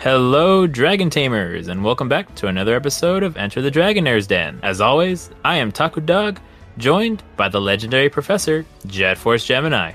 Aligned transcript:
Hello, 0.00 0.66
Dragon 0.66 1.10
Tamers, 1.10 1.68
and 1.68 1.84
welcome 1.84 2.08
back 2.08 2.34
to 2.36 2.46
another 2.46 2.74
episode 2.74 3.22
of 3.22 3.36
Enter 3.36 3.60
the 3.60 3.70
Dragonair's 3.70 4.26
Den. 4.26 4.58
As 4.62 4.80
always, 4.80 5.28
I 5.44 5.58
am 5.58 5.70
Taco 5.70 6.00
Dog, 6.00 6.40
joined 6.78 7.22
by 7.36 7.50
the 7.50 7.60
legendary 7.60 8.08
professor, 8.08 8.64
Jet 8.86 9.18
Force 9.18 9.44
Gemini. 9.44 9.92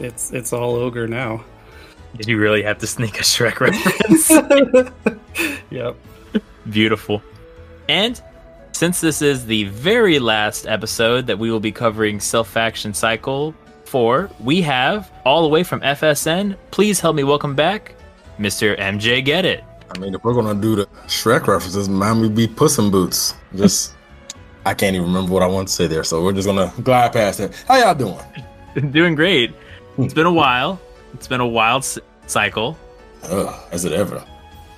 It's 0.00 0.32
it's 0.32 0.54
all 0.54 0.74
ogre 0.74 1.06
now. 1.06 1.44
Did 2.16 2.28
you 2.28 2.38
really 2.38 2.62
have 2.62 2.78
to 2.78 2.86
sneak 2.86 3.20
a 3.20 3.22
Shrek 3.22 3.60
reference? 4.80 4.92
Yep. 5.70 5.96
Beautiful. 6.70 7.22
And 7.90 8.22
since 8.72 9.02
this 9.02 9.20
is 9.20 9.44
the 9.44 9.64
very 9.64 10.18
last 10.18 10.66
episode 10.66 11.26
that 11.26 11.38
we 11.38 11.50
will 11.50 11.60
be 11.60 11.72
covering 11.72 12.18
Silph 12.20 12.46
Faction 12.46 12.94
Cycle 12.94 13.54
4, 13.84 14.30
we 14.40 14.62
have, 14.62 15.12
all 15.26 15.42
the 15.42 15.48
way 15.48 15.62
from 15.62 15.80
FSN, 15.82 16.56
please 16.70 17.00
help 17.00 17.16
me 17.16 17.24
welcome 17.24 17.54
back, 17.54 17.94
Mr. 18.38 18.78
MJ 18.78 19.24
Gettit. 19.24 19.62
I 19.94 19.98
mean, 19.98 20.14
if 20.14 20.24
we're 20.24 20.34
gonna 20.34 20.54
do 20.60 20.74
the 20.76 20.86
Shrek 21.06 21.46
references, 21.46 21.88
mine 21.88 22.20
would 22.20 22.34
be 22.34 22.46
Puss 22.48 22.78
in 22.78 22.90
Boots. 22.90 23.34
Just, 23.54 23.94
I 24.66 24.74
can't 24.74 24.94
even 24.96 25.06
remember 25.08 25.32
what 25.32 25.42
I 25.42 25.46
want 25.46 25.68
to 25.68 25.74
say 25.74 25.86
there, 25.86 26.04
so 26.04 26.22
we're 26.22 26.32
just 26.32 26.46
gonna 26.46 26.72
glide 26.82 27.12
past 27.12 27.40
it. 27.40 27.52
How 27.68 27.76
y'all 27.76 27.94
doing? 27.94 28.18
Doing 28.92 29.14
great. 29.14 29.52
It's 29.98 30.14
been 30.14 30.24
a 30.24 30.32
while. 30.32 30.80
It's 31.12 31.28
been 31.28 31.40
a 31.42 31.46
wild 31.46 31.82
s- 31.82 31.98
cycle, 32.26 32.78
Ugh, 33.24 33.54
is 33.72 33.84
it 33.84 33.92
ever? 33.92 34.24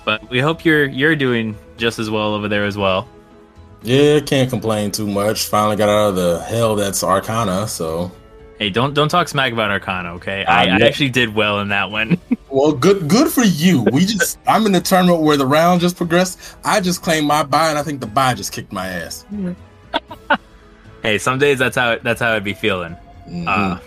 but 0.03 0.29
we 0.29 0.39
hope 0.39 0.65
you're 0.65 0.85
you're 0.85 1.15
doing 1.15 1.57
just 1.77 1.97
as 1.97 2.09
well 2.09 2.33
over 2.33 2.47
there 2.49 2.65
as 2.65 2.77
well. 2.77 3.07
Yeah, 3.83 4.19
can't 4.19 4.49
complain 4.49 4.91
too 4.91 5.07
much. 5.07 5.45
Finally 5.45 5.77
got 5.77 5.87
out 5.89 6.09
of 6.09 6.15
the 6.17 6.39
hell 6.43 6.75
that's 6.75 7.03
Arcana, 7.05 7.67
so 7.69 8.11
Hey, 8.59 8.69
don't 8.69 8.93
don't 8.93 9.09
talk 9.09 9.27
smack 9.27 9.51
about 9.51 9.69
Arcana, 9.69 10.13
okay? 10.15 10.45
I, 10.45 10.65
I 10.65 10.69
Um, 10.71 10.79
yeah. 10.79 10.85
actually 10.85 11.09
did 11.09 11.35
well 11.35 11.59
in 11.59 11.67
that 11.69 11.91
one. 11.91 12.17
well, 12.49 12.71
good 12.71 13.07
good 13.07 13.29
for 13.31 13.43
you. 13.43 13.81
We 13.91 14.05
just 14.05 14.39
I'm 14.47 14.65
in 14.65 14.71
the 14.71 14.79
tournament 14.81 15.21
where 15.23 15.35
the 15.37 15.45
round 15.45 15.81
just 15.81 15.97
progressed. 15.97 16.39
I 16.63 16.79
just 16.79 17.01
claimed 17.01 17.27
my 17.27 17.43
buy, 17.43 17.69
and 17.69 17.77
I 17.77 17.83
think 17.83 17.99
the 17.99 18.07
buy 18.07 18.33
just 18.33 18.51
kicked 18.53 18.71
my 18.71 18.87
ass. 18.87 19.25
hey, 21.03 21.17
some 21.17 21.37
days 21.37 21.59
that's 21.59 21.75
how 21.75 21.97
that's 21.97 22.21
how 22.21 22.31
I'd 22.33 22.43
be 22.43 22.53
feeling. 22.53 22.95
Mhm. 23.29 23.47
Uh, 23.47 23.79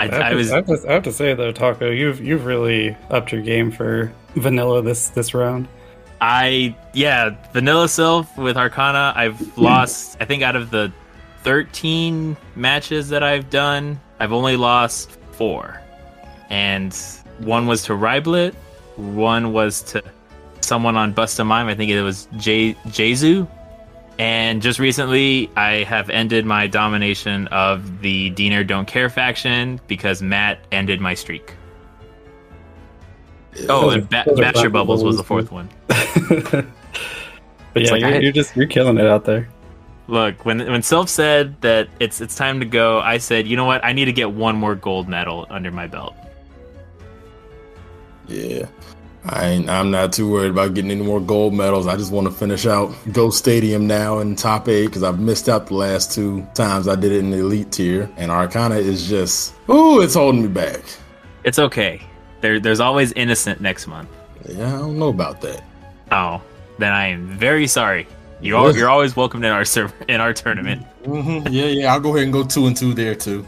I, 0.00 0.04
I, 0.04 0.06
have 0.06 0.22
I 0.22 0.30
to, 0.30 0.36
was 0.36 0.50
I, 0.52 0.56
have 0.56 0.66
to, 0.66 0.78
I 0.88 0.92
have 0.92 1.02
to 1.04 1.12
say 1.12 1.34
though, 1.34 1.52
Taco, 1.52 1.90
you've 1.90 2.20
you've 2.20 2.44
really 2.44 2.96
upped 3.10 3.32
your 3.32 3.42
game 3.42 3.70
for 3.70 4.12
vanilla 4.34 4.82
this 4.82 5.08
this 5.10 5.34
round. 5.34 5.68
I 6.20 6.76
yeah, 6.94 7.36
Vanilla 7.52 7.86
Silph 7.86 8.36
with 8.36 8.56
Arcana, 8.56 9.12
I've 9.14 9.56
lost 9.58 10.16
I 10.20 10.24
think 10.24 10.42
out 10.42 10.56
of 10.56 10.70
the 10.70 10.92
13 11.42 12.36
matches 12.56 13.08
that 13.10 13.22
I've 13.22 13.50
done, 13.50 14.00
I've 14.20 14.32
only 14.32 14.56
lost 14.56 15.18
4. 15.32 15.80
And 16.50 16.94
one 17.38 17.66
was 17.66 17.82
to 17.84 17.92
Ryblet, 17.92 18.54
one 18.96 19.52
was 19.52 19.82
to 19.82 20.02
someone 20.60 20.96
on 20.96 21.12
Bust 21.12 21.38
a 21.38 21.44
Mime, 21.44 21.68
I 21.68 21.74
think 21.74 21.90
it 21.90 22.02
was 22.02 22.28
J 22.36 22.74
Jezu. 22.88 23.48
And 24.18 24.60
just 24.60 24.80
recently, 24.80 25.48
I 25.56 25.84
have 25.84 26.10
ended 26.10 26.44
my 26.44 26.66
domination 26.66 27.46
of 27.48 28.00
the 28.00 28.30
Diener 28.30 28.64
Don't 28.64 28.86
Care 28.86 29.08
faction 29.08 29.80
because 29.86 30.20
Matt 30.22 30.58
ended 30.72 31.00
my 31.00 31.14
streak. 31.14 31.54
Oh, 33.68 33.90
and 33.90 34.02
are- 34.02 34.24
ba- 34.24 34.24
those 34.34 34.64
are 34.64 34.70
Bubbles 34.70 35.04
was 35.04 35.16
the 35.16 35.22
fourth 35.24 35.52
one. 35.52 35.68
but 35.86 36.66
yeah, 37.76 37.90
like 37.92 38.00
you're, 38.00 38.10
had- 38.10 38.22
you're 38.22 38.32
just 38.32 38.56
you're 38.56 38.66
killing 38.66 38.98
it 38.98 39.06
out 39.06 39.24
there. 39.24 39.48
Look, 40.08 40.46
when 40.46 40.58
when 40.58 40.80
Silph 40.80 41.08
said 41.08 41.60
that 41.60 41.88
it's 42.00 42.20
it's 42.20 42.34
time 42.34 42.60
to 42.60 42.66
go, 42.66 43.00
I 43.00 43.18
said, 43.18 43.46
you 43.46 43.56
know 43.56 43.66
what? 43.66 43.84
I 43.84 43.92
need 43.92 44.06
to 44.06 44.12
get 44.12 44.32
one 44.32 44.56
more 44.56 44.74
gold 44.74 45.08
medal 45.08 45.46
under 45.50 45.70
my 45.70 45.86
belt. 45.86 46.14
Yeah. 48.26 48.66
I 49.24 49.46
ain't, 49.48 49.68
I'm 49.68 49.90
not 49.90 50.12
too 50.14 50.30
worried 50.30 50.50
about 50.50 50.72
getting 50.72 50.90
any 50.90 51.02
more 51.02 51.20
gold 51.20 51.52
medals. 51.52 51.86
I 51.86 51.96
just 51.96 52.12
want 52.12 52.26
to 52.26 52.32
finish 52.32 52.64
out 52.66 52.94
Ghost 53.12 53.36
Stadium 53.36 53.86
now 53.86 54.20
in 54.20 54.36
top 54.36 54.68
eight 54.68 54.86
because 54.86 55.02
I've 55.02 55.20
missed 55.20 55.48
out 55.48 55.66
the 55.66 55.74
last 55.74 56.12
two 56.12 56.46
times 56.54 56.88
I 56.88 56.94
did 56.94 57.12
it 57.12 57.18
in 57.18 57.30
the 57.30 57.38
elite 57.38 57.70
tier. 57.70 58.08
And 58.16 58.30
Arcana 58.30 58.76
is 58.76 59.06
just, 59.06 59.54
ooh, 59.68 60.00
it's 60.00 60.14
holding 60.14 60.42
me 60.42 60.48
back. 60.48 60.80
It's 61.44 61.58
okay. 61.58 62.00
There 62.40 62.60
there's 62.60 62.80
always 62.80 63.12
innocent 63.12 63.60
next 63.60 63.86
month. 63.86 64.08
Yeah, 64.48 64.68
I 64.68 64.78
don't 64.78 64.98
know 64.98 65.08
about 65.08 65.40
that. 65.42 65.62
Oh, 66.10 66.40
then 66.78 66.92
I 66.92 67.08
am 67.08 67.26
very 67.26 67.66
sorry. 67.66 68.06
You 68.40 68.56
are, 68.56 68.70
you're 68.72 68.88
always 68.88 69.16
welcome 69.16 69.42
in 69.42 69.50
our 69.50 69.64
server 69.64 69.94
in 70.08 70.20
our 70.20 70.32
tournament. 70.32 70.84
hmm 71.04 71.40
Yeah, 71.50 71.64
yeah, 71.66 71.92
I'll 71.92 72.00
go 72.00 72.10
ahead 72.10 72.22
and 72.24 72.32
go 72.32 72.44
two 72.44 72.66
and 72.66 72.76
two 72.76 72.94
there 72.94 73.14
too. 73.14 73.44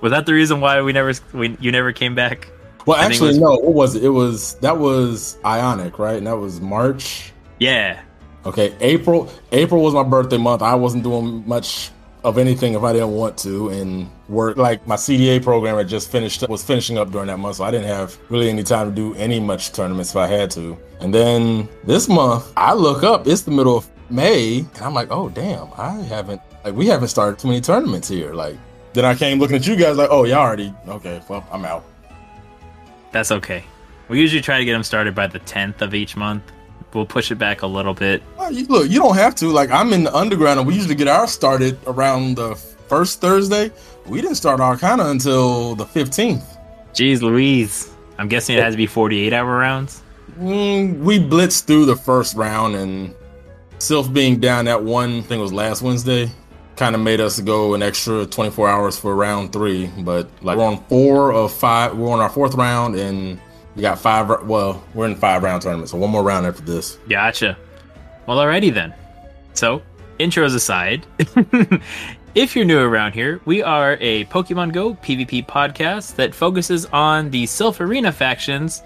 Was 0.00 0.10
that 0.12 0.26
the 0.26 0.32
reason 0.34 0.60
why 0.60 0.80
we 0.82 0.92
never 0.92 1.12
we, 1.32 1.56
you 1.60 1.72
never 1.72 1.92
came 1.92 2.14
back? 2.14 2.48
Well, 2.86 2.98
I 2.98 3.06
actually, 3.06 3.28
was- 3.28 3.38
no. 3.38 3.52
What 3.56 3.74
was 3.74 3.96
it? 3.96 4.04
It 4.04 4.10
was 4.10 4.54
that 4.56 4.78
was 4.78 5.38
Ionic, 5.44 5.98
right? 5.98 6.16
And 6.18 6.26
that 6.26 6.36
was 6.36 6.60
March. 6.60 7.32
Yeah. 7.58 8.02
Okay, 8.46 8.74
April. 8.80 9.30
April 9.52 9.82
was 9.82 9.94
my 9.94 10.02
birthday 10.02 10.36
month. 10.36 10.60
I 10.60 10.74
wasn't 10.74 11.02
doing 11.02 11.42
much 11.48 11.90
of 12.24 12.38
anything 12.38 12.74
if 12.74 12.82
I 12.82 12.92
didn't 12.92 13.12
want 13.12 13.38
to, 13.38 13.68
and 13.68 14.10
work 14.28 14.56
like 14.56 14.86
my 14.86 14.96
CDA 14.96 15.42
program 15.42 15.76
had 15.76 15.88
just 15.88 16.10
finished 16.10 16.48
was 16.48 16.64
finishing 16.64 16.98
up 16.98 17.10
during 17.10 17.28
that 17.28 17.38
month, 17.38 17.56
so 17.56 17.64
I 17.64 17.70
didn't 17.70 17.86
have 17.86 18.18
really 18.30 18.48
any 18.48 18.62
time 18.62 18.88
to 18.88 18.94
do 18.94 19.14
any 19.14 19.38
much 19.38 19.72
tournaments 19.72 20.10
if 20.10 20.16
I 20.16 20.26
had 20.26 20.50
to. 20.52 20.76
And 21.00 21.14
then 21.14 21.68
this 21.84 22.08
month, 22.08 22.50
I 22.56 22.72
look 22.72 23.04
up. 23.04 23.26
It's 23.26 23.42
the 23.42 23.50
middle 23.50 23.76
of 23.76 23.88
May, 24.10 24.60
and 24.60 24.82
I'm 24.82 24.94
like, 24.94 25.08
oh 25.10 25.28
damn, 25.28 25.68
I 25.76 25.90
haven't 26.02 26.40
like 26.64 26.74
we 26.74 26.86
haven't 26.86 27.08
started 27.08 27.38
too 27.38 27.48
many 27.48 27.60
tournaments 27.60 28.08
here. 28.08 28.32
Like 28.32 28.56
then 28.94 29.04
I 29.04 29.14
came 29.14 29.38
looking 29.38 29.56
at 29.56 29.66
you 29.66 29.76
guys 29.76 29.96
like, 29.96 30.08
oh 30.10 30.24
y'all 30.24 30.38
already 30.38 30.74
okay. 30.88 31.20
Well, 31.28 31.46
I'm 31.52 31.64
out. 31.64 31.84
That's 33.12 33.30
okay. 33.30 33.64
We 34.08 34.20
usually 34.20 34.42
try 34.42 34.58
to 34.58 34.64
get 34.64 34.72
them 34.72 34.82
started 34.82 35.14
by 35.14 35.26
the 35.26 35.40
10th 35.40 35.80
of 35.80 35.94
each 35.94 36.16
month. 36.16 36.42
We'll 36.94 37.06
push 37.06 37.30
it 37.30 37.34
back 37.36 37.62
a 37.62 37.66
little 37.66 37.92
bit. 37.94 38.22
You- 38.50 38.66
Look, 38.68 38.88
you 38.90 38.98
don't 39.00 39.16
have 39.16 39.34
to. 39.36 39.48
Like, 39.48 39.70
I'm 39.70 39.92
in 39.92 40.04
the 40.04 40.14
underground, 40.14 40.58
and 40.60 40.66
we 40.66 40.74
usually 40.74 40.94
get 40.94 41.08
ours 41.08 41.30
started 41.32 41.76
around 41.86 42.36
the 42.36 42.54
first 42.88 43.20
Thursday. 43.20 43.70
We 44.06 44.20
didn't 44.20 44.36
start 44.36 44.60
Arcana 44.60 45.06
until 45.06 45.74
the 45.74 45.84
15th. 45.84 46.44
Jeez 46.92 47.20
Louise. 47.20 47.90
I'm 48.18 48.28
guessing 48.28 48.56
it 48.56 48.62
has 48.62 48.74
to 48.74 48.78
be 48.78 48.86
48 48.86 49.32
hour 49.32 49.58
rounds. 49.58 50.02
Mm, 50.38 51.00
we 51.00 51.18
blitzed 51.18 51.64
through 51.64 51.86
the 51.86 51.96
first 51.96 52.36
round, 52.36 52.76
and 52.76 53.12
Silph 53.78 54.12
being 54.12 54.38
down 54.38 54.66
that 54.66 54.82
one 54.84 55.22
thing 55.22 55.40
was 55.40 55.52
last 55.52 55.82
Wednesday 55.82 56.30
kind 56.76 56.96
of 56.96 57.00
made 57.00 57.20
us 57.20 57.38
go 57.40 57.74
an 57.74 57.84
extra 57.84 58.26
24 58.26 58.68
hours 58.68 58.98
for 58.98 59.14
round 59.14 59.52
three. 59.52 59.88
But 59.98 60.28
like, 60.42 60.58
we're 60.58 60.64
on 60.64 60.84
four 60.88 61.32
of 61.32 61.52
five. 61.52 61.96
We're 61.96 62.10
on 62.10 62.18
our 62.20 62.28
fourth 62.28 62.54
round, 62.54 62.96
and 62.96 63.40
we 63.76 63.82
got 63.82 63.98
five. 63.98 64.46
Well, 64.46 64.82
we're 64.94 65.06
in 65.06 65.16
five 65.16 65.42
round 65.42 65.62
tournament, 65.62 65.88
so 65.90 65.98
one 65.98 66.10
more 66.10 66.22
round 66.22 66.46
after 66.46 66.62
this. 66.62 66.98
Gotcha. 67.08 67.56
Well, 68.26 68.38
alrighty 68.38 68.72
then. 68.72 68.94
So, 69.54 69.82
intros 70.18 70.54
aside, 70.54 71.06
if 72.34 72.56
you're 72.56 72.64
new 72.64 72.78
around 72.78 73.12
here, 73.12 73.40
we 73.44 73.62
are 73.62 73.96
a 74.00 74.24
Pokemon 74.26 74.72
Go 74.72 74.94
PvP 74.94 75.46
podcast 75.46 76.16
that 76.16 76.34
focuses 76.34 76.86
on 76.86 77.30
the 77.30 77.44
Silph 77.44 77.80
Arena 77.80 78.12
factions 78.12 78.82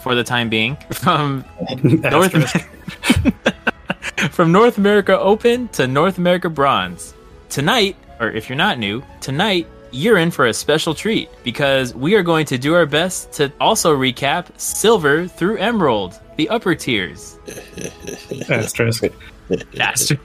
for 0.00 0.14
the 0.14 0.24
time 0.24 0.48
being 0.48 0.76
from 0.92 1.44
North 1.82 2.32
from 4.30 4.52
North 4.52 4.78
America 4.78 5.18
Open 5.18 5.68
to 5.68 5.86
North 5.86 6.18
America 6.18 6.48
Bronze. 6.48 7.14
Tonight, 7.48 7.96
or 8.20 8.30
if 8.30 8.48
you're 8.48 8.56
not 8.56 8.78
new, 8.78 9.02
tonight 9.20 9.66
you're 9.90 10.18
in 10.18 10.30
for 10.30 10.46
a 10.46 10.52
special 10.52 10.94
treat 10.94 11.28
because 11.44 11.94
we 11.94 12.14
are 12.14 12.22
going 12.22 12.46
to 12.46 12.58
do 12.58 12.74
our 12.74 12.86
best 12.86 13.32
to 13.32 13.52
also 13.60 13.96
recap 13.96 14.46
Silver 14.58 15.26
through 15.26 15.58
Emerald, 15.58 16.20
the 16.36 16.48
upper 16.48 16.74
tiers. 16.74 17.38
Asterisk. 18.48 19.04
Bastard. 19.76 20.20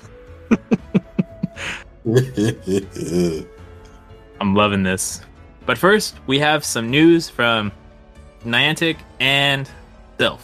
I'm 4.42 4.56
loving 4.56 4.84
this. 4.84 5.22
But 5.66 5.78
first, 5.78 6.18
we 6.28 6.40
have 6.40 6.66
some 6.66 6.90
news 6.90 7.30
from 7.30 7.72
Niantic 8.44 8.98
and 9.20 9.70
Silph. 10.18 10.42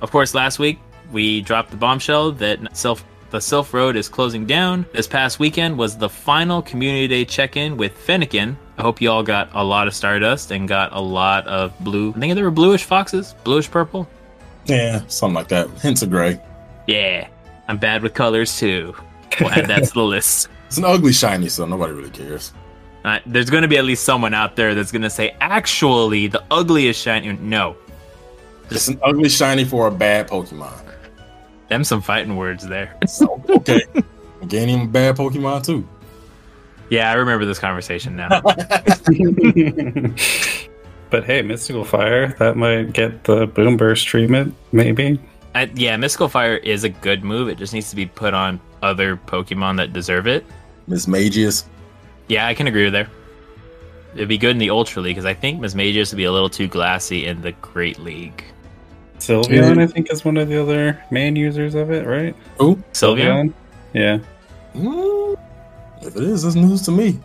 Of 0.00 0.10
course, 0.10 0.34
last 0.34 0.58
week 0.58 0.78
we 1.12 1.42
dropped 1.42 1.70
the 1.70 1.76
bombshell 1.76 2.32
that 2.32 2.60
Silph, 2.72 3.02
the 3.30 3.38
Silph 3.38 3.72
Road 3.72 3.96
is 3.96 4.08
closing 4.08 4.46
down. 4.46 4.86
This 4.92 5.06
past 5.06 5.38
weekend 5.38 5.76
was 5.76 5.96
the 5.96 6.08
final 6.08 6.62
Community 6.62 7.06
Day 7.08 7.24
check-in 7.24 7.76
with 7.76 7.92
Fennekin. 8.06 8.56
I 8.78 8.82
hope 8.82 9.00
you 9.00 9.10
all 9.10 9.22
got 9.22 9.50
a 9.52 9.62
lot 9.62 9.86
of 9.86 9.94
Stardust 9.94 10.50
and 10.50 10.66
got 10.68 10.92
a 10.92 11.00
lot 11.00 11.46
of 11.46 11.78
blue. 11.80 12.10
I 12.16 12.20
think 12.20 12.34
there 12.34 12.44
were 12.44 12.50
bluish 12.50 12.84
foxes, 12.84 13.34
bluish 13.44 13.70
purple. 13.70 14.08
yeah, 14.64 15.02
something 15.08 15.34
like 15.34 15.48
that. 15.48 15.68
Hints 15.80 16.02
of 16.02 16.10
gray. 16.10 16.40
Yeah, 16.86 17.28
I'm 17.68 17.76
bad 17.78 18.02
with 18.02 18.14
colors 18.14 18.56
too. 18.58 18.94
We'll 19.40 19.50
add 19.50 19.66
that 19.66 19.84
to 19.84 19.92
the 19.94 20.02
list. 20.02 20.48
It's 20.68 20.76
an 20.76 20.84
ugly 20.84 21.14
shiny, 21.14 21.48
so 21.48 21.64
nobody 21.64 21.94
really 21.94 22.10
cares. 22.10 22.52
Uh, 23.02 23.20
there's 23.24 23.48
going 23.48 23.62
to 23.62 23.68
be 23.68 23.78
at 23.78 23.84
least 23.86 24.04
someone 24.04 24.34
out 24.34 24.54
there 24.54 24.74
that's 24.74 24.92
going 24.92 25.00
to 25.00 25.08
say, 25.08 25.34
actually, 25.40 26.26
the 26.26 26.44
ugliest 26.50 27.00
shiny. 27.00 27.32
No, 27.32 27.74
It's 28.70 28.86
an 28.88 29.00
ugly 29.02 29.30
shiny 29.30 29.64
for 29.64 29.86
a 29.86 29.90
bad 29.90 30.28
Pokemon. 30.28 30.87
Them 31.68 31.84
some 31.84 32.02
fighting 32.02 32.36
words 32.36 32.66
there. 32.66 32.96
So, 33.08 33.42
okay. 33.48 33.82
Gaining 34.46 34.80
him 34.80 34.88
a 34.88 34.90
bad 34.90 35.16
Pokemon 35.16 35.64
too. 35.64 35.86
yeah, 36.90 37.10
I 37.10 37.14
remember 37.14 37.44
this 37.44 37.58
conversation 37.58 38.16
now. 38.16 38.28
but 41.10 41.24
hey, 41.24 41.42
Mystical 41.42 41.84
Fire 41.84 42.28
that 42.38 42.56
might 42.56 42.92
get 42.92 43.24
the 43.24 43.46
Boom 43.46 43.76
Burst 43.76 44.06
treatment, 44.06 44.54
maybe. 44.72 45.20
I, 45.54 45.70
yeah, 45.74 45.96
Mystical 45.96 46.28
Fire 46.28 46.56
is 46.56 46.84
a 46.84 46.88
good 46.88 47.24
move. 47.24 47.48
It 47.48 47.58
just 47.58 47.72
needs 47.72 47.90
to 47.90 47.96
be 47.96 48.06
put 48.06 48.34
on 48.34 48.60
other 48.82 49.16
Pokemon 49.16 49.76
that 49.78 49.92
deserve 49.92 50.26
it. 50.26 50.44
Miss 50.86 51.06
Mismagius. 51.06 51.64
Yeah, 52.28 52.46
I 52.46 52.54
can 52.54 52.66
agree 52.66 52.84
with 52.84 52.92
there. 52.92 53.08
It'd 54.14 54.28
be 54.28 54.38
good 54.38 54.50
in 54.50 54.58
the 54.58 54.70
Ultra 54.70 55.02
League 55.02 55.16
because 55.16 55.26
I 55.26 55.34
think 55.34 55.60
Miss 55.60 55.74
Mismagius 55.74 56.12
would 56.12 56.16
be 56.16 56.24
a 56.24 56.32
little 56.32 56.50
too 56.50 56.68
glassy 56.68 57.26
in 57.26 57.42
the 57.42 57.52
Great 57.52 57.98
League. 57.98 58.44
Sylveon, 59.18 59.82
I 59.82 59.86
think, 59.86 60.12
is 60.12 60.24
one 60.24 60.36
of 60.36 60.48
the 60.48 60.60
other 60.60 61.02
main 61.10 61.36
users 61.36 61.74
of 61.74 61.90
it, 61.90 62.06
right? 62.06 62.34
Who? 62.58 62.76
Sylveon? 62.92 63.52
Yeah. 63.94 64.18
Mm, 64.74 65.36
if 66.02 66.16
it 66.16 66.22
is, 66.22 66.44
it's 66.44 66.54
news 66.56 66.82
to 66.82 66.90
me. 66.92 67.18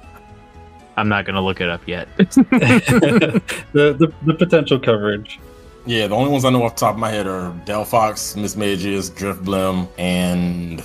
I'm 0.98 1.10
not 1.10 1.26
gonna 1.26 1.42
look 1.42 1.60
it 1.62 1.70
up 1.70 1.88
yet. 1.88 2.08
the, 2.18 3.42
the 3.74 4.14
the 4.26 4.34
potential 4.34 4.80
coverage. 4.80 5.40
Yeah, 5.86 6.08
the 6.08 6.16
only 6.16 6.32
ones 6.32 6.46
I 6.46 6.50
know 6.50 6.64
off 6.64 6.76
the 6.76 6.80
top 6.82 6.94
of 6.96 7.00
my 7.00 7.10
head 7.10 7.28
are 7.28 7.52
Delphox, 7.66 8.38
Mismagius, 8.38 9.12
Drifblim, 9.12 9.88
and 9.98 10.82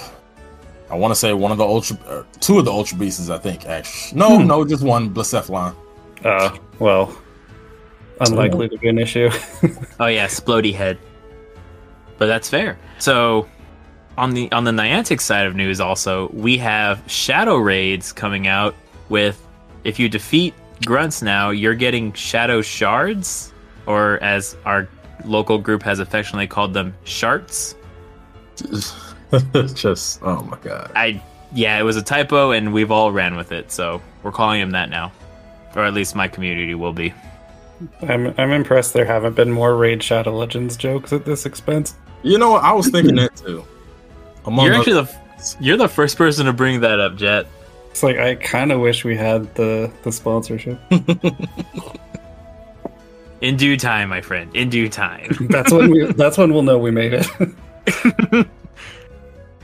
I 0.90 0.96
want 0.96 1.12
to 1.12 1.14
say 1.14 1.32
one 1.34 1.52
of 1.52 1.58
the 1.58 1.64
Ultra, 1.64 1.96
uh, 2.08 2.22
two 2.40 2.58
of 2.58 2.64
the 2.64 2.72
Ultra 2.72 2.99
Beasts, 2.99 3.31
I 3.31 3.38
think, 3.38 3.66
actually. 3.66 4.19
No, 4.19 4.38
Hmm. 4.40 4.46
no, 4.49 4.64
just 4.64 4.82
one, 4.82 5.11
Blacephalon. 5.14 5.75
Uh, 6.25 6.56
well, 6.81 7.16
unlikely 8.20 8.69
to 8.69 8.79
be 8.79 8.88
an 8.88 8.99
issue. 8.99 9.31
oh 10.00 10.06
yeah, 10.06 10.26
Splody 10.26 10.75
Head. 10.75 10.99
But 12.19 12.26
that's 12.26 12.49
fair. 12.49 12.79
So 12.99 13.49
on 14.17 14.35
the 14.35 14.50
on 14.53 14.65
the 14.65 14.73
Niantic 14.73 15.20
side 15.20 15.47
of 15.47 15.55
news 15.55 15.81
also, 15.81 16.29
we 16.31 16.59
have 16.59 17.03
Shadow 17.06 17.56
Raids 17.56 18.12
coming 18.12 18.47
out 18.47 18.75
with 19.09 19.44
if 19.85 19.99
you 19.99 20.09
defeat 20.09 20.55
grunts 20.85 21.23
now, 21.23 21.50
you're 21.50 21.75
getting 21.75 22.12
shadow 22.12 22.61
shards, 22.61 23.53
or 23.87 24.23
as 24.23 24.56
our 24.64 24.88
local 25.25 25.59
group 25.59 25.82
has 25.82 25.99
affectionately 25.99 26.47
called 26.47 26.75
them, 26.75 26.94
sharts. 27.05 27.75
just, 29.75 30.21
oh 30.23 30.43
my 30.43 30.59
god. 30.59 30.91
I 30.94 31.23
yeah, 31.53 31.79
it 31.79 31.82
was 31.82 31.97
a 31.97 32.03
typo 32.03 32.50
and 32.50 32.73
we've 32.73 32.91
all 32.91 33.12
ran 33.12 33.37
with 33.37 33.53
it, 33.53 33.71
so 33.71 34.03
we're 34.23 34.32
calling 34.32 34.61
him 34.61 34.73
that 34.73 34.91
now. 34.91 35.12
Or 35.75 35.85
at 35.85 35.94
least 35.94 36.14
my 36.14 36.29
community 36.29 36.75
will 36.75 36.93
be. 36.93 37.14
I'm 38.02 38.34
I'm 38.38 38.50
impressed 38.52 38.92
there 38.92 39.04
haven't 39.04 39.34
been 39.36 39.50
more 39.50 39.76
Raid 39.76 40.02
Shadow 40.02 40.36
Legends 40.36 40.76
jokes 40.76 41.12
at 41.12 41.25
this 41.25 41.46
expense. 41.46 41.94
You 42.22 42.38
know, 42.38 42.50
what? 42.50 42.64
I 42.64 42.72
was 42.72 42.88
thinking 42.88 43.16
that 43.16 43.36
too. 43.36 43.64
Among 44.44 44.66
You're 44.66 44.75
other- 44.75 44.80
actually 44.80 45.02
the 45.04 45.56
you're 45.60 45.76
the 45.76 45.88
first 45.88 46.16
person 46.16 46.46
to 46.46 46.52
bring 46.52 46.80
that 46.80 46.98
up, 46.98 47.16
Jet. 47.16 47.46
It's 47.90 48.02
like 48.02 48.19
I 48.19 48.34
kind 48.34 48.72
of 48.72 48.80
wish 48.80 49.04
we 49.04 49.16
had 49.16 49.54
the 49.54 49.90
the 50.02 50.12
sponsorship. 50.12 50.78
In 53.40 53.56
due 53.56 53.76
time, 53.76 54.08
my 54.08 54.20
friend. 54.20 54.54
In 54.56 54.69
due 54.69 54.88
time. 54.88 55.30
That's 55.48 55.72
when 55.72 55.90
we. 55.90 56.12
That's 56.12 56.36
when 56.36 56.52
we'll 56.52 56.62
know 56.62 56.78
we 56.78 56.90
made 56.90 57.12
it. 57.14 58.46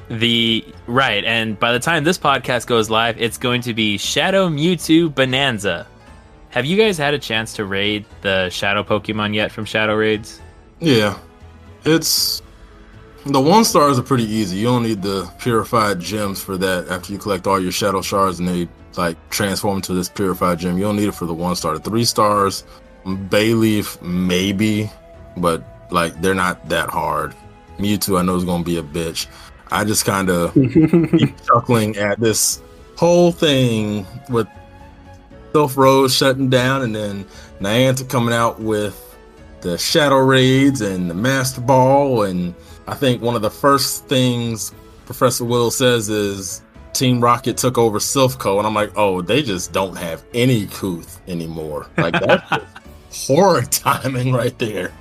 the 0.08 0.64
right, 0.86 1.24
and 1.24 1.58
by 1.58 1.72
the 1.72 1.80
time 1.80 2.04
this 2.04 2.18
podcast 2.18 2.66
goes 2.68 2.88
live, 2.88 3.20
it's 3.20 3.36
going 3.36 3.62
to 3.62 3.74
be 3.74 3.98
Shadow 3.98 4.48
Mewtwo 4.48 5.12
Bonanza. 5.12 5.88
Have 6.54 6.64
you 6.64 6.76
guys 6.76 6.96
had 6.96 7.14
a 7.14 7.18
chance 7.18 7.52
to 7.54 7.64
raid 7.64 8.04
the 8.20 8.48
Shadow 8.48 8.84
Pokemon 8.84 9.34
yet 9.34 9.50
from 9.50 9.64
Shadow 9.64 9.96
Raids? 9.96 10.40
Yeah, 10.78 11.18
it's 11.84 12.42
the 13.26 13.40
one 13.40 13.64
stars 13.64 13.98
are 13.98 14.04
pretty 14.04 14.22
easy. 14.22 14.58
You 14.58 14.66
don't 14.66 14.84
need 14.84 15.02
the 15.02 15.28
purified 15.40 15.98
gems 15.98 16.40
for 16.40 16.56
that. 16.58 16.86
After 16.86 17.12
you 17.12 17.18
collect 17.18 17.48
all 17.48 17.58
your 17.58 17.72
shadow 17.72 18.02
shards 18.02 18.38
and 18.38 18.46
they 18.48 18.68
like 18.96 19.16
transform 19.30 19.78
into 19.78 19.94
this 19.94 20.08
purified 20.08 20.60
gem, 20.60 20.78
you 20.78 20.84
don't 20.84 20.94
need 20.94 21.08
it 21.08 21.16
for 21.16 21.26
the 21.26 21.34
one 21.34 21.56
star. 21.56 21.76
The 21.76 21.90
three 21.90 22.04
stars, 22.04 22.62
Bayleef 23.04 24.00
maybe, 24.00 24.88
but 25.36 25.64
like 25.90 26.20
they're 26.22 26.36
not 26.36 26.68
that 26.68 26.88
hard. 26.88 27.34
Mewtwo 27.78 28.20
I 28.20 28.22
know 28.22 28.36
is 28.36 28.44
gonna 28.44 28.62
be 28.62 28.78
a 28.78 28.82
bitch. 28.84 29.26
I 29.72 29.82
just 29.82 30.04
kind 30.04 30.30
of 30.30 30.54
keep 31.18 31.34
chuckling 31.46 31.96
at 31.96 32.20
this 32.20 32.62
whole 32.96 33.32
thing 33.32 34.06
with 34.28 34.46
Silph 35.54 35.76
Road's 35.76 36.12
shutting 36.12 36.50
down 36.50 36.82
and 36.82 36.92
then 36.96 37.24
Niantic 37.60 38.10
coming 38.10 38.34
out 38.34 38.58
with 38.60 39.16
the 39.60 39.78
Shadow 39.78 40.16
Raids 40.16 40.80
and 40.80 41.08
the 41.08 41.14
Master 41.14 41.60
Ball. 41.60 42.24
And 42.24 42.56
I 42.88 42.94
think 42.94 43.22
one 43.22 43.36
of 43.36 43.42
the 43.42 43.50
first 43.50 44.08
things 44.08 44.74
Professor 45.06 45.44
Will 45.44 45.70
says 45.70 46.08
is 46.08 46.62
Team 46.92 47.20
Rocket 47.20 47.56
took 47.56 47.78
over 47.78 48.00
Silphco. 48.00 48.58
And 48.58 48.66
I'm 48.66 48.74
like, 48.74 48.90
oh, 48.96 49.22
they 49.22 49.44
just 49.44 49.72
don't 49.72 49.96
have 49.96 50.24
any 50.34 50.66
Couth 50.66 51.20
anymore. 51.28 51.86
Like, 51.98 52.14
that's 52.14 52.64
horrid 53.28 53.70
timing 53.70 54.32
right 54.32 54.58
there. 54.58 54.92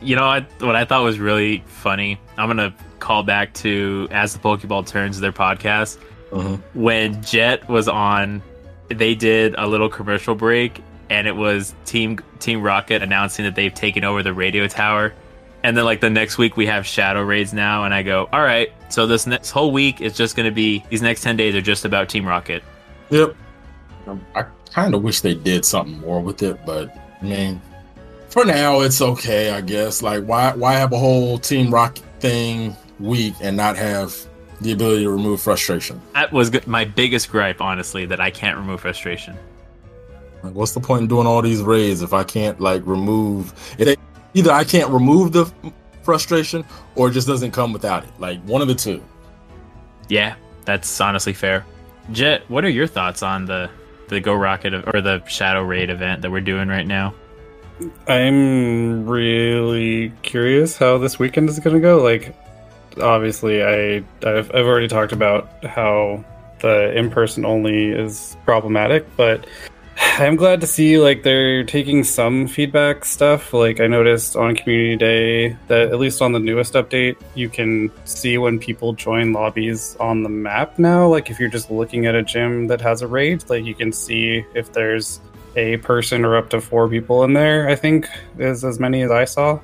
You 0.00 0.16
know 0.16 0.26
what? 0.26 0.46
What 0.58 0.74
I 0.74 0.84
thought 0.84 1.04
was 1.04 1.20
really 1.20 1.62
funny. 1.66 2.20
I'm 2.36 2.48
gonna 2.48 2.74
call 2.98 3.22
back 3.22 3.54
to 3.54 4.08
as 4.10 4.32
the 4.32 4.40
Pokeball 4.40 4.86
turns 4.86 5.20
their 5.20 5.32
podcast 5.32 5.98
uh-huh. 6.32 6.56
when 6.74 7.22
Jet 7.22 7.68
was 7.68 7.86
on. 7.86 8.42
They 8.88 9.14
did 9.14 9.54
a 9.56 9.66
little 9.66 9.88
commercial 9.88 10.34
break, 10.34 10.82
and 11.10 11.26
it 11.26 11.36
was 11.36 11.74
Team 11.84 12.18
Team 12.38 12.62
Rocket 12.62 13.02
announcing 13.02 13.44
that 13.44 13.54
they've 13.54 13.74
taken 13.74 14.04
over 14.04 14.22
the 14.22 14.32
radio 14.32 14.66
tower. 14.66 15.14
And 15.62 15.76
then 15.76 15.84
like 15.84 16.00
the 16.00 16.10
next 16.10 16.38
week 16.38 16.56
we 16.56 16.66
have 16.66 16.86
Shadow 16.86 17.22
Raids 17.22 17.52
now, 17.52 17.84
and 17.84 17.92
I 17.92 18.02
go, 18.02 18.28
all 18.32 18.42
right. 18.42 18.72
So 18.90 19.06
this 19.06 19.26
next 19.26 19.50
whole 19.50 19.72
week 19.72 20.00
is 20.00 20.16
just 20.16 20.36
gonna 20.36 20.50
be 20.50 20.84
these 20.88 21.02
next 21.02 21.22
ten 21.22 21.36
days 21.36 21.54
are 21.54 21.60
just 21.60 21.84
about 21.84 22.08
Team 22.08 22.26
Rocket. 22.26 22.62
Yep. 23.10 23.34
Um, 24.06 24.24
I 24.34 24.44
kind 24.72 24.94
of 24.94 25.02
wish 25.02 25.20
they 25.20 25.34
did 25.34 25.64
something 25.64 25.98
more 26.00 26.20
with 26.20 26.42
it, 26.42 26.58
but 26.64 26.94
I 27.20 27.24
mean, 27.24 27.60
for 28.30 28.44
now 28.44 28.80
it's 28.80 29.02
okay, 29.02 29.50
I 29.50 29.60
guess. 29.60 30.02
Like, 30.02 30.24
why 30.24 30.52
why 30.54 30.74
have 30.74 30.92
a 30.92 30.98
whole 30.98 31.38
Team 31.38 31.72
Rocket 31.72 32.04
thing 32.20 32.76
week 33.00 33.34
and 33.40 33.56
not 33.56 33.76
have 33.76 34.14
the 34.60 34.72
ability 34.72 35.04
to 35.04 35.10
remove 35.10 35.40
frustration? 35.40 36.00
That 36.14 36.32
was 36.32 36.66
my 36.66 36.84
biggest 36.84 37.30
gripe, 37.30 37.60
honestly, 37.60 38.06
that 38.06 38.20
I 38.20 38.30
can't 38.30 38.56
remove 38.56 38.80
frustration. 38.80 39.36
Like, 40.42 40.54
what's 40.54 40.72
the 40.72 40.80
point 40.80 41.02
in 41.02 41.08
doing 41.08 41.26
all 41.26 41.42
these 41.42 41.62
raids 41.62 42.02
if 42.02 42.12
I 42.12 42.24
can't 42.24 42.60
like 42.60 42.82
remove 42.86 43.52
it? 43.78 43.98
Either 44.34 44.52
I 44.52 44.64
can't 44.64 44.90
remove 44.90 45.32
the 45.32 45.52
frustration 46.02 46.64
or 46.94 47.08
it 47.08 47.12
just 47.12 47.26
doesn't 47.26 47.50
come 47.50 47.72
without 47.72 48.04
it. 48.04 48.10
Like 48.18 48.40
one 48.42 48.62
of 48.62 48.68
the 48.68 48.74
two. 48.74 49.02
Yeah, 50.08 50.36
that's 50.64 51.00
honestly 51.00 51.32
fair. 51.32 51.64
Jet, 52.12 52.42
what 52.48 52.64
are 52.64 52.70
your 52.70 52.86
thoughts 52.86 53.22
on 53.22 53.44
the 53.44 53.68
the 54.08 54.20
Go 54.20 54.34
Rocket 54.34 54.74
or 54.94 55.00
the 55.00 55.24
Shadow 55.26 55.62
Raid 55.62 55.90
event 55.90 56.22
that 56.22 56.30
we're 56.30 56.40
doing 56.40 56.68
right 56.68 56.86
now? 56.86 57.14
I'm 58.06 59.06
really 59.06 60.10
curious 60.22 60.76
how 60.76 60.98
this 60.98 61.18
weekend 61.18 61.48
is 61.48 61.58
going 61.60 61.76
to 61.76 61.80
go. 61.80 62.02
Like, 62.02 62.34
obviously, 63.00 63.62
I 63.62 64.04
I've, 64.24 64.50
I've 64.54 64.66
already 64.66 64.88
talked 64.88 65.12
about 65.12 65.64
how 65.64 66.24
the 66.60 66.96
in 66.96 67.10
person 67.10 67.44
only 67.44 67.88
is 67.90 68.36
problematic, 68.44 69.06
but 69.16 69.46
I'm 70.00 70.36
glad 70.36 70.60
to 70.60 70.66
see 70.66 70.98
like 70.98 71.22
they're 71.22 71.64
taking 71.64 72.04
some 72.04 72.46
feedback 72.46 73.04
stuff. 73.04 73.52
Like 73.52 73.80
I 73.80 73.86
noticed 73.86 74.36
on 74.36 74.54
Community 74.54 74.96
Day 74.96 75.56
that 75.68 75.88
at 75.88 75.98
least 75.98 76.22
on 76.22 76.32
the 76.32 76.38
newest 76.38 76.74
update, 76.74 77.16
you 77.34 77.48
can 77.48 77.90
see 78.04 78.38
when 78.38 78.58
people 78.58 78.92
join 78.92 79.32
lobbies 79.32 79.96
on 79.96 80.22
the 80.22 80.28
map 80.28 80.78
now. 80.78 81.08
Like 81.08 81.30
if 81.30 81.40
you're 81.40 81.48
just 81.48 81.70
looking 81.70 82.06
at 82.06 82.14
a 82.14 82.22
gym 82.22 82.68
that 82.68 82.80
has 82.80 83.02
a 83.02 83.08
raid, 83.08 83.48
like 83.48 83.64
you 83.64 83.74
can 83.74 83.92
see 83.92 84.44
if 84.54 84.72
there's 84.72 85.20
a 85.56 85.78
person 85.78 86.24
or 86.24 86.36
up 86.36 86.50
to 86.50 86.60
four 86.60 86.88
people 86.88 87.24
in 87.24 87.32
there. 87.32 87.68
I 87.68 87.74
think 87.74 88.06
is 88.38 88.64
as 88.64 88.78
many 88.78 89.02
as 89.02 89.10
I 89.10 89.24
saw. 89.24 89.60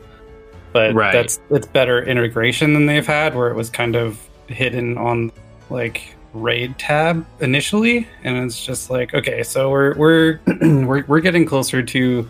But 0.75 0.93
Right. 0.93 1.13
that's 1.13 1.41
it's 1.51 1.67
better 1.69 2.03
integration 2.05 2.75
than 2.75 2.85
they've 2.87 3.07
had, 3.07 3.35
where 3.35 3.49
it 3.49 3.55
was 3.55 3.71
kind 3.71 3.95
of 3.97 4.19
hidden 4.49 4.99
on 4.99 5.33
like 5.71 6.15
raid 6.35 6.77
tab 6.79 7.25
initially, 7.41 8.09
and 8.25 8.45
it's 8.45 8.63
just 8.67 8.91
like 8.91 9.15
okay, 9.15 9.43
so 9.45 9.71
we're 9.71 9.95
we're 9.95 10.41
we're 10.85 11.05
we're 11.07 11.21
getting 11.21 11.47
closer 11.47 11.81
to 11.83 12.29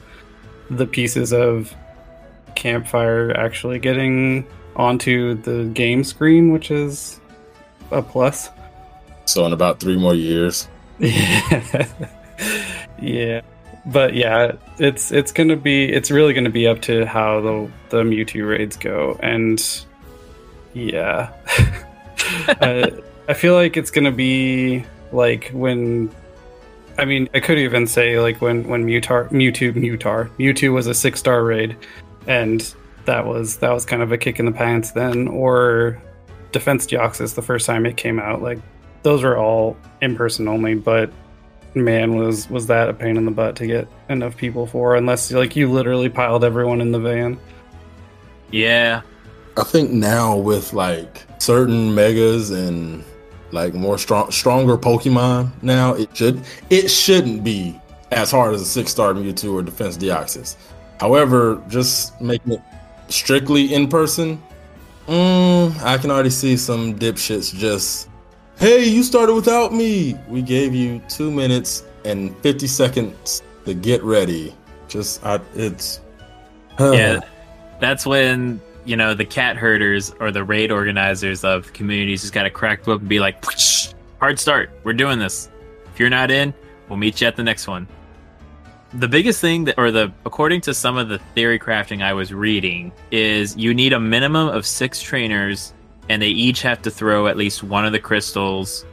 the 0.71 0.87
pieces 0.87 1.33
of 1.33 1.75
campfire 2.55 3.33
actually 3.37 3.79
getting 3.79 4.47
onto 4.77 5.35
the 5.43 5.65
game 5.73 6.05
screen, 6.05 6.53
which 6.53 6.71
is 6.71 7.21
a 7.91 8.03
plus. 8.03 8.51
So 9.25 9.47
in 9.47 9.53
about 9.55 9.81
three 9.81 9.97
more 9.97 10.15
years. 10.15 10.69
Yeah. 13.01 13.43
But 13.87 14.15
yeah, 14.15 14.53
it's 14.79 15.13
it's 15.13 15.33
gonna 15.33 15.57
be 15.57 15.85
it's 15.85 16.11
really 16.11 16.33
gonna 16.33 16.51
be 16.51 16.67
up 16.67 16.81
to 16.83 17.05
how 17.05 17.41
the 17.41 17.71
the 17.91 18.03
Mewtwo 18.03 18.49
raids 18.49 18.77
go, 18.77 19.19
and 19.23 19.63
yeah, 20.73 21.33
I, 22.49 22.93
I 23.29 23.35
feel 23.35 23.55
like 23.55 23.77
it's 23.77 23.91
gonna 23.91 24.11
be 24.11 24.85
like 25.13 25.51
when, 25.53 26.11
I 26.99 27.05
mean, 27.05 27.29
I 27.35 27.41
could 27.41 27.59
even 27.59 27.87
say 27.87 28.19
like 28.19 28.41
when 28.41 28.67
when 28.69 28.87
Mutar 28.87 29.29
Mewtwo 29.31 29.73
Mutar 29.75 30.31
Mewtwo 30.39 30.73
was 30.73 30.87
a 30.87 30.95
six 30.95 31.21
star 31.21 31.45
raid, 31.45 31.77
and 32.27 32.75
that 33.05 33.27
was 33.27 33.59
that 33.59 33.71
was 33.71 33.85
kind 33.85 34.03
of 34.03 34.13
a 34.13 34.19
kick 34.19 34.39
in 34.39 34.47
the 34.47 34.53
pants 34.53 34.93
then, 34.93 35.29
or 35.29 36.01
Defense 36.53 36.87
Deoxys 36.87 37.35
the 37.35 37.43
first 37.43 37.67
time 37.67 37.85
it 37.85 37.97
came 37.97 38.19
out, 38.19 38.41
like 38.41 38.59
those 39.03 39.23
were 39.23 39.37
all 39.37 39.77
in 40.01 40.17
person 40.17 40.49
only, 40.49 40.75
but 40.75 41.13
man 41.75 42.17
was 42.17 42.49
was 42.49 42.67
that 42.67 42.89
a 42.89 42.95
pain 42.95 43.17
in 43.17 43.25
the 43.25 43.31
butt 43.31 43.57
to 43.57 43.67
get 43.67 43.89
enough 44.09 44.37
people 44.37 44.67
for 44.67 44.95
unless 44.95 45.33
like 45.33 45.57
you 45.57 45.71
literally 45.71 46.09
piled 46.09 46.45
everyone 46.45 46.81
in 46.81 46.93
the 46.93 47.01
van. 47.01 47.39
Yeah, 48.51 49.03
I 49.57 49.65
think 49.65 49.91
now 49.91 50.37
with 50.37 50.73
like 50.73 51.25
certain 51.39 51.95
megas 51.95 52.51
and 52.51 53.05
like 53.51 53.75
more 53.75 53.99
strong 53.99 54.31
stronger 54.31 54.77
Pokemon 54.77 55.51
now, 55.63 55.95
it 55.95 56.17
should 56.17 56.43
it 56.71 56.89
shouldn't 56.89 57.45
be 57.45 57.81
as 58.11 58.31
hard 58.31 58.55
as 58.55 58.63
a 58.63 58.67
six 58.67 58.91
star 58.91 59.13
Mewtwo 59.13 59.55
or 59.55 59.63
Defense 59.63 59.97
Deoxys. 59.97 60.57
However, 61.01 61.63
just 61.69 62.21
making 62.21 62.53
it 62.53 62.63
strictly 63.09 63.75
in 63.75 63.89
person, 63.89 64.43
mm, 65.07 65.83
I 65.83 65.99
can 65.99 66.11
already 66.11 66.31
see 66.31 66.57
some 66.57 66.99
dipshits 66.99 67.55
just, 67.55 68.09
hey, 68.59 68.85
you 68.85 69.03
started 69.03 69.35
without 69.35 69.73
me. 69.73 70.19
We 70.29 70.43
gave 70.43 70.75
you 70.75 71.01
two 71.09 71.31
minutes 71.31 71.85
and 72.05 72.37
fifty 72.39 72.67
seconds 72.67 73.43
to 73.65 73.75
get 73.75 74.03
ready. 74.03 74.55
Just, 74.89 75.25
I, 75.25 75.41
it's 75.55 76.01
yeah. 76.79 77.21
That's 77.81 78.07
when 78.07 78.61
you 78.85 78.97
know 78.97 79.15
the 79.15 79.25
cat 79.25 79.57
herders 79.57 80.15
or 80.21 80.31
the 80.31 80.45
raid 80.45 80.71
organizers 80.71 81.45
of 81.45 81.73
communities 81.73 82.23
just 82.23 82.33
gotta 82.33 82.51
crack 82.51 82.87
whip 82.87 83.01
and 83.01 83.09
be 83.09 83.21
like, 83.21 83.45
hard 84.21 84.39
start. 84.39 84.71
We're 84.85 84.93
doing 84.93 85.19
this. 85.19 85.51
If 85.93 86.01
you're 86.01 86.11
not 86.11 86.31
in, 86.31 86.53
we'll 86.89 86.99
meet 86.99 87.21
you 87.21 87.27
at 87.27 87.37
the 87.37 87.45
next 87.45 87.67
one 87.67 87.89
the 88.95 89.09
biggest 89.09 89.41
thing 89.41 89.65
that 89.65 89.77
or 89.77 89.91
the 89.91 90.13
according 90.25 90.61
to 90.61 90.73
some 90.73 90.97
of 90.97 91.09
the 91.09 91.19
theory 91.35 91.59
crafting 91.59 92.03
I 92.03 92.13
was 92.13 92.33
reading 92.33 92.93
is 93.11 93.57
you 93.57 93.75
need 93.75 93.93
a 93.93 94.01
minimum 94.01 94.49
of 94.49 94.65
6 94.65 95.03
trainers 95.03 95.74
and 96.09 96.21
they 96.21 96.29
each 96.29 96.63
have 96.63 96.83
to 96.83 96.91
throw 96.91 97.27
at 97.27 97.37
least 97.37 97.63
one 97.63 97.85
of 97.85 97.93
the 97.93 98.01
crystals 98.01 98.85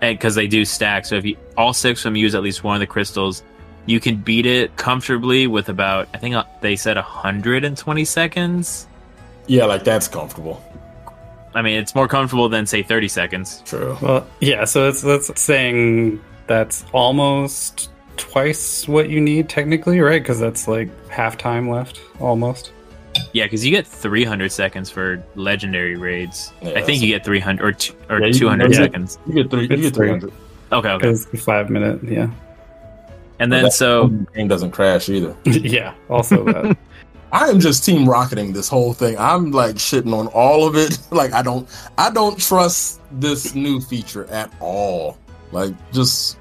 and 0.00 0.18
cuz 0.20 0.34
they 0.34 0.46
do 0.46 0.64
stack 0.64 1.04
so 1.04 1.16
if 1.16 1.24
you 1.24 1.36
all 1.56 1.72
6 1.72 2.00
of 2.00 2.04
them 2.04 2.16
use 2.16 2.34
at 2.34 2.42
least 2.42 2.64
one 2.64 2.76
of 2.76 2.80
the 2.80 2.86
crystals 2.86 3.42
you 3.88 4.00
can 4.00 4.16
beat 4.16 4.44
it 4.44 4.76
comfortably 4.76 5.46
with 5.46 5.70
about 5.70 6.08
I 6.12 6.18
think 6.18 6.34
uh, 6.34 6.44
they 6.60 6.76
said 6.76 6.96
120 6.96 8.04
seconds. 8.04 8.86
Yeah, 9.46 9.64
like 9.64 9.82
that's 9.82 10.06
comfortable. 10.08 10.62
I 11.54 11.62
mean, 11.62 11.78
it's 11.78 11.94
more 11.94 12.06
comfortable 12.06 12.50
than 12.50 12.66
say 12.66 12.82
30 12.82 13.08
seconds. 13.08 13.62
True. 13.64 13.96
Well, 14.02 14.26
yeah, 14.40 14.66
so 14.66 14.88
it's 14.88 15.00
that's 15.00 15.40
saying 15.40 16.22
that's 16.46 16.84
almost 16.92 17.90
twice 18.18 18.86
what 18.86 19.08
you 19.08 19.22
need 19.22 19.48
technically, 19.48 20.00
right? 20.00 20.20
Because 20.22 20.38
that's 20.38 20.68
like 20.68 20.90
half 21.08 21.38
time 21.38 21.70
left 21.70 21.98
almost. 22.20 22.72
Yeah, 23.32 23.44
because 23.44 23.64
you 23.64 23.70
get 23.70 23.86
300 23.86 24.50
seconds 24.52 24.90
for 24.90 25.22
legendary 25.34 25.96
raids. 25.96 26.52
Yeah, 26.62 26.72
I 26.76 26.82
think 26.82 27.02
you 27.02 27.08
get 27.08 27.24
300 27.24 27.64
or, 27.64 27.72
t- 27.72 27.94
or 28.10 28.20
Yeah, 28.20 28.26
you- 28.26 28.34
200 28.34 28.72
yeah. 28.72 28.76
seconds. 28.78 29.18
You 29.26 29.34
get 29.34 29.50
three. 29.50 29.62
You 29.62 29.68
get 29.68 29.78
three. 29.78 29.90
three 29.90 30.08
hundred. 30.10 30.32
Okay, 30.72 30.90
okay. 30.90 31.08
It's 31.10 31.24
five 31.42 31.70
minute, 31.70 32.02
yeah, 32.04 32.28
And 33.38 33.50
then 33.52 33.70
so 33.70 34.08
game 34.34 34.48
doesn't 34.48 34.72
crash 34.72 35.08
either. 35.08 35.34
yeah. 35.44 35.94
Also 36.10 36.44
that. 36.44 36.76
I 37.32 37.48
am 37.48 37.60
just 37.60 37.84
team 37.84 38.08
rocketing 38.08 38.52
this 38.54 38.68
whole 38.68 38.94
thing. 38.94 39.16
I'm 39.18 39.50
like 39.50 39.76
shitting 39.76 40.14
on 40.14 40.28
all 40.28 40.66
of 40.66 40.76
it. 40.76 40.98
Like 41.10 41.32
I 41.32 41.42
don't 41.42 41.68
I 41.96 42.10
don't 42.10 42.38
trust 42.38 43.00
this 43.12 43.54
new 43.54 43.80
feature 43.80 44.24
at 44.26 44.52
all. 44.60 45.16
Like 45.52 45.74
just 45.92 46.38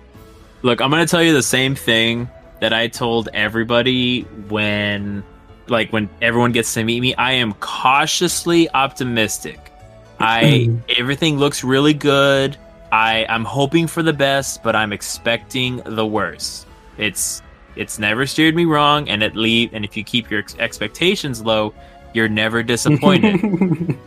look, 0.62 0.82
I'm 0.82 0.90
gonna 0.90 1.06
tell 1.08 1.24
you 1.24 1.34
the 1.34 1.42
same 1.44 1.76
thing 1.76 2.30
that 2.60 2.74
I 2.74 2.88
told 2.88 3.30
everybody 3.34 4.22
when, 4.50 5.24
like, 5.70 5.92
when 5.92 6.10
everyone 6.22 6.52
gets 6.52 6.74
to 6.74 6.84
meet 6.84 7.02
me. 7.02 7.16
I 7.16 7.34
am 7.34 7.54
cautiously 7.54 8.70
optimistic. 8.70 9.72
I 10.20 10.66
hmm. 10.66 10.78
everything 10.98 11.38
looks 11.38 11.64
really 11.64 11.94
good. 11.94 12.58
I 12.92 13.26
I'm 13.30 13.46
hoping 13.46 13.88
for 13.88 14.02
the 14.02 14.14
best, 14.14 14.64
but 14.64 14.76
I'm 14.76 14.94
expecting 14.94 15.82
the 15.86 16.06
worst. 16.06 16.66
It's 16.98 17.42
it's 17.76 18.00
never 18.00 18.26
steered 18.26 18.56
me 18.56 18.66
wrong, 18.66 19.10
and 19.10 19.22
it 19.22 19.36
leave. 19.36 19.74
And 19.74 19.86
if 19.86 19.96
you 19.96 20.04
keep 20.04 20.32
your 20.32 20.40
ex- 20.40 20.56
expectations 20.58 21.42
low, 21.42 21.74
you're 22.14 22.30
never 22.30 22.64
disappointed 22.64 23.42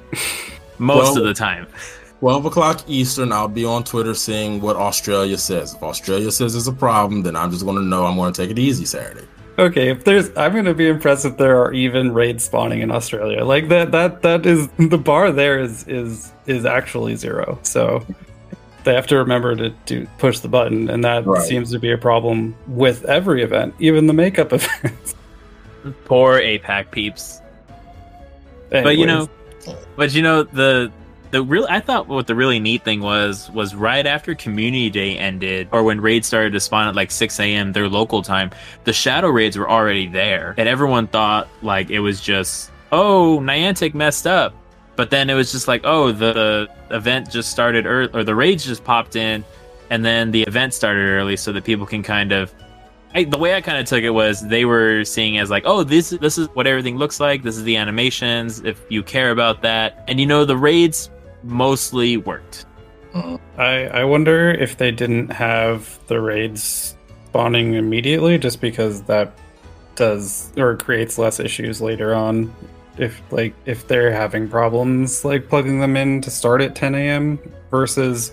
most 0.79 1.14
Well- 1.14 1.19
of 1.19 1.25
the 1.25 1.35
time. 1.35 1.67
12 2.21 2.45
o'clock 2.45 2.85
Eastern, 2.87 3.33
I'll 3.33 3.49
be 3.49 3.64
on 3.64 3.83
Twitter 3.83 4.12
seeing 4.12 4.61
what 4.61 4.76
Australia 4.76 5.38
says. 5.38 5.73
If 5.73 5.83
Australia 5.83 6.31
says 6.31 6.52
there's 6.52 6.69
a 6.69 6.73
problem, 6.73 7.23
then 7.23 7.35
I'm 7.35 7.50
just 7.50 7.64
going 7.64 7.76
to 7.76 7.83
know 7.83 8.05
I'm 8.05 8.17
going 8.17 8.31
to 8.31 8.43
take 8.43 8.50
it 8.50 8.59
easy 8.59 8.85
Saturday. 8.85 9.26
Okay, 9.61 9.90
if 9.90 10.05
there's, 10.05 10.29
I'm 10.37 10.55
gonna 10.55 10.75
be 10.75 10.88
impressed 10.88 11.25
if 11.25 11.37
there 11.37 11.62
are 11.62 11.73
even 11.73 12.12
raids 12.12 12.45
spawning 12.45 12.81
in 12.81 12.90
Australia. 12.90 13.45
Like 13.45 13.69
that, 13.69 13.93
that, 13.93 14.23
that 14.23 14.47
is 14.47 14.69
the 14.79 14.99
bar. 14.99 15.31
There 15.33 15.61
is 15.61 15.87
is 15.87 16.33
is 16.47 16.64
actually 16.64 17.17
zero. 17.17 17.59
So 17.62 18.05
they 18.85 18.95
have 18.95 19.07
to 19.09 19.17
remember 19.17 19.55
to 19.57 19.71
do 19.87 20.07
push 20.19 20.38
the 20.40 20.49
button, 20.49 20.88
and 20.90 21.05
that 21.05 21.26
Right. 21.26 21.43
seems 21.43 21.71
to 21.73 21.79
be 21.79 21.93
a 21.93 21.99
problem 21.99 22.57
with 22.67 23.05
every 23.05 23.43
event, 23.43 23.75
even 23.79 24.07
the 24.07 24.12
makeup 24.14 24.52
events. 24.52 25.14
Poor 26.05 26.40
APAC 26.40 26.90
peeps. 26.90 27.40
but 28.71 28.97
you 28.97 29.07
know 29.07 29.29
but 29.97 30.12
you 30.14 30.23
know 30.23 30.43
the 30.45 30.90
the 31.31 31.43
real 31.43 31.67
i 31.69 31.81
thought 31.81 32.09
what 32.09 32.27
the 32.27 32.35
really 32.35 32.59
neat 32.59 32.85
thing 32.85 33.01
was 33.01 33.51
was 33.51 33.75
right 33.75 34.07
after 34.07 34.35
community 34.35 34.91
day 34.91 35.17
ended 35.17 35.69
or 35.73 35.83
when 35.83 36.01
raids 36.01 36.27
started 36.27 36.53
to 36.53 36.61
spawn 36.61 36.89
at 36.89 36.95
like 36.95 37.11
6 37.11 37.39
a.m 37.41 37.73
their 37.73 37.89
local 37.89 38.23
time 38.23 38.51
the 38.85 38.93
shadow 38.93 39.29
raids 39.29 39.57
were 39.57 39.69
already 39.69 40.07
there 40.07 40.55
and 40.59 40.69
everyone 40.69 41.07
thought 41.07 41.49
like 41.63 41.91
it 41.91 42.01
was 42.01 42.21
just 42.21 42.71
oh 42.93 43.39
niantic 43.41 43.95
messed 43.95 44.27
up 44.27 44.55
but 44.97 45.11
then 45.11 45.31
it 45.31 45.35
was 45.35 45.53
just 45.53 45.69
like 45.69 45.83
oh 45.85 46.13
the, 46.13 46.33
the 46.33 46.97
event 46.97 47.31
just 47.31 47.51
started 47.51 47.87
early 47.87 48.11
or 48.13 48.25
the 48.25 48.35
raids 48.35 48.65
just 48.65 48.85
popped 48.85 49.17
in 49.17 49.45
and 49.91 50.05
then 50.05 50.31
the 50.31 50.43
event 50.43 50.75
started 50.75 51.03
early 51.03 51.37
so 51.37 51.53
that 51.53 51.65
people 51.65 51.87
can 51.87 52.03
kind 52.03 52.33
of 52.33 52.55
I, 53.15 53.25
the 53.25 53.39
way 53.39 53.55
I 53.55 53.61
kind 53.61 53.79
of 53.79 53.87
took 53.87 54.05
it 54.05 54.11
was 54.11 54.47
they 54.47 54.65
were 54.65 55.05
seeing 55.05 55.39
as 55.39 55.51
like, 55.51 55.65
oh, 55.67 55.83
this 55.83 56.11
this 56.11 56.39
is 56.39 56.47
what 56.55 56.69
everything 56.69 56.97
looks 56.97 57.19
like. 57.19 57.43
This 57.43 57.57
is 57.57 57.65
the 57.65 57.77
animations. 57.77 58.61
If 58.61 58.81
you 58.89 59.03
care 59.03 59.33
about 59.33 59.63
that, 59.63 60.05
and 60.07 60.21
you 60.21 60.27
know, 60.27 60.45
the 60.45 60.57
raids 60.57 61.11
mostly 61.42 62.16
worked. 62.16 62.66
Uh, 63.14 63.38
I 63.59 63.87
I 63.87 64.04
wonder 64.04 64.50
if 64.50 64.76
they 64.76 64.90
didn't 64.90 65.30
have 65.30 65.99
the 66.06 66.20
raids 66.20 66.97
spawning 67.28 67.75
immediately, 67.75 68.38
just 68.38 68.61
because 68.61 69.02
that 69.02 69.32
does 69.97 70.52
or 70.56 70.76
creates 70.76 71.18
less 71.18 71.40
issues 71.40 71.80
later 71.80 72.14
on. 72.14 72.54
If 72.99 73.20
like 73.30 73.54
if 73.66 73.88
they're 73.88 74.12
having 74.12 74.49
problems 74.49 75.25
like 75.25 75.49
plugging 75.49 75.80
them 75.80 75.97
in 75.97 76.20
to 76.23 76.30
start 76.30 76.61
at 76.61 76.75
10 76.75 76.94
a.m. 76.94 77.38
versus 77.70 78.32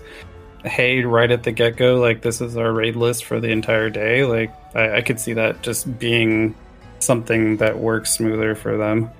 hey 0.64 1.04
right 1.04 1.30
at 1.30 1.44
the 1.44 1.52
get 1.52 1.76
go 1.76 1.98
like 1.98 2.20
this 2.20 2.40
is 2.40 2.56
our 2.56 2.72
raid 2.72 2.96
list 2.96 3.24
for 3.24 3.38
the 3.38 3.48
entire 3.48 3.88
day 3.88 4.24
like 4.24 4.52
I, 4.74 4.96
I 4.96 5.00
could 5.02 5.20
see 5.20 5.32
that 5.34 5.62
just 5.62 5.98
being 6.00 6.54
something 7.00 7.56
that 7.58 7.78
works 7.78 8.12
smoother 8.12 8.54
for 8.54 8.76
them. 8.76 9.10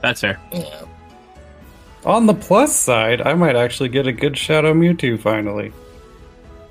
That's 0.00 0.20
fair. 0.20 0.38
Yeah. 0.52 0.84
On 2.04 2.26
the 2.26 2.34
plus 2.34 2.76
side, 2.76 3.22
I 3.22 3.34
might 3.34 3.56
actually 3.56 3.88
get 3.88 4.06
a 4.06 4.12
good 4.12 4.36
Shadow 4.36 4.74
Mewtwo 4.74 5.18
finally. 5.18 5.72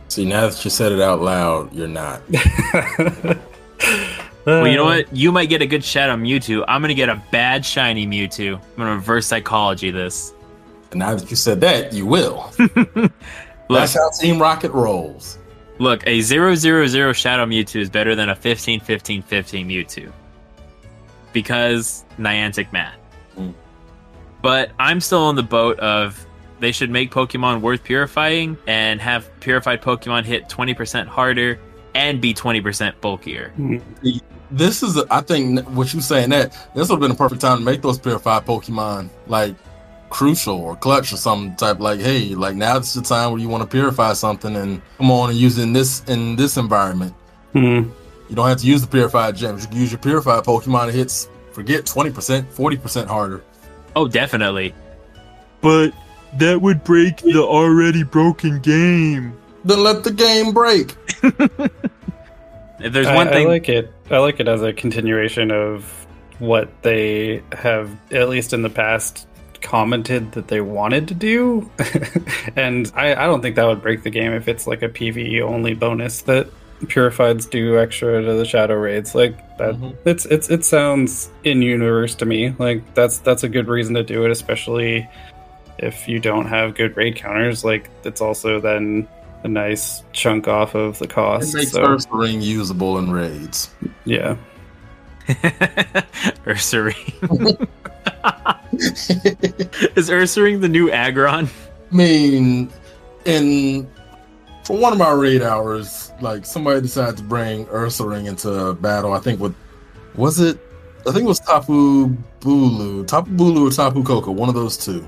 See, 0.07 0.25
now 0.25 0.47
that 0.47 0.63
you 0.63 0.69
said 0.69 0.91
it 0.91 1.01
out 1.01 1.21
loud, 1.21 1.73
you're 1.73 1.87
not. 1.87 2.21
Well, 4.45 4.67
you 4.67 4.75
know 4.75 4.83
what? 4.83 5.15
You 5.15 5.31
might 5.31 5.47
get 5.47 5.61
a 5.61 5.65
good 5.65 5.83
Shadow 5.85 6.17
Mewtwo. 6.17 6.65
I'm 6.67 6.81
gonna 6.81 6.93
get 6.93 7.07
a 7.07 7.21
bad 7.31 7.65
shiny 7.65 8.05
Mewtwo. 8.05 8.55
I'm 8.55 8.77
gonna 8.77 8.95
reverse 8.95 9.25
psychology 9.25 9.89
this. 9.89 10.33
And 10.91 10.99
now 10.99 11.15
that 11.15 11.29
you 11.29 11.37
said 11.37 11.61
that, 11.61 11.93
you 11.93 12.05
will. 12.05 12.51
Look, 12.59 13.11
That's 13.69 13.93
how 13.93 14.09
Team 14.19 14.41
Rocket 14.41 14.71
rolls. 14.71 15.37
look, 15.79 16.05
a 16.05 16.19
000 16.19 16.55
Shadow 16.55 17.45
Mewtwo 17.45 17.79
is 17.79 17.89
better 17.89 18.15
than 18.15 18.29
a 18.29 18.35
15 18.35 18.81
15 18.81 19.21
15 19.21 19.67
Mewtwo. 19.69 20.11
Because 21.31 22.03
Niantic 22.19 22.71
math. 22.73 22.97
But 24.43 24.71
I'm 24.77 24.99
still 24.99 25.23
on 25.23 25.35
the 25.35 25.43
boat 25.43 25.79
of 25.79 26.23
they 26.59 26.71
should 26.71 26.91
make 26.91 27.11
Pokemon 27.11 27.61
worth 27.61 27.83
purifying 27.83 28.57
and 28.67 29.01
have 29.01 29.29
purified 29.39 29.81
Pokemon 29.81 30.25
hit 30.25 30.49
20% 30.49 31.07
harder 31.07 31.59
and 31.95 32.21
be 32.21 32.33
20% 32.33 33.01
bulkier. 33.01 33.53
This 34.51 34.83
is, 34.83 34.97
I 35.09 35.21
think, 35.21 35.61
what 35.69 35.93
you 35.93 36.01
saying 36.01 36.29
that 36.29 36.51
this 36.75 36.89
would 36.89 36.95
have 36.95 36.99
been 36.99 37.11
a 37.11 37.15
perfect 37.15 37.41
time 37.41 37.59
to 37.59 37.63
make 37.63 37.81
those 37.81 37.97
purified 37.97 38.45
Pokemon 38.45 39.09
like 39.27 39.55
crucial 40.09 40.57
or 40.57 40.75
clutch 40.75 41.13
or 41.13 41.17
some 41.17 41.55
type. 41.55 41.79
Like, 41.79 42.01
hey, 42.01 42.35
like 42.35 42.55
now 42.55 42.77
it's 42.77 42.93
the 42.93 43.01
time 43.01 43.31
where 43.31 43.39
you 43.39 43.47
want 43.47 43.63
to 43.63 43.67
purify 43.67 44.11
something 44.13 44.55
and 44.57 44.81
come 44.97 45.09
on 45.09 45.29
and 45.29 45.39
use 45.39 45.57
it 45.57 45.63
in 45.63 45.73
this 45.73 46.03
in 46.05 46.35
this 46.35 46.57
environment. 46.57 47.13
Hmm. 47.53 47.89
You 48.29 48.35
don't 48.35 48.47
have 48.47 48.59
to 48.59 48.67
use 48.67 48.81
the 48.81 48.87
purified 48.87 49.35
gems. 49.35 49.63
You 49.63 49.69
can 49.69 49.77
use 49.79 49.91
your 49.91 49.99
purified 49.99 50.43
Pokemon. 50.43 50.89
It 50.89 50.95
hits 50.95 51.29
forget 51.51 51.85
twenty 51.85 52.11
percent, 52.11 52.51
forty 52.51 52.77
percent 52.77 53.07
harder. 53.07 53.43
Oh, 53.95 54.07
definitely. 54.07 54.73
But 55.61 55.93
that 56.39 56.61
would 56.61 56.83
break 56.83 57.17
the 57.17 57.43
already 57.43 58.03
broken 58.03 58.59
game. 58.59 59.37
Then 59.63 59.83
let 59.83 60.03
the 60.03 60.11
game 60.11 60.51
break. 60.51 60.95
If 62.83 62.91
there's 62.91 63.07
I, 63.07 63.15
one 63.15 63.29
I 63.29 63.31
thing, 63.31 63.47
like 63.47 63.69
it. 63.69 63.93
I 64.11 64.17
like 64.17 64.41
it 64.41 64.47
as 64.47 64.61
a 64.61 64.73
continuation 64.73 65.51
of 65.51 66.05
what 66.39 66.69
they 66.81 67.41
have, 67.53 67.89
at 68.11 68.27
least 68.27 68.51
in 68.51 68.61
the 68.61 68.69
past, 68.69 69.25
commented 69.61 70.33
that 70.33 70.49
they 70.49 70.59
wanted 70.59 71.07
to 71.07 71.13
do. 71.13 71.69
and 72.57 72.91
I, 72.93 73.15
I 73.15 73.25
don't 73.25 73.41
think 73.41 73.55
that 73.55 73.65
would 73.65 73.81
break 73.81 74.03
the 74.03 74.09
game 74.09 74.33
if 74.33 74.49
it's 74.49 74.67
like 74.67 74.81
a 74.81 74.89
PvE 74.89 75.41
only 75.41 75.73
bonus 75.73 76.23
that 76.23 76.49
purifieds 76.81 77.49
do 77.49 77.79
extra 77.79 78.21
to 78.21 78.33
the 78.33 78.43
shadow 78.43 78.75
raids 78.75 79.15
like 79.15 79.52
that 79.57 79.75
Mhm. 79.75 79.95
it's 80.05 80.25
it's 80.25 80.49
it 80.49 80.65
sounds 80.65 81.29
in 81.43 81.61
universe 81.61 82.15
to 82.15 82.25
me 82.25 82.53
like 82.59 82.81
that's 82.95 83.19
that's 83.19 83.43
a 83.43 83.49
good 83.49 83.67
reason 83.67 83.93
to 83.95 84.03
do 84.03 84.25
it 84.25 84.31
especially 84.31 85.07
if 85.77 86.07
you 86.07 86.19
don't 86.19 86.45
have 86.47 86.75
good 86.75 86.95
raid 86.97 87.15
counters 87.15 87.63
like 87.63 87.89
it's 88.03 88.21
also 88.21 88.59
then 88.59 89.07
a 89.43 89.47
nice 89.47 90.03
chunk 90.13 90.47
off 90.47 90.73
of 90.75 90.97
the 90.99 91.05
It 91.05 91.09
cost 91.11 91.53
makes 91.53 91.71
so 91.71 91.83
Earth 91.83 92.07
Ring 92.11 92.41
usable 92.41 92.97
in 92.97 93.11
raids. 93.11 93.69
yeah 94.05 94.35
Ursaring. 96.45 96.95
Is 99.95 100.09
Ursaring 100.09 100.61
the 100.61 100.67
new 100.69 100.89
Aggron? 100.91 101.49
I 101.91 101.95
mean, 101.95 102.69
in 103.25 103.87
for 104.63 104.77
one 104.77 104.93
of 104.93 104.99
my 104.99 105.11
raid 105.11 105.41
hours, 105.41 106.11
like 106.21 106.45
somebody 106.45 106.81
decided 106.81 107.17
to 107.17 107.23
bring 107.23 107.65
Ursaring 107.67 108.27
into 108.27 108.73
battle. 108.75 109.13
I 109.13 109.19
think 109.19 109.39
with 109.39 109.55
was 110.15 110.39
it? 110.39 110.59
I 111.01 111.11
think 111.11 111.25
it 111.25 111.27
was 111.27 111.39
Tapu 111.39 112.09
Bulu, 112.39 113.05
Tapu 113.07 113.31
Bulu 113.31 113.67
or 113.67 113.71
Tapu 113.71 114.03
Koko, 114.03 114.31
one 114.31 114.47
of 114.47 114.55
those 114.55 114.77
two. 114.77 115.07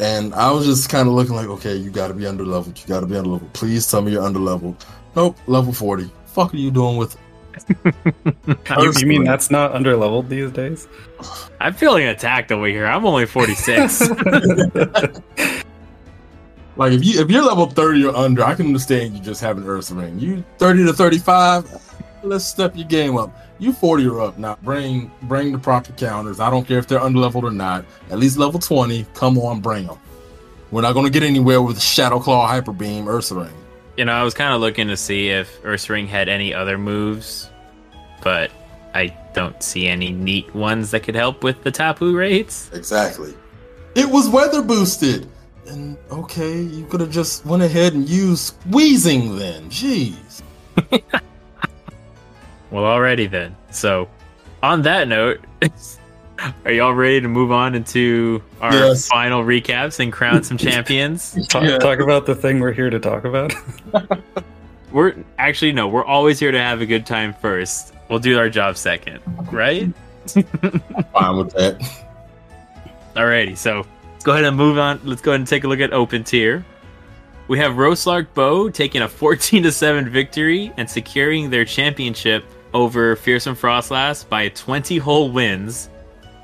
And 0.00 0.32
I 0.34 0.50
was 0.50 0.64
just 0.64 0.88
kind 0.88 1.08
of 1.08 1.14
looking 1.14 1.34
like, 1.34 1.48
okay, 1.48 1.74
you 1.74 1.90
got 1.90 2.08
to 2.08 2.14
be 2.14 2.26
under 2.26 2.46
leveled. 2.46 2.78
You 2.78 2.86
got 2.86 3.00
to 3.00 3.06
be 3.06 3.16
under 3.16 3.30
leveled. 3.30 3.52
Please 3.52 3.90
tell 3.90 4.00
me 4.00 4.12
you're 4.12 4.22
under 4.22 4.38
leveled. 4.38 4.84
Nope, 5.16 5.36
level 5.46 5.72
forty. 5.72 6.10
Fuck 6.26 6.54
are 6.54 6.56
you 6.56 6.70
doing 6.70 6.96
with? 6.96 7.16
you, 7.84 8.92
you 8.98 9.06
mean 9.06 9.24
that's 9.24 9.50
not 9.50 9.74
under 9.74 9.96
leveled 9.96 10.28
these 10.28 10.52
days 10.52 10.86
I'm 11.60 11.74
feeling 11.74 12.06
attacked 12.06 12.52
over 12.52 12.66
here. 12.66 12.86
I'm 12.86 13.04
only 13.04 13.26
46. 13.26 14.08
Like 16.78 16.92
if 16.92 17.04
you 17.04 17.20
if 17.20 17.28
you're 17.28 17.44
level 17.44 17.66
30 17.66 18.06
or 18.06 18.16
under, 18.16 18.44
I 18.44 18.54
can 18.54 18.66
understand 18.66 19.14
you 19.14 19.20
just 19.20 19.40
having 19.40 19.64
Ursaring. 19.64 20.20
You 20.20 20.44
30 20.58 20.86
to 20.86 20.92
35, 20.92 22.22
let's 22.22 22.44
step 22.44 22.76
your 22.76 22.86
game 22.86 23.18
up. 23.18 23.36
You 23.58 23.72
40 23.72 24.06
or 24.06 24.20
up 24.20 24.38
now. 24.38 24.56
Bring 24.62 25.10
bring 25.22 25.50
the 25.50 25.58
proper 25.58 25.92
counters. 25.92 26.38
I 26.38 26.48
don't 26.50 26.66
care 26.66 26.78
if 26.78 26.86
they're 26.86 27.00
under 27.00 27.18
leveled 27.18 27.44
or 27.44 27.50
not. 27.50 27.84
At 28.10 28.20
least 28.20 28.38
level 28.38 28.60
20. 28.60 29.04
Come 29.14 29.36
on, 29.38 29.60
bring 29.60 29.88
them. 29.88 29.98
We're 30.70 30.82
not 30.82 30.92
going 30.92 31.06
to 31.06 31.10
get 31.10 31.24
anywhere 31.24 31.60
with 31.60 31.76
the 31.76 31.82
Shadow 31.82 32.20
Claw 32.20 32.46
Hyper 32.46 32.72
Beam 32.72 33.06
Ursaring. 33.06 33.50
you 33.96 34.04
know, 34.04 34.12
I 34.12 34.22
was 34.22 34.34
kind 34.34 34.54
of 34.54 34.60
looking 34.60 34.86
to 34.88 34.96
see 34.96 35.30
if 35.30 35.60
Ursaring 35.62 36.06
had 36.06 36.28
any 36.28 36.54
other 36.54 36.78
moves, 36.78 37.50
but 38.22 38.52
I 38.94 39.16
don't 39.34 39.60
see 39.62 39.88
any 39.88 40.12
neat 40.12 40.54
ones 40.54 40.92
that 40.92 41.02
could 41.02 41.16
help 41.16 41.42
with 41.42 41.64
the 41.64 41.72
Tapu 41.72 42.16
raids. 42.16 42.70
Exactly. 42.72 43.34
It 43.96 44.08
was 44.08 44.28
weather 44.28 44.62
boosted. 44.62 45.28
And 45.68 45.96
okay, 46.10 46.60
you 46.60 46.86
could 46.86 47.00
have 47.00 47.10
just 47.10 47.44
went 47.44 47.62
ahead 47.62 47.92
and 47.94 48.08
used 48.08 48.54
squeezing 48.62 49.36
then. 49.38 49.68
Jeez. 49.70 50.42
Well, 52.70 52.84
alrighty 52.84 53.30
then. 53.30 53.56
So, 53.70 54.08
on 54.62 54.82
that 54.82 55.08
note, 55.08 55.40
are 56.66 56.70
y'all 56.70 56.92
ready 56.92 57.18
to 57.22 57.26
move 57.28 57.50
on 57.50 57.74
into 57.74 58.42
our 58.60 58.72
Yes. 58.74 59.08
final 59.08 59.42
recaps 59.42 60.00
and 60.00 60.12
crown 60.12 60.42
some 60.42 60.58
champions? 60.68 61.34
talk, 61.48 61.62
Yeah. 61.64 61.78
talk 61.78 61.98
about 62.00 62.26
the 62.26 62.34
thing 62.34 62.60
we're 62.60 62.72
here 62.72 62.90
to 62.90 62.98
talk 63.00 63.24
about 63.24 63.54
We're 64.92 65.14
actually 65.38 65.72
no, 65.72 65.88
we're 65.88 66.04
always 66.04 66.38
here 66.38 66.50
to 66.52 66.60
have 66.60 66.82
a 66.82 66.86
good 66.86 67.06
time 67.06 67.32
first. 67.40 67.94
We'll 68.10 68.18
do 68.18 68.38
our 68.38 68.50
job 68.50 68.76
second, 68.76 69.20
right? 69.50 69.90
Fine 70.26 71.36
with 71.38 71.52
that. 71.54 71.80
Alrighty, 73.16 73.56
so 73.56 73.78
let's 73.78 73.88
go 74.28 74.34
ahead 74.34 74.44
and 74.44 74.58
move 74.58 74.76
on. 74.76 75.00
Let's 75.04 75.22
go 75.22 75.30
ahead 75.30 75.40
and 75.40 75.48
take 75.48 75.64
a 75.64 75.68
look 75.68 75.80
at 75.80 75.94
open 75.94 76.22
tier. 76.22 76.62
We 77.48 77.58
have 77.60 77.76
Roslark 77.76 78.34
Bow 78.34 78.68
taking 78.68 79.00
a 79.00 79.08
14 79.08 79.62
to 79.62 79.72
7 79.72 80.10
victory 80.10 80.70
and 80.76 80.88
securing 80.88 81.48
their 81.48 81.64
championship 81.64 82.44
over 82.74 83.16
Fearsome 83.16 83.56
Frostlass 83.56 84.28
by 84.28 84.50
20 84.50 84.98
whole 84.98 85.32
wins. 85.32 85.88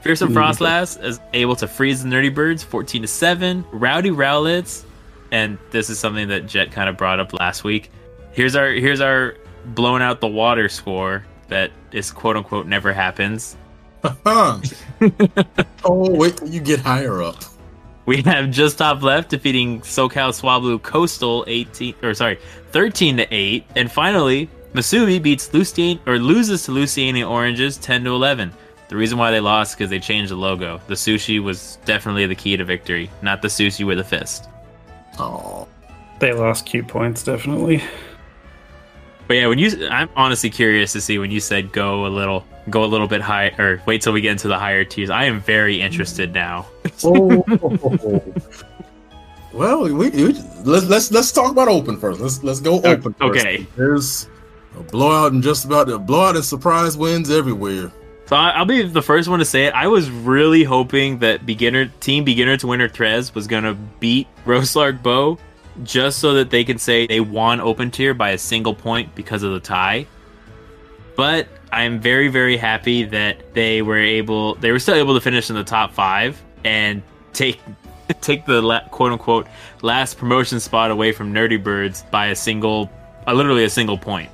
Fearsome. 0.00 0.32
Frostlass 0.32 1.02
is 1.04 1.20
able 1.34 1.54
to 1.56 1.68
freeze 1.68 2.02
the 2.02 2.08
Nerdy 2.08 2.34
Birds 2.34 2.62
14 2.62 3.02
to 3.02 3.08
7. 3.08 3.66
Rowdy 3.70 4.08
Rowlets, 4.08 4.84
and 5.30 5.58
this 5.70 5.90
is 5.90 5.98
something 5.98 6.28
that 6.28 6.46
Jet 6.46 6.72
kind 6.72 6.88
of 6.88 6.96
brought 6.96 7.20
up 7.20 7.34
last 7.34 7.64
week. 7.64 7.90
Here's 8.32 8.56
our 8.56 8.70
here's 8.70 9.02
our 9.02 9.36
blown 9.66 10.00
out 10.00 10.22
the 10.22 10.26
water 10.26 10.70
score 10.70 11.26
that 11.48 11.70
is 11.92 12.10
quote 12.10 12.38
unquote 12.38 12.66
never 12.66 12.94
happens. 12.94 13.58
Huh. 14.02 14.60
oh, 15.84 16.10
wait 16.16 16.38
till 16.38 16.48
you 16.48 16.60
get 16.60 16.80
higher 16.80 17.22
up. 17.22 17.36
We 18.06 18.22
have 18.22 18.50
just 18.50 18.78
top 18.78 19.02
left 19.02 19.30
defeating 19.30 19.80
SoCal 19.80 20.30
Swablu 20.30 20.82
Coastal 20.82 21.44
18 21.46 21.94
or 22.02 22.14
sorry 22.14 22.38
13 22.72 23.16
to 23.18 23.34
8 23.34 23.64
and 23.76 23.90
finally 23.90 24.48
Masubi 24.74 25.22
beats 25.22 25.52
Lucian 25.54 26.00
or 26.06 26.18
loses 26.18 26.64
to 26.64 26.72
Luciania 26.72 27.28
Oranges 27.28 27.78
10 27.78 28.04
to 28.04 28.10
11. 28.10 28.52
The 28.88 28.96
reason 28.96 29.16
why 29.16 29.30
they 29.30 29.40
lost 29.40 29.78
because 29.78 29.88
they 29.88 30.00
changed 30.00 30.30
the 30.30 30.36
logo. 30.36 30.80
The 30.88 30.94
sushi 30.94 31.42
was 31.42 31.78
definitely 31.84 32.26
the 32.26 32.34
key 32.34 32.56
to 32.56 32.64
victory, 32.64 33.10
not 33.22 33.40
the 33.40 33.48
sushi 33.48 33.86
with 33.86 33.98
a 33.98 34.04
fist. 34.04 34.48
Oh. 35.18 35.68
they 36.18 36.32
lost 36.32 36.66
cute 36.66 36.88
points 36.88 37.22
definitely 37.22 37.82
But 39.26 39.34
yeah, 39.34 39.46
when 39.46 39.58
you 39.58 39.88
I'm 39.88 40.08
honestly 40.16 40.50
curious 40.50 40.92
to 40.92 41.00
see 41.00 41.18
when 41.18 41.30
you 41.30 41.40
said 41.40 41.72
go 41.72 42.06
a 42.06 42.08
little 42.08 42.44
go 42.70 42.84
a 42.84 42.86
little 42.86 43.08
bit 43.08 43.20
high 43.20 43.48
or 43.58 43.80
wait 43.86 44.02
till 44.02 44.12
we 44.12 44.20
get 44.20 44.32
into 44.32 44.48
the 44.48 44.58
higher 44.58 44.84
tiers. 44.84 45.10
I 45.10 45.24
am 45.24 45.40
very 45.40 45.80
interested 45.80 46.32
now. 46.32 46.66
Oh. 47.04 47.44
well, 49.52 49.82
we, 49.82 49.92
we, 49.92 50.10
let's 50.64 50.86
let's 50.86 51.10
let's 51.10 51.32
talk 51.32 51.50
about 51.52 51.68
open 51.68 51.98
first. 51.98 52.20
Let's 52.20 52.42
let's 52.42 52.60
go 52.60 52.76
open. 52.82 53.14
First. 53.14 53.22
okay. 53.22 53.66
There's 53.76 54.28
a 54.78 54.82
blowout 54.82 55.32
and 55.32 55.42
just 55.42 55.64
about 55.64 55.88
a 55.88 55.98
blowout 55.98 56.36
and 56.36 56.44
surprise 56.44 56.96
wins 56.96 57.30
everywhere. 57.30 57.92
So 58.26 58.36
I- 58.36 58.50
I'll 58.50 58.64
be 58.64 58.82
the 58.82 59.02
first 59.02 59.28
one 59.28 59.38
to 59.38 59.44
say 59.44 59.66
it. 59.66 59.74
I 59.74 59.86
was 59.86 60.10
really 60.10 60.64
hoping 60.64 61.18
that 61.18 61.46
beginner 61.46 61.86
team 62.00 62.24
beginner 62.24 62.56
to 62.58 62.66
winner 62.66 62.88
Trez 62.88 63.34
was 63.34 63.46
gonna 63.46 63.74
beat 64.00 64.26
Roslark 64.46 65.02
Bow 65.02 65.38
just 65.82 66.18
so 66.18 66.34
that 66.34 66.50
they 66.50 66.64
can 66.64 66.78
say 66.78 67.06
they 67.06 67.20
won 67.20 67.60
open 67.60 67.90
tier 67.90 68.14
by 68.14 68.30
a 68.30 68.38
single 68.38 68.74
point 68.74 69.14
because 69.14 69.42
of 69.42 69.52
the 69.52 69.60
tie. 69.60 70.06
But 71.16 71.48
I'm 71.72 72.00
very 72.00 72.28
very 72.28 72.56
happy 72.56 73.04
that 73.04 73.54
they 73.54 73.82
were 73.82 73.98
able 73.98 74.54
they 74.56 74.70
were 74.70 74.78
still 74.78 74.94
able 74.94 75.14
to 75.14 75.20
finish 75.20 75.50
in 75.50 75.56
the 75.56 75.64
top 75.64 75.92
five 75.92 76.40
and 76.64 77.02
take 77.32 77.60
take 78.20 78.46
the 78.46 78.62
la- 78.62 78.86
quote 78.88 79.12
unquote 79.12 79.46
last 79.82 80.18
promotion 80.18 80.60
spot 80.60 80.90
away 80.90 81.12
from 81.12 81.32
Nerdy 81.32 81.62
Birds 81.62 82.04
by 82.10 82.26
a 82.26 82.36
single 82.36 82.90
uh, 83.26 83.32
literally 83.32 83.64
a 83.64 83.70
single 83.70 83.98
point. 83.98 84.30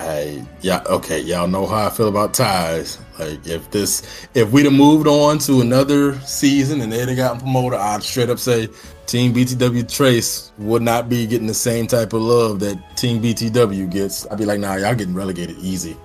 I 0.00 0.44
yeah 0.62 0.82
okay 0.86 1.20
y'all 1.20 1.46
know 1.46 1.66
how 1.66 1.86
I 1.86 1.90
feel 1.90 2.08
about 2.08 2.34
ties. 2.34 2.98
Like 3.18 3.46
if 3.46 3.70
this 3.70 4.26
if 4.34 4.50
we'd 4.50 4.64
have 4.64 4.74
moved 4.74 5.06
on 5.06 5.38
to 5.40 5.60
another 5.60 6.18
season 6.20 6.80
and 6.80 6.92
they'd 6.92 7.08
have 7.08 7.16
gotten 7.16 7.40
promoted, 7.40 7.78
I'd 7.78 8.02
straight 8.02 8.30
up 8.30 8.38
say 8.38 8.68
Team 9.06 9.32
BTW 9.32 9.92
Trace 9.92 10.52
would 10.58 10.82
not 10.82 11.08
be 11.08 11.26
getting 11.26 11.46
the 11.46 11.54
same 11.54 11.86
type 11.86 12.12
of 12.12 12.22
love 12.22 12.60
that 12.60 12.96
Team 12.96 13.22
BTW 13.22 13.90
gets. 13.90 14.26
I'd 14.26 14.38
be 14.38 14.44
like, 14.44 14.58
nah, 14.58 14.74
y'all 14.74 14.94
getting 14.94 15.14
relegated 15.14 15.56
easy. 15.58 15.96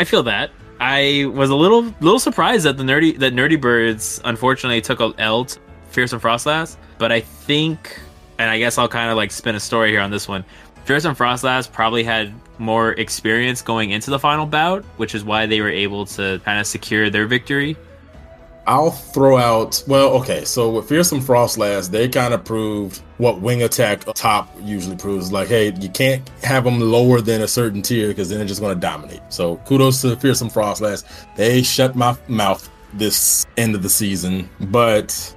I 0.00 0.04
feel 0.04 0.22
that. 0.24 0.50
I 0.80 1.30
was 1.32 1.50
a 1.50 1.54
little 1.54 1.82
little 2.00 2.18
surprised 2.18 2.64
that 2.64 2.76
the 2.76 2.82
nerdy 2.82 3.16
that 3.18 3.34
Nerdy 3.34 3.60
Birds 3.60 4.20
unfortunately 4.24 4.80
took 4.80 5.00
a 5.00 5.12
L 5.18 5.44
to 5.44 5.60
Fearsome 5.90 6.18
Frostlass, 6.18 6.76
but 6.98 7.12
I 7.12 7.20
think, 7.20 8.00
and 8.38 8.50
I 8.50 8.58
guess 8.58 8.78
I'll 8.78 8.88
kind 8.88 9.10
of 9.10 9.16
like 9.16 9.30
spin 9.30 9.54
a 9.54 9.60
story 9.60 9.90
here 9.90 10.00
on 10.00 10.10
this 10.10 10.26
one. 10.26 10.44
Fearsome 10.84 11.14
Frostlass 11.14 11.70
probably 11.70 12.02
had 12.02 12.34
more 12.58 12.92
experience 12.92 13.62
going 13.62 13.90
into 13.90 14.10
the 14.10 14.18
final 14.18 14.46
bout, 14.46 14.84
which 14.96 15.14
is 15.14 15.22
why 15.22 15.46
they 15.46 15.60
were 15.60 15.68
able 15.68 16.06
to 16.06 16.40
kind 16.44 16.58
of 16.58 16.66
secure 16.66 17.10
their 17.10 17.26
victory. 17.26 17.76
I'll 18.66 18.90
throw 18.90 19.38
out. 19.38 19.82
Well, 19.88 20.10
okay. 20.20 20.44
So 20.44 20.70
with 20.70 20.88
Fearsome 20.88 21.20
Frostlass, 21.20 21.90
they 21.90 22.08
kind 22.08 22.32
of 22.32 22.44
proved 22.44 23.02
what 23.18 23.40
wing 23.40 23.62
attack 23.62 24.04
top 24.14 24.54
usually 24.62 24.96
proves. 24.96 25.32
Like, 25.32 25.48
hey, 25.48 25.72
you 25.72 25.88
can't 25.88 26.28
have 26.42 26.64
them 26.64 26.78
lower 26.78 27.20
than 27.20 27.42
a 27.42 27.48
certain 27.48 27.82
tier 27.82 28.08
because 28.08 28.28
then 28.28 28.38
they're 28.38 28.46
just 28.46 28.60
going 28.60 28.74
to 28.74 28.80
dominate. 28.80 29.20
So 29.30 29.56
kudos 29.66 30.02
to 30.02 30.16
Fearsome 30.16 30.48
Frostlass. 30.48 31.04
They 31.36 31.62
shut 31.62 31.96
my 31.96 32.16
mouth 32.28 32.68
this 32.94 33.46
end 33.56 33.74
of 33.74 33.82
the 33.82 33.90
season. 33.90 34.48
But 34.60 35.34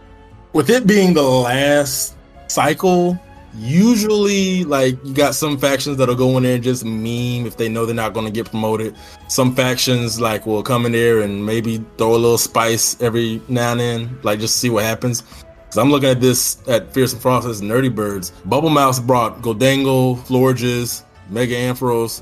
with 0.54 0.70
it 0.70 0.86
being 0.86 1.14
the 1.14 1.24
last 1.24 2.16
cycle, 2.48 3.20
usually 3.58 4.64
like 4.66 5.04
you 5.06 5.14
got 5.14 5.36
some 5.36 5.58
factions 5.58 5.98
that'll 5.98 6.16
go 6.16 6.38
in 6.38 6.44
there 6.44 6.56
and 6.56 6.64
just 6.64 6.84
meme 6.84 7.46
if 7.46 7.58
they 7.58 7.70
know 7.70 7.86
they're 7.86 7.96
not 7.96 8.14
going 8.14 8.26
to 8.26 8.32
get 8.32 8.50
promoted. 8.50 8.96
Some 9.28 9.56
factions 9.56 10.20
like 10.20 10.46
will 10.46 10.64
come 10.64 10.86
in 10.86 10.92
there 10.92 11.22
and 11.22 11.46
maybe 11.46 11.84
throw 11.98 12.12
a 12.12 12.18
little 12.18 12.38
spice 12.38 13.00
every 13.02 13.42
now 13.48 13.72
and 13.72 13.80
then 13.80 14.20
like 14.24 14.40
just 14.40 14.58
see 14.58 14.70
what 14.70 14.84
happens. 14.84 15.22
Because 15.22 15.78
i'm 15.78 15.90
looking 15.90 16.10
at 16.10 16.22
this 16.22 16.58
at 16.68 16.92
frosters 16.94 17.62
and 17.62 17.70
nerdy 17.70 17.94
birds. 17.94 18.32
Bubble 18.46 18.70
mouse 18.70 19.00
brought 19.00 19.42
Gholdengo 19.42 20.18
florges 20.26 21.04
mega 21.30 21.56
ampharos 21.56 22.22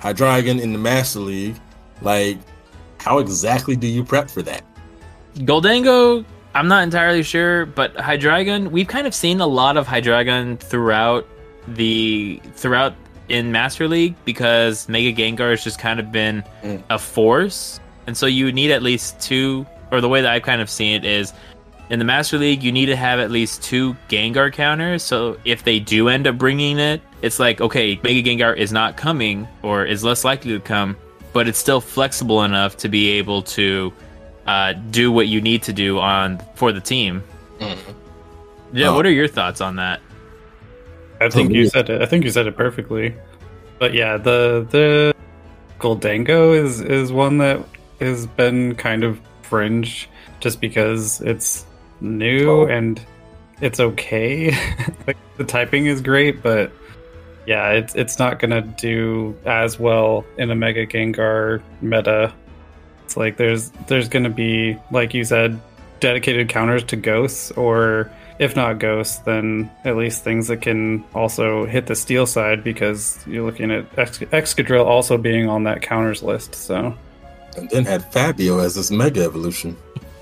hydreigon 0.00 0.60
in 0.60 0.72
the 0.72 0.78
master 0.78 1.20
league. 1.20 1.56
Like 2.02 2.38
how 2.98 3.18
exactly 3.18 3.76
do 3.76 3.86
you 3.86 4.04
prep 4.04 4.30
for 4.30 4.42
that? 4.42 4.62
Gholdengo 5.36 6.24
I'm 6.54 6.68
not 6.68 6.82
entirely 6.82 7.22
sure, 7.22 7.66
but 7.66 7.94
Hydreigon, 7.96 8.70
we've 8.70 8.88
kind 8.88 9.06
of 9.06 9.14
seen 9.14 9.40
a 9.40 9.46
lot 9.46 9.76
of 9.76 9.86
Hydreigon 9.86 10.58
throughout 10.58 11.26
the 11.68 12.40
throughout 12.54 12.94
in 13.28 13.52
Master 13.52 13.86
League 13.86 14.16
because 14.24 14.88
Mega 14.88 15.12
Gengar 15.12 15.50
has 15.50 15.62
just 15.62 15.78
kind 15.78 16.00
of 16.00 16.10
been 16.10 16.42
Mm. 16.64 16.82
a 16.90 16.98
force, 16.98 17.78
and 18.06 18.16
so 18.16 18.26
you 18.26 18.50
need 18.52 18.70
at 18.70 18.82
least 18.82 19.20
two. 19.20 19.66
Or 19.92 20.00
the 20.00 20.08
way 20.08 20.22
that 20.22 20.30
I've 20.30 20.42
kind 20.42 20.60
of 20.60 20.70
seen 20.70 20.94
it 20.94 21.04
is, 21.04 21.32
in 21.90 21.98
the 21.98 22.04
Master 22.04 22.38
League, 22.38 22.62
you 22.62 22.70
need 22.70 22.86
to 22.86 22.94
have 22.96 23.18
at 23.18 23.30
least 23.32 23.60
two 23.62 23.96
Gengar 24.08 24.52
counters. 24.52 25.02
So 25.02 25.36
if 25.44 25.64
they 25.64 25.80
do 25.80 26.08
end 26.08 26.28
up 26.28 26.38
bringing 26.38 26.78
it, 26.78 27.00
it's 27.22 27.38
like 27.40 27.60
okay, 27.60 27.98
Mega 28.02 28.22
Gengar 28.28 28.56
is 28.56 28.72
not 28.72 28.96
coming 28.96 29.46
or 29.62 29.84
is 29.84 30.02
less 30.04 30.24
likely 30.24 30.52
to 30.52 30.60
come, 30.60 30.96
but 31.32 31.46
it's 31.48 31.58
still 31.58 31.80
flexible 31.80 32.42
enough 32.42 32.76
to 32.78 32.88
be 32.88 33.10
able 33.10 33.42
to 33.42 33.92
uh, 34.50 34.72
do 34.90 35.12
what 35.12 35.28
you 35.28 35.40
need 35.40 35.62
to 35.64 35.72
do 35.72 35.98
on 36.00 36.40
for 36.56 36.72
the 36.72 36.80
team. 36.80 37.22
Yeah, 38.72 38.88
Oh. 38.88 38.94
what 38.96 39.06
are 39.06 39.10
your 39.10 39.28
thoughts 39.28 39.60
on 39.60 39.76
that? 39.76 40.00
I 41.20 41.28
think 41.28 41.52
you 41.52 41.66
said 41.68 41.90
it. 41.90 42.00
I 42.02 42.06
think 42.06 42.24
you 42.24 42.30
said 42.30 42.46
it 42.46 42.56
perfectly. 42.56 43.14
But 43.78 43.94
yeah, 43.94 44.16
the 44.16 44.66
the 44.70 45.14
Gholdengo 45.78 46.56
is 46.64 46.80
is 46.80 47.12
one 47.12 47.38
that 47.38 47.60
has 48.00 48.26
been 48.26 48.74
kind 48.76 49.04
of 49.04 49.20
fringe 49.42 50.08
just 50.40 50.60
because 50.60 51.20
it's 51.20 51.66
new 52.00 52.62
Oh. 52.62 52.66
and 52.66 53.00
it's 53.60 53.80
okay. 53.80 54.50
like 55.06 55.16
the 55.36 55.44
typing 55.44 55.86
is 55.86 56.00
great, 56.00 56.42
but 56.42 56.72
yeah, 57.46 57.70
it's 57.72 57.94
it's 57.94 58.18
not 58.18 58.38
gonna 58.38 58.62
do 58.62 59.36
as 59.44 59.78
well 59.78 60.24
in 60.38 60.50
a 60.50 60.54
Mega 60.54 60.86
Gengar 60.86 61.60
meta. 61.82 62.32
It's 63.10 63.16
like 63.16 63.38
there's 63.38 63.70
there's 63.88 64.08
gonna 64.08 64.30
be 64.30 64.78
like 64.92 65.14
you 65.14 65.24
said, 65.24 65.60
dedicated 65.98 66.48
counters 66.48 66.84
to 66.84 66.96
ghosts 66.96 67.50
or 67.50 68.08
if 68.38 68.54
not 68.54 68.78
ghosts, 68.78 69.18
then 69.18 69.68
at 69.84 69.96
least 69.96 70.22
things 70.22 70.46
that 70.46 70.62
can 70.62 71.04
also 71.12 71.66
hit 71.66 71.88
the 71.88 71.96
steel 71.96 72.24
side 72.24 72.62
because 72.62 73.18
you're 73.26 73.44
looking 73.44 73.72
at 73.72 73.84
Ex- 73.98 74.20
Excadrill 74.20 74.86
also 74.86 75.18
being 75.18 75.48
on 75.48 75.64
that 75.64 75.82
counters 75.82 76.22
list. 76.22 76.54
So 76.54 76.96
And 77.56 77.68
then 77.70 77.84
had 77.84 78.04
Fabio 78.12 78.60
as 78.60 78.76
this 78.76 78.92
mega 78.92 79.24
evolution. 79.24 79.76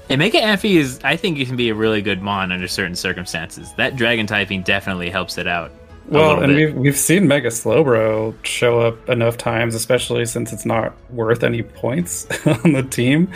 And 0.08 0.20
Mega 0.20 0.42
Amphi 0.42 0.78
is, 0.78 0.98
I 1.04 1.16
think, 1.16 1.38
it 1.38 1.46
can 1.46 1.56
be 1.56 1.68
a 1.68 1.74
really 1.74 2.00
good 2.00 2.22
mon 2.22 2.52
under 2.52 2.68
certain 2.68 2.96
circumstances. 2.96 3.70
That 3.74 3.96
dragon 3.96 4.26
typing 4.26 4.62
definitely 4.62 5.10
helps 5.10 5.36
it 5.36 5.46
out. 5.46 5.70
A 6.10 6.14
well, 6.14 6.40
and 6.42 6.54
bit. 6.54 6.72
we've 6.74 6.74
we've 6.74 6.96
seen 6.96 7.28
Mega 7.28 7.48
Slowbro 7.48 8.34
show 8.44 8.80
up 8.80 9.08
enough 9.08 9.36
times, 9.36 9.74
especially 9.74 10.24
since 10.26 10.52
it's 10.52 10.64
not 10.66 10.94
worth 11.10 11.42
any 11.44 11.62
points 11.62 12.26
on 12.46 12.72
the 12.72 12.82
team, 12.82 13.30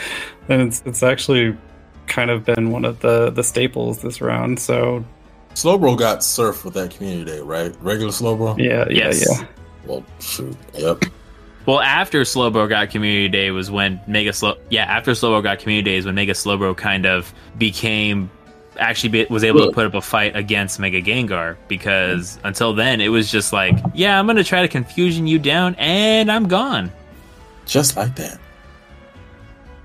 and 0.48 0.62
it's 0.62 0.82
it's 0.87 1.02
actually 1.02 1.56
kind 2.06 2.30
of 2.30 2.44
been 2.44 2.70
one 2.70 2.85
of 2.85 3.00
the 3.00 3.30
the 3.30 3.42
staples 3.44 4.02
this 4.02 4.20
round. 4.20 4.58
So 4.61 5.04
Slowbro 5.54 5.98
got 5.98 6.24
surf 6.24 6.64
with 6.64 6.74
that 6.74 6.90
community 6.92 7.30
day, 7.30 7.40
right? 7.40 7.74
Regular 7.80 8.11
Slowbro? 8.12 8.58
yeah, 8.58 8.87
yeah, 8.88 9.06
Yes. 9.08 9.26
yeah. 9.40 9.46
Well, 9.87 10.04
shoot. 10.20 10.56
Yep. 10.74 11.04
Well, 11.66 11.80
after 11.80 12.22
Slowbro 12.22 12.68
got 12.68 12.90
Community 12.90 13.28
Day 13.28 13.50
was 13.52 13.70
when 13.70 14.00
Mega 14.08 14.32
Slow. 14.32 14.56
Yeah, 14.70 14.85
after 14.85 15.12
Slowbro 15.12 15.42
got 15.44 15.58
Community 15.61 15.90
Day 15.90 15.96
is 15.96 16.06
when 16.06 16.14
Mega 16.16 16.32
Slowbro 16.32 16.76
kind 16.76 17.06
of 17.06 17.32
became 17.58 18.30
actually 18.78 19.11
be, 19.11 19.26
was 19.28 19.44
able 19.44 19.66
to 19.66 19.72
put 19.72 19.87
up 19.87 19.94
a 19.94 20.00
fight 20.00 20.37
against 20.37 20.78
Mega 20.78 21.00
Gengar 21.00 21.56
because 21.68 22.37
mm. 22.37 22.40
until 22.44 22.74
then 22.74 23.00
it 23.00 23.08
was 23.08 23.30
just 23.30 23.52
like, 23.52 23.76
yeah, 23.94 24.18
I'm 24.18 24.26
gonna 24.26 24.44
try 24.44 24.62
to 24.62 24.68
confusion 24.68 25.26
you 25.26 25.38
down 25.38 25.74
and 25.76 26.30
I'm 26.30 26.48
gone. 26.48 26.90
Just 27.66 27.96
like 27.96 28.14
that. 28.16 28.38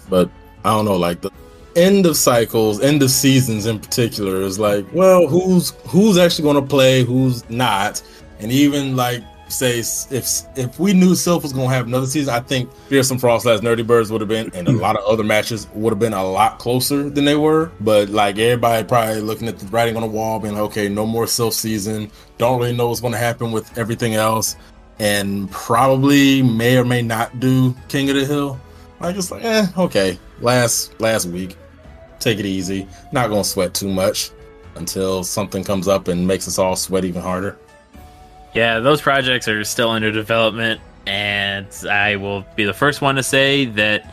But 0.10 0.30
I 0.65 0.71
don't 0.71 0.86
know, 0.86 0.97
like 0.97 1.21
the 1.21 1.32
end 1.76 2.06
of 2.06 2.17
cycles, 2.17 2.82
end 2.82 3.04
of 3.04 3.12
seasons 3.12 3.65
in 3.65 3.80
particular 3.80 4.41
is 4.41 4.60
like, 4.60 4.86
well, 4.93 5.28
who's 5.28 5.71
who's 5.88 6.17
actually 6.17 6.52
to 6.54 6.62
play, 6.62 7.04
who's 7.04 7.47
not, 7.50 8.02
and 8.39 8.52
even 8.52 8.95
like 8.95 9.23
say 9.49 9.79
if 9.79 10.43
if 10.57 10.79
we 10.79 10.93
knew 10.93 11.12
Silph 11.12 11.43
was 11.43 11.53
going 11.53 11.69
to 11.69 11.73
have 11.73 11.88
another 11.88 12.05
season, 12.05 12.33
I 12.33 12.39
think 12.39 12.71
Fearsome 12.89 13.19
Frostlass 13.19 13.60
Nerdy 13.60 13.86
Birds 13.86 14.12
would 14.12 14.21
have 14.21 14.27
been, 14.27 14.51
and 14.53 14.67
a 14.67 14.71
lot 14.71 14.97
of 14.97 15.05
other 15.05 15.23
matches 15.23 15.67
would 15.73 15.91
have 15.91 15.99
been 15.99 16.13
a 16.13 16.23
lot 16.23 16.60
closer 16.60 17.10
than 17.10 17.25
they 17.25 17.36
were. 17.36 17.71
But 17.79 18.10
like 18.10 18.38
everybody 18.38 18.86
probably 18.88 19.21
looking 19.21 19.47
at 19.47 19.60
the 19.60 19.65
writing 19.67 19.95
on 19.95 20.01
the 20.01 20.07
wall, 20.07 20.39
being 20.39 20.53
like, 20.53 20.63
okay, 20.63 20.89
no 20.89 21.05
more 21.05 21.25
Silph 21.25 21.53
season. 21.53 22.12
Don't 22.38 22.60
really 22.60 22.75
know 22.75 22.89
what's 22.89 23.01
going 23.01 23.13
to 23.13 23.19
happen 23.19 23.51
with 23.51 23.77
everything 23.77 24.15
else, 24.15 24.55
and 24.99 25.49
probably 25.51 26.41
may 26.41 26.77
or 26.77 26.86
may 26.86 27.01
not 27.01 27.39
do 27.39 27.75
King 27.88 28.10
of 28.10 28.15
the 28.15 28.25
Hill. 28.25 28.60
Like 28.99 29.15
it's 29.15 29.31
like, 29.31 29.43
eh, 29.43 29.67
okay. 29.77 30.19
Last 30.41 30.99
last 30.99 31.25
week, 31.25 31.55
take 32.19 32.39
it 32.39 32.45
easy. 32.45 32.88
Not 33.12 33.29
gonna 33.29 33.43
sweat 33.43 33.73
too 33.73 33.89
much 33.89 34.31
until 34.75 35.23
something 35.23 35.63
comes 35.63 35.88
up 35.88 36.07
and 36.07 36.27
makes 36.27 36.47
us 36.47 36.60
all 36.60 36.75
sweat 36.75 37.05
even 37.05 37.21
harder. 37.21 37.57
Yeah, 38.58 38.80
those 38.80 39.02
projects 39.04 39.48
are 39.48 39.63
still 39.63 39.89
under 39.91 40.12
development, 40.12 40.82
and 41.06 41.67
I 41.88 42.15
will 42.15 42.43
be 42.56 42.65
the 42.65 42.74
first 42.74 43.02
one 43.02 43.13
to 43.15 43.22
say 43.24 43.65
that 43.65 44.12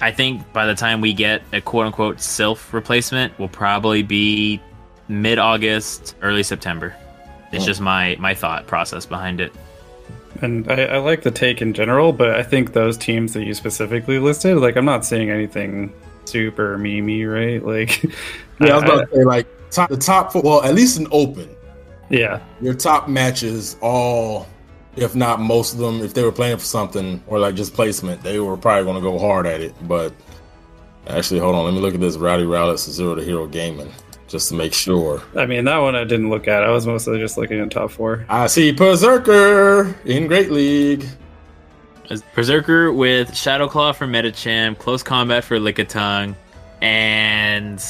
I 0.00 0.12
think 0.12 0.52
by 0.52 0.64
the 0.66 0.76
time 0.76 1.00
we 1.00 1.12
get 1.12 1.42
a 1.52 1.60
quote 1.60 1.86
unquote 1.86 2.18
Silph 2.18 2.72
replacement, 2.72 3.36
will 3.40 3.48
probably 3.48 4.04
be 4.04 4.60
mid 5.08 5.38
August, 5.40 6.14
early 6.22 6.44
September. 6.44 6.94
It's 7.52 7.64
Oh. 7.64 7.66
just 7.66 7.80
my 7.80 8.16
my 8.20 8.32
thought 8.32 8.68
process 8.68 9.06
behind 9.06 9.40
it. 9.40 9.52
And 10.40 10.70
I, 10.70 10.84
I 10.84 10.98
like 10.98 11.22
the 11.22 11.32
take 11.32 11.60
in 11.60 11.74
general, 11.74 12.12
but 12.12 12.30
I 12.30 12.44
think 12.44 12.72
those 12.72 12.96
teams 12.96 13.32
that 13.32 13.42
you 13.42 13.54
specifically 13.54 14.20
listed, 14.20 14.56
like 14.58 14.76
I'm 14.76 14.84
not 14.84 15.04
seeing 15.04 15.30
anything 15.30 15.92
super 16.26 16.78
memey, 16.78 17.26
right? 17.28 17.60
Like, 17.66 18.04
Yeah, 18.60 18.68
I 18.68 18.74
was 18.76 18.82
I- 18.84 18.86
about 18.86 19.10
to 19.10 19.16
say 19.16 19.24
like 19.24 19.46
top, 19.72 19.90
the 19.90 19.96
top 19.96 20.32
four. 20.32 20.42
Well, 20.42 20.62
at 20.62 20.74
least 20.76 20.96
an 21.00 21.08
open, 21.10 21.48
yeah, 22.10 22.40
your 22.60 22.74
top 22.74 23.08
matches, 23.08 23.76
all 23.80 24.46
if 24.96 25.14
not 25.14 25.40
most 25.40 25.72
of 25.72 25.78
them, 25.78 26.00
if 26.00 26.14
they 26.14 26.22
were 26.22 26.32
playing 26.32 26.58
for 26.58 26.64
something 26.64 27.22
or 27.26 27.38
like 27.38 27.54
just 27.54 27.74
placement, 27.74 28.22
they 28.22 28.38
were 28.40 28.56
probably 28.56 28.84
gonna 28.84 29.00
go 29.00 29.18
hard 29.18 29.46
at 29.46 29.60
it. 29.60 29.74
But 29.88 30.12
actually, 31.06 31.40
hold 31.40 31.54
on, 31.54 31.64
let 31.64 31.74
me 31.74 31.80
look 31.80 31.94
at 31.94 32.00
this 32.00 32.16
Rowdy 32.16 32.44
Rowlets 32.44 32.90
Zero 32.90 33.14
to 33.14 33.22
Hero 33.22 33.46
Gaming 33.46 33.90
just 34.28 34.48
to 34.48 34.54
make 34.54 34.72
sure. 34.72 35.22
I 35.36 35.46
mean 35.46 35.64
that 35.64 35.78
one 35.78 35.96
I 35.96 36.04
didn't 36.04 36.30
look 36.30 36.48
at. 36.48 36.62
I 36.62 36.70
was 36.70 36.86
mostly 36.86 37.18
just 37.18 37.36
looking 37.36 37.60
at 37.60 37.70
top 37.70 37.90
four. 37.90 38.26
I 38.28 38.46
see 38.46 38.72
Berserker 38.72 39.94
in 40.04 40.26
Great 40.26 40.50
League. 40.50 41.06
Berserker 42.34 42.92
with 42.92 43.36
Shadow 43.36 43.68
Claw 43.68 43.92
for 43.92 44.06
Medicham, 44.06 44.76
Close 44.76 45.02
Combat 45.02 45.44
for 45.44 45.58
Lickitung, 45.60 46.34
and 46.82 47.80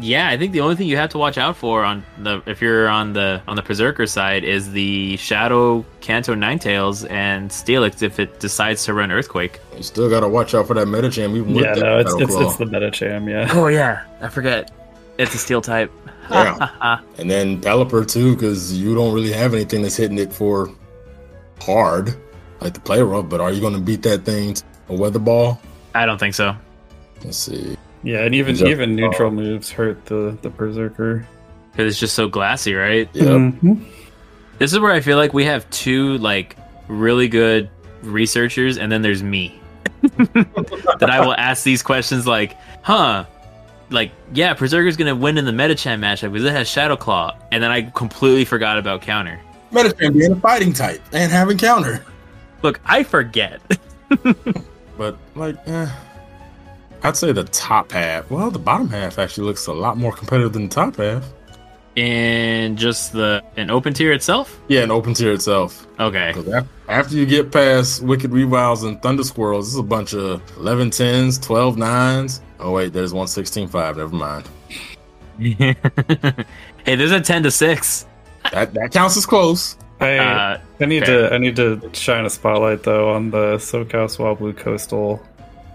yeah, 0.00 0.28
I 0.28 0.38
think 0.38 0.52
the 0.52 0.60
only 0.60 0.76
thing 0.76 0.88
you 0.88 0.96
have 0.96 1.10
to 1.10 1.18
watch 1.18 1.36
out 1.36 1.56
for 1.56 1.84
on 1.84 2.04
the 2.18 2.42
if 2.46 2.62
you're 2.62 2.88
on 2.88 3.12
the 3.12 3.42
on 3.46 3.56
the 3.56 3.62
Berserker 3.62 4.06
side 4.06 4.42
is 4.42 4.72
the 4.72 5.16
Shadow 5.18 5.84
Kanto 6.00 6.34
Ninetales 6.34 7.08
and 7.10 7.50
Steelix 7.50 8.02
if 8.02 8.18
it 8.18 8.40
decides 8.40 8.84
to 8.84 8.94
run 8.94 9.12
Earthquake. 9.12 9.60
You 9.76 9.82
still 9.82 10.08
gotta 10.08 10.28
watch 10.28 10.54
out 10.54 10.66
for 10.66 10.74
that 10.74 10.86
Medicham. 10.86 11.36
Even 11.36 11.54
with 11.54 11.64
Yeah, 11.64 11.74
that 11.74 11.80
no, 11.80 11.98
it's 11.98 12.14
it's, 12.14 12.34
it's 12.34 12.56
the 12.56 12.64
Medicham. 12.64 13.28
Yeah, 13.28 13.50
Oh 13.52 13.66
yeah, 13.66 14.04
I 14.20 14.28
forget. 14.28 14.70
It's 15.18 15.34
a 15.34 15.38
Steel 15.38 15.60
type. 15.60 15.92
Yeah. 16.30 17.00
and 17.18 17.30
then 17.30 17.60
Pelipper 17.60 18.10
too, 18.10 18.34
because 18.34 18.78
you 18.78 18.94
don't 18.94 19.12
really 19.12 19.32
have 19.32 19.52
anything 19.52 19.82
that's 19.82 19.96
hitting 19.96 20.18
it 20.18 20.32
for 20.32 20.70
hard, 21.60 22.14
like 22.60 22.72
the 22.72 22.80
play 22.80 23.02
rough. 23.02 23.28
But 23.28 23.40
are 23.40 23.52
you 23.52 23.60
going 23.60 23.74
to 23.74 23.80
beat 23.80 24.02
that 24.02 24.24
thing 24.24 24.54
to 24.54 24.64
a 24.88 24.94
weather 24.94 25.18
ball? 25.18 25.60
I 25.94 26.06
don't 26.06 26.18
think 26.18 26.34
so. 26.34 26.56
Let's 27.22 27.36
see. 27.36 27.76
Yeah, 28.02 28.24
and 28.24 28.34
even 28.34 28.56
Just- 28.56 28.68
even 28.70 28.96
neutral 28.96 29.30
moves 29.30 29.70
hurt 29.70 30.04
the 30.06 30.36
the 30.42 30.50
berserker. 30.50 31.26
Because 31.70 31.92
it's 31.92 32.00
just 32.00 32.14
so 32.14 32.28
glassy, 32.28 32.74
right? 32.74 33.08
Yep. 33.12 33.26
Mhm. 33.26 33.84
This 34.58 34.72
is 34.72 34.78
where 34.78 34.92
I 34.92 35.00
feel 35.00 35.16
like 35.16 35.32
we 35.32 35.44
have 35.44 35.68
two 35.70 36.18
like 36.18 36.56
really 36.88 37.28
good 37.28 37.70
researchers, 38.02 38.76
and 38.78 38.90
then 38.92 39.02
there's 39.02 39.22
me. 39.22 39.58
that 40.02 41.08
I 41.10 41.20
will 41.20 41.34
ask 41.34 41.62
these 41.62 41.82
questions 41.82 42.26
like, 42.26 42.56
huh, 42.82 43.24
like 43.90 44.10
yeah, 44.34 44.54
Berserker's 44.54 44.96
gonna 44.96 45.14
win 45.14 45.38
in 45.38 45.44
the 45.44 45.52
Medicham 45.52 46.00
matchup 46.00 46.32
because 46.32 46.44
it 46.44 46.52
has 46.52 46.68
Shadow 46.68 46.96
Claw, 46.96 47.36
and 47.52 47.62
then 47.62 47.70
I 47.70 47.82
completely 47.82 48.44
forgot 48.44 48.78
about 48.78 49.02
counter. 49.02 49.40
Medicham 49.72 50.18
being 50.18 50.32
a 50.32 50.36
fighting 50.36 50.72
type 50.72 51.00
and 51.12 51.30
having 51.32 51.56
counter, 51.56 52.04
Look, 52.62 52.80
I 52.84 53.02
forget. 53.04 53.60
but 54.98 55.16
like, 55.34 55.56
eh, 55.66 55.88
I'd 57.04 57.16
say 57.16 57.32
the 57.32 57.44
top 57.44 57.92
half. 57.92 58.30
Well, 58.30 58.50
the 58.50 58.58
bottom 58.58 58.88
half 58.88 59.18
actually 59.18 59.46
looks 59.46 59.66
a 59.66 59.72
lot 59.72 59.96
more 59.96 60.12
competitive 60.12 60.52
than 60.52 60.68
the 60.68 60.74
top 60.74 60.96
half. 60.96 61.24
in 61.96 62.76
just 62.76 63.12
the 63.12 63.42
an 63.56 63.70
open 63.70 63.92
tier 63.92 64.12
itself. 64.12 64.58
Yeah, 64.68 64.82
an 64.82 64.90
open 64.90 65.12
tier 65.14 65.32
itself. 65.32 65.86
Okay. 66.00 66.32
After 66.88 67.16
you 67.16 67.26
get 67.26 67.50
past 67.52 68.02
Wicked 68.02 68.30
Rewilds 68.30 68.86
and 68.86 69.00
Thunder 69.02 69.24
Squirrels, 69.24 69.66
this 69.66 69.74
is 69.74 69.80
a 69.80 69.82
bunch 69.82 70.14
of 70.14 70.40
11 70.58 70.90
10s, 70.90 71.42
12 71.42 71.76
9s. 71.76 72.40
Oh, 72.60 72.70
wait, 72.72 72.92
there's 72.92 73.12
one 73.12 73.26
16 73.26 73.68
5. 73.68 73.96
Never 73.96 74.14
mind. 74.14 74.48
hey, 75.38 75.74
there's 76.84 77.10
a 77.10 77.20
ten 77.20 77.42
to 77.42 77.50
six. 77.50 78.06
That, 78.52 78.72
that 78.74 78.92
counts 78.92 79.16
as 79.16 79.26
close. 79.26 79.76
Hey, 79.98 80.18
Uh, 80.18 80.58
I 80.80 80.84
need 80.84 81.04
fair. 81.06 81.28
to 81.28 81.34
I 81.34 81.38
need 81.38 81.56
to 81.56 81.90
shine 81.92 82.24
a 82.24 82.30
spotlight 82.30 82.82
though 82.82 83.10
on 83.12 83.30
the 83.30 83.56
SoCal 83.56 84.08
Swablu 84.08 84.56
Coastal 84.56 85.20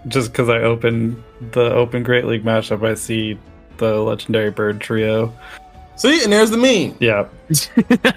just 0.08 0.32
because 0.32 0.48
I 0.48 0.58
open 0.58 1.22
the 1.52 1.72
Open 1.72 2.02
Great 2.02 2.24
League 2.24 2.44
matchup, 2.44 2.86
I 2.86 2.94
see 2.94 3.38
the 3.76 3.96
Legendary 4.00 4.50
Bird 4.50 4.80
trio. 4.80 5.32
See, 5.96 6.22
and 6.22 6.32
there's 6.32 6.50
the 6.50 6.56
meme. 6.56 6.96
Yeah, 7.00 7.26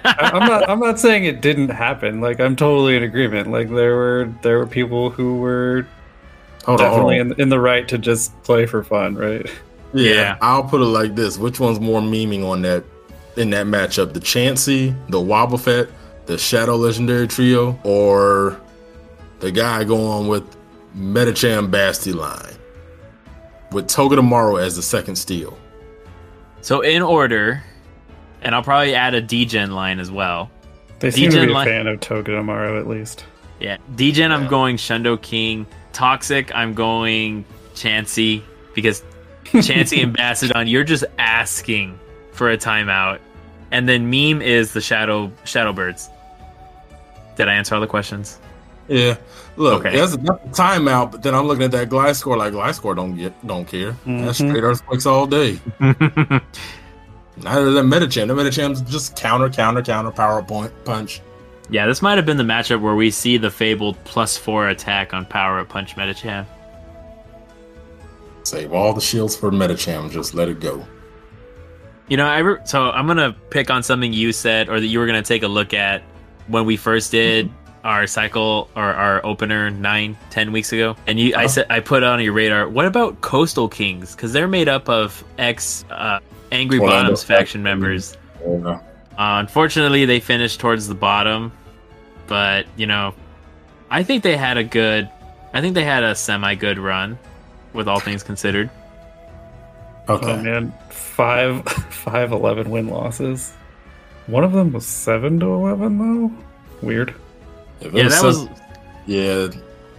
I, 0.04 0.30
I'm 0.34 0.46
not. 0.48 0.68
I'm 0.68 0.78
not 0.80 0.98
saying 1.00 1.24
it 1.24 1.40
didn't 1.40 1.68
happen. 1.70 2.20
Like 2.20 2.38
I'm 2.40 2.54
totally 2.54 2.96
in 2.96 3.02
agreement. 3.02 3.50
Like 3.50 3.68
there 3.70 3.96
were 3.96 4.32
there 4.42 4.58
were 4.58 4.66
people 4.66 5.10
who 5.10 5.36
were 5.38 5.86
Hold 6.64 6.80
on, 6.80 6.86
definitely 6.90 7.18
on. 7.20 7.32
in, 7.32 7.40
in 7.40 7.48
the 7.48 7.58
right 7.58 7.88
to 7.88 7.98
just 7.98 8.40
play 8.44 8.66
for 8.66 8.84
fun, 8.84 9.16
right? 9.16 9.44
Yeah, 9.92 10.10
Yeah. 10.14 10.38
I'll 10.40 10.62
put 10.62 10.80
it 10.80 10.84
like 10.86 11.16
this: 11.16 11.38
Which 11.38 11.58
one's 11.58 11.80
more 11.80 12.00
memeing 12.00 12.48
on 12.48 12.62
that 12.62 12.84
in 13.36 13.50
that 13.50 13.66
matchup? 13.66 14.12
The 14.14 14.20
Chansey, 14.20 14.94
the 15.10 15.18
Wobbuffet, 15.18 15.90
the 16.26 16.38
Shadow 16.38 16.76
Legendary 16.76 17.26
Trio, 17.26 17.78
or 17.82 18.60
the 19.40 19.50
guy 19.50 19.82
going 19.82 20.28
with 20.28 20.44
Medicham 20.96 21.70
Basti 21.70 22.12
line 22.12 22.54
with 23.70 23.88
Togedemaru 23.88 24.60
as 24.62 24.76
the 24.76 24.82
second 24.82 25.16
steal? 25.16 25.58
So 26.60 26.80
in 26.80 27.02
order, 27.02 27.62
and 28.42 28.54
I'll 28.54 28.62
probably 28.62 28.94
add 28.94 29.14
a 29.14 29.20
D-Gen 29.20 29.72
line 29.72 29.98
as 29.98 30.10
well. 30.10 30.50
They 31.00 31.10
seem 31.10 31.30
to 31.30 31.46
be 31.46 31.52
a 31.52 31.56
li- 31.56 31.64
fan 31.64 31.86
of 31.86 32.00
Togedemaru, 32.00 32.78
at 32.78 32.86
least. 32.86 33.24
Yeah, 33.58 33.78
D-Gen 33.96 34.30
I'm 34.32 34.46
going 34.48 34.76
Shundo 34.76 35.20
King. 35.20 35.66
Toxic 35.92 36.54
I'm 36.54 36.74
going 36.74 37.44
Chansey 37.74 38.42
because 38.74 39.02
Chansey 39.44 40.02
and 40.02 40.16
Bastiodon, 40.16 40.68
you're 40.70 40.84
just 40.84 41.04
asking 41.18 41.98
for 42.32 42.50
a 42.50 42.56
timeout. 42.56 43.18
And 43.70 43.88
then 43.88 44.10
meme 44.10 44.42
is 44.42 44.72
the 44.72 44.80
Shadow 44.80 45.28
Shadowbirds. 45.44 46.08
Did 47.36 47.48
I 47.48 47.54
answer 47.54 47.74
all 47.74 47.80
the 47.80 47.86
questions? 47.86 48.38
Yeah, 48.88 49.16
look, 49.56 49.84
Okay. 49.86 49.96
that's 49.98 50.14
a, 50.14 50.18
timeout. 50.18 51.12
But 51.12 51.22
then 51.22 51.34
I'm 51.34 51.46
looking 51.46 51.62
at 51.64 51.70
that 51.72 51.88
Gliscor 51.88 52.36
like 52.36 52.52
Gliscor 52.52 52.94
don't 52.96 53.16
get 53.16 53.46
don't 53.46 53.66
care. 53.66 53.96
That's 54.04 54.40
Mhm. 54.40 54.48
straight 54.50 54.62
earthquakes 54.64 55.06
all 55.06 55.26
day. 55.26 55.58
Neither 55.80 57.70
than 57.72 57.86
Medicham. 57.88 58.28
The 58.28 58.34
Medicham's 58.34 58.82
just 58.82 59.16
counter, 59.16 59.48
counter, 59.48 59.82
counter, 59.82 60.10
power 60.10 60.42
point 60.42 60.72
punch. 60.84 61.20
yeah, 61.70 61.86
this 61.86 62.02
might 62.02 62.16
have 62.16 62.26
been 62.26 62.36
the 62.36 62.44
matchup 62.44 62.80
where 62.80 62.94
we 62.94 63.10
see 63.10 63.38
the 63.38 63.50
fabled 63.50 63.96
plus 64.04 64.36
four 64.36 64.68
attack 64.68 65.14
on 65.14 65.24
Power 65.24 65.60
Up 65.60 65.68
Punch 65.70 65.96
Medicham. 65.96 66.44
Save 68.44 68.72
all 68.72 68.92
the 68.92 69.00
shields 69.00 69.34
for 69.36 69.50
Medicham. 69.50 70.10
Just 70.10 70.34
let 70.34 70.48
it 70.48 70.60
go. 70.60 70.84
You 72.08 72.16
know, 72.16 72.26
I 72.26 72.38
re- 72.38 72.58
so 72.64 72.90
I'm 72.90 73.06
gonna 73.06 73.34
pick 73.50 73.70
on 73.70 73.82
something 73.82 74.12
you 74.12 74.32
said 74.32 74.68
or 74.68 74.80
that 74.80 74.86
you 74.86 74.98
were 74.98 75.06
gonna 75.06 75.22
take 75.22 75.42
a 75.44 75.48
look 75.48 75.72
at 75.72 76.02
when 76.48 76.66
we 76.66 76.76
first 76.76 77.12
did 77.12 77.48
our 77.84 78.06
cycle 78.06 78.68
or 78.76 78.84
our 78.84 79.24
opener 79.26 79.70
nine, 79.70 80.16
ten 80.30 80.52
weeks 80.52 80.72
ago. 80.72 80.96
And 81.06 81.18
you, 81.18 81.34
I 81.34 81.38
Uh-huh. 81.40 81.48
said 81.48 81.66
I 81.70 81.80
put 81.80 82.02
on 82.02 82.22
your 82.22 82.32
radar. 82.32 82.68
What 82.68 82.86
about 82.86 83.20
Coastal 83.20 83.68
Kings? 83.68 84.14
Because 84.14 84.32
they're 84.32 84.48
made 84.48 84.68
up 84.68 84.88
of 84.88 85.24
ex 85.38 85.84
uh, 85.90 86.20
Angry 86.52 86.78
Orlando 86.78 87.02
Bottoms 87.02 87.22
faction 87.24 87.44
faction. 87.44 87.62
members. 87.62 88.16
Yeah. 88.46 88.80
Uh, 89.18 89.40
unfortunately, 89.40 90.04
they 90.04 90.20
finished 90.20 90.60
towards 90.60 90.86
the 90.88 90.94
bottom, 90.94 91.52
but 92.26 92.66
you 92.76 92.86
know, 92.86 93.14
I 93.90 94.02
think 94.04 94.22
they 94.22 94.36
had 94.36 94.56
a 94.56 94.64
good, 94.64 95.08
I 95.52 95.60
think 95.60 95.74
they 95.74 95.84
had 95.84 96.02
a 96.04 96.14
semi 96.14 96.54
good 96.54 96.78
run, 96.78 97.18
with 97.72 97.88
all 97.88 98.00
things 98.00 98.22
considered. 98.22 98.70
Okay. 100.08 100.32
Oh 100.32 100.42
man, 100.42 100.72
five 100.90 101.62
five 101.90 102.32
eleven 102.32 102.70
win 102.70 102.88
losses. 102.88 103.52
One 104.26 104.44
of 104.44 104.52
them 104.52 104.72
was 104.72 104.86
seven 104.86 105.38
to 105.40 105.46
eleven 105.46 105.98
though. 105.98 106.32
Weird. 106.80 107.14
If 107.84 107.92
Yeah, 107.94 108.08
that 108.08 108.22
was 108.22 108.46
Yeah, 109.06 109.48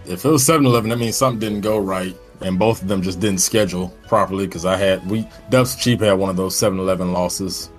if 0.06 0.24
it 0.24 0.28
was 0.28 0.42
7-Eleven, 0.44 0.90
that 0.90 0.98
means 0.98 1.16
something 1.16 1.38
didn't 1.40 1.60
go 1.60 1.78
right, 1.78 2.16
and 2.40 2.58
both 2.58 2.82
of 2.82 2.88
them 2.88 3.02
just 3.02 3.20
didn't 3.20 3.40
schedule 3.40 3.88
properly. 4.08 4.46
Because 4.46 4.64
I 4.64 4.76
had 4.76 5.08
we 5.10 5.26
Dubs 5.50 5.76
Cheap 5.76 6.00
had 6.00 6.14
one 6.14 6.30
of 6.30 6.36
those 6.36 6.54
7-Eleven 6.56 7.12
losses. 7.12 7.70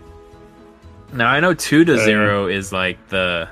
Now 1.13 1.27
I 1.27 1.39
know 1.39 1.53
two 1.53 1.85
to 1.85 1.95
Uh, 1.95 2.03
zero 2.03 2.47
is 2.47 2.71
like 2.73 2.97
the 3.09 3.47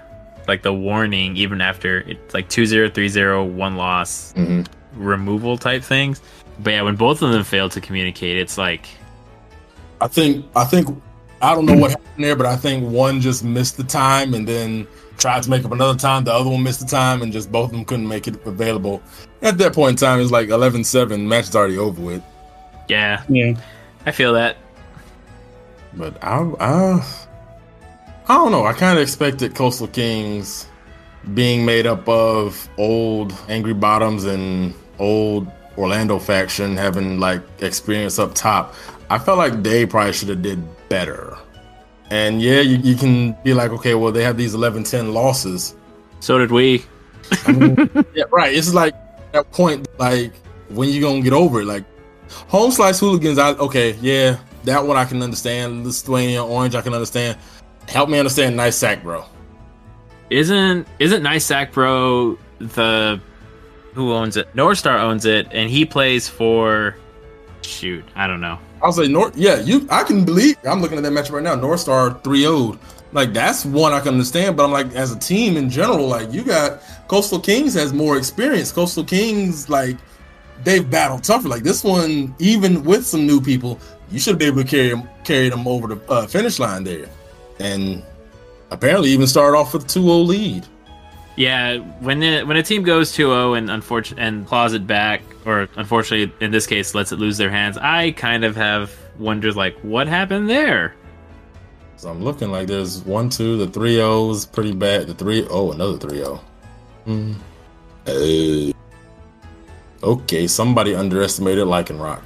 like 0.48 0.62
the 0.62 0.74
warning 0.74 1.38
even 1.38 1.62
after 1.62 2.00
it's 2.02 2.34
like 2.34 2.50
two 2.50 2.66
zero 2.66 2.89
three 2.89 3.08
zero 3.08 3.44
one 3.46 3.78
loss 3.78 4.34
Mhm. 4.36 4.66
removal 4.96 5.58
type 5.58 5.84
things. 5.84 6.22
But 6.60 6.72
yeah, 6.74 6.82
when 6.82 6.96
both 6.96 7.22
of 7.22 7.32
them 7.32 7.44
fail 7.44 7.70
to 7.70 7.80
communicate, 7.80 8.38
it's 8.38 8.58
like 8.58 8.88
I 10.02 10.08
think 10.08 10.46
I 10.56 10.66
think 10.66 10.89
I 11.43 11.53
don't 11.53 11.65
know 11.65 11.75
what 11.75 11.91
happened 11.91 12.23
there, 12.23 12.38
but 12.38 12.45
I 12.45 12.56
think 12.56 12.89
one 12.89 13.19
just 13.19 13.43
missed 13.43 13.75
the 13.75 13.84
time 13.84 14.34
and 14.34 14.47
then 14.47 14.88
tried 15.17 15.43
to 15.43 15.49
make 15.49 15.65
up 15.65 15.73
another 15.73 15.99
time. 15.99 16.23
The 16.23 16.34
other 16.34 16.49
one 16.49 16.63
missed 16.63 16.79
the 16.79 16.86
time, 16.86 17.21
and 17.21 17.34
just 17.34 17.51
both 17.51 17.65
of 17.65 17.71
them 17.71 17.84
couldn't 17.84 18.08
make 18.08 18.29
it 18.29 18.45
available. 18.45 19.01
At 19.41 19.58
that 19.58 19.73
point 19.73 20.01
in 20.01 20.08
time, 20.08 20.21
it's 20.21 20.32
like 20.32 20.47
11-7. 20.47 21.27
Match 21.27 21.49
is 21.49 21.56
already 21.56 21.77
over 21.77 22.01
with. 22.01 22.23
yeah, 22.88 23.23
Yeah. 23.27 23.56
I 24.06 24.12
feel 24.12 24.34
that. 24.34 24.58
But 25.93 26.21
I, 26.23 26.39
I, 26.60 27.06
I 28.29 28.36
don't 28.36 28.51
know. 28.53 28.65
I 28.65 28.71
kind 28.71 28.97
of 28.97 29.03
expected 29.03 29.53
Coastal 29.53 29.88
Kings 29.88 30.67
being 31.34 31.65
made 31.65 31.86
up 31.86 32.08
of 32.08 32.69
old 32.77 33.34
Angry 33.49 33.73
Bottoms 33.73 34.23
and 34.23 34.73
old 34.97 35.51
Orlando 35.77 36.19
faction 36.19 36.77
having 36.77 37.19
like 37.19 37.41
experience 37.60 38.17
up 38.17 38.34
top. 38.34 38.73
I 39.10 39.19
felt 39.19 39.38
like 39.38 39.62
they 39.63 39.86
probably 39.86 40.13
should 40.13 40.29
have 40.29 40.41
did 40.41 40.62
better. 40.93 41.36
And 42.12 42.39
yeah, 42.39 42.62
you, 42.62 42.77
you 42.77 42.95
can 42.95 43.36
be 43.43 43.56
like, 43.56 43.71
okay, 43.71 43.95
well, 43.95 44.12
they 44.12 44.23
have 44.23 44.38
these 44.38 44.53
11-10 44.53 45.12
losses. 45.12 45.75
So 46.19 46.38
did 46.38 46.51
we. 46.51 46.86
I 47.47 47.51
mean, 47.51 48.06
yeah, 48.13 48.25
right. 48.29 48.53
It's 48.53 48.71
like 48.73 48.93
that 49.32 49.51
point, 49.51 49.88
like 49.97 50.34
when 50.69 50.89
you 50.89 51.01
gonna 51.01 51.21
get 51.21 51.34
over 51.34 51.62
it? 51.62 51.65
Like 51.65 51.84
home 52.47 52.71
slice 52.71 52.99
hooligans. 52.99 53.39
I 53.39 53.53
okay, 53.53 53.97
yeah, 54.01 54.38
that 54.65 54.86
one 54.86 54.95
I 54.95 55.06
can 55.06 55.23
understand. 55.23 55.84
Lithuania 55.84 56.45
orange, 56.45 56.75
I 56.75 56.82
can 56.82 56.93
understand. 56.93 57.39
Help 57.88 58.10
me 58.10 58.19
understand 58.19 58.56
nice 58.56 58.75
sack, 58.75 59.01
bro. 59.01 59.25
Isn't 60.29 60.88
isn't 60.99 61.23
Nice 61.23 61.45
Sack 61.45 61.73
Bro 61.73 62.38
the 62.60 63.19
who 63.93 64.13
owns 64.13 64.38
it? 64.38 64.47
North 64.56 64.77
Star 64.77 64.97
owns 64.97 65.25
it, 65.25 65.47
and 65.51 65.69
he 65.69 65.86
plays 65.86 66.27
for 66.29 66.95
shoot, 67.62 68.06
I 68.15 68.27
don't 68.27 68.41
know. 68.41 68.58
I'll 68.84 68.91
say 68.91 69.08
North. 69.08 69.36
Yeah, 69.38 69.62
you. 69.62 69.88
I 69.89 70.04
can 70.04 70.26
believe. 70.26 70.58
I'm 70.65 70.82
looking 70.82 70.98
at 70.98 71.04
that 71.04 71.12
match 71.12 71.30
right 71.30 71.41
now. 71.41 71.56
North 71.56 71.80
Star 71.80 72.19
3 72.19 72.41
0 72.41 72.78
Like 73.13 73.32
that's 73.32 73.65
one 73.65 73.93
I 73.93 74.02
can 74.02 74.10
understand. 74.10 74.58
But 74.58 74.65
I'm 74.65 74.72
like, 74.72 74.93
as 74.93 75.13
a 75.13 75.19
team 75.19 75.56
in 75.56 75.69
general, 75.69 76.06
like 76.06 76.34
you 76.34 76.43
got 76.43 76.82
Coastal 77.08 77.39
Kings 77.39 77.74
has 77.76 77.93
more 77.93 78.17
experience. 78.17 78.74
Coastal 78.74 79.06
Kings, 79.06 79.69
like 79.69 79.96
they've 80.65 80.88
battled 80.88 81.24
tougher. 81.24 81.48
Like 81.48 81.63
this 81.63 81.82
one, 81.82 82.36
even 82.39 82.84
with 82.84 83.06
some 83.06 83.26
new 83.26 83.39
people, 83.39 83.80
you 84.12 84.19
should 84.19 84.38
be 84.38 84.46
able 84.46 84.63
to 84.63 84.67
carry 84.67 84.89
them, 84.89 85.10
carry 85.24 85.48
them 85.48 85.65
over 85.65 85.96
the 85.96 86.12
uh, 86.12 86.28
finish 86.28 86.60
line 86.60 86.84
there. 86.84 87.08
And 87.60 88.04
apparently, 88.69 89.12
even 89.12 89.28
started 89.28 89.58
off 89.58 89.74
with 89.74 89.84
a 89.84 90.00
2-0 90.00 90.28
lead. 90.28 90.67
Yeah, 91.38 91.78
when 91.78 92.19
the, 92.19 92.43
when 92.43 92.58
a 92.58 92.63
team 92.63 92.84
goes 92.84 93.12
2-0 93.13 93.58
and 93.58 93.72
unfortunate 93.72 94.22
and 94.22 94.46
claws 94.46 94.74
it 94.74 94.86
back, 94.86 95.22
or 95.45 95.67
unfortunately 95.75 96.34
in 96.39 96.51
this 96.51 96.65
case 96.67 96.95
lets 96.95 97.12
it 97.12 97.19
lose 97.19 97.38
their 97.38 97.49
hands, 97.49 97.77
I 97.77 98.12
kind 98.12 98.43
of 98.43 98.56
have 98.56 98.95
wonders 99.19 99.56
like 99.56 99.77
what 99.82 100.08
happened 100.08 100.49
there. 100.49 100.95
So 101.97 102.10
I'm 102.10 102.23
looking 102.23 102.51
like 102.51 102.67
there's 102.67 103.01
one, 103.03 103.29
two, 103.29 103.58
the 103.58 103.67
three 103.67 104.01
O's 104.01 104.45
pretty 104.45 104.73
bad. 104.73 105.08
The 105.08 105.13
three 105.13 105.47
oh, 105.49 105.71
another 105.71 105.97
three 105.97 106.23
O. 106.23 106.36
Hmm. 107.06 107.34
Uh, 108.06 108.73
okay, 110.03 110.47
somebody 110.47 110.95
underestimated 110.95 111.65
Lycanroc. 111.65 112.21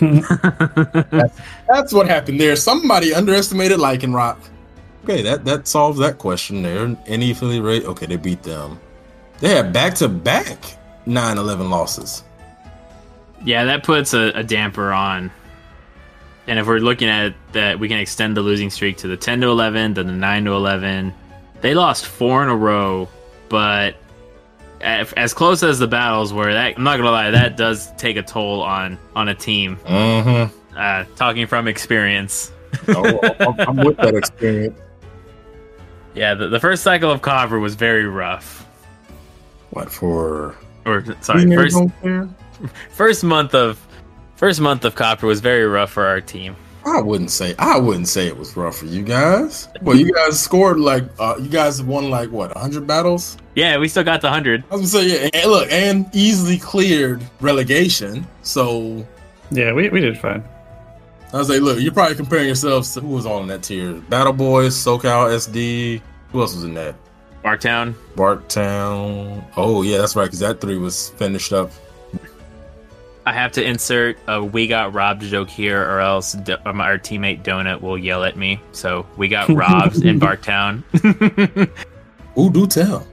That's 1.68 1.92
what 1.92 2.08
happened 2.08 2.40
there. 2.40 2.56
Somebody 2.56 3.14
underestimated 3.14 3.78
Lycanroc. 3.78 4.38
Okay, 5.04 5.22
that 5.22 5.44
that 5.44 5.66
solves 5.66 5.98
that 5.98 6.18
question 6.18 6.62
there. 6.62 6.96
Any 7.06 7.30
affiliate 7.30 7.64
rate? 7.64 7.84
Okay, 7.84 8.06
they 8.06 8.16
beat 8.16 8.42
them. 8.42 8.80
They 9.40 9.54
had 9.54 9.72
back 9.72 9.94
to 9.96 10.08
back 10.08 10.58
9-11 11.06 11.70
losses. 11.70 12.24
Yeah, 13.44 13.64
that 13.66 13.84
puts 13.84 14.14
a, 14.14 14.32
a 14.34 14.42
damper 14.42 14.92
on. 14.92 15.30
And 16.46 16.58
if 16.58 16.66
we're 16.66 16.78
looking 16.78 17.08
at 17.08 17.34
that, 17.52 17.78
we 17.78 17.88
can 17.88 17.98
extend 17.98 18.36
the 18.36 18.40
losing 18.42 18.70
streak 18.70 18.96
to 18.98 19.08
the 19.08 19.16
10 19.16 19.42
to 19.42 19.48
11, 19.48 19.94
then 19.94 20.06
the 20.06 20.12
9 20.12 20.44
to 20.46 20.52
11. 20.52 21.12
They 21.60 21.74
lost 21.74 22.06
four 22.06 22.42
in 22.42 22.48
a 22.48 22.56
row, 22.56 23.08
but 23.48 23.96
as 24.80 25.34
close 25.34 25.62
as 25.62 25.78
the 25.78 25.88
battles 25.88 26.32
were, 26.32 26.52
that 26.52 26.76
I'm 26.76 26.84
not 26.84 26.96
gonna 26.96 27.10
lie, 27.10 27.30
that 27.32 27.56
does 27.56 27.92
take 27.96 28.16
a 28.16 28.22
toll 28.22 28.62
on 28.62 28.96
on 29.16 29.28
a 29.28 29.34
team. 29.34 29.76
Mm-hmm. 29.78 30.56
Uh, 30.76 31.04
talking 31.16 31.46
from 31.46 31.68
experience. 31.68 32.52
Oh, 32.88 33.04
I'm- 33.40 33.54
I'm 33.68 33.76
with 33.76 33.96
that 33.96 34.14
experience. 34.14 34.78
Yeah, 36.14 36.34
the, 36.34 36.48
the 36.48 36.60
first 36.60 36.82
cycle 36.82 37.10
of 37.10 37.22
Copper 37.22 37.58
was 37.58 37.74
very 37.74 38.04
rough. 38.06 38.66
What 39.70 39.90
for? 39.90 40.54
Or 40.84 41.04
sorry, 41.20 41.46
first? 41.54 41.76
first 42.90 43.24
month 43.24 43.54
of 43.54 43.84
first 44.36 44.60
month 44.60 44.84
of 44.84 44.94
Copper 44.94 45.26
was 45.26 45.40
very 45.40 45.64
rough 45.66 45.90
for 45.90 46.06
our 46.06 46.20
team. 46.20 46.56
I 46.84 47.00
wouldn't 47.00 47.30
say 47.30 47.54
I 47.58 47.78
wouldn't 47.78 48.08
say 48.08 48.26
it 48.26 48.36
was 48.36 48.56
rough 48.56 48.78
for 48.78 48.86
you 48.86 49.02
guys. 49.02 49.68
Well, 49.82 49.96
you 49.96 50.12
guys 50.12 50.40
scored 50.40 50.78
like 50.78 51.04
uh, 51.18 51.36
you 51.38 51.48
guys 51.48 51.82
won 51.82 52.10
like 52.10 52.30
what 52.30 52.56
hundred 52.56 52.86
battles. 52.86 53.36
Yeah, 53.54 53.78
we 53.78 53.88
still 53.88 54.04
got 54.04 54.20
the 54.20 54.30
hundred. 54.30 54.64
I 54.70 54.76
was 54.76 54.92
gonna 54.92 55.04
say 55.04 55.24
yeah, 55.24 55.30
and 55.34 55.50
look, 55.50 55.70
and 55.70 56.08
easily 56.12 56.58
cleared 56.58 57.22
relegation. 57.40 58.26
So 58.42 59.06
Yeah, 59.50 59.72
we, 59.72 59.88
we 59.90 60.00
did 60.00 60.18
fine. 60.18 60.42
I 61.32 61.36
was 61.36 61.50
like, 61.50 61.60
look, 61.60 61.78
you're 61.78 61.92
probably 61.92 62.16
comparing 62.16 62.46
yourselves 62.46 62.94
to 62.94 63.00
who 63.00 63.08
was 63.08 63.26
all 63.26 63.40
in 63.42 63.48
that 63.48 63.62
tier: 63.62 63.94
Battle 64.08 64.32
Boys, 64.32 64.74
SoCal 64.74 65.28
SD. 65.28 66.00
Who 66.32 66.40
else 66.40 66.54
was 66.54 66.64
in 66.64 66.74
that? 66.74 66.94
Barktown. 67.44 67.94
Barktown. 68.14 69.44
Oh 69.56 69.82
yeah, 69.82 69.98
that's 69.98 70.16
right, 70.16 70.24
because 70.24 70.40
that 70.40 70.60
three 70.60 70.78
was 70.78 71.10
finished 71.10 71.52
up. 71.52 71.70
I 73.28 73.32
have 73.32 73.52
to 73.52 73.64
insert 73.64 74.18
a 74.26 74.42
"we 74.42 74.66
got 74.66 74.94
robbed" 74.94 75.22
joke 75.22 75.48
here, 75.50 75.82
or 75.82 76.00
else 76.00 76.32
D- 76.32 76.54
um, 76.64 76.80
our 76.80 76.98
teammate 76.98 77.42
Donut 77.42 77.80
will 77.82 77.98
yell 77.98 78.24
at 78.24 78.36
me. 78.36 78.60
So 78.72 79.06
we 79.16 79.28
got 79.28 79.48
robbed 79.62 80.04
in 80.04 80.18
Barktown. 80.18 80.82
Ooh, 82.38 82.50
do 82.50 82.66
tell. 82.66 83.06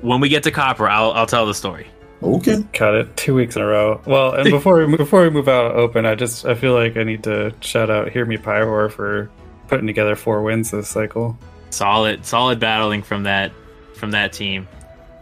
when 0.00 0.20
we 0.20 0.28
get 0.28 0.42
to 0.44 0.50
Copper, 0.50 0.88
I'll 0.88 1.12
I'll 1.12 1.26
tell 1.26 1.46
the 1.46 1.54
story. 1.54 1.86
Okay. 2.22 2.64
Cut 2.72 2.94
it 2.94 3.16
two 3.16 3.34
weeks 3.34 3.54
in 3.56 3.62
a 3.62 3.66
row. 3.66 4.00
Well, 4.06 4.32
and 4.32 4.50
before 4.50 4.78
we 4.78 4.86
move, 4.86 4.96
before 4.98 5.22
we 5.22 5.30
move 5.30 5.46
out 5.48 5.72
open, 5.76 6.06
I 6.06 6.14
just 6.14 6.46
I 6.46 6.54
feel 6.54 6.72
like 6.74 6.96
I 6.96 7.02
need 7.04 7.22
to 7.24 7.52
shout 7.60 7.90
out 7.90 8.10
Hear 8.10 8.24
Me 8.24 8.36
Pyro 8.38 8.88
for 8.88 9.30
putting 9.68 9.86
together 9.86 10.16
four 10.16 10.42
wins 10.42 10.70
this 10.70 10.88
cycle. 10.88 11.36
Solid, 11.70 12.24
solid 12.24 12.58
battling 12.60 13.02
from 13.02 13.24
that 13.24 13.52
from 13.94 14.12
that 14.12 14.32
team. 14.32 14.66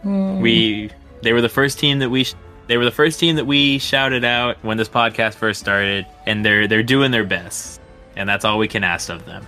We 0.03 0.91
they 1.21 1.33
were 1.33 1.41
the 1.41 1.49
first 1.49 1.77
team 1.79 1.99
that 1.99 2.09
we 2.09 2.23
sh- 2.25 2.35
they 2.67 2.77
were 2.77 2.85
the 2.85 2.91
first 2.91 3.19
team 3.19 3.35
that 3.35 3.45
we 3.45 3.77
shouted 3.79 4.23
out 4.23 4.57
when 4.63 4.77
this 4.77 4.89
podcast 4.89 5.35
first 5.35 5.59
started, 5.59 6.05
and 6.25 6.45
they're 6.45 6.67
they're 6.67 6.83
doing 6.83 7.11
their 7.11 7.23
best, 7.23 7.81
and 8.15 8.27
that's 8.27 8.45
all 8.45 8.57
we 8.57 8.67
can 8.67 8.83
ask 8.83 9.09
of 9.09 9.25
them. 9.25 9.45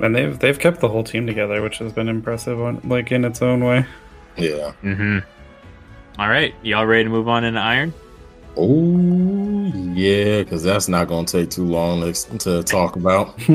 And 0.00 0.14
they've 0.14 0.38
they've 0.38 0.58
kept 0.58 0.80
the 0.80 0.88
whole 0.88 1.04
team 1.04 1.26
together, 1.26 1.60
which 1.62 1.78
has 1.78 1.92
been 1.92 2.08
impressive 2.08 2.60
on 2.60 2.80
like 2.84 3.12
in 3.12 3.24
its 3.24 3.42
own 3.42 3.64
way. 3.64 3.84
Yeah. 4.36 4.72
Mm-hmm. 4.82 5.18
All 6.18 6.28
right, 6.28 6.54
y'all 6.62 6.86
ready 6.86 7.04
to 7.04 7.10
move 7.10 7.28
on 7.28 7.44
into 7.44 7.60
Iron? 7.60 7.92
Oh 8.56 9.72
yeah, 9.94 10.42
because 10.42 10.62
that's 10.62 10.88
not 10.88 11.06
gonna 11.06 11.26
take 11.26 11.50
too 11.50 11.64
long 11.64 12.12
to, 12.12 12.38
to 12.38 12.62
talk 12.62 12.96
about. 12.96 13.38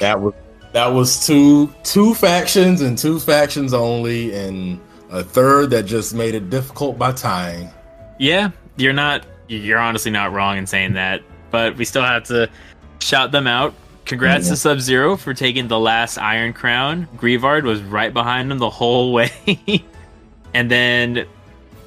That 0.00 0.20
was 0.20 0.34
that 0.72 0.88
was 0.88 1.26
two 1.26 1.72
two 1.84 2.14
factions 2.14 2.80
and 2.80 2.96
two 2.96 3.18
factions 3.18 3.74
only, 3.74 4.34
and 4.34 4.80
a 5.10 5.22
third 5.22 5.70
that 5.70 5.84
just 5.84 6.14
made 6.14 6.34
it 6.34 6.50
difficult 6.50 6.98
by 6.98 7.12
tying. 7.12 7.70
Yeah, 8.18 8.50
you're 8.76 8.92
not. 8.92 9.24
You're 9.48 9.78
honestly 9.78 10.10
not 10.10 10.32
wrong 10.32 10.58
in 10.58 10.66
saying 10.66 10.94
that, 10.94 11.22
but 11.50 11.76
we 11.76 11.84
still 11.84 12.02
have 12.02 12.24
to 12.24 12.48
shout 13.00 13.30
them 13.32 13.46
out. 13.46 13.74
Congrats 14.04 14.46
Yeah. 14.46 14.50
to 14.52 14.56
Sub 14.56 14.80
Zero 14.80 15.16
for 15.16 15.34
taking 15.34 15.68
the 15.68 15.78
last 15.78 16.18
Iron 16.18 16.52
Crown. 16.52 17.08
Grievard 17.16 17.64
was 17.64 17.80
right 17.82 18.12
behind 18.12 18.50
him 18.50 18.58
the 18.58 18.70
whole 18.70 19.12
way, 19.14 19.30
and 20.54 20.70
then, 20.70 21.26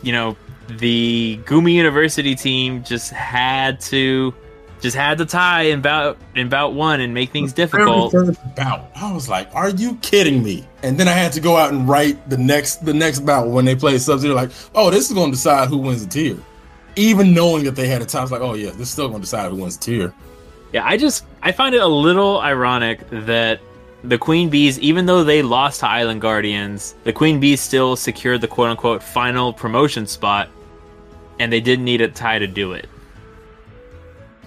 you 0.04 0.12
know, 0.14 0.38
the 0.68 1.40
Goomy 1.46 1.74
University 1.74 2.36
team 2.36 2.84
just 2.84 3.12
had 3.12 3.80
to, 3.82 4.34
just 4.82 4.96
had 4.96 5.18
to 5.18 5.26
tie 5.26 5.64
in 5.64 5.82
bout 5.82 6.18
in 6.36 6.50
bout 6.50 6.74
one 6.74 7.02
and 7.02 7.14
make 7.14 7.32
things 7.32 7.54
difficult. 7.54 8.14
Bout, 8.56 8.90
I 8.96 9.12
was 9.12 9.28
like, 9.28 9.54
"Are 9.54 9.70
you 9.70 9.96
kidding 10.02 10.44
me?" 10.44 10.68
And 10.84 10.98
then 10.98 11.08
I 11.08 11.14
had 11.14 11.34
to 11.34 11.42
go 11.42 11.58
out 11.58 11.74
and 11.74 11.88
write 11.88 12.30
the 12.30 12.38
next 12.38 12.86
the 12.86 12.94
next 12.94 13.20
bout 13.20 13.48
when 13.50 13.66
they 13.66 13.76
played 13.76 14.02
Sub 14.02 14.20
Zero. 14.20 14.36
Like, 14.36 14.52
oh, 14.76 14.90
this 14.90 15.10
is 15.10 15.14
going 15.14 15.32
to 15.32 15.36
decide 15.36 15.70
who 15.70 15.78
wins 15.78 16.06
the 16.06 16.10
tier. 16.10 16.38
Even 16.96 17.34
knowing 17.34 17.64
that 17.66 17.76
they 17.76 17.88
had 17.88 18.02
a 18.02 18.06
time, 18.06 18.20
I 18.20 18.24
was 18.24 18.32
like, 18.32 18.42
oh 18.42 18.54
yeah, 18.54 18.72
this 18.72 18.82
is 18.82 18.90
still 18.90 19.08
going 19.10 19.22
to 19.22 19.26
decide 19.26 19.52
who 19.52 19.58
wins 19.58 19.78
the 19.78 19.84
tier. 19.84 20.14
Yeah, 20.72 20.86
I 20.86 20.98
just 20.98 21.26
I 21.42 21.52
find 21.52 21.76
it 21.76 21.82
a 21.82 21.88
little 21.88 22.40
ironic 22.40 23.08
that 23.10 23.60
the 24.04 24.18
Queen 24.18 24.50
Bees, 24.50 24.80
even 24.80 25.06
though 25.06 25.24
they 25.24 25.42
lost 25.42 25.82
to 25.82 25.88
Island 25.88 26.22
Guardians, 26.22 26.96
the 27.04 27.12
Queen 27.14 27.40
Bees 27.40 27.60
still 27.60 27.96
secured 27.96 28.42
the 28.42 28.48
quote 28.48 28.70
unquote 28.70 29.04
final 29.04 29.52
promotion 29.52 30.08
spot, 30.08 30.50
and 31.40 31.52
they 31.52 31.60
didn't 31.60 31.86
need 31.86 32.02
a 32.02 32.08
tie 32.08 32.40
to 32.40 32.48
do 32.48 32.74
it. 32.74 32.88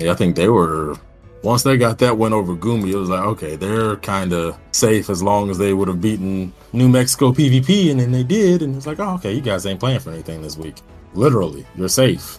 Yeah, 0.05 0.13
I 0.13 0.15
think 0.15 0.37
they 0.37 0.49
were 0.49 0.97
once 1.43 1.65
they 1.65 1.77
got 1.77 1.99
that 1.99 2.17
win 2.19 2.33
over 2.33 2.55
Goomy, 2.55 2.93
it 2.93 2.97
was 2.97 3.09
like, 3.09 3.25
okay, 3.25 3.57
they're 3.57 3.97
kind 3.97 4.33
of 4.33 4.57
safe 4.71 5.11
as 5.11 5.23
long 5.23 5.51
as 5.51 5.59
they 5.59 5.75
would 5.75 5.89
have 5.89 6.01
beaten 6.01 6.53
New 6.73 6.89
Mexico 6.89 7.33
PvP, 7.33 7.91
and 7.91 7.99
then 7.99 8.13
they 8.13 8.23
did, 8.23 8.63
and 8.63 8.77
it's 8.77 8.87
like, 8.87 9.01
oh, 9.01 9.15
okay, 9.15 9.33
you 9.33 9.41
guys 9.41 9.67
ain't 9.67 9.81
playing 9.81 9.99
for 9.99 10.11
anything 10.11 10.41
this 10.41 10.57
week. 10.57 10.77
Literally, 11.15 11.67
you're 11.75 11.89
safe. 11.89 12.39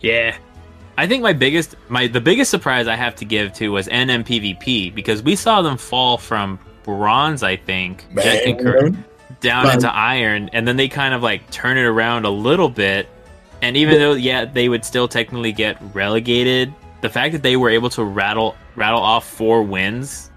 Yeah. 0.00 0.36
I 0.96 1.08
think 1.08 1.22
my 1.24 1.32
biggest 1.32 1.74
my 1.88 2.06
the 2.06 2.20
biggest 2.20 2.50
surprise 2.52 2.86
I 2.86 2.94
have 2.94 3.16
to 3.16 3.24
give 3.24 3.52
to 3.54 3.70
was 3.70 3.88
NMPVP 3.88 4.94
because 4.94 5.22
we 5.22 5.34
saw 5.34 5.60
them 5.60 5.76
fall 5.76 6.18
from 6.18 6.58
bronze, 6.84 7.42
I 7.42 7.56
think, 7.56 8.04
Jet 8.14 8.44
down 9.40 9.64
Right. 9.64 9.74
into 9.74 9.92
iron, 9.92 10.50
and 10.52 10.68
then 10.68 10.76
they 10.76 10.88
kind 10.88 11.12
of 11.12 11.22
like 11.22 11.50
turn 11.50 11.76
it 11.76 11.82
around 11.82 12.24
a 12.26 12.30
little 12.30 12.68
bit. 12.68 13.08
And 13.60 13.76
even 13.76 13.98
though, 13.98 14.12
yeah, 14.12 14.44
they 14.44 14.68
would 14.68 14.84
still 14.84 15.08
technically 15.08 15.52
get 15.52 15.78
relegated, 15.94 16.72
the 17.04 17.10
fact 17.10 17.32
that 17.34 17.42
they 17.42 17.56
were 17.56 17.68
able 17.68 17.90
to 17.90 18.02
rattle 18.02 18.56
rattle 18.76 19.00
off 19.00 19.28
four 19.28 19.62
wins, 19.62 20.30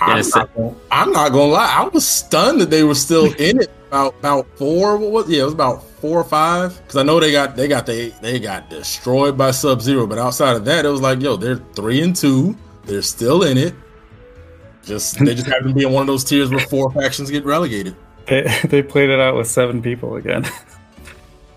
I'm, 0.00 0.20
not, 0.34 0.54
gonna- 0.56 0.74
I'm 0.90 1.12
not 1.12 1.30
gonna 1.30 1.52
lie, 1.52 1.72
I 1.78 1.88
was 1.88 2.06
stunned 2.06 2.60
that 2.60 2.70
they 2.70 2.82
were 2.82 2.96
still 2.96 3.32
in 3.38 3.62
it. 3.62 3.70
About 3.88 4.14
about 4.18 4.46
four, 4.58 4.96
what 4.96 5.10
was 5.12 5.28
yeah, 5.30 5.42
it 5.42 5.44
was 5.44 5.52
about 5.54 5.84
four 5.84 6.18
or 6.18 6.24
five. 6.24 6.76
Because 6.78 6.96
I 6.96 7.02
know 7.04 7.20
they 7.20 7.30
got 7.30 7.54
they 7.56 7.68
got 7.68 7.86
they 7.86 8.08
they 8.20 8.40
got 8.40 8.68
destroyed 8.68 9.38
by 9.38 9.52
Sub 9.52 9.80
Zero, 9.80 10.06
but 10.06 10.18
outside 10.18 10.56
of 10.56 10.64
that, 10.64 10.84
it 10.84 10.88
was 10.88 11.00
like, 11.00 11.20
yo, 11.20 11.36
they're 11.36 11.58
three 11.74 12.00
and 12.02 12.16
two, 12.16 12.56
they're 12.84 13.02
still 13.02 13.42
in 13.44 13.56
it. 13.58 13.74
Just 14.82 15.18
they 15.24 15.34
just 15.36 15.46
happen 15.46 15.68
to 15.68 15.74
be 15.74 15.84
in 15.84 15.92
one 15.92 16.00
of 16.00 16.06
those 16.08 16.24
tiers 16.24 16.50
where 16.50 16.66
four 16.66 16.90
factions 16.90 17.30
get 17.30 17.44
relegated. 17.44 17.94
They 18.26 18.42
they 18.64 18.82
played 18.82 19.08
it 19.10 19.20
out 19.20 19.36
with 19.36 19.46
seven 19.46 19.80
people 19.82 20.16
again. 20.16 20.46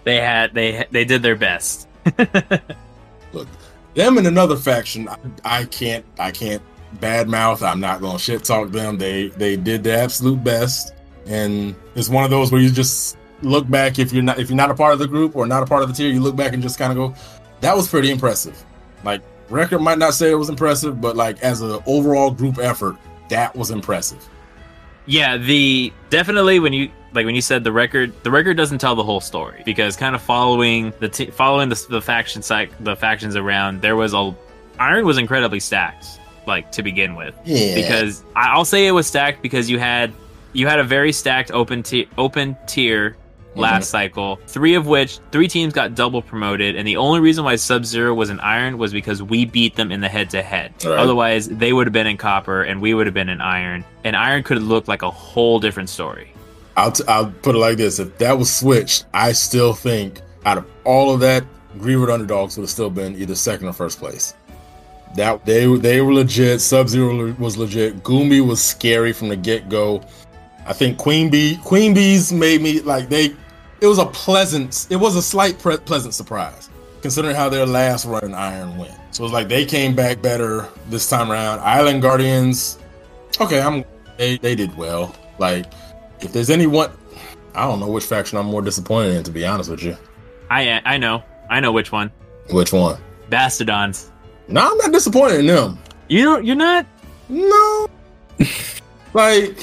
they 0.03 0.17
had 0.17 0.53
they 0.53 0.85
they 0.91 1.03
did 1.05 1.23
their 1.23 1.35
best. 1.37 1.87
Look, 3.33 3.47
them 3.95 4.17
and 4.17 4.27
another 4.27 4.55
faction, 4.55 5.09
I, 5.09 5.17
I 5.43 5.65
can't 5.65 6.05
I 6.19 6.31
can't 6.31 6.61
badmouth. 6.97 7.67
I'm 7.67 7.79
not 7.79 8.01
gonna 8.01 8.19
shit 8.19 8.43
talk 8.43 8.69
them. 8.71 8.97
They 8.97 9.29
they 9.29 9.55
did 9.55 9.83
their 9.83 10.03
absolute 10.03 10.43
best, 10.43 10.93
and 11.25 11.75
it's 11.95 12.09
one 12.09 12.23
of 12.23 12.29
those 12.29 12.51
where 12.51 12.61
you 12.61 12.69
just 12.69 13.17
look 13.41 13.69
back 13.69 13.99
if 13.99 14.13
you're 14.13 14.23
not 14.23 14.39
if 14.39 14.49
you're 14.49 14.57
not 14.57 14.71
a 14.71 14.75
part 14.75 14.93
of 14.93 14.99
the 14.99 15.07
group 15.07 15.35
or 15.35 15.45
not 15.47 15.63
a 15.63 15.65
part 15.65 15.81
of 15.81 15.89
the 15.89 15.95
tier, 15.95 16.09
you 16.09 16.19
look 16.19 16.35
back 16.35 16.53
and 16.53 16.61
just 16.61 16.77
kind 16.77 16.91
of 16.91 16.97
go, 16.97 17.19
that 17.61 17.75
was 17.75 17.87
pretty 17.87 18.11
impressive. 18.11 18.63
Like 19.03 19.21
record 19.49 19.79
might 19.79 19.97
not 19.97 20.13
say 20.13 20.31
it 20.31 20.35
was 20.35 20.49
impressive, 20.49 20.99
but 21.01 21.15
like 21.15 21.41
as 21.41 21.61
an 21.61 21.81
overall 21.85 22.31
group 22.31 22.57
effort, 22.57 22.97
that 23.29 23.55
was 23.55 23.71
impressive. 23.71 24.27
Yeah, 25.05 25.37
the 25.37 25.93
definitely 26.09 26.59
when 26.59 26.73
you 26.73 26.91
like 27.15 27.25
when 27.25 27.35
you 27.35 27.41
said 27.41 27.63
the 27.63 27.71
record, 27.71 28.13
the 28.23 28.31
record 28.31 28.57
doesn't 28.57 28.79
tell 28.79 28.95
the 28.95 29.03
whole 29.03 29.21
story 29.21 29.63
because 29.65 29.95
kind 29.95 30.15
of 30.15 30.21
following 30.21 30.93
the 30.99 31.07
t- 31.07 31.31
following 31.31 31.69
the, 31.69 31.85
the 31.89 32.01
faction 32.01 32.41
site, 32.41 32.71
the 32.83 32.95
factions 32.95 33.35
around, 33.35 33.81
there 33.81 33.95
was 33.95 34.13
a 34.13 34.35
Iron 34.79 35.05
was 35.05 35.17
incredibly 35.17 35.61
stacked, 35.61 36.19
like 36.45 36.71
to 36.73 36.83
begin 36.83 37.15
with. 37.15 37.33
Yeah, 37.45 37.75
Because 37.75 38.23
I'll 38.35 38.65
say 38.65 38.87
it 38.87 38.91
was 38.91 39.07
stacked 39.07 39.41
because 39.41 39.69
you 39.69 39.79
had 39.79 40.11
you 40.53 40.67
had 40.67 40.79
a 40.79 40.83
very 40.83 41.11
stacked 41.11 41.51
open 41.51 41.83
tier 41.83 42.05
open 42.17 42.57
tier 42.67 43.11
mhm. 43.11 43.61
last 43.61 43.89
cycle, 43.89 44.37
three 44.47 44.75
of 44.75 44.85
which 44.85 45.19
three 45.31 45.47
teams 45.47 45.73
got 45.73 45.95
double 45.95 46.21
promoted, 46.21 46.75
and 46.75 46.85
the 46.85 46.97
only 46.97 47.21
reason 47.21 47.45
why 47.45 47.55
Sub 47.55 47.85
Zero 47.85 48.13
was 48.13 48.29
in 48.29 48.39
Iron 48.41 48.77
was 48.77 48.91
because 48.91 49.23
we 49.23 49.45
beat 49.45 49.75
them 49.75 49.91
in 49.91 50.01
the 50.01 50.09
head 50.09 50.29
to 50.31 50.41
head. 50.41 50.73
Otherwise, 50.85 51.47
they 51.47 51.71
would 51.71 51.87
have 51.87 51.93
been 51.93 52.07
in 52.07 52.17
Copper, 52.17 52.63
and 52.63 52.81
we 52.81 52.93
would 52.93 53.07
have 53.07 53.13
been 53.13 53.29
in 53.29 53.39
Iron, 53.39 53.85
and 54.03 54.17
Iron 54.17 54.43
could 54.43 54.57
have 54.57 54.67
looked 54.67 54.89
like 54.89 55.01
a 55.01 55.11
whole 55.11 55.59
different 55.59 55.89
story. 55.89 56.31
I'll, 56.77 56.91
t- 56.91 57.03
I'll 57.07 57.31
put 57.41 57.55
it 57.55 57.59
like 57.59 57.77
this: 57.77 57.99
if 57.99 58.17
that 58.17 58.37
was 58.37 58.53
switched, 58.53 59.05
I 59.13 59.31
still 59.31 59.73
think 59.73 60.21
out 60.45 60.57
of 60.57 60.65
all 60.83 61.13
of 61.13 61.19
that, 61.21 61.43
Greenwood 61.79 62.09
underdogs 62.09 62.57
would 62.57 62.63
have 62.63 62.69
still 62.69 62.89
been 62.89 63.15
either 63.15 63.35
second 63.35 63.67
or 63.67 63.73
first 63.73 63.99
place. 63.99 64.33
That 65.15 65.45
they 65.45 65.65
they 65.77 66.01
were 66.01 66.13
legit. 66.13 66.61
Sub 66.61 66.89
Zero 66.89 67.33
was 67.39 67.57
legit. 67.57 68.03
Goomy 68.03 68.45
was 68.45 68.61
scary 68.61 69.13
from 69.13 69.29
the 69.29 69.35
get 69.35 69.69
go. 69.69 70.03
I 70.65 70.73
think 70.73 70.97
Queen 70.97 71.29
Bee 71.29 71.57
Queen 71.63 71.93
Bees 71.93 72.33
made 72.33 72.61
me 72.61 72.81
like 72.81 73.09
they. 73.09 73.35
It 73.81 73.87
was 73.87 73.99
a 73.99 74.05
pleasant. 74.07 74.87
It 74.89 74.95
was 74.97 75.15
a 75.15 75.21
slight 75.21 75.59
pre- 75.59 75.77
pleasant 75.77 76.13
surprise 76.13 76.69
considering 77.01 77.35
how 77.35 77.47
their 77.47 77.67
last 77.67 78.05
run 78.05 78.23
in 78.23 78.33
Iron 78.33 78.77
went. 78.77 78.97
So 79.11 79.23
it's 79.23 79.33
like 79.33 79.47
they 79.47 79.63
came 79.63 79.95
back 79.95 80.23
better 80.23 80.67
this 80.89 81.07
time 81.07 81.31
around. 81.31 81.59
Island 81.59 82.01
Guardians. 82.01 82.79
Okay, 83.39 83.61
I'm. 83.61 83.85
They 84.17 84.37
they 84.37 84.55
did 84.55 84.75
well. 84.75 85.15
Like 85.37 85.71
if 86.21 86.31
there's 86.33 86.49
anyone, 86.49 86.91
I 87.53 87.63
don't 87.65 87.79
know 87.79 87.87
which 87.87 88.05
faction 88.05 88.37
I'm 88.37 88.45
more 88.47 88.61
disappointed 88.61 89.15
in. 89.15 89.23
To 89.23 89.31
be 89.31 89.45
honest 89.45 89.69
with 89.69 89.83
you, 89.83 89.97
I 90.49 90.81
I 90.85 90.97
know, 90.97 91.23
I 91.49 91.59
know 91.59 91.71
which 91.71 91.91
one. 91.91 92.11
which 92.49 92.73
one? 92.73 92.97
Bastiodons. 93.29 94.09
No, 94.47 94.61
I'm 94.71 94.77
not 94.77 94.91
disappointed 94.91 95.39
in 95.41 95.47
them. 95.47 95.79
You 96.07 96.23
don't, 96.23 96.45
you're 96.45 96.55
not. 96.55 96.85
No, 97.29 97.87
like 99.13 99.57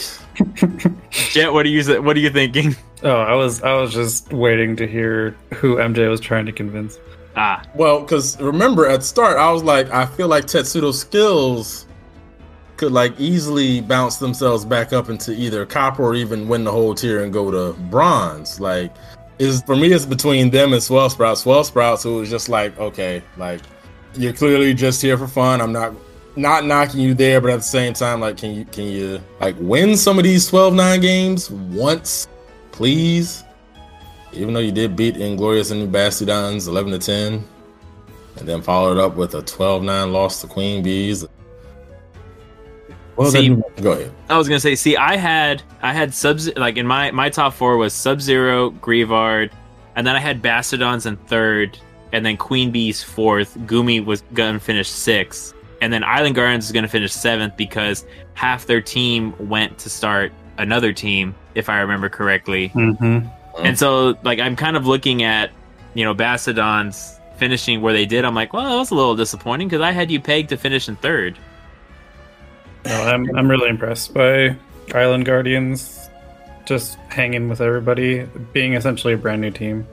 Jet, 1.11 1.53
what 1.53 1.67
are 1.67 1.69
you 1.69 2.03
what 2.03 2.17
are 2.17 2.21
you 2.21 2.31
thinking? 2.31 2.75
Oh, 3.05 3.21
I 3.21 3.35
was 3.35 3.63
I 3.63 3.75
was 3.75 3.93
just 3.93 4.33
waiting 4.33 4.77
to 4.77 4.87
hear 4.87 5.37
who 5.55 5.77
MJ 5.77 6.09
was 6.09 6.21
trying 6.21 6.47
to 6.47 6.53
convince. 6.53 6.99
Ah, 7.37 7.63
Well, 7.75 8.01
because 8.01 8.39
remember 8.41 8.87
at 8.87 9.03
start, 9.03 9.39
I 9.39 9.51
was 9.51 9.63
like, 9.63 9.91
I 9.91 10.05
feel 10.07 10.29
like 10.29 10.45
Tetsudo's 10.45 11.01
skills 11.01 11.87
could 12.83 12.91
like 12.91 13.15
easily 13.21 13.81
bounce 13.81 14.17
themselves 14.17 14.65
back 14.65 14.93
up 14.93 15.09
into 15.09 15.33
either 15.33 15.65
copper 15.65 16.03
or 16.03 16.17
even 16.17 16.49
win 16.49 16.65
the 16.65 16.73
whole 16.73 16.97
tier 16.97 17.23
and 17.23 17.33
go 17.33 17.49
to 17.49 17.79
bronze. 17.83 18.59
Like, 18.59 18.93
is 19.39 19.63
for 19.63 19.77
me, 19.77 19.93
it's 19.93 20.05
between 20.05 20.51
them 20.51 20.73
and 20.73 20.83
Swell 20.83 21.09
Sprouts. 21.09 21.43
Swell 21.43 21.63
Sprouts, 21.63 22.03
who 22.03 22.17
was 22.17 22.29
just 22.29 22.49
like, 22.49 22.77
okay, 22.81 23.23
like 23.37 23.61
you're 24.15 24.33
clearly 24.33 24.75
just 24.75 25.01
here 25.01 25.17
for 25.17 25.29
fun. 25.29 25.61
I'm 25.61 25.73
not 25.73 25.95
not 26.35 26.65
knocking 26.65 26.99
you 26.99 27.15
there, 27.15 27.41
but 27.41 27.51
at 27.51 27.59
the 27.59 27.63
same 27.63 27.93
time, 27.93 28.19
like, 28.19 28.37
can 28.37 28.53
you 28.53 28.65
can 28.65 28.85
you 28.87 29.21
like 29.41 29.55
win 29.61 29.97
some 29.97 30.19
of 30.19 30.25
these 30.25 30.51
12-9 30.51 31.01
games 31.01 31.49
once, 31.53 32.27
please? 32.73 33.45
Even 34.33 34.55
though 34.55 34.61
you 34.61 34.73
did 34.73 34.97
beat 34.97 35.17
Inglorious 35.17 35.71
and 35.71 35.95
Bastiodons 35.95 36.67
11 36.67 36.91
to 36.91 36.99
10, 36.99 37.45
and 38.39 38.49
then 38.49 38.61
followed 38.61 38.99
up 38.99 39.15
with 39.15 39.37
a 39.37 39.43
12-9 39.43 40.11
loss 40.11 40.41
to 40.41 40.49
Queen 40.49 40.83
Bees. 40.83 41.25
Well, 43.17 43.31
See- 43.31 43.49
then, 43.49 43.63
go 43.81 43.93
ahead. 43.93 44.13
I 44.29 44.39
was 44.39 44.49
gonna 44.49 44.61
say, 44.61 44.75
see, 44.75 44.97
I 44.97 45.17
had 45.17 45.63
I 45.83 45.93
had 45.93 46.15
sub 46.15 46.41
like 46.57 46.77
in 46.77 46.87
my 46.87 47.11
my 47.11 47.29
top 47.29 47.55
four 47.55 47.77
was 47.77 47.93
Sub 47.93 48.21
Zero, 48.21 48.71
Grievard, 48.71 49.51
and 49.97 50.07
then 50.07 50.17
I 50.17 50.21
had 50.21 50.43
Bastiodons 50.43 51.07
in 51.07 51.17
third, 51.17 51.79
and 52.13 52.25
then 52.25 52.37
Queen 52.37 52.71
Bee's 52.71 53.03
fourth. 53.03 53.57
Goomy 53.61 54.05
was 54.05 54.23
gonna 54.33 54.61
finish 54.61 54.89
sixth, 54.89 55.55
and 55.81 55.93
then 55.93 56.03
Island 56.05 56.35
Guardians 56.35 56.65
is 56.67 56.73
gonna 56.73 56.89
finish 56.89 57.13
seventh 57.13 57.57
because 57.57 58.07
half 58.35 58.67
their 58.67 58.81
team 58.81 59.35
went 59.39 59.79
to 59.79 59.91
start 59.91 60.33
another 60.59 60.93
team, 60.93 61.35
if 61.55 61.69
I 61.69 61.81
remember 61.81 62.09
correctly. 62.09 62.71
Mm-hmm. 62.71 63.29
And 63.65 63.79
so, 63.79 64.17
like, 64.23 64.39
I'm 64.39 64.57
kind 64.57 64.77
of 64.77 64.87
looking 64.87 65.23
at, 65.23 65.51
you 65.95 66.05
know, 66.05 66.15
Bastiodons 66.15 67.19
finishing 67.37 67.83
where 67.83 67.93
they 67.93 68.07
did. 68.07 68.25
I'm 68.25 68.35
like, 68.35 68.53
well, 68.53 68.65
that 68.65 68.77
was 68.77 68.91
a 68.91 68.95
little 68.95 69.17
disappointing 69.17 69.69
because 69.69 69.83
I 69.83 69.91
had 69.91 70.11
you 70.11 70.21
pegged 70.21 70.49
to 70.51 70.57
finish 70.57 70.89
in 70.89 70.97
third. 70.97 71.39
No, 72.85 73.03
I'm 73.03 73.37
I'm 73.37 73.51
really 73.51 73.69
impressed 73.69 74.13
by 74.15 74.57
Island 74.95 75.25
Guardians, 75.25 76.11
just 76.65 76.97
hanging 77.09 77.49
with 77.49 77.61
everybody, 77.61 78.27
being 78.53 78.75
essentially 78.75 79.15
a 79.15 79.17
brand 79.17 79.41
new 79.41 79.51
team. 79.51 79.87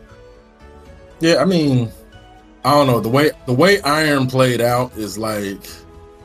Yeah, 1.20 1.38
I 1.38 1.46
mean, 1.46 1.92
I 2.64 2.72
don't 2.72 2.88
know 2.88 3.00
the 3.00 3.10
way 3.10 3.32
the 3.46 3.54
way 3.54 3.82
Iron 3.82 4.28
played 4.28 4.62
out 4.62 4.96
is 4.98 5.18
like 5.18 5.68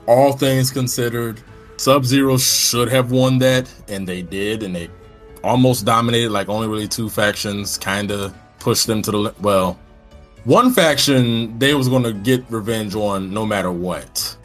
all 0.07 0.33
things 0.33 0.71
considered, 0.71 1.41
Sub 1.77 2.05
Zero 2.05 2.39
should 2.39 2.89
have 2.91 3.11
won 3.11 3.39
that, 3.39 3.73
and 3.89 4.07
they 4.07 4.23
did, 4.23 4.63
and 4.63 4.75
they 4.75 4.89
almost 5.43 5.85
dominated. 5.85 6.31
Like 6.31 6.49
only 6.49 6.69
really 6.69 6.89
two 6.89 7.09
factions 7.09 7.79
kind 7.79 8.11
of 8.11 8.35
pushed 8.59 8.87
them 8.87 9.03
to 9.03 9.11
the 9.11 9.35
well. 9.41 9.79
One 10.45 10.73
faction 10.73 11.59
they 11.59 11.75
was 11.75 11.89
going 11.89 12.03
to 12.03 12.13
get 12.13 12.45
revenge 12.51 12.95
on 12.95 13.33
no 13.33 13.47
matter 13.47 13.73
what, 13.73 14.37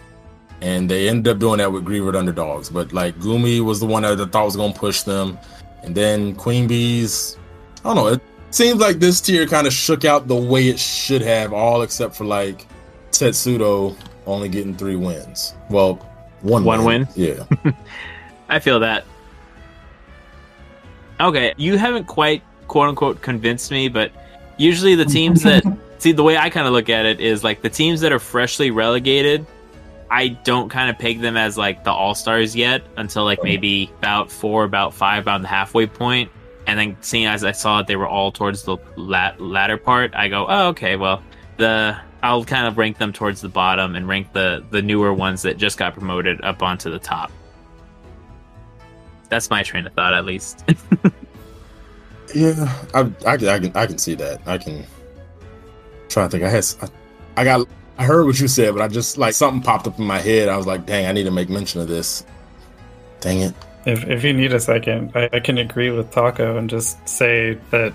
and 0.62 0.89
they 0.89 1.10
ended 1.10 1.28
up 1.34 1.39
doing 1.39 1.60
that 1.60 1.72
with 1.72 1.86
Grievered 1.86 2.16
Underdogs. 2.16 2.70
But 2.70 2.93
like 2.93 3.16
Goomy 3.20 3.64
was 3.64 3.80
the 3.80 3.86
one 3.86 4.03
that 4.03 4.20
I 4.20 4.26
thought 4.26 4.45
was 4.45 4.55
going 4.55 4.74
to 4.74 4.80
push 4.80 5.03
them, 5.03 5.38
and 5.84 5.95
then 5.95 6.36
Queen 6.36 6.68
Bees. 6.68 7.38
I 7.84 7.93
don't 7.93 7.95
know. 7.95 8.07
It, 8.07 8.22
seems 8.51 8.80
like 8.80 8.99
this 8.99 9.22
tier 9.22 9.45
kind 9.45 9.68
of 9.68 9.74
shook 9.74 10.05
out 10.05 10.28
the 10.28 10.36
way 10.36 10.70
it 10.70 10.80
should 10.80 11.22
have, 11.22 11.53
all 11.53 11.82
except 11.82 12.16
for 12.16 12.26
like 12.26 12.68
Tetsudo 13.12 13.95
only 14.26 14.49
getting 14.49 14.76
three 14.76 14.95
wins. 14.95 15.53
Well, 15.70 15.95
one 16.41 16.64
One 16.64 16.84
win? 16.84 17.07
Yeah. 17.16 17.43
I 18.49 18.60
feel 18.60 18.80
that. 18.80 19.05
Okay, 21.20 21.53
you 21.57 21.78
haven't 21.78 22.05
quite 22.05 22.43
quote 22.68 22.89
unquote 22.89 23.22
convinced 23.22 23.72
me, 23.72 23.89
but 23.89 24.12
usually 24.57 24.95
the 24.95 25.05
teams 25.05 25.43
that 25.43 25.64
see 25.97 26.12
the 26.12 26.24
way 26.24 26.38
I 26.38 26.49
kind 26.49 26.66
of 26.66 26.74
look 26.74 26.89
at 26.89 27.05
it 27.05 27.20
is 27.20 27.43
like 27.43 27.62
the 27.62 27.70
teams 27.70 28.01
that 28.01 28.12
are 28.12 28.20
freshly 28.20 28.72
relegated. 28.72 29.45
I 30.12 30.30
don't 30.30 30.70
kind 30.70 30.89
of 30.89 30.97
peg 30.97 31.22
them 31.22 31.38
as 31.38 31.57
like 31.57 31.84
the 31.84 31.91
all 31.91 32.16
stars 32.16 32.55
yet 32.55 32.82
until 32.97 33.24
like 33.26 33.43
maybe 33.43 33.91
about 33.99 34.32
four, 34.32 34.64
about 34.64 34.93
five, 34.93 35.24
about 35.24 35.41
the 35.41 35.47
halfway 35.47 35.86
point. 35.86 36.32
And 36.66 36.80
then 36.80 36.97
seeing 37.01 37.26
as 37.28 37.43
I 37.43 37.51
saw 37.51 37.78
that 37.78 37.88
they 37.88 37.95
were 37.95 38.07
all 38.07 38.32
towards 38.32 38.64
the 38.64 38.78
lat- 38.95 39.39
latter 39.39 39.78
part, 39.78 40.14
I 40.16 40.28
go, 40.28 40.45
oh, 40.47 40.68
okay, 40.70 40.95
well, 40.95 41.22
the 41.57 41.95
I'll 42.22 42.43
kind 42.43 42.68
of 42.68 42.78
rank 42.78 42.97
them 42.97 43.14
towards 43.14 43.41
the 43.41 43.49
bottom 43.49 43.95
and 43.95 44.07
rank 44.07 44.34
the 44.34 44.64
the 44.72 44.82
newer 44.82 45.14
ones 45.14 45.43
that 45.43 45.57
just 45.57 45.78
got 45.78 45.93
promoted 45.93 46.41
up 46.43 46.62
onto 46.64 46.89
the 46.91 46.99
top. 46.99 47.32
That's 49.30 49.49
my 49.49 49.62
train 49.64 49.86
of 49.86 49.93
thought, 49.93 50.14
at 50.14 50.26
least. 50.26 50.64
yeah. 52.36 52.74
I, 52.93 53.12
I, 53.26 53.38
can- 53.38 53.47
I 53.47 53.60
can 53.60 53.72
I 53.76 53.86
can 53.86 53.97
see 53.97 54.16
that. 54.16 54.41
I 54.45 54.57
can 54.57 54.86
try 56.10 56.24
to 56.24 56.30
think. 56.30 56.43
I 56.43 56.49
had 56.49 56.66
I 57.38 57.43
got 57.43 57.68
I 58.00 58.06
heard 58.06 58.26
what 58.26 58.39
you 58.39 58.47
said, 58.47 58.74
but 58.74 58.82
I 58.82 58.88
just 58.88 59.18
like 59.18 59.34
something 59.34 59.62
popped 59.62 59.86
up 59.86 60.00
in 60.00 60.06
my 60.06 60.20
head. 60.20 60.47
I 60.47 60.56
was 60.56 60.66
like, 60.66 60.86
dang, 60.86 61.06
I 61.06 61.12
need 61.12 61.26
to 61.26 61.32
make 61.32 61.50
mention 61.50 61.82
of 61.82 61.89
this. 61.89 62.26
Dang 63.20 63.41
it. 63.41 63.54
If 63.86 64.08
if 64.08 64.24
you 64.24 64.32
need 64.32 64.54
a 64.54 64.60
second, 64.62 65.12
I, 65.16 65.30
I 65.34 65.39
can 65.41 65.58
agree 65.58 65.89
with 65.91 66.10
Taco 66.10 66.58
and 66.58 66.70
just 66.70 67.08
say 67.08 67.56
that 67.72 67.93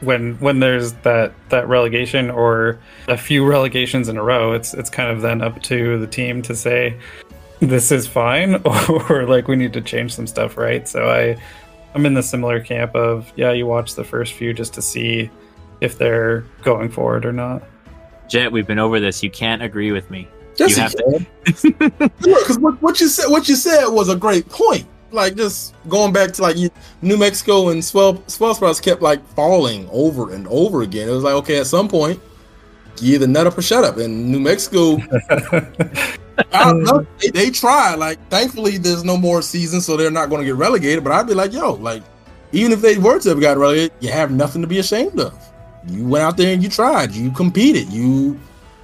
when 0.00 0.34
when 0.40 0.58
there's 0.58 0.94
that 1.04 1.32
that 1.50 1.68
relegation 1.68 2.30
or 2.30 2.80
a 3.06 3.16
few 3.16 3.46
relegations 3.46 4.08
in 4.08 4.16
a 4.16 4.24
row, 4.24 4.54
it's 4.54 4.74
it's 4.74 4.90
kind 4.90 5.08
of 5.08 5.22
then 5.22 5.40
up 5.40 5.62
to 5.62 6.00
the 6.00 6.08
team 6.08 6.42
to 6.42 6.56
say 6.56 6.98
this 7.60 7.92
is 7.92 8.08
fine 8.08 8.56
or 9.08 9.24
like 9.28 9.46
we 9.46 9.54
need 9.54 9.72
to 9.74 9.80
change 9.80 10.16
some 10.16 10.26
stuff, 10.26 10.56
right? 10.56 10.88
So 10.88 11.08
I 11.08 11.40
I'm 11.94 12.06
in 12.06 12.14
the 12.14 12.24
similar 12.24 12.58
camp 12.58 12.96
of 12.96 13.32
yeah, 13.36 13.52
you 13.52 13.66
watch 13.66 13.94
the 13.94 14.04
first 14.04 14.32
few 14.32 14.52
just 14.52 14.74
to 14.74 14.82
see 14.82 15.30
if 15.80 15.96
they're 15.96 16.40
going 16.62 16.90
forward 16.90 17.24
or 17.24 17.32
not. 17.32 17.62
Jet, 18.28 18.50
we've 18.50 18.66
been 18.66 18.78
over 18.78 19.00
this. 19.00 19.22
You 19.22 19.30
can't 19.30 19.62
agree 19.62 19.92
with 19.92 20.10
me. 20.10 20.28
Yes, 20.56 20.70
You 20.70 20.76
you 20.76 20.82
have 20.82 20.96
can. 20.96 22.10
Because 22.18 22.58
what, 22.58 22.80
what 22.80 23.00
you 23.00 23.08
said, 23.08 23.28
what 23.28 23.48
you 23.48 23.56
said 23.56 23.86
was 23.88 24.08
a 24.08 24.16
great 24.16 24.48
point. 24.48 24.86
Like 25.10 25.36
just 25.36 25.74
going 25.88 26.12
back 26.12 26.32
to 26.32 26.42
like 26.42 26.56
you, 26.56 26.70
New 27.00 27.16
Mexico 27.16 27.68
and 27.68 27.84
Swell 27.84 28.22
Swell 28.26 28.54
Sprouts 28.54 28.80
kept 28.80 29.00
like 29.00 29.24
falling 29.28 29.88
over 29.92 30.32
and 30.32 30.46
over 30.48 30.82
again. 30.82 31.08
It 31.08 31.12
was 31.12 31.22
like 31.22 31.34
okay, 31.34 31.60
at 31.60 31.68
some 31.68 31.86
point, 31.86 32.20
you 33.00 33.14
either 33.14 33.28
nut 33.28 33.46
up 33.46 33.56
or 33.56 33.62
shut 33.62 33.84
up. 33.84 33.96
And 33.98 34.32
New 34.32 34.40
Mexico, 34.40 34.96
I 35.30 36.64
don't 36.64 36.82
know, 36.82 37.06
they, 37.20 37.28
they 37.28 37.50
try. 37.50 37.94
Like 37.94 38.18
thankfully, 38.28 38.76
there's 38.76 39.04
no 39.04 39.16
more 39.16 39.40
season, 39.40 39.80
so 39.80 39.96
they're 39.96 40.10
not 40.10 40.30
going 40.30 40.40
to 40.40 40.46
get 40.46 40.56
relegated. 40.56 41.04
But 41.04 41.12
I'd 41.12 41.28
be 41.28 41.34
like, 41.34 41.52
yo, 41.52 41.74
like 41.74 42.02
even 42.50 42.72
if 42.72 42.80
they 42.80 42.98
were 42.98 43.20
to 43.20 43.28
have 43.28 43.40
got 43.40 43.56
relegated, 43.56 43.92
you 44.00 44.10
have 44.10 44.32
nothing 44.32 44.62
to 44.62 44.68
be 44.68 44.80
ashamed 44.80 45.20
of. 45.20 45.32
You 45.88 46.06
went 46.06 46.24
out 46.24 46.36
there 46.36 46.52
and 46.52 46.62
you 46.62 46.68
tried. 46.68 47.12
You 47.12 47.30
competed. 47.30 47.92
You 47.92 48.38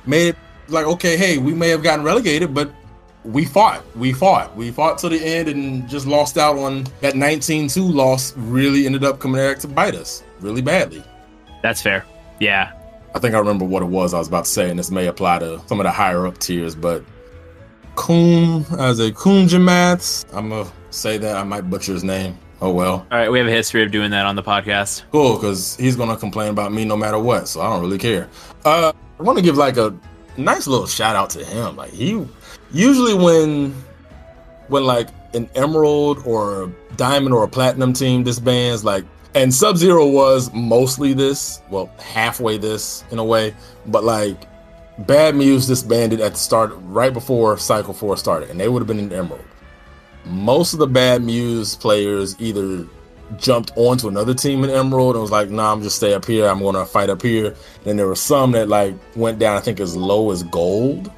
made 0.06 0.28
it 0.28 0.36
like 0.68 0.86
okay, 0.86 1.16
hey, 1.16 1.38
we 1.38 1.54
may 1.54 1.68
have 1.68 1.82
gotten 1.82 2.04
relegated, 2.04 2.54
but 2.54 2.70
we 3.24 3.44
fought. 3.44 3.84
We 3.96 4.12
fought. 4.12 4.56
We 4.56 4.70
fought 4.70 4.98
to 4.98 5.08
the 5.08 5.22
end 5.22 5.48
and 5.48 5.88
just 5.88 6.06
lost 6.06 6.38
out 6.38 6.56
on 6.56 6.84
that 7.00 7.14
19-2 7.14 7.92
loss. 7.92 8.36
Really 8.36 8.86
ended 8.86 9.04
up 9.04 9.18
coming 9.18 9.40
back 9.40 9.58
to 9.60 9.68
bite 9.68 9.94
us 9.94 10.22
really 10.40 10.62
badly. 10.62 11.02
That's 11.62 11.82
fair. 11.82 12.04
Yeah. 12.38 12.72
I 13.14 13.18
think 13.18 13.34
I 13.34 13.38
remember 13.38 13.64
what 13.64 13.82
it 13.82 13.86
was 13.86 14.14
I 14.14 14.18
was 14.18 14.28
about 14.28 14.44
to 14.44 14.50
say, 14.50 14.70
and 14.70 14.78
this 14.78 14.90
may 14.90 15.06
apply 15.06 15.40
to 15.40 15.60
some 15.66 15.80
of 15.80 15.84
the 15.84 15.90
higher 15.90 16.26
up 16.26 16.38
tiers, 16.38 16.74
but 16.74 17.04
Kun 17.96 18.64
as 18.78 19.00
a 19.00 19.10
Kunjamats, 19.10 20.24
I'm 20.32 20.48
gonna 20.50 20.70
say 20.90 21.18
that 21.18 21.36
I 21.36 21.42
might 21.42 21.68
butcher 21.68 21.92
his 21.92 22.04
name. 22.04 22.38
Oh 22.62 22.70
well. 22.70 23.06
All 23.10 23.18
right, 23.18 23.30
we 23.30 23.38
have 23.38 23.48
a 23.48 23.52
history 23.52 23.82
of 23.82 23.90
doing 23.90 24.10
that 24.10 24.26
on 24.26 24.36
the 24.36 24.42
podcast. 24.42 25.04
Cool, 25.12 25.36
because 25.36 25.76
he's 25.76 25.96
gonna 25.96 26.16
complain 26.16 26.50
about 26.50 26.72
me 26.72 26.84
no 26.84 26.96
matter 26.96 27.18
what, 27.18 27.48
so 27.48 27.60
I 27.60 27.70
don't 27.70 27.80
really 27.80 27.98
care. 27.98 28.28
Uh, 28.64 28.92
I 29.18 29.22
want 29.22 29.38
to 29.38 29.44
give 29.44 29.56
like 29.56 29.76
a 29.76 29.96
nice 30.36 30.66
little 30.66 30.86
shout 30.86 31.16
out 31.16 31.30
to 31.30 31.44
him. 31.44 31.76
Like 31.76 31.90
he 31.90 32.26
usually 32.72 33.14
when 33.14 33.72
when 34.68 34.84
like 34.84 35.08
an 35.34 35.48
emerald 35.54 36.22
or 36.26 36.64
a 36.64 36.72
diamond 36.96 37.34
or 37.34 37.44
a 37.44 37.48
platinum 37.48 37.92
team 37.92 38.24
disbands, 38.24 38.84
like 38.84 39.04
and 39.34 39.54
Sub 39.54 39.76
Zero 39.76 40.06
was 40.06 40.52
mostly 40.52 41.12
this, 41.12 41.62
well, 41.70 41.90
halfway 41.98 42.58
this 42.58 43.04
in 43.10 43.18
a 43.18 43.24
way, 43.24 43.54
but 43.86 44.04
like 44.04 44.36
Bad 45.06 45.34
Muse 45.34 45.66
disbanded 45.66 46.20
at 46.20 46.32
the 46.32 46.38
start 46.38 46.72
right 46.82 47.12
before 47.12 47.56
Cycle 47.56 47.94
Four 47.94 48.16
started, 48.16 48.50
and 48.50 48.60
they 48.60 48.68
would 48.68 48.80
have 48.80 48.86
been 48.86 48.98
an 48.98 49.12
Emerald. 49.12 49.44
Most 50.30 50.72
of 50.72 50.78
the 50.78 50.86
Bad 50.86 51.22
Muse 51.22 51.76
players 51.76 52.36
either 52.40 52.86
jumped 53.38 53.72
onto 53.76 54.08
another 54.08 54.34
team 54.34 54.64
in 54.64 54.70
Emerald 54.70 55.14
and 55.14 55.22
was 55.22 55.30
like, 55.30 55.50
"Nah, 55.50 55.72
I'm 55.72 55.82
just 55.82 55.96
stay 55.96 56.14
up 56.14 56.24
here. 56.24 56.46
I'm 56.46 56.60
going 56.60 56.74
to 56.74 56.86
fight 56.86 57.10
up 57.10 57.22
here." 57.22 57.54
Then 57.84 57.96
there 57.96 58.06
were 58.06 58.16
some 58.16 58.52
that 58.52 58.68
like 58.68 58.94
went 59.16 59.38
down, 59.38 59.56
I 59.56 59.60
think, 59.60 59.80
as 59.80 59.96
low 59.96 60.30
as 60.30 60.42
Gold. 60.44 61.10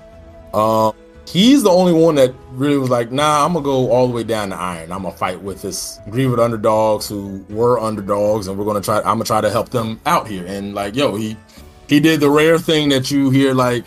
Um, 0.52 0.92
he's 1.26 1.62
the 1.62 1.70
only 1.70 1.92
one 1.92 2.14
that 2.16 2.34
really 2.52 2.76
was 2.76 2.90
like, 2.90 3.10
"Nah, 3.10 3.44
I'm 3.44 3.54
gonna 3.54 3.64
go 3.64 3.90
all 3.90 4.06
the 4.06 4.12
way 4.12 4.24
down 4.24 4.50
to 4.50 4.56
Iron. 4.56 4.92
I'm 4.92 5.02
gonna 5.02 5.16
fight 5.16 5.42
with 5.42 5.62
this 5.62 5.98
Grieved 6.10 6.38
underdogs 6.38 7.08
who 7.08 7.44
were 7.48 7.80
underdogs, 7.80 8.48
and 8.48 8.58
we're 8.58 8.64
gonna 8.64 8.80
try. 8.80 8.98
I'm 8.98 9.16
gonna 9.16 9.24
try 9.24 9.40
to 9.40 9.50
help 9.50 9.70
them 9.70 10.00
out 10.04 10.28
here." 10.28 10.44
And 10.46 10.74
like, 10.74 10.94
yo, 10.94 11.14
he 11.14 11.36
he 11.88 12.00
did 12.00 12.20
the 12.20 12.30
rare 12.30 12.58
thing 12.58 12.88
that 12.90 13.10
you 13.10 13.30
hear 13.30 13.54
like 13.54 13.86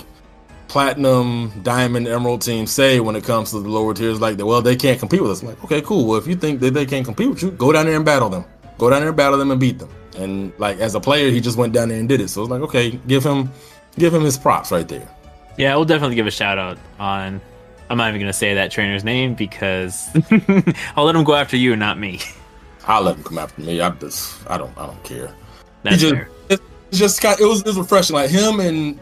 platinum, 0.76 1.54
diamond, 1.64 2.06
emerald 2.06 2.42
teams 2.42 2.70
say 2.70 3.00
when 3.00 3.16
it 3.16 3.24
comes 3.24 3.52
to 3.52 3.62
the 3.62 3.70
lower 3.70 3.94
tiers, 3.94 4.20
like 4.20 4.38
well, 4.40 4.62
they 4.62 4.76
can't 4.76 5.00
compete 5.00 5.22
with 5.22 5.32
us. 5.32 5.42
I'm 5.42 5.48
like, 5.48 5.64
okay, 5.64 5.82
cool. 5.82 6.06
Well, 6.06 6.18
if 6.18 6.28
you 6.28 6.36
think 6.36 6.60
that 6.60 6.74
they 6.74 6.86
can't 6.86 7.06
compete 7.06 7.30
with 7.30 7.42
you, 7.42 7.52
go 7.52 7.72
down 7.72 7.86
there 7.86 7.96
and 7.96 8.04
battle 8.04 8.28
them. 8.28 8.44
Go 8.78 8.90
down 8.90 9.00
there 9.00 9.08
and 9.08 9.16
battle 9.16 9.40
them 9.40 9.52
and 9.52 9.60
beat 9.60 9.80
them. 9.80 9.90
And 10.18 10.52
like 10.58 10.80
as 10.80 10.94
a 10.94 11.00
player, 11.00 11.32
he 11.32 11.40
just 11.40 11.58
went 11.58 11.72
down 11.72 11.88
there 11.88 11.98
and 11.98 12.10
did 12.10 12.20
it. 12.20 12.28
So 12.28 12.42
it's 12.42 12.52
like, 12.52 12.60
okay, 12.60 12.92
give 13.08 13.24
him 13.24 13.50
give 13.98 14.14
him 14.14 14.24
his 14.24 14.38
props 14.38 14.70
right 14.70 14.86
there. 14.86 15.08
Yeah, 15.58 15.74
we'll 15.78 15.86
definitely 15.86 16.18
give 16.18 16.28
a 16.28 16.32
shout 16.32 16.58
out 16.58 16.78
on. 17.00 17.40
I'm 17.90 17.98
not 17.98 18.10
even 18.10 18.20
gonna 18.20 18.34
say 18.34 18.56
that 18.56 18.70
trainer's 18.70 19.06
name 19.06 19.34
because 19.34 20.10
I'll 20.98 21.06
let 21.06 21.16
him 21.16 21.24
go 21.24 21.36
after 21.36 21.56
you, 21.56 21.74
not 21.78 21.98
me. 21.98 22.20
I'll 22.86 23.04
let 23.04 23.16
him 23.16 23.24
come 23.24 23.38
after 23.38 23.62
me. 23.62 23.80
I 23.80 23.92
just, 23.92 24.52
I 24.52 24.58
don't, 24.58 24.78
I 24.78 24.88
don't 24.88 25.04
care. 25.06 25.34
That's 25.84 26.02
just, 26.02 26.16
fair. 26.16 26.30
It's 26.50 27.00
just 27.00 27.22
kind. 27.22 27.40
It 27.40 27.46
was, 27.46 27.62
it 27.62 27.68
was 27.68 27.78
refreshing. 27.78 28.18
Like 28.18 28.30
him 28.30 28.60
and 28.60 29.00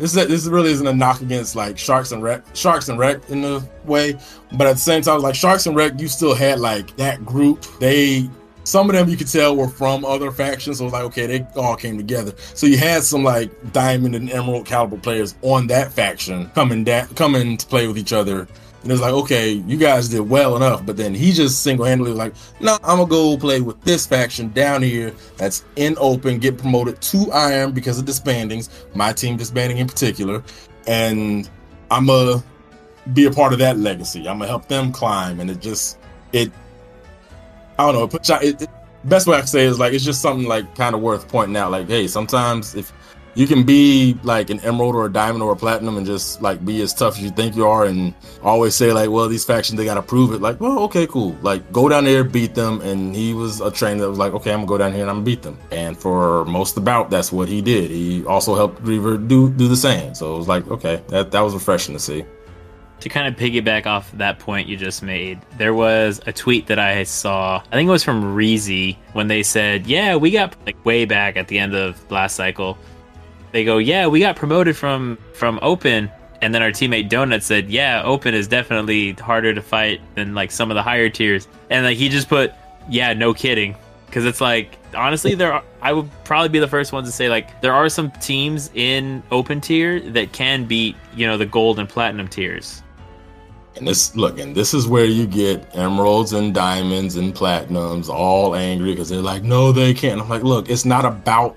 this, 0.00 0.16
is, 0.16 0.28
this 0.28 0.46
really 0.46 0.70
isn't 0.72 0.86
a 0.86 0.92
knock 0.92 1.20
against 1.20 1.54
like 1.54 1.78
Sharks 1.78 2.10
and 2.12 2.22
Wreck, 2.22 2.42
Sharks 2.54 2.88
and 2.88 2.98
Wreck 2.98 3.28
in 3.28 3.44
a 3.44 3.62
way, 3.84 4.18
but 4.52 4.66
at 4.66 4.74
the 4.74 4.80
same 4.80 5.02
time, 5.02 5.20
like 5.20 5.34
Sharks 5.34 5.66
and 5.66 5.76
Wreck, 5.76 6.00
you 6.00 6.08
still 6.08 6.34
had 6.34 6.58
like 6.58 6.96
that 6.96 7.24
group. 7.24 7.64
They 7.78 8.28
some 8.64 8.88
of 8.88 8.94
them 8.94 9.08
you 9.08 9.16
could 9.16 9.30
tell 9.30 9.56
were 9.56 9.68
from 9.68 10.04
other 10.04 10.30
factions. 10.30 10.78
So 10.78 10.84
it 10.84 10.86
was 10.86 10.92
like, 10.92 11.04
okay, 11.04 11.26
they 11.26 11.46
all 11.56 11.76
came 11.76 11.96
together. 11.96 12.32
So 12.54 12.66
you 12.66 12.78
had 12.78 13.02
some 13.02 13.24
like 13.24 13.50
diamond 13.72 14.14
and 14.14 14.30
emerald 14.30 14.66
caliber 14.66 14.96
players 14.96 15.34
on 15.42 15.66
that 15.68 15.92
faction 15.92 16.50
coming 16.54 16.84
da- 16.84 17.06
coming 17.14 17.56
to 17.56 17.66
play 17.66 17.86
with 17.86 17.98
each 17.98 18.12
other. 18.12 18.46
And 18.82 18.90
it's 18.90 19.00
like, 19.00 19.12
okay, 19.12 19.50
you 19.52 19.76
guys 19.76 20.08
did 20.08 20.20
well 20.20 20.56
enough, 20.56 20.86
but 20.86 20.96
then 20.96 21.14
he 21.14 21.32
just 21.32 21.62
single 21.62 21.84
handedly 21.84 22.12
was 22.12 22.18
like, 22.18 22.34
no, 22.60 22.78
I'm 22.82 22.96
gonna 22.96 23.10
go 23.10 23.36
play 23.36 23.60
with 23.60 23.80
this 23.82 24.06
faction 24.06 24.50
down 24.52 24.82
here 24.82 25.14
that's 25.36 25.64
in 25.76 25.96
open, 25.98 26.38
get 26.38 26.56
promoted 26.56 27.00
to 27.02 27.30
iron 27.30 27.72
because 27.72 27.98
of 27.98 28.06
disbandings, 28.06 28.70
my 28.94 29.12
team 29.12 29.36
disbanding 29.36 29.78
in 29.78 29.86
particular, 29.86 30.42
and 30.86 31.50
I'm 31.90 32.06
gonna 32.06 32.42
be 33.12 33.26
a 33.26 33.30
part 33.30 33.52
of 33.52 33.58
that 33.58 33.76
legacy. 33.76 34.20
I'm 34.20 34.38
gonna 34.38 34.46
help 34.46 34.66
them 34.68 34.92
climb, 34.92 35.40
and 35.40 35.50
it 35.50 35.60
just 35.60 35.98
it 36.32 36.50
I 37.78 37.92
don't 37.92 38.12
know. 38.12 38.36
It, 38.42 38.62
it, 38.62 38.70
best 39.04 39.26
way 39.26 39.36
I 39.36 39.40
can 39.40 39.46
say 39.46 39.64
is 39.64 39.78
like 39.78 39.92
it's 39.92 40.04
just 40.04 40.20
something 40.20 40.46
like 40.46 40.74
kind 40.74 40.94
of 40.94 41.00
worth 41.00 41.28
pointing 41.28 41.56
out. 41.56 41.70
Like, 41.70 41.88
hey, 41.88 42.06
sometimes 42.06 42.74
if 42.74 42.92
you 43.34 43.46
can 43.46 43.62
be 43.64 44.18
like 44.22 44.50
an 44.50 44.60
emerald 44.60 44.94
or 44.94 45.06
a 45.06 45.12
diamond 45.12 45.42
or 45.42 45.52
a 45.52 45.56
platinum 45.56 45.96
and 45.96 46.06
just 46.06 46.42
like 46.42 46.64
be 46.64 46.82
as 46.82 46.92
tough 46.92 47.16
as 47.16 47.22
you 47.22 47.30
think 47.30 47.54
you 47.56 47.66
are, 47.66 47.84
and 47.84 48.12
always 48.42 48.74
say 48.74 48.92
like, 48.92 49.10
well, 49.10 49.28
these 49.28 49.44
factions 49.44 49.78
they 49.78 49.84
gotta 49.84 50.02
prove 50.02 50.32
it. 50.32 50.40
Like, 50.40 50.60
well, 50.60 50.80
okay, 50.80 51.06
cool. 51.06 51.36
Like, 51.42 51.70
go 51.72 51.88
down 51.88 52.04
there, 52.04 52.24
beat 52.24 52.54
them. 52.54 52.80
And 52.80 53.14
he 53.14 53.32
was 53.34 53.60
a 53.60 53.70
trainer 53.70 54.00
that 54.00 54.10
was 54.10 54.18
like, 54.18 54.32
okay, 54.34 54.52
I'm 54.52 54.60
gonna 54.60 54.68
go 54.68 54.78
down 54.78 54.92
here 54.92 55.02
and 55.02 55.10
I'm 55.10 55.16
gonna 55.18 55.26
beat 55.26 55.42
them. 55.42 55.58
And 55.70 55.96
for 55.96 56.44
most 56.46 56.70
of 56.70 56.74
the 56.76 56.80
bout, 56.82 57.10
that's 57.10 57.30
what 57.32 57.48
he 57.48 57.62
did. 57.62 57.90
He 57.90 58.24
also 58.26 58.54
helped 58.54 58.82
Reaver 58.82 59.16
do 59.18 59.50
do 59.50 59.68
the 59.68 59.76
same. 59.76 60.14
So 60.14 60.34
it 60.34 60.38
was 60.38 60.48
like, 60.48 60.66
okay, 60.68 61.02
that 61.08 61.30
that 61.30 61.40
was 61.40 61.54
refreshing 61.54 61.94
to 61.94 62.00
see. 62.00 62.24
to 63.00 63.08
kind 63.08 63.26
of 63.26 63.34
piggyback 63.40 63.86
off 63.86 64.12
that 64.12 64.38
point 64.38 64.68
you 64.68 64.76
just 64.76 65.02
made, 65.02 65.40
there 65.56 65.72
was 65.72 66.20
a 66.26 66.32
tweet 66.32 66.66
that 66.66 66.78
I 66.78 67.02
saw. 67.04 67.62
I 67.72 67.76
think 67.76 67.88
it 67.88 67.90
was 67.90 68.04
from 68.04 68.36
Reezy 68.36 68.96
when 69.14 69.28
they 69.28 69.42
said, 69.42 69.86
"Yeah, 69.86 70.16
we 70.16 70.30
got 70.30 70.54
like 70.66 70.82
way 70.84 71.06
back 71.06 71.36
at 71.36 71.48
the 71.48 71.58
end 71.58 71.74
of 71.74 71.98
last 72.10 72.36
cycle." 72.36 72.76
They 73.52 73.64
go, 73.64 73.78
"Yeah, 73.78 74.06
we 74.06 74.20
got 74.20 74.36
promoted 74.36 74.76
from 74.76 75.18
from 75.32 75.58
Open." 75.62 76.10
And 76.42 76.54
then 76.54 76.62
our 76.62 76.70
teammate 76.70 77.10
Donut 77.10 77.42
said, 77.42 77.70
"Yeah, 77.70 78.02
Open 78.04 78.34
is 78.34 78.48
definitely 78.48 79.12
harder 79.12 79.52
to 79.52 79.62
fight 79.62 80.00
than 80.14 80.34
like 80.34 80.50
some 80.50 80.70
of 80.70 80.74
the 80.74 80.82
higher 80.82 81.08
tiers." 81.08 81.48
And 81.68 81.84
like 81.84 81.98
he 81.98 82.08
just 82.08 82.28
put, 82.28 82.52
"Yeah, 82.88 83.12
no 83.12 83.34
kidding." 83.34 83.74
Cuz 84.10 84.24
it's 84.24 84.40
like 84.40 84.78
honestly 84.94 85.34
there 85.34 85.52
are, 85.52 85.62
I 85.82 85.92
would 85.92 86.08
probably 86.24 86.48
be 86.48 86.58
the 86.58 86.68
first 86.68 86.92
one 86.92 87.04
to 87.04 87.12
say 87.12 87.28
like 87.28 87.60
there 87.60 87.72
are 87.72 87.88
some 87.88 88.10
teams 88.12 88.70
in 88.74 89.22
Open 89.30 89.60
tier 89.60 90.00
that 90.00 90.32
can 90.32 90.64
beat, 90.64 90.96
you 91.14 91.26
know, 91.26 91.36
the 91.36 91.46
gold 91.46 91.78
and 91.78 91.88
platinum 91.88 92.28
tiers. 92.28 92.82
And 93.76 93.86
this 93.86 94.16
look, 94.16 94.38
and 94.40 94.54
this 94.54 94.74
is 94.74 94.88
where 94.88 95.04
you 95.04 95.26
get 95.26 95.74
emeralds 95.74 96.32
and 96.32 96.52
diamonds 96.52 97.16
and 97.16 97.32
platinums 97.32 98.08
all 98.08 98.56
angry 98.56 98.90
because 98.90 99.08
they're 99.08 99.22
like, 99.22 99.44
no, 99.44 99.70
they 99.72 99.94
can't. 99.94 100.20
I'm 100.20 100.28
like, 100.28 100.42
look, 100.42 100.68
it's 100.68 100.84
not 100.84 101.04
about 101.04 101.56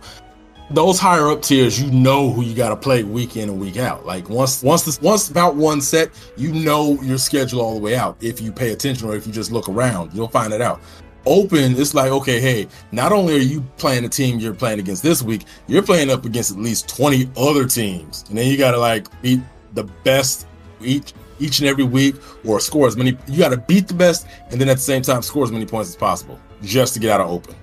those 0.73 0.99
higher 0.99 1.29
up 1.29 1.41
tiers. 1.41 1.79
You 1.79 1.91
know 1.91 2.31
who 2.31 2.43
you 2.43 2.55
got 2.55 2.69
to 2.69 2.75
play 2.75 3.03
week 3.03 3.37
in 3.37 3.49
and 3.49 3.59
week 3.59 3.77
out. 3.77 4.05
Like 4.05 4.29
once, 4.29 4.63
once 4.63 4.83
this, 4.83 4.99
once 5.01 5.29
about 5.29 5.55
one 5.55 5.81
set, 5.81 6.09
you 6.35 6.51
know 6.51 6.99
your 7.01 7.17
schedule 7.17 7.61
all 7.61 7.75
the 7.75 7.79
way 7.79 7.95
out. 7.95 8.17
If 8.21 8.41
you 8.41 8.51
pay 8.51 8.71
attention 8.71 9.07
or 9.07 9.15
if 9.15 9.27
you 9.27 9.33
just 9.33 9.51
look 9.51 9.69
around, 9.69 10.13
you'll 10.13 10.27
find 10.27 10.51
it 10.51 10.61
out. 10.61 10.81
Open, 11.25 11.79
it's 11.79 11.93
like, 11.93 12.11
okay, 12.11 12.41
hey, 12.41 12.67
not 12.91 13.13
only 13.13 13.35
are 13.35 13.39
you 13.39 13.61
playing 13.77 14.03
the 14.03 14.09
team 14.09 14.39
you're 14.39 14.53
playing 14.53 14.79
against 14.79 15.03
this 15.03 15.21
week, 15.21 15.45
you're 15.67 15.83
playing 15.83 16.09
up 16.09 16.25
against 16.25 16.51
at 16.51 16.57
least 16.57 16.89
20 16.89 17.29
other 17.37 17.65
teams. 17.65 18.25
And 18.27 18.37
then 18.37 18.47
you 18.47 18.57
got 18.57 18.71
to 18.71 18.79
like 18.79 19.07
beat 19.21 19.39
the 19.73 19.85
best 20.03 20.47
each 20.81 21.13
each 21.39 21.59
and 21.59 21.67
every 21.67 21.83
week 21.83 22.15
or 22.45 22.59
score 22.59 22.87
as 22.87 22.95
many 22.95 23.17
you 23.27 23.39
got 23.39 23.49
to 23.49 23.57
beat 23.57 23.87
the 23.87 23.93
best 23.93 24.27
and 24.51 24.61
then 24.61 24.69
at 24.69 24.75
the 24.75 24.81
same 24.81 25.01
time 25.01 25.21
score 25.21 25.43
as 25.43 25.51
many 25.51 25.65
points 25.65 25.89
as 25.89 25.95
possible 25.95 26.39
just 26.61 26.93
to 26.93 26.99
get 26.99 27.09
out 27.09 27.21
of 27.21 27.29
open 27.29 27.55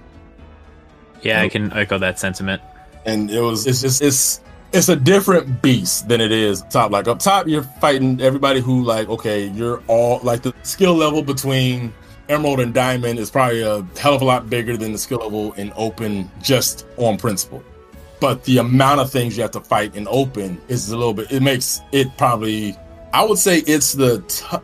Yeah, 1.23 1.41
I 1.41 1.49
can 1.49 1.73
echo 1.73 1.97
that 1.99 2.19
sentiment. 2.19 2.61
And 3.07 3.31
it 3.31 3.41
was 3.41 3.67
it's 3.67 3.81
just 3.81 4.03
it's 4.03 4.41
it's 4.73 4.89
a 4.89 4.97
different 4.97 5.63
beast 5.63 6.09
than 6.09 6.21
it 6.21 6.31
is 6.33 6.63
top. 6.71 6.91
Like 6.91 7.09
up 7.09 7.19
top 7.19 7.47
you're 7.47 7.63
fighting 7.63 8.21
everybody 8.21 8.61
who 8.61 8.83
like 8.85 9.09
okay 9.09 9.47
you're 9.47 9.83
all 9.87 10.21
like 10.23 10.43
the 10.43 10.55
skill 10.63 10.95
level 10.95 11.23
between 11.23 11.93
emerald 12.29 12.61
and 12.61 12.73
diamond 12.73 13.19
is 13.19 13.31
probably 13.31 13.63
a 13.63 13.83
hell 13.99 14.15
of 14.15 14.23
a 14.23 14.25
lot 14.25 14.49
bigger 14.49 14.77
than 14.77 14.93
the 14.93 14.99
skill 14.99 15.19
level 15.19 15.53
in 15.55 15.73
open 15.77 16.31
just 16.41 16.87
on 16.97 17.17
principle. 17.17 17.63
But 18.21 18.45
the 18.45 18.59
amount 18.59 19.01
of 19.01 19.11
things 19.11 19.37
you 19.37 19.43
have 19.43 19.51
to 19.53 19.61
fight 19.61 19.97
in 19.97 20.07
open 20.09 20.61
is 20.69 20.91
a 20.91 20.97
little 20.97 21.15
bit 21.15 21.33
it 21.33 21.43
makes 21.43 21.81
it 21.93 22.17
probably 22.17 22.77
i 23.13 23.25
would 23.25 23.39
say 23.39 23.59
it's 23.67 23.95
the 23.95 24.21
tou- 24.23 24.59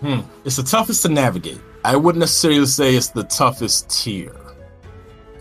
hmm, 0.00 0.20
it's 0.44 0.56
the 0.56 0.62
toughest 0.62 1.02
to 1.02 1.08
navigate. 1.08 1.60
I 1.82 1.96
wouldn't 1.96 2.20
necessarily 2.20 2.66
say 2.66 2.94
it's 2.94 3.08
the 3.08 3.24
toughest 3.24 3.88
tier 3.88 4.34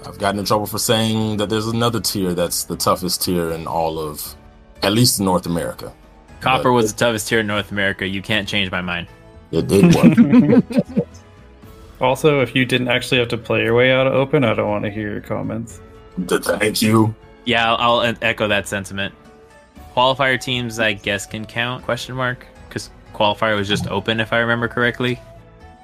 i've 0.09 0.19
gotten 0.19 0.39
in 0.39 0.45
trouble 0.45 0.65
for 0.65 0.79
saying 0.79 1.37
that 1.37 1.49
there's 1.49 1.67
another 1.67 1.99
tier 1.99 2.33
that's 2.33 2.65
the 2.65 2.75
toughest 2.75 3.21
tier 3.21 3.51
in 3.51 3.67
all 3.67 3.97
of 3.99 4.35
at 4.83 4.91
least 4.91 5.19
in 5.19 5.25
north 5.25 5.45
america 5.45 5.93
Copper 6.41 6.71
was 6.71 6.93
the 6.93 6.99
toughest 6.99 7.27
tier 7.27 7.39
in 7.39 7.47
North 7.47 7.71
America. 7.71 8.07
You 8.07 8.21
can't 8.21 8.47
change 8.47 8.71
my 8.71 8.81
mind. 8.81 9.07
it 9.51 9.67
did 9.67 9.93
work 9.93 10.63
Also, 12.01 12.39
if 12.39 12.55
you 12.55 12.63
didn't 12.63 12.87
actually 12.87 13.19
have 13.19 13.27
to 13.27 13.37
play 13.37 13.63
your 13.63 13.75
way 13.75 13.91
out 13.91 14.07
of 14.07 14.13
open, 14.13 14.45
I 14.45 14.53
don't 14.53 14.69
want 14.69 14.85
to 14.85 14.91
hear 14.91 15.11
your 15.11 15.21
comments. 15.21 15.81
thank 16.17 16.81
you 16.81 17.13
Yeah, 17.43 17.73
I'll, 17.73 17.99
I'll 17.99 18.15
echo 18.21 18.47
that 18.47 18.69
sentiment. 18.69 19.13
Qualifier 19.95 20.39
teams, 20.39 20.79
I 20.79 20.93
guess, 20.93 21.25
can 21.25 21.45
count? 21.45 21.83
Question 21.83 22.15
mark? 22.15 22.47
Because 22.69 22.89
qualifier 23.13 23.57
was 23.57 23.67
just 23.67 23.87
open, 23.87 24.21
if 24.21 24.31
I 24.31 24.39
remember 24.39 24.69
correctly. 24.69 25.19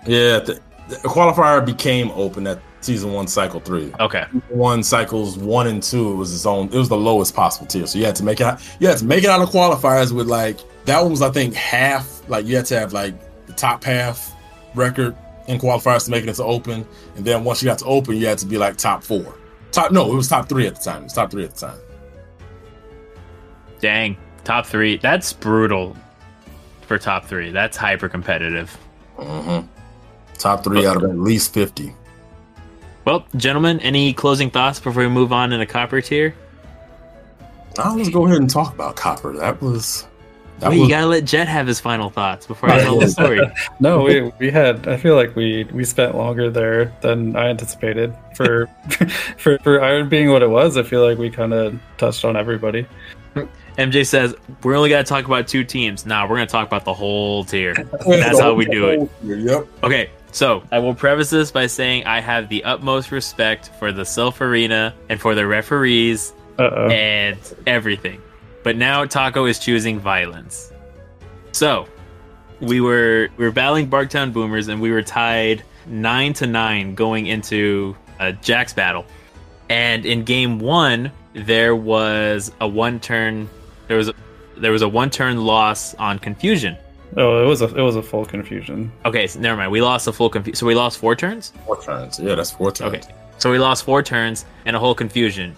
yeah 0.05 0.39
the, 0.39 0.61
the 0.87 0.95
qualifier 0.97 1.65
became 1.65 2.11
open 2.11 2.47
at 2.47 2.59
season 2.85 3.11
one 3.13 3.27
cycle 3.27 3.59
three 3.59 3.91
Okay. 3.99 4.23
one 4.49 4.83
cycles 4.83 5.37
one 5.37 5.67
and 5.67 5.81
two 5.83 6.11
it 6.11 6.15
was 6.15 6.33
its 6.33 6.45
own 6.45 6.67
it 6.67 6.77
was 6.77 6.87
the 6.89 6.95
lowest 6.97 7.35
possible 7.35 7.65
tier 7.67 7.85
so 7.87 7.97
you 7.99 8.05
had 8.05 8.15
to 8.15 8.23
make 8.23 8.39
it 8.39 8.43
out 8.45 8.61
you 8.79 8.87
had 8.87 8.97
to 8.99 9.05
make 9.05 9.23
it 9.23 9.29
out 9.29 9.41
of 9.41 9.49
qualifiers 9.49 10.11
with 10.11 10.27
like 10.27 10.57
that 10.85 11.01
one 11.01 11.11
was 11.11 11.21
i 11.21 11.29
think 11.31 11.53
half 11.53 12.21
like 12.29 12.45
you 12.45 12.55
had 12.55 12.65
to 12.65 12.77
have 12.79 12.93
like 12.93 13.13
the 13.47 13.53
top 13.53 13.83
half 13.83 14.33
record 14.75 15.15
in 15.47 15.59
qualifiers 15.59 16.05
to 16.05 16.11
make 16.11 16.23
it 16.23 16.29
into 16.29 16.43
open 16.43 16.85
and 17.15 17.25
then 17.25 17.43
once 17.43 17.61
you 17.61 17.65
got 17.67 17.77
to 17.79 17.85
open 17.85 18.15
you 18.15 18.25
had 18.27 18.37
to 18.37 18.45
be 18.45 18.57
like 18.57 18.77
top 18.77 19.03
four 19.03 19.35
top 19.71 19.91
no 19.91 20.11
it 20.11 20.15
was 20.15 20.27
top 20.29 20.47
three 20.47 20.67
at 20.67 20.75
the 20.75 20.81
time 20.81 21.01
it 21.01 21.03
was 21.05 21.13
top 21.13 21.29
three 21.31 21.43
at 21.43 21.53
the 21.55 21.59
time 21.67 21.79
Dang. 23.81 24.17
Top 24.43 24.65
three. 24.65 24.97
That's 24.97 25.33
brutal 25.33 25.95
for 26.87 26.97
top 26.97 27.25
three. 27.25 27.51
That's 27.51 27.75
hyper 27.77 28.07
competitive. 28.09 28.75
hmm 29.17 29.59
top 30.37 30.63
three 30.63 30.85
out 30.85 30.97
of 30.97 31.03
at 31.03 31.17
least 31.17 31.53
50 31.53 31.93
Well, 33.05 33.25
gentlemen, 33.35 33.79
any 33.81 34.13
closing 34.13 34.49
thoughts 34.49 34.79
before 34.79 35.03
we 35.03 35.09
move 35.09 35.31
on 35.31 35.53
in 35.53 35.59
the 35.59 35.65
copper 35.65 36.01
tier? 36.01 36.35
now 37.77 37.95
let's 37.95 38.09
go 38.09 38.25
ahead 38.25 38.37
and 38.37 38.49
talk 38.49 38.73
about 38.73 38.95
copper 38.95 39.33
that 39.33 39.61
was 39.61 40.07
that 40.59 40.69
Wait, 40.69 40.79
was 40.79 40.87
you 40.87 40.93
gotta 40.93 41.07
let 41.07 41.25
Jet 41.25 41.49
have 41.49 41.67
his 41.67 41.81
final 41.81 42.09
thoughts 42.09 42.47
before 42.47 42.71
I 42.71 42.79
tell 42.79 42.97
the 42.97 43.09
story. 43.09 43.41
No, 43.81 44.03
we 44.03 44.31
we 44.39 44.49
had. 44.49 44.87
I 44.87 44.95
feel 44.95 45.15
like 45.15 45.35
we 45.35 45.65
we 45.65 45.83
spent 45.83 46.15
longer 46.15 46.49
there 46.49 46.95
than 47.01 47.35
I 47.35 47.49
anticipated 47.49 48.15
for 48.35 48.67
for 49.37 49.57
for 49.59 49.81
Iron 49.81 50.07
being 50.07 50.31
what 50.31 50.41
it 50.41 50.49
was. 50.49 50.77
I 50.77 50.83
feel 50.83 51.05
like 51.05 51.17
we 51.17 51.29
kind 51.29 51.53
of 51.53 51.77
touched 51.97 52.23
on 52.23 52.37
everybody. 52.37 52.87
MJ 53.77 54.07
says, 54.07 54.33
We're 54.63 54.75
only 54.75 54.89
gonna 54.89 55.03
talk 55.03 55.25
about 55.25 55.49
two 55.49 55.65
teams. 55.65 56.05
Nah, 56.05 56.25
we're 56.25 56.37
gonna 56.37 56.47
talk 56.47 56.65
about 56.65 56.85
the 56.85 56.93
whole 56.93 57.43
tier. 57.43 57.73
That's 58.07 58.39
how 58.39 58.53
we 58.53 58.63
do 58.63 58.87
it. 58.87 59.09
yep 59.23 59.67
Okay, 59.83 60.09
so 60.35 60.61
I 60.69 60.79
will 60.79 60.93
preface 60.93 61.29
this 61.29 61.49
by 61.49 61.67
saying 61.67 62.05
I 62.05 62.19
have 62.19 62.49
the 62.49 62.61
utmost 62.65 63.09
respect 63.11 63.71
for 63.79 63.93
the 63.93 64.01
Silph 64.03 64.41
Arena 64.41 64.93
and 65.07 65.19
for 65.19 65.33
the 65.33 65.47
referees 65.47 66.33
Uh 66.59 66.69
oh. 66.71 66.89
and 66.89 67.37
everything. 67.65 68.21
But 68.61 68.75
now 68.75 69.05
Taco 69.05 69.45
is 69.45 69.59
choosing 69.59 69.97
violence. 69.97 70.73
So 71.53 71.87
we 72.59 72.81
were 72.81 73.29
we 73.37 73.45
were 73.45 73.51
battling 73.51 73.89
Barktown 73.89 74.33
Boomers 74.33 74.67
and 74.67 74.81
we 74.81 74.91
were 74.91 75.01
tied 75.01 75.63
nine 75.87 76.33
to 76.33 76.47
nine 76.47 76.95
going 76.95 77.27
into 77.27 77.95
a 78.19 78.33
Jax 78.33 78.73
battle. 78.73 79.05
And 79.69 80.05
in 80.05 80.23
game 80.25 80.59
one, 80.59 81.11
there 81.33 81.75
was 81.75 82.51
a 82.59 82.67
one 82.67 82.99
turn 82.99 83.49
there 83.87 83.95
was 83.97 84.09
a 84.09 84.13
there 84.57 84.71
was 84.73 84.81
a 84.81 84.89
one 84.89 85.09
turn 85.09 85.45
loss 85.45 85.95
on 85.95 86.19
confusion. 86.19 86.77
Oh, 87.17 87.43
it 87.43 87.47
was 87.47 87.61
a 87.61 87.65
it 87.75 87.81
was 87.81 87.95
a 87.95 88.03
full 88.03 88.25
confusion. 88.25 88.91
Okay, 89.05 89.27
so 89.27 89.39
never 89.39 89.57
mind. 89.57 89.71
We 89.71 89.81
lost 89.81 90.07
a 90.07 90.13
full 90.13 90.29
confusion. 90.29 90.55
So 90.55 90.65
we 90.65 90.75
lost 90.75 90.97
four 90.97 91.15
turns. 91.15 91.53
four 91.65 91.81
turns 91.81 92.19
yeah 92.19 92.35
that's 92.35 92.51
four 92.51 92.71
turns 92.71 92.93
Okay. 92.93 93.13
So 93.37 93.51
we 93.51 93.59
lost 93.59 93.83
four 93.83 94.01
turns 94.01 94.45
and 94.65 94.75
a 94.75 94.79
whole 94.79 94.95
confusion. 94.95 95.55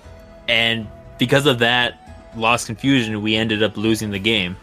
And 0.47 0.87
because 1.17 1.45
of 1.45 1.59
that, 1.59 2.33
lost 2.35 2.67
confusion, 2.67 3.21
we 3.21 3.35
ended 3.35 3.63
up 3.63 3.77
losing 3.77 4.11
the 4.11 4.19
game. 4.19 4.55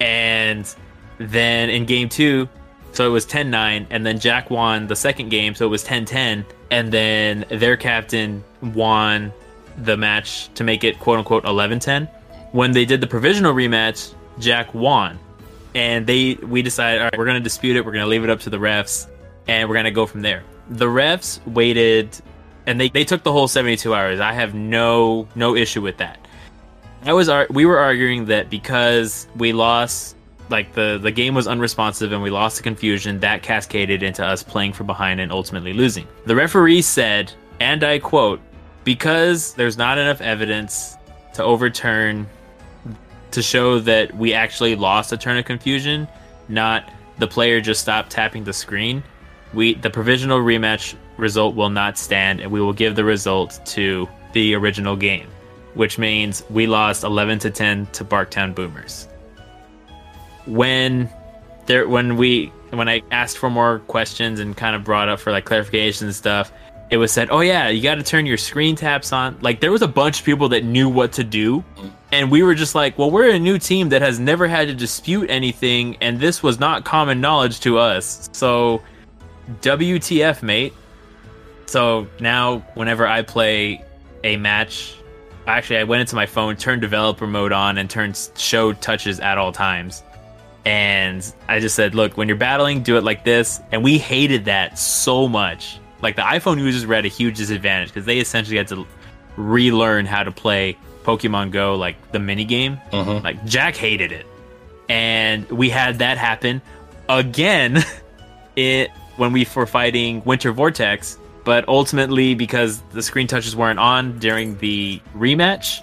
And 0.00 0.72
then 1.18 1.68
in 1.68 1.84
game 1.84 2.08
two, 2.08 2.48
so 2.92 3.06
it 3.06 3.10
was 3.10 3.24
10 3.24 3.50
9, 3.50 3.86
and 3.90 4.04
then 4.04 4.18
Jack 4.18 4.50
won 4.50 4.86
the 4.86 4.96
second 4.96 5.28
game, 5.28 5.54
so 5.54 5.64
it 5.66 5.68
was 5.68 5.82
10 5.84 6.06
10, 6.06 6.44
and 6.70 6.90
then 6.90 7.44
their 7.48 7.76
captain 7.76 8.42
won 8.62 9.32
the 9.78 9.96
match 9.96 10.52
to 10.54 10.64
make 10.64 10.82
it 10.82 10.98
quote 10.98 11.18
unquote 11.18 11.44
11 11.44 11.78
10. 11.78 12.06
When 12.52 12.72
they 12.72 12.84
did 12.84 13.00
the 13.00 13.06
provisional 13.06 13.54
rematch, 13.54 14.14
Jack 14.38 14.74
won. 14.74 15.18
And 15.74 16.06
they 16.06 16.34
we 16.34 16.62
decided, 16.62 17.00
all 17.00 17.06
right, 17.06 17.18
we're 17.18 17.26
gonna 17.26 17.40
dispute 17.40 17.76
it, 17.76 17.84
we're 17.84 17.92
gonna 17.92 18.06
leave 18.06 18.24
it 18.24 18.30
up 18.30 18.40
to 18.40 18.50
the 18.50 18.58
refs, 18.58 19.08
and 19.48 19.68
we're 19.68 19.76
gonna 19.76 19.90
go 19.90 20.06
from 20.06 20.22
there. 20.22 20.42
The 20.68 20.86
refs 20.86 21.44
waited 21.46 22.20
and 22.66 22.80
they, 22.80 22.88
they 22.88 23.04
took 23.04 23.22
the 23.22 23.32
whole 23.32 23.48
72 23.48 23.94
hours. 23.94 24.20
I 24.20 24.32
have 24.32 24.54
no 24.54 25.28
no 25.34 25.56
issue 25.56 25.80
with 25.80 25.96
that. 25.98 26.18
I 27.04 27.12
was 27.12 27.30
we 27.50 27.64
were 27.64 27.78
arguing 27.78 28.26
that 28.26 28.50
because 28.50 29.26
we 29.36 29.52
lost 29.52 30.16
like 30.50 30.72
the 30.74 30.98
the 31.00 31.10
game 31.10 31.34
was 31.34 31.46
unresponsive 31.48 32.12
and 32.12 32.22
we 32.22 32.30
lost 32.30 32.58
the 32.58 32.62
confusion 32.62 33.20
that 33.20 33.42
cascaded 33.42 34.02
into 34.02 34.24
us 34.24 34.42
playing 34.42 34.72
from 34.72 34.86
behind 34.86 35.20
and 35.20 35.32
ultimately 35.32 35.72
losing. 35.72 36.06
The 36.26 36.36
referee 36.36 36.82
said, 36.82 37.32
and 37.60 37.82
I 37.82 37.98
quote, 37.98 38.40
because 38.84 39.54
there's 39.54 39.78
not 39.78 39.98
enough 39.98 40.20
evidence 40.20 40.96
to 41.34 41.44
overturn 41.44 42.26
to 43.32 43.42
show 43.42 43.78
that 43.80 44.14
we 44.16 44.34
actually 44.34 44.76
lost 44.76 45.12
a 45.12 45.16
turn 45.16 45.38
of 45.38 45.44
confusion, 45.44 46.08
not 46.48 46.90
the 47.18 47.26
player 47.26 47.60
just 47.60 47.80
stopped 47.80 48.10
tapping 48.10 48.44
the 48.44 48.52
screen. 48.52 49.02
We 49.52 49.74
the 49.74 49.90
provisional 49.90 50.40
rematch 50.40 50.94
result 51.16 51.54
will 51.54 51.70
not 51.70 51.98
stand 51.98 52.40
and 52.40 52.50
we 52.50 52.60
will 52.60 52.72
give 52.72 52.96
the 52.96 53.04
result 53.04 53.60
to 53.66 54.08
the 54.32 54.54
original 54.54 54.96
game, 54.96 55.28
which 55.74 55.98
means 55.98 56.42
we 56.50 56.66
lost 56.66 57.04
11 57.04 57.40
to 57.40 57.50
10 57.50 57.86
to 57.86 58.04
Barktown 58.04 58.54
Boomers 58.54 59.08
when 60.46 61.08
there 61.66 61.88
when 61.88 62.16
we 62.16 62.46
when 62.70 62.88
I 62.88 63.02
asked 63.10 63.38
for 63.38 63.50
more 63.50 63.80
questions 63.80 64.40
and 64.40 64.56
kind 64.56 64.76
of 64.76 64.84
brought 64.84 65.08
up 65.08 65.20
for 65.20 65.32
like 65.32 65.44
clarification 65.44 66.06
and 66.06 66.14
stuff, 66.14 66.52
it 66.90 66.96
was 66.96 67.12
said, 67.12 67.28
"Oh 67.30 67.40
yeah, 67.40 67.68
you 67.68 67.82
got 67.82 67.96
to 67.96 68.02
turn 68.02 68.26
your 68.26 68.36
screen 68.36 68.76
taps 68.76 69.12
on." 69.12 69.38
Like 69.40 69.60
there 69.60 69.72
was 69.72 69.82
a 69.82 69.88
bunch 69.88 70.20
of 70.20 70.26
people 70.26 70.48
that 70.50 70.64
knew 70.64 70.88
what 70.88 71.12
to 71.12 71.24
do, 71.24 71.64
and 72.12 72.30
we 72.30 72.42
were 72.42 72.54
just 72.54 72.74
like, 72.74 72.98
"Well, 72.98 73.10
we're 73.10 73.30
a 73.30 73.38
new 73.38 73.58
team 73.58 73.90
that 73.90 74.02
has 74.02 74.18
never 74.18 74.46
had 74.46 74.68
to 74.68 74.74
dispute 74.74 75.30
anything, 75.30 75.96
and 76.00 76.18
this 76.18 76.42
was 76.42 76.58
not 76.58 76.84
common 76.84 77.20
knowledge 77.20 77.60
to 77.60 77.78
us." 77.78 78.28
So, 78.32 78.82
WTF, 79.62 80.42
mate. 80.42 80.74
So 81.66 82.06
now, 82.18 82.58
whenever 82.74 83.06
I 83.06 83.22
play 83.22 83.84
a 84.24 84.36
match, 84.36 84.94
actually, 85.46 85.78
I 85.78 85.84
went 85.84 86.00
into 86.00 86.16
my 86.16 86.26
phone, 86.26 86.56
turned 86.56 86.80
developer 86.80 87.26
mode 87.26 87.52
on, 87.52 87.78
and 87.78 87.88
turned 87.88 88.18
show 88.36 88.72
touches 88.72 89.20
at 89.20 89.38
all 89.38 89.52
times 89.52 90.02
and 90.64 91.34
I 91.48 91.60
just 91.60 91.74
said, 91.74 91.94
look, 91.94 92.16
when 92.16 92.28
you're 92.28 92.36
battling, 92.36 92.82
do 92.82 92.96
it 92.96 93.04
like 93.04 93.24
this. 93.24 93.60
And 93.72 93.82
we 93.82 93.98
hated 93.98 94.44
that 94.44 94.78
so 94.78 95.26
much. 95.26 95.78
Like 96.02 96.16
the 96.16 96.22
iPhone 96.22 96.58
users 96.58 96.86
were 96.86 96.94
at 96.94 97.04
a 97.04 97.08
huge 97.08 97.38
disadvantage 97.38 97.88
because 97.88 98.04
they 98.04 98.18
essentially 98.18 98.56
had 98.56 98.68
to 98.68 98.86
relearn 99.36 100.06
how 100.06 100.22
to 100.22 100.30
play 100.30 100.76
Pokemon 101.04 101.50
Go, 101.50 101.74
like 101.76 101.96
the 102.12 102.18
mini 102.18 102.44
game. 102.44 102.78
Mhm. 102.92 103.22
Like 103.24 103.44
Jack 103.44 103.76
hated 103.76 104.12
it, 104.12 104.26
and 104.88 105.48
we 105.50 105.70
had 105.70 105.98
that 106.00 106.18
happen 106.18 106.60
again. 107.08 107.82
It 108.56 108.90
when 109.16 109.32
we 109.32 109.46
were 109.54 109.64
fighting 109.64 110.22
Winter 110.24 110.50
Vortex, 110.52 111.16
but 111.44 111.66
ultimately 111.68 112.34
because 112.34 112.82
the 112.92 113.00
screen 113.00 113.28
touches 113.28 113.54
weren't 113.54 113.78
on 113.78 114.18
during 114.18 114.58
the 114.58 115.00
rematch, 115.16 115.82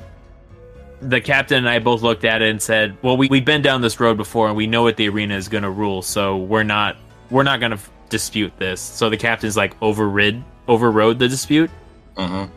the 1.01 1.21
captain 1.21 1.59
and 1.59 1.69
I 1.69 1.79
both 1.79 2.01
looked 2.01 2.25
at 2.25 2.41
it 2.41 2.49
and 2.51 2.61
said, 2.61 2.97
"Well, 3.01 3.15
we 3.15 3.29
we've 3.29 3.45
been 3.45 3.61
down 3.61 3.81
this 3.81 3.99
road 4.01 4.17
before, 4.17 4.47
and 4.49 4.57
we 4.57 4.67
know 4.67 4.83
what 4.83 4.97
the 4.97 5.07
arena 5.07 5.35
is 5.37 5.47
going 5.47 5.63
to 5.63 5.69
rule, 5.69 6.01
so 6.01 6.37
we're 6.37 6.63
not 6.63 6.97
we're 7.31 7.43
not 7.43 7.59
going 7.61 7.71
to 7.71 7.77
f- 7.77 7.89
dispute 8.09 8.51
this." 8.59 8.81
So 8.81 9.09
the 9.09 9.17
captain's 9.17 9.55
like 9.55 9.73
overrid 9.81 10.43
overrode 10.67 11.17
the 11.17 11.29
dispute. 11.29 11.71
Mhm. 12.17 12.49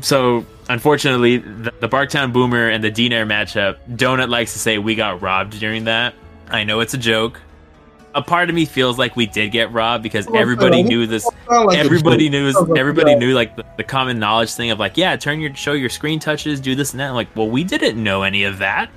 So 0.00 0.44
unfortunately, 0.68 1.38
the, 1.38 1.72
the 1.80 1.88
Barktown 1.88 2.32
Boomer 2.32 2.68
and 2.68 2.82
the 2.82 2.90
Dinair 2.90 3.26
matchup, 3.26 3.78
Donut 3.90 4.28
likes 4.28 4.52
to 4.52 4.58
say 4.58 4.78
we 4.78 4.94
got 4.94 5.22
robbed 5.22 5.58
during 5.58 5.84
that. 5.84 6.14
I 6.48 6.64
know 6.64 6.80
it's 6.80 6.94
a 6.94 6.98
joke. 6.98 7.40
A 8.14 8.22
part 8.22 8.48
of 8.48 8.54
me 8.54 8.64
feels 8.64 8.98
like 8.98 9.16
we 9.16 9.26
did 9.26 9.50
get 9.50 9.72
robbed 9.72 10.02
because 10.02 10.26
everybody 10.34 10.82
knew 10.82 11.06
this 11.06 11.28
like 11.48 11.78
everybody 11.78 12.28
knew 12.28 12.50
like 12.50 12.78
everybody 12.78 13.14
knew 13.14 13.34
like 13.34 13.54
the, 13.54 13.64
the 13.76 13.84
common 13.84 14.18
knowledge 14.18 14.52
thing 14.54 14.70
of 14.70 14.78
like 14.80 14.96
yeah 14.96 15.14
turn 15.14 15.40
your 15.40 15.54
show 15.54 15.72
your 15.72 15.90
screen 15.90 16.18
touches 16.18 16.58
do 16.58 16.74
this 16.74 16.92
and 16.92 17.00
that 17.00 17.10
I'm 17.10 17.14
like 17.14 17.28
well 17.36 17.48
we 17.48 17.62
didn't 17.64 18.02
know 18.02 18.22
any 18.22 18.44
of 18.44 18.58
that 18.58 18.90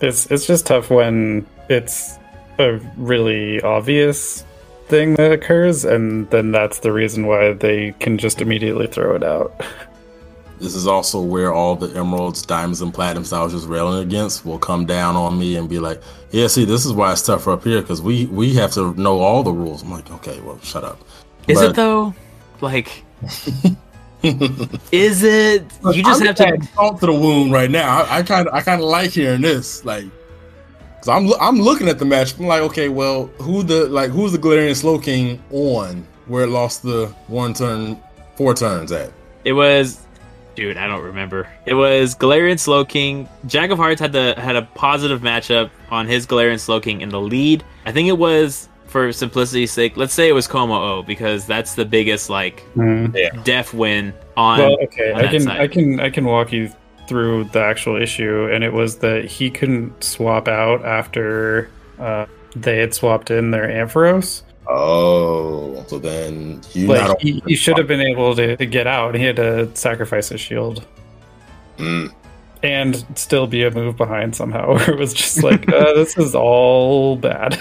It's 0.00 0.26
it's 0.30 0.46
just 0.46 0.64
tough 0.66 0.90
when 0.90 1.44
it's 1.68 2.18
a 2.58 2.78
really 2.96 3.60
obvious 3.60 4.44
thing 4.88 5.14
that 5.14 5.32
occurs, 5.32 5.84
and 5.84 6.28
then 6.30 6.52
that's 6.52 6.78
the 6.80 6.92
reason 6.92 7.26
why 7.26 7.52
they 7.52 7.92
can 8.00 8.18
just 8.18 8.40
immediately 8.40 8.86
throw 8.86 9.14
it 9.14 9.22
out. 9.24 9.54
This 10.58 10.74
is 10.74 10.86
also 10.86 11.20
where 11.20 11.52
all 11.52 11.76
the 11.76 11.94
emeralds, 11.98 12.40
diamonds, 12.40 12.80
and 12.80 12.90
platinums 12.90 13.30
I 13.30 13.44
was 13.44 13.52
just 13.52 13.66
railing 13.68 14.02
against 14.02 14.46
will 14.46 14.58
come 14.58 14.86
down 14.86 15.14
on 15.14 15.38
me 15.38 15.56
and 15.56 15.68
be 15.68 15.78
like, 15.78 16.00
"Yeah, 16.30 16.46
see, 16.46 16.64
this 16.64 16.86
is 16.86 16.94
why 16.94 17.12
it's 17.12 17.20
tougher 17.20 17.52
up 17.52 17.62
here 17.62 17.82
because 17.82 18.00
we 18.00 18.24
we 18.24 18.54
have 18.54 18.72
to 18.72 18.98
know 18.98 19.20
all 19.20 19.42
the 19.42 19.52
rules." 19.52 19.82
I'm 19.82 19.90
like, 19.90 20.10
"Okay, 20.10 20.40
well, 20.40 20.58
shut 20.62 20.82
up." 20.82 20.98
is 21.46 21.58
But- 21.58 21.70
it 21.72 21.76
though 21.76 22.14
like 22.62 23.04
is 24.22 25.22
it 25.22 25.64
you 25.92 26.02
just 26.02 26.20
I'm 26.22 26.26
have 26.26 26.36
to 26.36 26.46
adding 26.46 26.62
salt 26.74 27.00
to 27.00 27.06
the 27.06 27.12
wound 27.12 27.52
right 27.52 27.70
now. 27.70 28.06
I 28.08 28.22
kind 28.22 28.48
of 28.48 28.54
I 28.54 28.62
kind 28.62 28.80
of 28.80 28.88
like 28.88 29.10
hearing 29.10 29.42
this, 29.42 29.84
like, 29.84 30.06
cause 31.06 31.16
I'm 31.16 31.26
loo- 31.26 31.38
I'm 31.40 31.60
looking 31.60 31.88
at 31.88 31.98
the 31.98 32.04
match. 32.04 32.38
I'm 32.38 32.46
like, 32.46 32.62
okay, 32.62 32.88
well, 32.88 33.26
who 33.38 33.62
the 33.62 33.86
like 33.88 34.10
who's 34.10 34.32
the 34.32 34.38
Galarian 34.38 34.74
Slowking 34.74 35.40
on 35.50 36.06
where 36.26 36.44
it 36.44 36.48
lost 36.48 36.82
the 36.82 37.06
one 37.28 37.54
turn, 37.54 38.00
four 38.36 38.54
turns 38.54 38.92
at? 38.92 39.12
it 39.46 39.52
was 39.52 40.04
dude 40.56 40.76
i 40.76 40.86
don't 40.88 41.02
remember 41.04 41.48
it 41.66 41.74
was 41.74 42.16
galarian 42.16 42.56
slowking 42.56 43.28
jack 43.46 43.70
of 43.70 43.78
hearts 43.78 44.00
had 44.00 44.10
the 44.10 44.34
had 44.38 44.56
a 44.56 44.62
positive 44.74 45.20
matchup 45.20 45.70
on 45.90 46.06
his 46.06 46.26
galarian 46.26 46.58
slowking 46.58 47.00
in 47.00 47.10
the 47.10 47.20
lead 47.20 47.62
i 47.84 47.92
think 47.92 48.08
it 48.08 48.18
was 48.18 48.68
for 48.86 49.12
simplicity's 49.12 49.70
sake 49.70 49.96
let's 49.96 50.14
say 50.14 50.28
it 50.28 50.32
was 50.32 50.48
Kommo-o 50.48 51.02
because 51.02 51.46
that's 51.46 51.74
the 51.74 51.84
biggest 51.84 52.28
like 52.28 52.64
mm-hmm. 52.74 53.42
def 53.42 53.72
win 53.72 54.12
on 54.36 54.58
Well, 54.58 54.78
okay, 54.84 55.12
on 55.12 55.18
I 55.18 55.22
that 55.22 55.30
can 55.30 55.40
side. 55.42 55.60
I 55.60 55.68
can 55.68 56.00
I 56.00 56.10
can 56.10 56.24
walk 56.24 56.52
you 56.52 56.72
through 57.08 57.44
the 57.44 57.60
actual 57.60 58.00
issue, 58.00 58.48
and 58.52 58.62
it 58.64 58.72
was 58.72 58.98
that 58.98 59.24
he 59.24 59.50
couldn't 59.50 60.02
swap 60.02 60.48
out 60.48 60.84
after 60.84 61.70
uh, 61.98 62.26
they 62.54 62.78
had 62.78 62.94
swapped 62.94 63.30
in 63.30 63.50
their 63.50 63.68
Ampharos. 63.68 64.42
Oh, 64.68 65.84
so 65.86 65.98
then 65.98 66.60
you 66.72 66.88
Like 66.88 67.02
not 67.02 67.20
he, 67.22 67.40
he 67.46 67.54
should 67.54 67.78
have 67.78 67.86
been 67.86 68.00
able 68.00 68.34
to, 68.34 68.56
to 68.56 68.66
get 68.66 68.86
out. 68.88 69.14
He 69.14 69.22
had 69.22 69.36
to 69.36 69.74
sacrifice 69.76 70.28
his 70.30 70.40
shield 70.40 70.84
Mm. 71.78 72.10
and 72.62 73.04
still 73.16 73.46
be 73.46 73.62
a 73.62 73.70
move 73.70 73.96
behind 73.96 74.34
somehow. 74.34 74.68
Where 74.74 74.90
it 74.90 74.98
was 74.98 75.12
just 75.14 75.42
like 75.42 75.68
uh, 75.72 75.92
this 75.94 76.16
is 76.18 76.34
all 76.34 77.14
bad. 77.16 77.58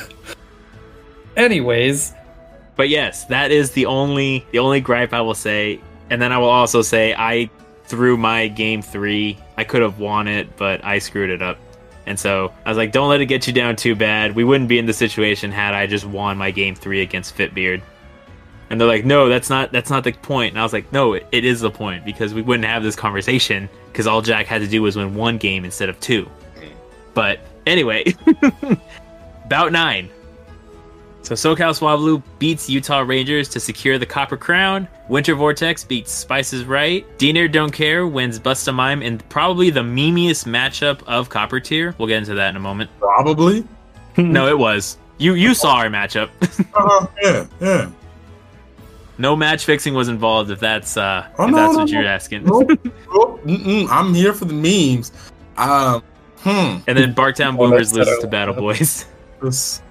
Anyways, 1.37 2.13
But 2.75 2.89
yes, 2.89 3.25
that 3.25 3.51
is 3.51 3.71
the 3.71 3.85
only 3.85 4.45
the 4.51 4.59
only 4.59 4.79
gripe 4.81 5.13
I 5.13 5.21
will 5.21 5.35
say. 5.35 5.81
And 6.09 6.21
then 6.21 6.31
I 6.31 6.37
will 6.37 6.49
also 6.49 6.81
say 6.81 7.13
I 7.17 7.49
threw 7.87 8.17
my 8.17 8.47
game 8.47 8.81
three. 8.81 9.37
I 9.57 9.63
could 9.63 9.81
have 9.81 9.99
won 9.99 10.27
it, 10.27 10.55
but 10.57 10.83
I 10.83 10.99
screwed 10.99 11.29
it 11.29 11.41
up. 11.41 11.57
And 12.05 12.19
so 12.19 12.53
I 12.65 12.69
was 12.69 12.77
like, 12.77 12.91
don't 12.91 13.09
let 13.09 13.21
it 13.21 13.25
get 13.25 13.47
you 13.47 13.53
down 13.53 13.75
too 13.75 13.95
bad. 13.95 14.35
We 14.35 14.43
wouldn't 14.43 14.69
be 14.69 14.77
in 14.77 14.85
the 14.85 14.93
situation 14.93 15.51
had 15.51 15.73
I 15.73 15.87
just 15.87 16.05
won 16.05 16.37
my 16.37 16.51
game 16.51 16.75
three 16.75 17.01
against 17.01 17.35
Fitbeard. 17.35 17.81
And 18.69 18.79
they're 18.79 18.87
like, 18.87 19.05
no, 19.05 19.29
that's 19.29 19.49
not 19.49 19.71
that's 19.71 19.89
not 19.89 20.03
the 20.03 20.11
point. 20.11 20.53
And 20.53 20.59
I 20.59 20.63
was 20.63 20.73
like, 20.73 20.91
no, 20.91 21.13
it, 21.13 21.27
it 21.31 21.45
is 21.45 21.61
the 21.61 21.69
point 21.69 22.03
because 22.03 22.33
we 22.33 22.41
wouldn't 22.41 22.65
have 22.65 22.83
this 22.83 22.95
conversation 22.95 23.69
because 23.91 24.07
all 24.07 24.21
Jack 24.21 24.47
had 24.47 24.61
to 24.61 24.67
do 24.67 24.81
was 24.81 24.95
win 24.95 25.13
one 25.13 25.37
game 25.37 25.65
instead 25.65 25.89
of 25.89 25.99
two. 25.99 26.29
But 27.13 27.39
anyway, 27.65 28.13
bout 29.49 29.71
nine. 29.71 30.09
So 31.25 31.33
SoCal 31.33 31.71
Swablu 31.77 32.21
beats 32.37 32.69
Utah 32.69 32.99
Rangers 32.99 33.49
to 33.49 33.59
secure 33.59 33.97
the 33.97 34.05
Copper 34.05 34.37
Crown. 34.37 34.87
Winter 35.09 35.33
Vortex 35.33 35.83
beats 35.83 36.11
Spices 36.11 36.65
Right. 36.65 37.05
Diener 37.17 37.47
Don't 37.47 37.71
Care 37.71 38.05
wins 38.05 38.39
Busta 38.39 38.71
Mime 38.73 39.01
in 39.01 39.17
probably 39.17 39.71
the 39.71 39.79
memeiest 39.81 40.45
matchup 40.45 41.01
of 41.07 41.29
Copper 41.29 41.59
Tier. 41.59 41.95
We'll 41.97 42.07
get 42.07 42.19
into 42.19 42.35
that 42.35 42.49
in 42.51 42.55
a 42.55 42.59
moment. 42.59 42.91
probably. 42.99 43.63
no, 44.17 44.47
it 44.47 44.57
was. 44.57 44.97
You 45.17 45.33
you 45.33 45.53
saw 45.55 45.77
our 45.77 45.87
matchup. 45.87 46.29
Uh, 46.75 47.07
yeah, 47.23 47.45
yeah. 47.61 47.89
no 49.17 49.35
match 49.35 49.65
fixing 49.65 49.93
was 49.93 50.09
involved 50.09 50.51
if 50.51 50.59
that's 50.59 50.97
uh 50.97 51.25
Oh, 51.39 51.45
if 51.45 51.51
no, 51.51 51.57
that's 51.57 51.73
no, 51.73 51.79
what 51.79 51.89
no. 51.91 51.99
you're 51.99 52.07
asking. 52.07 52.43
Nope, 52.43 52.69
nope, 53.13 53.41
I'm 53.89 54.13
here 54.13 54.33
for 54.33 54.45
the 54.45 54.53
memes. 54.53 55.11
Um, 55.57 56.03
hmm. 56.39 56.49
and 56.87 56.97
then 56.97 57.15
Barktown 57.15 57.55
Well, 57.57 57.69
Boomers 57.71 57.91
that's- 57.91 58.07
loses 58.07 58.21
to 58.23 58.27
Battle 58.27 58.53
Boys. 58.53 59.05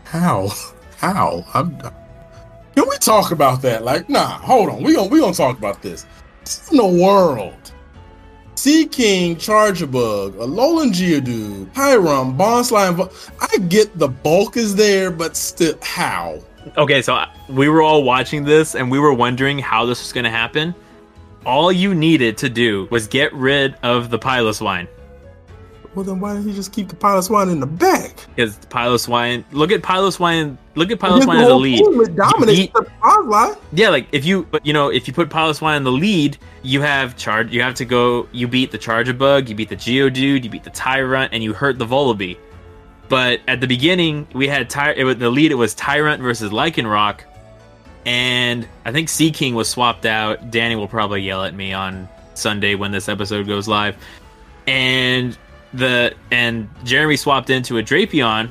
How 0.04 0.50
how 0.98 1.44
I'm. 1.54 1.76
Can 1.78 2.88
we 2.88 2.96
talk 2.98 3.30
about 3.30 3.62
that? 3.62 3.84
Like, 3.84 4.08
nah, 4.08 4.38
hold 4.38 4.68
on. 4.68 4.82
We 4.82 4.94
gonna 4.94 5.08
we 5.08 5.20
gonna 5.20 5.34
talk 5.34 5.56
about 5.58 5.82
this. 5.82 6.06
In 6.70 6.76
the 6.76 6.86
world, 6.86 7.72
Seaking, 8.54 9.34
Bug, 9.34 10.34
Alolan 10.36 10.90
Geodude, 10.90 11.66
Pyrum, 11.72 12.36
Bonsly. 12.36 12.94
Vo- 12.94 13.10
I 13.40 13.58
get 13.58 13.98
the 13.98 14.08
bulk 14.08 14.56
is 14.56 14.74
there, 14.74 15.10
but 15.10 15.36
still, 15.36 15.78
how? 15.82 16.38
Okay, 16.78 17.02
so 17.02 17.14
uh, 17.14 17.28
we 17.48 17.68
were 17.68 17.82
all 17.82 18.04
watching 18.04 18.44
this 18.44 18.74
and 18.74 18.90
we 18.90 18.98
were 18.98 19.12
wondering 19.12 19.58
how 19.58 19.84
this 19.84 20.00
was 20.00 20.12
going 20.12 20.24
to 20.24 20.30
happen. 20.30 20.74
All 21.44 21.70
you 21.70 21.94
needed 21.94 22.38
to 22.38 22.48
do 22.48 22.88
was 22.90 23.06
get 23.06 23.34
rid 23.34 23.74
of 23.82 24.08
the 24.08 24.18
Piloswine. 24.18 24.88
Well, 25.94 26.04
then 26.04 26.18
why 26.18 26.34
didn't 26.34 26.48
he 26.48 26.54
just 26.54 26.72
keep 26.72 26.88
the 26.88 26.96
Piloswine 26.96 27.52
in 27.52 27.60
the 27.60 27.66
back? 27.66 28.26
Because 28.34 28.56
Piloswine, 28.56 29.44
look 29.52 29.70
at 29.70 29.82
Piloswine, 29.82 30.56
look 30.74 30.90
at 30.90 30.94
Against 30.94 31.28
Piloswine 31.28 31.42
as 31.42 31.48
a 31.48 31.54
lead. 31.54 32.16
dominates 32.16 32.72
the. 32.72 33.58
Yeah, 33.72 33.90
like 33.90 34.08
if 34.10 34.24
you, 34.24 34.44
but 34.50 34.66
you 34.66 34.72
know, 34.72 34.88
if 34.88 35.06
you 35.06 35.14
put 35.14 35.28
Piloswine 35.28 35.76
in 35.76 35.84
the 35.84 35.92
lead, 35.92 36.36
you 36.62 36.80
have 36.80 37.16
charge. 37.16 37.52
You 37.52 37.62
have 37.62 37.74
to 37.76 37.84
go. 37.84 38.26
You 38.32 38.48
beat 38.48 38.72
the 38.72 38.78
Charjabug, 38.78 39.48
you 39.48 39.54
beat 39.54 39.68
the 39.68 39.76
Geodude, 39.76 40.42
you 40.42 40.50
beat 40.50 40.64
the 40.64 40.70
Tyrant, 40.70 41.32
and 41.32 41.44
you 41.44 41.52
hurt 41.52 41.78
the 41.78 41.86
Volibee. 41.86 42.38
But 43.08 43.40
at 43.46 43.60
the 43.60 43.66
beginning, 43.68 44.26
we 44.34 44.48
had 44.48 44.68
Ty. 44.68 44.94
It 44.94 45.04
was, 45.04 45.16
the 45.18 45.30
lead. 45.30 45.52
It 45.52 45.56
was 45.56 45.74
Tyrant 45.74 46.22
versus 46.22 46.50
Lycanroc, 46.50 47.20
and 48.04 48.66
I 48.84 48.90
think 48.90 49.08
Seaking 49.08 49.54
was 49.54 49.68
swapped 49.68 50.06
out. 50.06 50.50
Danny 50.50 50.74
will 50.74 50.88
probably 50.88 51.22
yell 51.22 51.44
at 51.44 51.54
me 51.54 51.72
on 51.72 52.08
Sunday 52.34 52.74
when 52.74 52.90
this 52.90 53.08
episode 53.08 53.46
goes 53.46 53.68
live, 53.68 53.96
and 54.66 55.38
the 55.74 56.14
and 56.30 56.68
Jeremy 56.84 57.16
swapped 57.16 57.50
into 57.50 57.78
a 57.78 57.82
Drapion, 57.82 58.50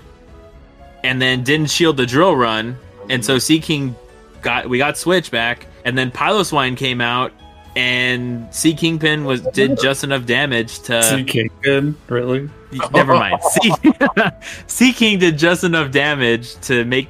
and 1.03 1.21
then 1.21 1.43
didn't 1.43 1.69
shield 1.69 1.97
the 1.97 2.05
drill 2.05 2.35
run, 2.35 2.77
and 3.09 3.23
so 3.23 3.37
Seaking 3.39 3.95
got 4.41 4.69
we 4.69 4.77
got 4.77 4.97
Switch 4.97 5.31
back, 5.31 5.65
and 5.85 5.97
then 5.97 6.11
Piloswine 6.11 6.77
came 6.77 7.01
out, 7.01 7.31
and 7.75 8.53
Sea 8.53 8.73
Kingpin 8.73 9.25
was 9.25 9.41
did 9.41 9.79
just 9.79 10.03
enough 10.03 10.25
damage 10.25 10.79
to 10.83 11.01
Sea 11.03 11.23
Kingpin, 11.23 11.95
really? 12.07 12.49
never 12.93 13.13
mind. 13.13 13.41
Sea, 13.43 13.73
Seaking 14.67 15.19
did 15.19 15.37
just 15.37 15.63
enough 15.63 15.91
damage 15.91 16.55
to 16.61 16.85
make 16.85 17.09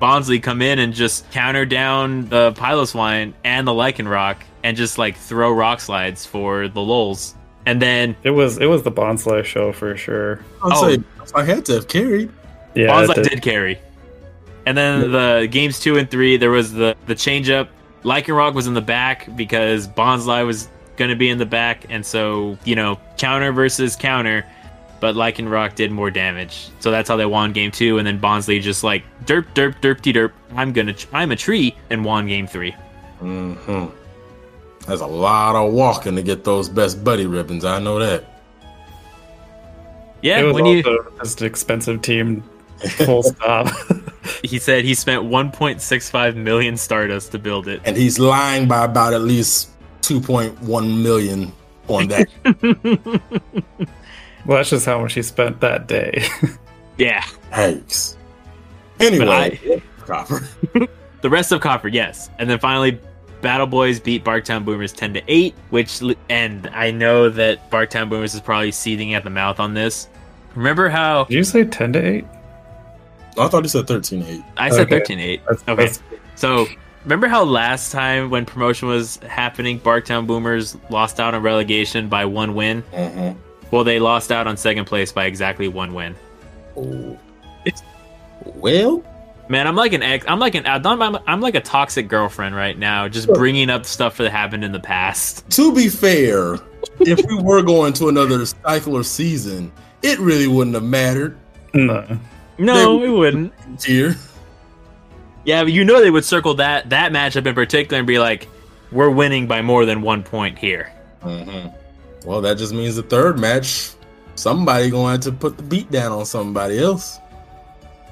Bonsly 0.00 0.42
come 0.42 0.60
in 0.60 0.80
and 0.80 0.92
just 0.92 1.30
counter 1.30 1.64
down 1.64 2.28
the 2.28 2.52
Piloswine 2.52 3.32
and 3.44 3.66
the 3.66 3.72
Lycanroc 3.72 4.36
and 4.62 4.76
just 4.76 4.98
like 4.98 5.16
throw 5.16 5.52
rock 5.52 5.80
slides 5.80 6.26
for 6.26 6.68
the 6.68 6.80
lulls. 6.80 7.34
And 7.66 7.80
then 7.80 8.14
It 8.22 8.30
was 8.30 8.58
it 8.58 8.66
was 8.66 8.82
the 8.82 8.92
Bonsly 8.92 9.44
show 9.44 9.72
for 9.72 9.96
sure. 9.96 10.40
I'd 10.62 10.72
Oh. 10.72 11.04
I 11.34 11.42
had 11.44 11.64
to 11.66 11.74
have 11.74 11.88
carried. 11.88 12.30
Yeah, 12.74 12.88
Bonsly 12.88 13.18
it 13.18 13.30
did. 13.30 13.42
carry. 13.42 13.78
And 14.66 14.76
then 14.76 15.10
the 15.12 15.48
games 15.50 15.80
two 15.80 15.96
and 15.98 16.10
three, 16.10 16.36
there 16.36 16.50
was 16.50 16.72
the 16.72 16.96
the 17.06 17.14
change 17.14 17.50
up. 17.50 17.68
Lycanroc 18.02 18.54
was 18.54 18.66
in 18.66 18.74
the 18.74 18.82
back 18.82 19.34
because 19.36 19.88
Bonsly 19.88 20.44
was 20.46 20.68
going 20.96 21.08
to 21.08 21.16
be 21.16 21.28
in 21.30 21.38
the 21.38 21.46
back, 21.46 21.86
and 21.88 22.04
so 22.04 22.58
you 22.64 22.76
know 22.76 22.98
counter 23.18 23.52
versus 23.52 23.96
counter. 23.96 24.44
But 25.00 25.16
Lycanroc 25.16 25.74
did 25.74 25.90
more 25.90 26.10
damage, 26.10 26.68
so 26.80 26.90
that's 26.90 27.08
how 27.08 27.16
they 27.16 27.26
won 27.26 27.52
game 27.52 27.70
two. 27.70 27.98
And 27.98 28.06
then 28.06 28.18
Bonsly 28.20 28.60
just 28.62 28.84
like 28.84 29.02
derp 29.26 29.46
derp 29.54 29.74
derp 29.80 30.00
de 30.02 30.12
derp. 30.12 30.32
I'm 30.54 30.72
gonna 30.72 30.94
I'm 31.12 31.30
a 31.32 31.36
tree 31.36 31.74
and 31.90 32.04
won 32.04 32.26
game 32.26 32.46
three. 32.46 32.74
hmm 33.20 33.86
That's 34.86 35.00
a 35.00 35.06
lot 35.06 35.56
of 35.56 35.72
walking 35.72 36.16
to 36.16 36.22
get 36.22 36.44
those 36.44 36.68
best 36.68 37.02
buddy 37.02 37.26
ribbons. 37.26 37.64
I 37.64 37.78
know 37.78 37.98
that. 37.98 38.24
Yeah, 40.22 40.40
it 40.40 40.44
was 40.44 40.54
when 40.54 40.64
also 40.64 40.90
you 40.90 41.12
just 41.18 41.40
an 41.40 41.46
expensive 41.46 42.02
team. 42.02 42.42
Full 43.04 43.22
stop. 43.22 43.68
he 44.42 44.58
said 44.58 44.84
he 44.84 44.94
spent 44.94 45.22
1.65 45.24 46.36
million 46.36 46.76
Stardust 46.76 47.32
to 47.32 47.38
build 47.38 47.68
it. 47.68 47.80
And 47.84 47.96
he's 47.96 48.18
lying 48.18 48.66
by 48.68 48.84
about 48.84 49.12
at 49.12 49.22
least 49.22 49.70
2.1 50.02 51.02
million 51.02 51.52
on 51.88 52.08
that. 52.08 52.28
well, 54.46 54.58
that's 54.58 54.70
just 54.70 54.86
how 54.86 55.00
much 55.00 55.14
he 55.14 55.22
spent 55.22 55.60
that 55.60 55.86
day. 55.86 56.26
Yeah, 56.96 57.22
Yikes. 57.50 58.16
Anyway, 59.00 59.26
I- 59.28 59.82
Copper. 60.06 60.46
the 61.22 61.30
rest 61.30 61.52
of 61.52 61.60
Copper, 61.60 61.88
yes, 61.88 62.30
and 62.38 62.48
then 62.48 62.58
finally. 62.58 63.00
Battle 63.44 63.66
Boys 63.66 64.00
beat 64.00 64.24
Barktown 64.24 64.64
Boomers 64.64 64.90
10 64.92 65.12
to 65.14 65.22
8, 65.28 65.54
which 65.68 66.00
and 66.30 66.66
I 66.68 66.90
know 66.90 67.28
that 67.28 67.70
Barktown 67.70 68.08
Boomers 68.08 68.34
is 68.34 68.40
probably 68.40 68.72
seething 68.72 69.12
at 69.12 69.22
the 69.22 69.28
mouth 69.28 69.60
on 69.60 69.74
this. 69.74 70.08
Remember 70.54 70.88
how 70.88 71.24
Did 71.24 71.34
you 71.34 71.44
say 71.44 71.64
ten 71.64 71.92
to 71.92 71.98
eight? 72.02 72.24
I 73.36 73.48
thought 73.48 73.62
you 73.62 73.68
said 73.68 73.86
13 73.86 74.22
8. 74.22 74.42
I 74.56 74.70
said 74.70 74.80
Okay. 74.86 74.98
13 75.00 75.18
8. 75.18 75.40
That's, 75.46 75.62
Okay. 75.62 75.74
that's- 75.74 76.00
So, 76.36 76.66
remember 77.04 77.26
how 77.28 77.44
last 77.44 77.92
time 77.92 78.30
when 78.30 78.46
promotion 78.46 78.88
was 78.88 79.18
happening, 79.28 79.78
Barktown 79.78 80.26
Boomers 80.26 80.76
lost 80.88 81.20
out 81.20 81.34
on 81.34 81.42
relegation 81.42 82.08
by 82.08 82.24
one 82.24 82.54
win? 82.54 82.82
Mm-hmm. 82.94 83.38
Well, 83.70 83.84
they 83.84 83.98
lost 83.98 84.32
out 84.32 84.46
on 84.46 84.56
second 84.56 84.86
place 84.86 85.12
by 85.12 85.26
exactly 85.26 85.68
one 85.68 85.92
win. 85.92 86.14
Oh. 86.78 87.18
Well, 88.44 89.02
Man, 89.48 89.66
I'm 89.66 89.76
like 89.76 89.92
an 89.92 90.02
ex. 90.02 90.24
I'm 90.26 90.38
like 90.38 90.54
an. 90.54 90.66
I'm, 90.66 90.84
I'm, 91.02 91.18
I'm 91.26 91.40
like 91.40 91.54
a 91.54 91.60
toxic 91.60 92.08
girlfriend 92.08 92.54
right 92.56 92.78
now, 92.78 93.08
just 93.08 93.28
bringing 93.28 93.68
up 93.68 93.84
stuff 93.84 94.16
that 94.16 94.30
happened 94.30 94.64
in 94.64 94.72
the 94.72 94.80
past. 94.80 95.48
to 95.50 95.74
be 95.74 95.88
fair, 95.88 96.54
if 97.00 97.20
we 97.28 97.42
were 97.42 97.62
going 97.62 97.92
to 97.94 98.08
another 98.08 98.44
cycle 98.46 98.96
or 98.96 99.04
season, 99.04 99.70
it 100.02 100.18
really 100.18 100.46
wouldn't 100.46 100.74
have 100.74 100.84
mattered. 100.84 101.36
no. 101.74 102.18
No, 102.56 102.98
They- 103.00 103.06
it 103.06 103.10
wouldn't. 103.10 103.52
Here. 103.84 104.16
Yeah, 105.44 105.64
but 105.64 105.72
you 105.72 105.84
know 105.84 106.00
they 106.00 106.10
would 106.10 106.24
circle 106.24 106.54
that 106.54 106.88
that 106.90 107.12
matchup 107.12 107.44
in 107.46 107.54
particular 107.54 107.98
and 107.98 108.06
be 108.06 108.18
like, 108.18 108.48
"We're 108.92 109.10
winning 109.10 109.46
by 109.46 109.60
more 109.60 109.84
than 109.84 110.00
one 110.00 110.22
point 110.22 110.58
here." 110.58 110.90
Mm-hmm. 111.22 111.68
Well, 112.26 112.40
that 112.40 112.56
just 112.56 112.72
means 112.72 112.96
the 112.96 113.02
third 113.02 113.38
match, 113.38 113.90
somebody 114.36 114.88
going 114.88 115.20
to 115.20 115.32
put 115.32 115.58
the 115.58 115.62
beat 115.62 115.90
down 115.90 116.12
on 116.12 116.24
somebody 116.24 116.78
else. 116.78 117.18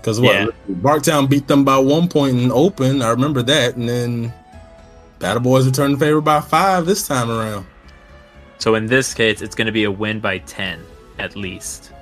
Because 0.02 0.20
what? 0.20 0.34
Yeah. 0.34 0.46
Barktown 0.68 1.30
beat 1.30 1.46
them 1.46 1.64
by 1.64 1.78
one 1.78 2.08
point 2.08 2.36
in 2.36 2.50
open. 2.50 3.02
I 3.02 3.10
remember 3.10 3.40
that. 3.44 3.76
And 3.76 3.88
then 3.88 4.32
Battle 5.20 5.40
Boys 5.40 5.64
returned 5.64 5.94
the 5.94 5.98
favor 5.98 6.20
by 6.20 6.40
five 6.40 6.86
this 6.86 7.06
time 7.06 7.30
around. 7.30 7.66
So 8.58 8.74
in 8.74 8.86
this 8.86 9.14
case, 9.14 9.42
it's 9.42 9.54
going 9.54 9.66
to 9.66 9.72
be 9.72 9.84
a 9.84 9.90
win 9.92 10.18
by 10.18 10.38
ten 10.38 10.84
at 11.20 11.36
least. 11.36 11.92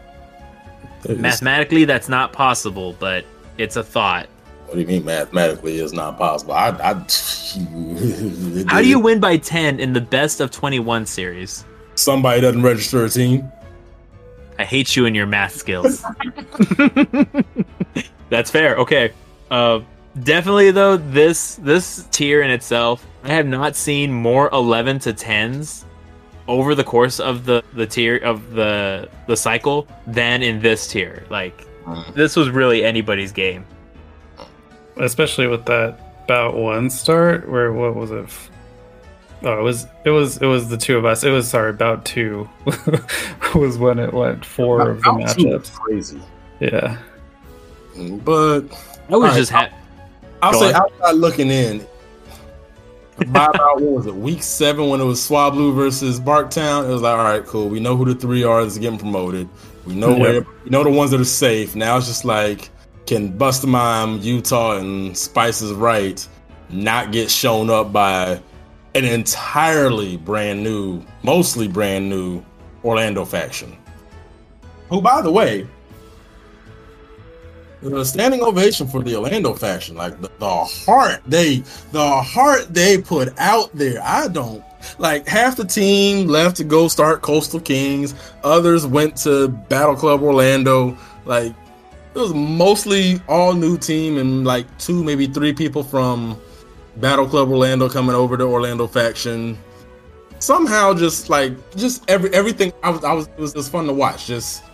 Mathematically, 1.07 1.84
that's 1.84 2.09
not 2.09 2.32
possible, 2.32 2.96
but 2.98 3.26
it's 3.59 3.76
a 3.76 3.84
thought. 3.84 4.28
What 4.64 4.74
do 4.76 4.80
you 4.80 4.86
mean 4.86 5.05
mathematically 5.05 5.78
it's 5.78 5.92
not 5.92 6.16
possible? 6.16 6.55
I, 6.55 6.68
I 6.68 6.94
How 8.68 8.80
do 8.80 8.88
you 8.88 8.98
win 8.98 9.20
by 9.20 9.36
ten 9.36 9.78
in 9.78 9.92
the 9.92 10.01
best 10.01 10.40
of 10.40 10.51
twenty-one 10.51 11.05
series? 11.05 11.66
Somebody 11.96 12.40
doesn't 12.40 12.62
register 12.62 13.05
a 13.05 13.11
team. 13.11 13.53
I 14.61 14.65
hate 14.65 14.95
you 14.95 15.07
and 15.07 15.17
your 15.17 15.27
math 15.27 15.55
skills. 15.57 16.05
That's 18.29 18.51
fair. 18.51 18.77
Okay. 18.77 19.13
Uh, 19.51 19.81
definitely 20.23 20.71
though, 20.71 20.99
this 20.99 21.57
this 21.57 22.07
tier 22.11 22.43
in 22.43 22.51
itself, 22.51 23.07
I 23.25 23.29
have 23.29 23.47
not 23.47 23.75
seen 23.75 24.13
more 24.13 24.51
eleven 24.53 24.99
to 25.01 25.13
tens 25.15 25.87
over 26.47 26.75
the 26.75 26.85
course 26.85 27.21
of 27.21 27.47
the 27.47 27.63
the 27.73 27.87
tier 27.87 28.19
of 28.19 28.53
the 28.53 29.09
the 29.27 29.37
cycle 29.37 29.89
than 30.07 30.43
in 30.43 30.61
this 30.61 30.87
tier. 30.89 31.25
Like 31.31 31.67
this 32.15 32.37
was 32.37 32.51
really 32.51 32.85
anybody's 32.85 33.33
game. 33.33 33.65
especially 34.99 35.47
with 35.47 35.65
that 35.65 36.27
bout 36.29 36.55
one 36.55 36.91
start 36.91 37.49
where 37.49 37.73
what 37.73 37.95
was 37.97 38.11
it 38.11 38.27
oh 39.43 39.59
it 39.59 39.62
was 39.62 39.86
it 40.05 40.11
was 40.11 40.36
it 40.38 40.47
was 40.47 40.68
the 40.68 40.76
two 40.76 40.97
of 40.97 41.05
us 41.05 41.24
it 41.24 41.30
was 41.30 41.49
sorry 41.49 41.70
about 41.70 42.05
two 42.05 42.49
was 43.55 43.78
when 43.78 43.99
it 43.99 44.12
went 44.12 44.45
four 44.45 44.91
of 44.91 45.03
the 45.03 45.11
Round 45.11 45.28
two 45.28 45.45
matchups 45.47 45.72
Crazy. 45.74 46.20
yeah 46.61 46.99
But 48.24 48.61
I 48.61 48.62
was 48.62 48.68
Alright, 49.11 49.34
just 49.34 49.51
ha- 49.53 49.70
I'll 50.43 50.53
Go 50.53 50.61
say 50.61 50.72
outside 50.72 51.12
looking 51.16 51.51
in. 51.51 51.86
By 53.26 53.47
about 53.47 53.80
what 53.82 53.93
was 53.93 54.07
it, 54.07 54.14
week 54.14 54.43
seven 54.43 54.88
when 54.88 55.01
it 55.01 55.05
was 55.05 55.20
Swablu 55.20 55.74
versus 55.74 56.18
Barktown, 56.18 56.88
it 56.88 56.93
was 56.93 57.03
like, 57.03 57.18
all 57.18 57.24
right, 57.24 57.45
cool. 57.45 57.68
We 57.68 57.78
know 57.78 57.95
who 57.95 58.07
the 58.07 58.14
three 58.14 58.45
are 58.45 58.62
that's 58.62 58.78
getting 58.78 58.99
promoted. 58.99 59.47
We 59.84 59.95
know 59.95 60.11
Yep. 60.11 60.18
where 60.20 60.47
we 60.64 60.70
know 60.70 60.82
the 60.82 60.88
ones 60.91 61.11
that 61.11 61.20
are 61.20 61.24
safe. 61.26 61.76
Now 61.76 61.99
it's 61.99 62.07
just 62.07 62.24
like, 62.24 62.70
can 63.05 63.36
Bustamime, 63.36 64.22
Utah, 64.22 64.78
and 64.78 65.14
Spices 65.18 65.72
Right 65.72 66.26
not 66.70 67.12
get 67.12 67.30
shown 67.30 67.68
up 67.68 67.93
by 67.93 68.41
an 68.95 69.05
entirely 69.05 70.16
brand 70.16 70.62
new, 70.62 71.03
mostly 71.22 71.68
brand 71.68 72.09
new 72.09 72.45
Orlando 72.84 73.24
faction? 73.24 73.76
Who, 74.88 75.01
by 75.01 75.22
the 75.22 75.30
way, 75.30 75.66
the 77.82 78.05
standing 78.05 78.43
ovation 78.43 78.86
for 78.86 79.03
the 79.03 79.16
Orlando 79.16 79.55
faction. 79.55 79.97
Like 79.97 80.20
the, 80.20 80.30
the 80.38 80.64
heart 80.64 81.22
they 81.26 81.62
the 81.93 82.22
heart 82.22 82.72
they 82.72 83.01
put 83.01 83.32
out 83.38 83.70
there. 83.74 84.01
I 84.03 84.28
don't 84.28 84.62
like 84.99 85.26
half 85.26 85.57
the 85.57 85.64
team 85.64 86.26
left 86.26 86.57
to 86.57 86.64
go 86.64 86.88
start 86.88 87.22
Coastal 87.22 87.61
Kings. 87.61 88.14
Others 88.45 88.86
went 88.86 89.16
to 89.18 89.49
Battle 89.49 89.97
Club 89.97 90.22
Orlando. 90.22 90.97
Like 91.24 91.55
it 92.14 92.18
was 92.18 92.34
mostly 92.34 93.20
all 93.28 93.55
new 93.55 93.78
team 93.78 94.18
and 94.18 94.45
like 94.45 94.66
two, 94.78 95.03
maybe 95.03 95.26
three 95.26 95.53
people 95.53 95.82
from 95.82 96.41
Battle 97.01 97.26
Club 97.26 97.48
Orlando 97.48 97.88
coming 97.88 98.14
over 98.14 98.36
to 98.36 98.44
Orlando 98.44 98.86
faction. 98.86 99.59
somehow 100.38 100.94
just 100.94 101.28
like 101.28 101.53
just 101.76 102.09
every 102.09 102.32
everything 102.32 102.72
I 102.82 102.90
was 102.90 103.05
I 103.05 103.12
was 103.12 103.26
it 103.26 103.38
was, 103.38 103.55
was 103.55 103.68
fun 103.68 103.86
to 103.86 103.92
watch. 103.92 104.26
Just 104.26 104.64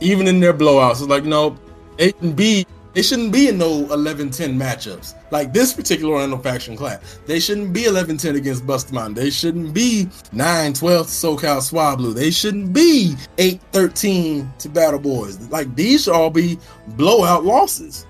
even 0.00 0.26
in 0.26 0.40
their 0.40 0.54
blowouts, 0.54 0.92
it's 0.92 1.02
like 1.02 1.24
no, 1.24 1.58
it 1.98 2.20
and 2.20 2.34
B 2.34 2.66
they 2.92 3.02
shouldn't 3.02 3.32
be 3.32 3.48
in 3.48 3.58
no 3.58 3.84
11-10 3.84 4.56
matchups. 4.56 5.14
Like 5.30 5.52
this 5.52 5.72
particular 5.72 6.14
Orlando 6.14 6.38
faction 6.38 6.76
class. 6.76 7.20
They 7.24 7.38
shouldn't 7.38 7.72
be 7.72 7.82
11-10 7.84 8.34
against 8.34 8.66
Bustamante. 8.66 9.20
They 9.20 9.30
shouldn't 9.30 9.72
be 9.72 10.08
9-12 10.34 10.74
to 10.74 10.82
SoCal 10.82 11.60
Swablu. 11.60 12.14
They 12.14 12.32
shouldn't 12.32 12.72
be 12.72 13.14
8-13 13.36 14.58
to 14.58 14.68
Battle 14.68 14.98
Boys. 14.98 15.48
Like 15.50 15.72
these 15.76 16.04
should 16.04 16.14
all 16.14 16.30
be 16.30 16.58
blowout 16.88 17.44
losses. 17.44 18.06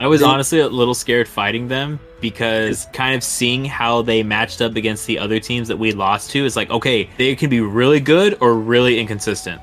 I 0.00 0.08
was 0.08 0.20
honestly 0.22 0.58
a 0.58 0.68
little 0.68 0.94
scared 0.94 1.28
fighting 1.28 1.68
them 1.68 2.00
because 2.24 2.86
kind 2.94 3.14
of 3.14 3.22
seeing 3.22 3.66
how 3.66 4.00
they 4.00 4.22
matched 4.22 4.62
up 4.62 4.76
against 4.76 5.06
the 5.06 5.18
other 5.18 5.38
teams 5.38 5.68
that 5.68 5.76
we 5.76 5.92
lost 5.92 6.30
to 6.30 6.42
is 6.42 6.56
like, 6.56 6.70
okay, 6.70 7.06
they 7.18 7.36
can 7.36 7.50
be 7.50 7.60
really 7.60 8.00
good 8.00 8.38
or 8.40 8.54
really 8.54 8.98
inconsistent. 8.98 9.60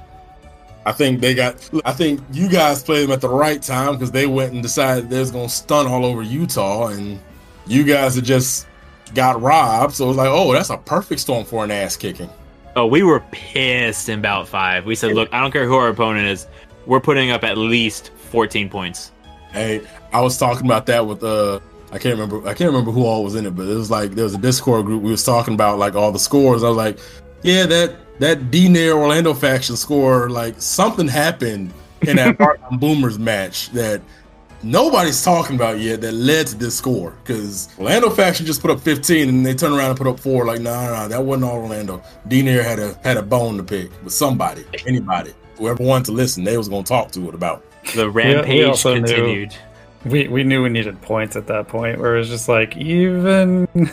I 0.85 0.91
think 0.91 1.21
they 1.21 1.33
got. 1.33 1.67
I 1.85 1.91
think 1.91 2.21
you 2.31 2.47
guys 2.47 2.83
played 2.83 3.05
them 3.05 3.11
at 3.13 3.21
the 3.21 3.29
right 3.29 3.59
time 3.59 3.93
because 3.93 4.11
they 4.11 4.27
went 4.27 4.53
and 4.53 4.61
decided 4.61 5.09
they 5.09 5.17
was 5.17 5.31
gonna 5.31 5.49
stun 5.49 5.87
all 5.87 6.05
over 6.05 6.21
Utah, 6.21 6.89
and 6.89 7.19
you 7.65 7.83
guys 7.83 8.13
had 8.13 8.25
just 8.25 8.67
got 9.15 9.41
robbed. 9.41 9.95
So 9.95 10.05
it 10.05 10.09
was 10.09 10.17
like, 10.17 10.29
oh, 10.29 10.53
that's 10.53 10.69
a 10.69 10.77
perfect 10.77 11.21
storm 11.21 11.45
for 11.45 11.63
an 11.63 11.71
ass 11.71 11.97
kicking. 11.97 12.29
Oh, 12.75 12.85
we 12.85 13.01
were 13.01 13.21
pissed 13.31 14.07
in 14.07 14.21
bout 14.21 14.47
five. 14.47 14.85
We 14.85 14.93
said, 14.93 15.15
look, 15.15 15.33
I 15.33 15.41
don't 15.41 15.51
care 15.51 15.65
who 15.65 15.75
our 15.75 15.89
opponent 15.89 16.27
is, 16.27 16.45
we're 16.85 16.99
putting 16.99 17.31
up 17.31 17.43
at 17.43 17.57
least 17.57 18.11
14 18.29 18.69
points. 18.69 19.11
Hey, 19.51 19.81
I 20.13 20.21
was 20.21 20.37
talking 20.37 20.65
about 20.65 20.85
that 20.85 21.05
with 21.05 21.23
uh, 21.23 21.59
I 21.91 21.97
can't 21.99 22.17
remember. 22.17 22.47
I 22.47 22.53
can't 22.53 22.69
remember 22.69 22.91
who 22.91 23.05
all 23.05 23.23
was 23.23 23.35
in 23.35 23.45
it, 23.45 23.55
but 23.55 23.67
it 23.67 23.75
was 23.75 23.91
like 23.91 24.11
there 24.11 24.23
was 24.23 24.33
a 24.33 24.37
Discord 24.37 24.85
group. 24.85 25.01
We 25.03 25.11
was 25.11 25.23
talking 25.23 25.53
about 25.53 25.77
like 25.77 25.95
all 25.95 26.11
the 26.11 26.19
scores. 26.19 26.63
I 26.63 26.69
was 26.69 26.77
like, 26.77 26.99
yeah, 27.43 27.65
that 27.65 27.95
that 28.19 28.51
D 28.51 28.69
Nair 28.69 28.93
Orlando 28.93 29.33
faction 29.33 29.75
score, 29.75 30.29
like 30.29 30.55
something 30.61 31.07
happened 31.07 31.73
in 32.01 32.15
that 32.17 32.37
Boomers 32.79 33.19
match 33.19 33.69
that 33.71 34.01
nobody's 34.63 35.23
talking 35.23 35.55
about 35.55 35.79
yet 35.79 36.01
that 36.01 36.13
led 36.13 36.47
to 36.47 36.55
this 36.55 36.77
score. 36.77 37.15
Because 37.23 37.67
Orlando 37.77 38.09
faction 38.09 38.45
just 38.45 38.61
put 38.61 38.71
up 38.71 38.79
15 38.79 39.27
and 39.27 39.45
they 39.45 39.53
turned 39.53 39.75
around 39.75 39.89
and 39.89 39.97
put 39.97 40.07
up 40.07 40.19
four. 40.19 40.45
Like, 40.45 40.61
no, 40.61 40.73
no, 40.85 40.93
no, 40.93 41.07
that 41.07 41.23
wasn't 41.23 41.45
all 41.45 41.57
Orlando. 41.57 42.01
D 42.27 42.41
Nair 42.41 42.63
had 42.63 42.79
a 42.79 42.97
had 43.03 43.17
a 43.17 43.23
bone 43.23 43.57
to 43.57 43.63
pick 43.63 43.91
with 44.03 44.13
somebody, 44.13 44.63
anybody, 44.87 45.33
whoever 45.57 45.83
wanted 45.83 46.05
to 46.05 46.11
listen, 46.13 46.43
they 46.43 46.57
was 46.57 46.69
gonna 46.69 46.83
talk 46.83 47.11
to 47.11 47.27
it 47.27 47.35
about. 47.35 47.65
The 47.95 48.09
rampage 48.09 48.63
also 48.65 48.93
knew- 48.95 49.01
continued. 49.01 49.55
We 50.05 50.27
we 50.27 50.43
knew 50.43 50.63
we 50.63 50.69
needed 50.69 50.99
points 51.01 51.35
at 51.35 51.47
that 51.47 51.67
point 51.67 51.99
where 51.99 52.15
it 52.15 52.19
was 52.19 52.29
just 52.29 52.49
like 52.49 52.75
even 52.75 53.67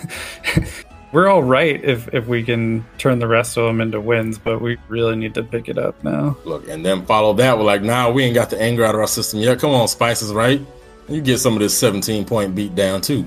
we're 1.13 1.29
all 1.29 1.43
right 1.43 1.83
if 1.85 2.13
if 2.15 2.27
we 2.27 2.43
can 2.43 2.85
turn 2.97 3.19
the 3.19 3.27
rest 3.29 3.57
of 3.57 3.65
them 3.65 3.81
into 3.81 4.01
wins, 4.01 4.39
but 4.39 4.61
we 4.61 4.79
really 4.89 5.17
need 5.17 5.35
to 5.35 5.43
pick 5.43 5.69
it 5.69 5.79
up 5.79 6.03
now. 6.03 6.37
Look, 6.45 6.69
and 6.69 6.85
then 6.85 7.05
follow 7.05 7.35
that 7.35 7.59
We're 7.59 7.65
like, 7.65 7.83
nah, 7.83 8.11
we 8.11 8.25
ain't 8.25 8.35
got 8.35 8.51
the 8.51 8.61
anger 8.61 8.85
out 8.85 8.95
of 8.95 9.01
our 9.01 9.07
system 9.07 9.41
yet. 9.41 9.59
Come 9.59 9.71
on, 9.71 9.89
Spices, 9.89 10.33
right? 10.33 10.61
You 11.09 11.21
get 11.21 11.39
some 11.39 11.55
of 11.55 11.61
this 11.61 11.77
17 11.77 12.25
point 12.25 12.55
beat 12.55 12.75
down 12.75 13.01
too. 13.01 13.25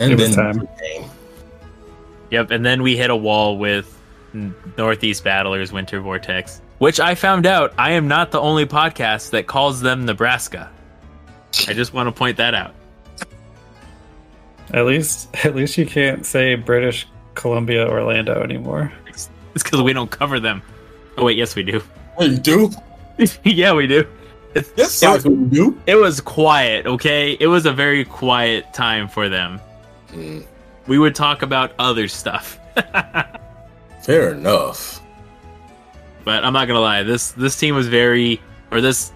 And 0.00 0.12
It 0.12 0.16
then 0.16 0.28
was 0.28 0.36
time. 0.36 0.68
Yep, 2.30 2.50
and 2.50 2.64
then 2.64 2.82
we 2.82 2.96
hit 2.96 3.10
a 3.10 3.16
wall 3.16 3.56
with 3.58 3.98
Northeast 4.76 5.24
Battlers 5.24 5.72
Winter 5.72 6.00
Vortex, 6.00 6.60
which 6.78 7.00
I 7.00 7.14
found 7.14 7.46
out 7.46 7.72
I 7.78 7.92
am 7.92 8.06
not 8.08 8.30
the 8.30 8.40
only 8.40 8.66
podcast 8.66 9.30
that 9.30 9.46
calls 9.46 9.80
them 9.80 10.04
Nebraska. 10.04 10.70
I 11.66 11.72
just 11.72 11.92
want 11.92 12.06
to 12.06 12.12
point 12.12 12.36
that 12.36 12.54
out. 12.54 12.74
At 14.72 14.84
least 14.86 15.28
at 15.44 15.54
least 15.54 15.78
you 15.78 15.86
can't 15.86 16.24
say 16.26 16.54
British 16.54 17.06
Columbia 17.34 17.88
Orlando 17.88 18.42
anymore. 18.42 18.92
It's 19.06 19.28
because 19.54 19.82
we 19.82 19.92
don't 19.92 20.10
cover 20.10 20.38
them. 20.40 20.62
Oh 21.16 21.24
wait, 21.24 21.36
yes 21.36 21.56
we 21.56 21.62
do. 21.62 21.80
What 22.14 22.30
you 22.30 22.36
do? 22.38 22.70
yeah, 23.44 23.72
we 23.72 23.86
do. 23.86 24.06
Yes, 24.76 25.02
It 25.02 25.08
was- 25.08 25.24
what 25.24 25.34
you 25.34 25.46
do. 25.46 25.80
It 25.86 25.94
was 25.96 26.20
quiet, 26.20 26.86
okay? 26.86 27.36
It 27.40 27.46
was 27.48 27.66
a 27.66 27.72
very 27.72 28.04
quiet 28.04 28.72
time 28.74 29.08
for 29.08 29.28
them. 29.28 29.60
Mm, 30.12 30.44
We 30.86 30.98
would 30.98 31.14
talk 31.14 31.42
about 31.42 31.72
other 31.78 32.08
stuff. 32.08 32.58
fair 34.02 34.30
enough. 34.32 35.00
but 36.24 36.44
I'm 36.44 36.52
not 36.52 36.66
gonna 36.68 36.80
lie, 36.80 37.02
this 37.02 37.32
this 37.32 37.56
team 37.58 37.74
was 37.74 37.88
very 37.88 38.40
or 38.70 38.80
this 38.80 39.12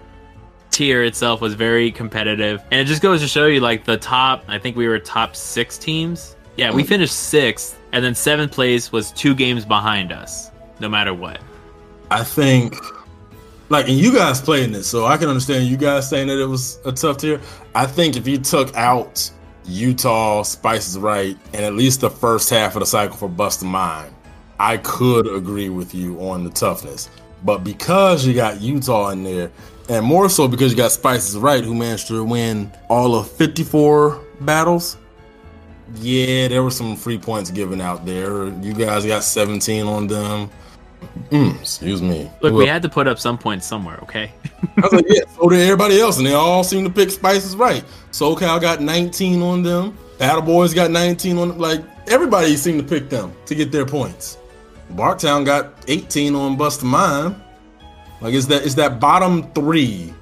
tier 0.73 1.03
itself 1.03 1.39
was 1.39 1.53
very 1.53 1.91
competitive. 1.91 2.61
And 2.71 2.81
it 2.81 2.85
just 2.85 3.01
goes 3.01 3.21
to 3.21 3.27
show 3.27 3.45
you 3.45 3.61
like 3.61 3.85
the 3.85 3.97
top 3.97 4.43
I 4.47 4.59
think 4.59 4.75
we 4.75 4.87
were 4.87 4.99
top 4.99 5.35
six 5.35 5.77
teams. 5.77 6.35
Yeah, 6.57 6.71
we 6.71 6.83
hmm. 6.83 6.89
finished 6.89 7.15
sixth, 7.15 7.79
and 7.93 8.03
then 8.03 8.13
seventh 8.13 8.51
place 8.51 8.91
was 8.91 9.11
two 9.11 9.33
games 9.33 9.65
behind 9.65 10.11
us, 10.11 10.51
no 10.79 10.89
matter 10.89 11.13
what. 11.13 11.39
I 12.11 12.23
think, 12.23 12.75
like, 13.69 13.87
and 13.87 13.97
you 13.97 14.13
guys 14.13 14.39
playing 14.39 14.71
this, 14.71 14.87
so 14.87 15.05
I 15.05 15.17
can 15.17 15.29
understand 15.29 15.65
you 15.65 15.77
guys 15.77 16.07
saying 16.07 16.27
that 16.27 16.39
it 16.39 16.45
was 16.45 16.79
a 16.85 16.91
tough 16.91 17.17
tier. 17.17 17.41
I 17.73 17.87
think 17.87 18.17
if 18.17 18.27
you 18.27 18.37
took 18.37 18.75
out 18.75 19.31
Utah, 19.65 20.43
Spices 20.43 20.99
Right, 20.99 21.37
and 21.53 21.65
at 21.65 21.73
least 21.73 22.01
the 22.01 22.09
first 22.09 22.51
half 22.51 22.75
of 22.75 22.81
the 22.81 22.85
cycle 22.85 23.17
for 23.17 23.29
Bust 23.29 23.63
a 23.63 23.65
Mine, 23.65 24.13
I 24.59 24.77
could 24.77 25.25
agree 25.27 25.69
with 25.69 25.95
you 25.95 26.19
on 26.19 26.43
the 26.43 26.51
toughness. 26.51 27.09
But 27.43 27.63
because 27.63 28.25
you 28.25 28.33
got 28.33 28.61
Utah 28.61 29.09
in 29.09 29.23
there, 29.23 29.51
and 29.93 30.05
more 30.05 30.27
so 30.27 30.47
because 30.47 30.71
you 30.71 30.77
got 30.77 30.91
Spices 30.91 31.37
Right, 31.37 31.63
who 31.63 31.75
managed 31.75 32.07
to 32.07 32.23
win 32.23 32.71
all 32.89 33.15
of 33.15 33.29
54 33.29 34.19
battles, 34.41 34.97
yeah, 35.97 36.47
there 36.47 36.63
were 36.63 36.71
some 36.71 36.95
free 36.95 37.17
points 37.19 37.51
given 37.51 37.79
out 37.79 38.03
there. 38.05 38.47
You 38.47 38.73
guys 38.73 39.05
got 39.05 39.23
17 39.23 39.85
on 39.85 40.07
them. 40.07 40.49
Mm, 41.29 41.59
excuse 41.59 42.01
me. 42.01 42.31
Look, 42.41 42.53
we 42.53 42.65
had 42.65 42.81
to 42.81 42.89
put 42.89 43.07
up 43.07 43.19
some 43.19 43.37
points 43.37 43.67
somewhere, 43.67 43.99
okay? 44.01 44.31
I 44.77 44.81
was 44.81 44.93
like, 44.93 45.05
yeah, 45.09 45.21
so 45.35 45.47
did 45.49 45.59
everybody 45.59 45.99
else, 45.99 46.17
and 46.17 46.25
they 46.25 46.33
all 46.33 46.63
seem 46.63 46.83
to 46.85 46.89
pick 46.89 47.11
Spices 47.11 47.55
right. 47.55 47.83
SoCal 48.11 48.59
got 48.59 48.81
19 48.81 49.41
on 49.41 49.61
them. 49.61 49.97
Battle 50.17 50.41
Boys 50.41 50.73
got 50.73 50.89
19 50.89 51.37
on 51.37 51.49
them. 51.49 51.57
Like 51.59 51.83
everybody 52.07 52.55
seemed 52.55 52.79
to 52.79 52.87
pick 52.87 53.09
them 53.09 53.33
to 53.45 53.53
get 53.53 53.71
their 53.71 53.85
points. 53.85 54.37
Barktown 54.93 55.45
got 55.45 55.73
18 55.87 56.33
on 56.33 56.55
Bust 56.55 56.83
Mine. 56.83 57.42
Like 58.23 58.33
it's 58.33 58.47
that 58.47 58.63
it's 58.63 58.75
that 58.75 59.01
bottom 59.01 59.51
three. 59.51 60.13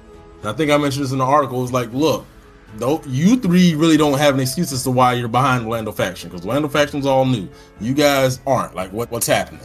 I 0.42 0.52
think 0.52 0.72
I 0.72 0.76
mentioned 0.76 1.04
this 1.04 1.12
in 1.12 1.18
the 1.18 1.24
article. 1.24 1.62
It's 1.62 1.72
like, 1.72 1.92
look, 1.92 2.26
though 2.74 3.00
you 3.06 3.36
three 3.36 3.76
really 3.76 3.96
don't 3.96 4.18
have 4.18 4.34
an 4.34 4.40
excuse 4.40 4.72
as 4.72 4.82
to 4.82 4.90
why 4.90 5.12
you're 5.12 5.28
behind 5.28 5.64
Orlando 5.64 5.92
faction 5.92 6.28
because 6.28 6.44
Orlando 6.44 6.68
faction's 6.68 7.06
all 7.06 7.24
new. 7.24 7.48
You 7.80 7.94
guys 7.94 8.40
aren't. 8.44 8.74
Like, 8.74 8.92
what 8.92 9.08
what's 9.12 9.28
happening? 9.28 9.64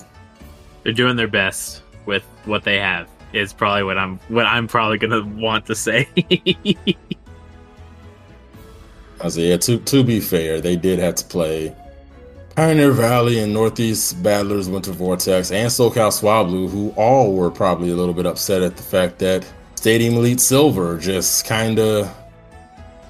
They're 0.83 0.93
doing 0.93 1.15
their 1.15 1.27
best 1.27 1.81
with 2.05 2.23
what 2.45 2.63
they 2.63 2.77
have. 2.77 3.09
Is 3.33 3.53
probably 3.53 3.83
what 3.83 3.97
I'm 3.97 4.19
what 4.27 4.45
I'm 4.45 4.67
probably 4.67 4.99
gonna 4.99 5.25
want 5.25 5.65
to 5.65 5.75
say. 5.75 6.07
I 9.19 9.29
said, 9.29 9.43
yeah, 9.43 9.57
to, 9.57 9.79
to 9.79 10.03
be 10.03 10.19
fair, 10.19 10.61
they 10.61 10.75
did 10.75 10.99
have 10.99 11.15
to 11.15 11.25
play 11.25 11.75
Pioneer 12.57 12.91
Valley 12.91 13.37
and 13.37 13.53
Northeast 13.53 14.21
Battlers, 14.23 14.67
Winter 14.67 14.91
Vortex, 14.91 15.51
and 15.51 15.69
SoCal 15.69 16.09
Swablu, 16.09 16.67
who 16.67 16.89
all 16.97 17.33
were 17.33 17.51
probably 17.51 17.91
a 17.91 17.95
little 17.95 18.15
bit 18.15 18.25
upset 18.25 18.63
at 18.63 18.75
the 18.75 18.81
fact 18.81 19.19
that 19.19 19.45
Stadium 19.75 20.15
Elite 20.15 20.41
Silver 20.41 20.97
just 20.97 21.45
kind 21.45 21.77
of 21.77 22.11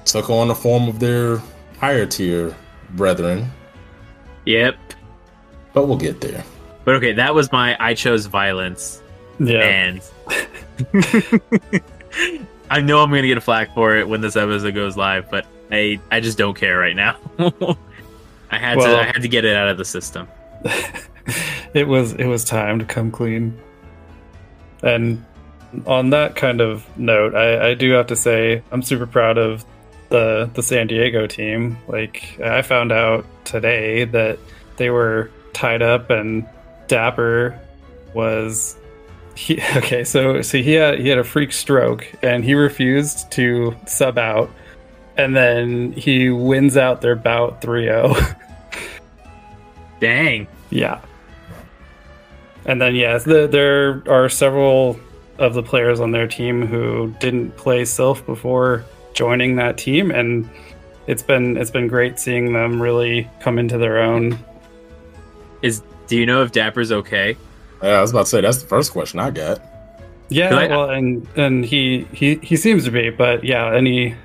took 0.03 0.29
on 0.29 0.49
the 0.49 0.55
form 0.55 0.89
of 0.89 0.99
their 0.99 1.41
higher 1.79 2.05
tier 2.05 2.53
brethren. 2.91 3.49
yep. 4.45 4.75
But 5.73 5.87
we'll 5.87 5.97
get 5.97 6.19
there. 6.19 6.43
But 6.83 6.95
okay, 6.95 7.13
that 7.13 7.33
was 7.33 7.49
my 7.51 7.77
I 7.79 7.93
chose 7.93 8.25
violence 8.25 9.01
Yeah. 9.39 9.59
and 9.59 10.01
I 12.69 12.81
know 12.81 13.01
I'm 13.01 13.09
gonna 13.11 13.21
get 13.27 13.37
a 13.37 13.41
flack 13.41 13.73
for 13.73 13.95
it 13.95 14.09
when 14.09 14.19
this 14.19 14.35
episode 14.35 14.75
goes 14.75 14.97
live, 14.97 15.31
but 15.31 15.45
I 15.71 16.01
I 16.11 16.19
just 16.19 16.37
don't 16.37 16.53
care 16.55 16.77
right 16.77 16.95
now. 16.97 17.15
I 18.49 18.57
had 18.57 18.75
to 18.79 18.87
I 18.87 19.03
had 19.03 19.21
to 19.21 19.27
get 19.27 19.45
it 19.45 19.55
out 19.55 19.67
of 19.67 19.77
the 19.77 19.85
system. 19.85 20.27
it 21.73 21.87
was 21.87 22.13
it 22.13 22.25
was 22.25 22.43
time 22.43 22.79
to 22.79 22.85
come 22.85 23.11
clean. 23.11 23.59
And 24.83 25.25
on 25.85 26.11
that 26.11 26.35
kind 26.35 26.61
of 26.61 26.85
note, 26.97 27.35
I, 27.35 27.69
I 27.69 27.73
do 27.73 27.91
have 27.91 28.07
to 28.07 28.15
say 28.15 28.63
I'm 28.71 28.81
super 28.81 29.05
proud 29.05 29.37
of 29.37 29.65
the 30.09 30.49
the 30.53 30.63
San 30.63 30.87
Diego 30.87 31.27
team. 31.27 31.77
Like 31.87 32.39
I 32.39 32.61
found 32.61 32.91
out 32.91 33.25
today 33.43 34.05
that 34.05 34.39
they 34.77 34.89
were 34.89 35.31
tied 35.53 35.81
up 35.81 36.09
and 36.09 36.47
Dapper 36.87 37.59
was 38.13 38.77
he, 39.35 39.61
okay, 39.75 40.03
so 40.03 40.41
so 40.41 40.57
he 40.57 40.73
had 40.73 40.99
he 40.99 41.09
had 41.09 41.17
a 41.17 41.23
freak 41.23 41.51
stroke 41.51 42.09
and 42.21 42.43
he 42.43 42.55
refused 42.55 43.31
to 43.31 43.75
sub 43.85 44.17
out 44.17 44.49
and 45.17 45.35
then 45.35 45.91
he 45.93 46.29
wins 46.29 46.77
out 46.77 47.01
their 47.01 47.15
bout 47.15 47.61
3-0. 47.61 48.35
Dang. 49.99 50.47
Yeah. 50.69 51.01
And 52.65 52.81
then 52.81 52.95
yes, 52.95 53.23
the, 53.23 53.47
there 53.47 54.03
are 54.11 54.29
several 54.29 54.99
of 55.37 55.53
the 55.53 55.63
players 55.63 55.99
on 55.99 56.11
their 56.11 56.27
team 56.27 56.65
who 56.65 57.13
didn't 57.19 57.55
play 57.57 57.83
Silph 57.83 58.25
before 58.25 58.83
joining 59.13 59.55
that 59.55 59.77
team, 59.77 60.11
and 60.11 60.49
it's 61.07 61.23
been 61.23 61.55
it's 61.57 61.71
been 61.71 61.87
great 61.87 62.19
seeing 62.19 62.53
them 62.53 62.81
really 62.81 63.29
come 63.39 63.57
into 63.57 63.77
their 63.77 63.99
own. 63.99 64.37
Is 65.61 65.81
do 66.07 66.17
you 66.17 66.25
know 66.25 66.43
if 66.43 66.51
Dapper's 66.51 66.91
okay? 66.91 67.37
Yeah, 67.81 67.89
I 67.89 68.01
was 68.01 68.11
about 68.11 68.23
to 68.25 68.29
say 68.29 68.41
that's 68.41 68.61
the 68.61 68.67
first 68.67 68.91
question 68.91 69.19
I 69.19 69.29
got. 69.31 69.61
Yeah, 70.29 70.53
I- 70.55 70.67
well, 70.67 70.89
and 70.89 71.25
and 71.37 71.63
he 71.63 72.05
he 72.11 72.35
he 72.35 72.57
seems 72.57 72.83
to 72.83 72.91
be, 72.91 73.09
but 73.09 73.43
yeah, 73.43 73.73
any 73.73 74.15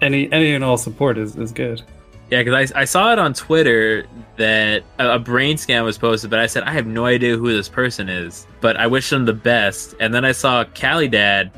any 0.00 0.30
any 0.32 0.54
and 0.54 0.64
all 0.64 0.78
support 0.78 1.18
is 1.18 1.36
is 1.36 1.52
good. 1.52 1.82
Yeah, 2.30 2.42
because 2.42 2.72
I, 2.72 2.80
I 2.80 2.84
saw 2.84 3.12
it 3.12 3.20
on 3.20 3.34
Twitter 3.34 4.06
that 4.36 4.82
a, 4.98 5.14
a 5.14 5.18
brain 5.18 5.56
scan 5.58 5.84
was 5.84 5.96
posted, 5.96 6.28
but 6.28 6.40
I 6.40 6.46
said 6.46 6.64
I 6.64 6.72
have 6.72 6.86
no 6.86 7.04
idea 7.04 7.36
who 7.36 7.52
this 7.52 7.68
person 7.68 8.08
is, 8.08 8.46
but 8.60 8.76
I 8.76 8.88
wish 8.88 9.10
them 9.10 9.26
the 9.26 9.32
best. 9.32 9.94
And 10.00 10.12
then 10.12 10.24
I 10.24 10.32
saw 10.32 10.64
Cali 10.64 11.06
Dad 11.08 11.52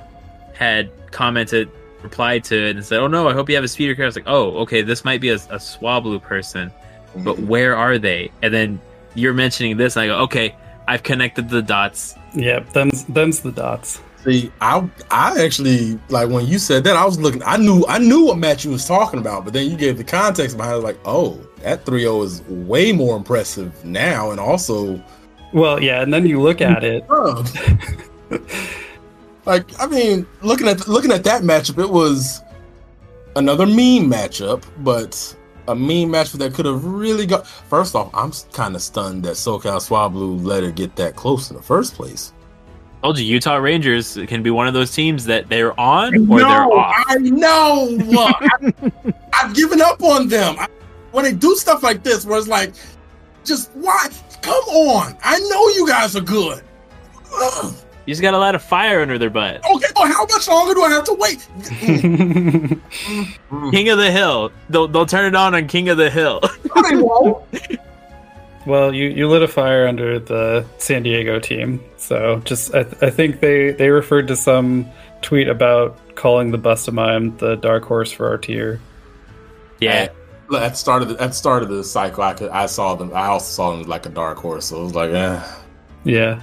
had 0.54 0.90
commented, 1.10 1.70
replied 2.02 2.44
to 2.44 2.68
it, 2.68 2.76
and 2.76 2.84
said, 2.84 3.00
"Oh 3.00 3.06
no, 3.06 3.28
I 3.28 3.32
hope 3.32 3.48
you 3.48 3.54
have 3.54 3.64
a 3.64 3.68
speeder 3.68 3.94
care." 3.94 4.04
I 4.04 4.08
was 4.08 4.16
like, 4.16 4.28
"Oh, 4.28 4.58
okay, 4.58 4.82
this 4.82 5.04
might 5.04 5.20
be 5.20 5.30
a, 5.30 5.36
a 5.36 5.58
Swablu 5.58 6.20
person, 6.20 6.70
but 7.16 7.36
mm-hmm. 7.36 7.46
where 7.46 7.76
are 7.76 7.98
they?" 7.98 8.30
And 8.42 8.52
then 8.52 8.80
you're 9.14 9.34
mentioning 9.34 9.76
this, 9.78 9.96
and 9.96 10.02
I 10.02 10.06
go, 10.08 10.18
"Okay, 10.24 10.54
I've 10.86 11.02
connected 11.02 11.48
the 11.48 11.62
dots." 11.62 12.14
Yep, 12.34 12.70
them's 12.70 13.04
them's 13.04 13.40
the 13.40 13.52
dots. 13.52 14.02
See, 14.24 14.50
I 14.60 14.88
I 15.10 15.42
actually 15.42 15.98
like 16.08 16.28
when 16.28 16.46
you 16.46 16.58
said 16.58 16.84
that 16.84 16.96
I 16.96 17.04
was 17.04 17.20
looking. 17.20 17.42
I 17.44 17.56
knew 17.56 17.84
I 17.88 17.98
knew 17.98 18.24
what 18.24 18.38
match 18.38 18.64
you 18.64 18.72
was 18.72 18.86
talking 18.86 19.20
about, 19.20 19.44
but 19.44 19.52
then 19.52 19.70
you 19.70 19.76
gave 19.76 19.96
the 19.96 20.04
context 20.04 20.56
behind 20.56 20.78
it. 20.78 20.82
Like, 20.82 20.98
oh, 21.04 21.38
that 21.62 21.84
3-0 21.84 22.24
is 22.24 22.42
way 22.42 22.92
more 22.92 23.16
impressive 23.16 23.84
now, 23.84 24.32
and 24.32 24.40
also, 24.40 25.02
Well, 25.52 25.82
yeah, 25.82 26.02
and 26.02 26.12
then 26.12 26.26
you 26.26 26.40
look 26.40 26.60
at 26.60 26.82
it. 26.82 27.08
like 29.46 29.80
I 29.80 29.86
mean, 29.86 30.26
looking 30.42 30.66
at 30.66 30.88
looking 30.88 31.12
at 31.12 31.22
that 31.24 31.42
matchup, 31.42 31.82
it 31.82 31.90
was 31.90 32.42
another 33.36 33.66
mean 33.66 34.10
matchup, 34.10 34.64
but 34.78 35.36
a 35.68 35.76
mean 35.76 36.08
matchup 36.08 36.38
that 36.38 36.54
could 36.54 36.66
have 36.66 36.84
really 36.84 37.24
got. 37.24 37.46
First 37.46 37.94
off, 37.94 38.10
I'm 38.14 38.32
kind 38.52 38.74
of 38.74 38.82
stunned 38.82 39.22
that 39.24 39.34
SoCal 39.34 39.78
Swablu 39.78 40.44
let 40.44 40.64
her 40.64 40.72
get 40.72 40.96
that 40.96 41.14
close 41.14 41.50
in 41.50 41.56
the 41.56 41.62
first 41.62 41.94
place. 41.94 42.32
Told 43.02 43.18
you, 43.18 43.24
Utah 43.24 43.56
Rangers 43.56 44.18
can 44.26 44.42
be 44.42 44.50
one 44.50 44.66
of 44.68 44.74
those 44.74 44.90
teams 44.92 45.24
that 45.26 45.48
they're 45.48 45.78
on 45.78 46.14
or 46.30 46.38
they're 46.38 46.48
No, 46.48 46.72
off. 46.72 47.04
I 47.08 47.16
know. 47.18 47.98
I, 48.00 48.92
I've 49.34 49.54
given 49.54 49.80
up 49.80 50.02
on 50.02 50.28
them. 50.28 50.56
I, 50.58 50.68
when 51.12 51.24
they 51.24 51.32
do 51.32 51.54
stuff 51.56 51.82
like 51.82 52.02
this, 52.02 52.24
where 52.24 52.38
it's 52.38 52.48
like, 52.48 52.72
just 53.44 53.70
why? 53.74 54.08
Come 54.42 54.54
on! 54.64 55.16
I 55.24 55.38
know 55.38 55.68
you 55.70 55.86
guys 55.86 56.14
are 56.16 56.20
good. 56.20 56.62
Ugh. 57.34 57.74
You 58.06 58.12
just 58.12 58.22
got 58.22 58.34
a 58.34 58.38
lot 58.38 58.54
of 58.54 58.62
fire 58.62 59.02
under 59.02 59.18
their 59.18 59.28
butt. 59.28 59.56
Okay, 59.70 59.86
well, 59.94 60.06
how 60.06 60.24
much 60.26 60.48
longer 60.48 60.72
do 60.74 60.82
I 60.82 60.90
have 60.90 61.04
to 61.04 61.14
wait? 61.14 61.46
King 63.70 63.88
of 63.90 63.98
the 63.98 64.10
Hill. 64.10 64.50
They'll 64.70 64.88
they'll 64.88 65.04
turn 65.06 65.26
it 65.26 65.34
on 65.34 65.54
on 65.54 65.66
King 65.66 65.90
of 65.90 65.98
the 65.98 66.08
Hill. 66.08 66.40
I 66.74 66.96
won't. 66.96 67.44
well, 68.68 68.94
you 68.94 69.08
you 69.08 69.28
lit 69.28 69.42
a 69.42 69.48
fire 69.48 69.86
under 69.88 70.18
the 70.20 70.64
San 70.78 71.02
Diego 71.02 71.40
team, 71.40 71.80
so 71.96 72.40
just 72.44 72.74
I, 72.74 72.84
th- 72.84 73.02
I 73.02 73.10
think 73.10 73.40
they 73.40 73.72
they 73.72 73.88
referred 73.90 74.28
to 74.28 74.36
some 74.36 74.86
tweet 75.22 75.48
about 75.48 75.98
calling 76.14 76.50
the 76.52 76.58
Bustamime 76.58 77.36
the 77.38 77.56
dark 77.56 77.84
horse 77.84 78.12
for 78.12 78.28
our 78.28 78.38
tier. 78.38 78.80
yeah. 79.80 80.08
Look, 80.50 80.62
At 80.62 80.78
start 80.78 81.02
of 81.02 81.08
the 81.10 81.22
at 81.22 81.34
start 81.34 81.62
of 81.62 81.68
the 81.68 81.84
cycle, 81.84 82.22
I 82.24 82.32
could 82.32 82.50
I 82.50 82.64
saw 82.66 82.94
them. 82.94 83.12
I 83.14 83.26
also 83.26 83.50
saw 83.52 83.76
them 83.76 83.86
like 83.86 84.06
a 84.06 84.08
dark 84.08 84.38
horse. 84.38 84.66
So 84.66 84.80
it 84.80 84.84
was 84.84 84.94
like, 84.94 85.10
eh. 85.10 85.42
Yeah, 86.04 86.40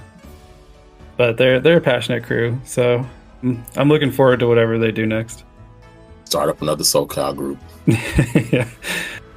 but 1.16 1.36
they're 1.38 1.58
they're 1.58 1.78
a 1.78 1.80
passionate 1.80 2.22
crew, 2.22 2.60
so 2.64 3.04
mm, 3.42 3.60
I'm 3.76 3.88
looking 3.88 4.12
forward 4.12 4.38
to 4.40 4.46
whatever 4.46 4.78
they 4.78 4.92
do 4.92 5.06
next. 5.06 5.42
Start 6.24 6.48
up 6.50 6.62
another 6.62 6.84
SoCal 6.84 7.34
group. 7.36 7.58
yeah, 8.52 8.68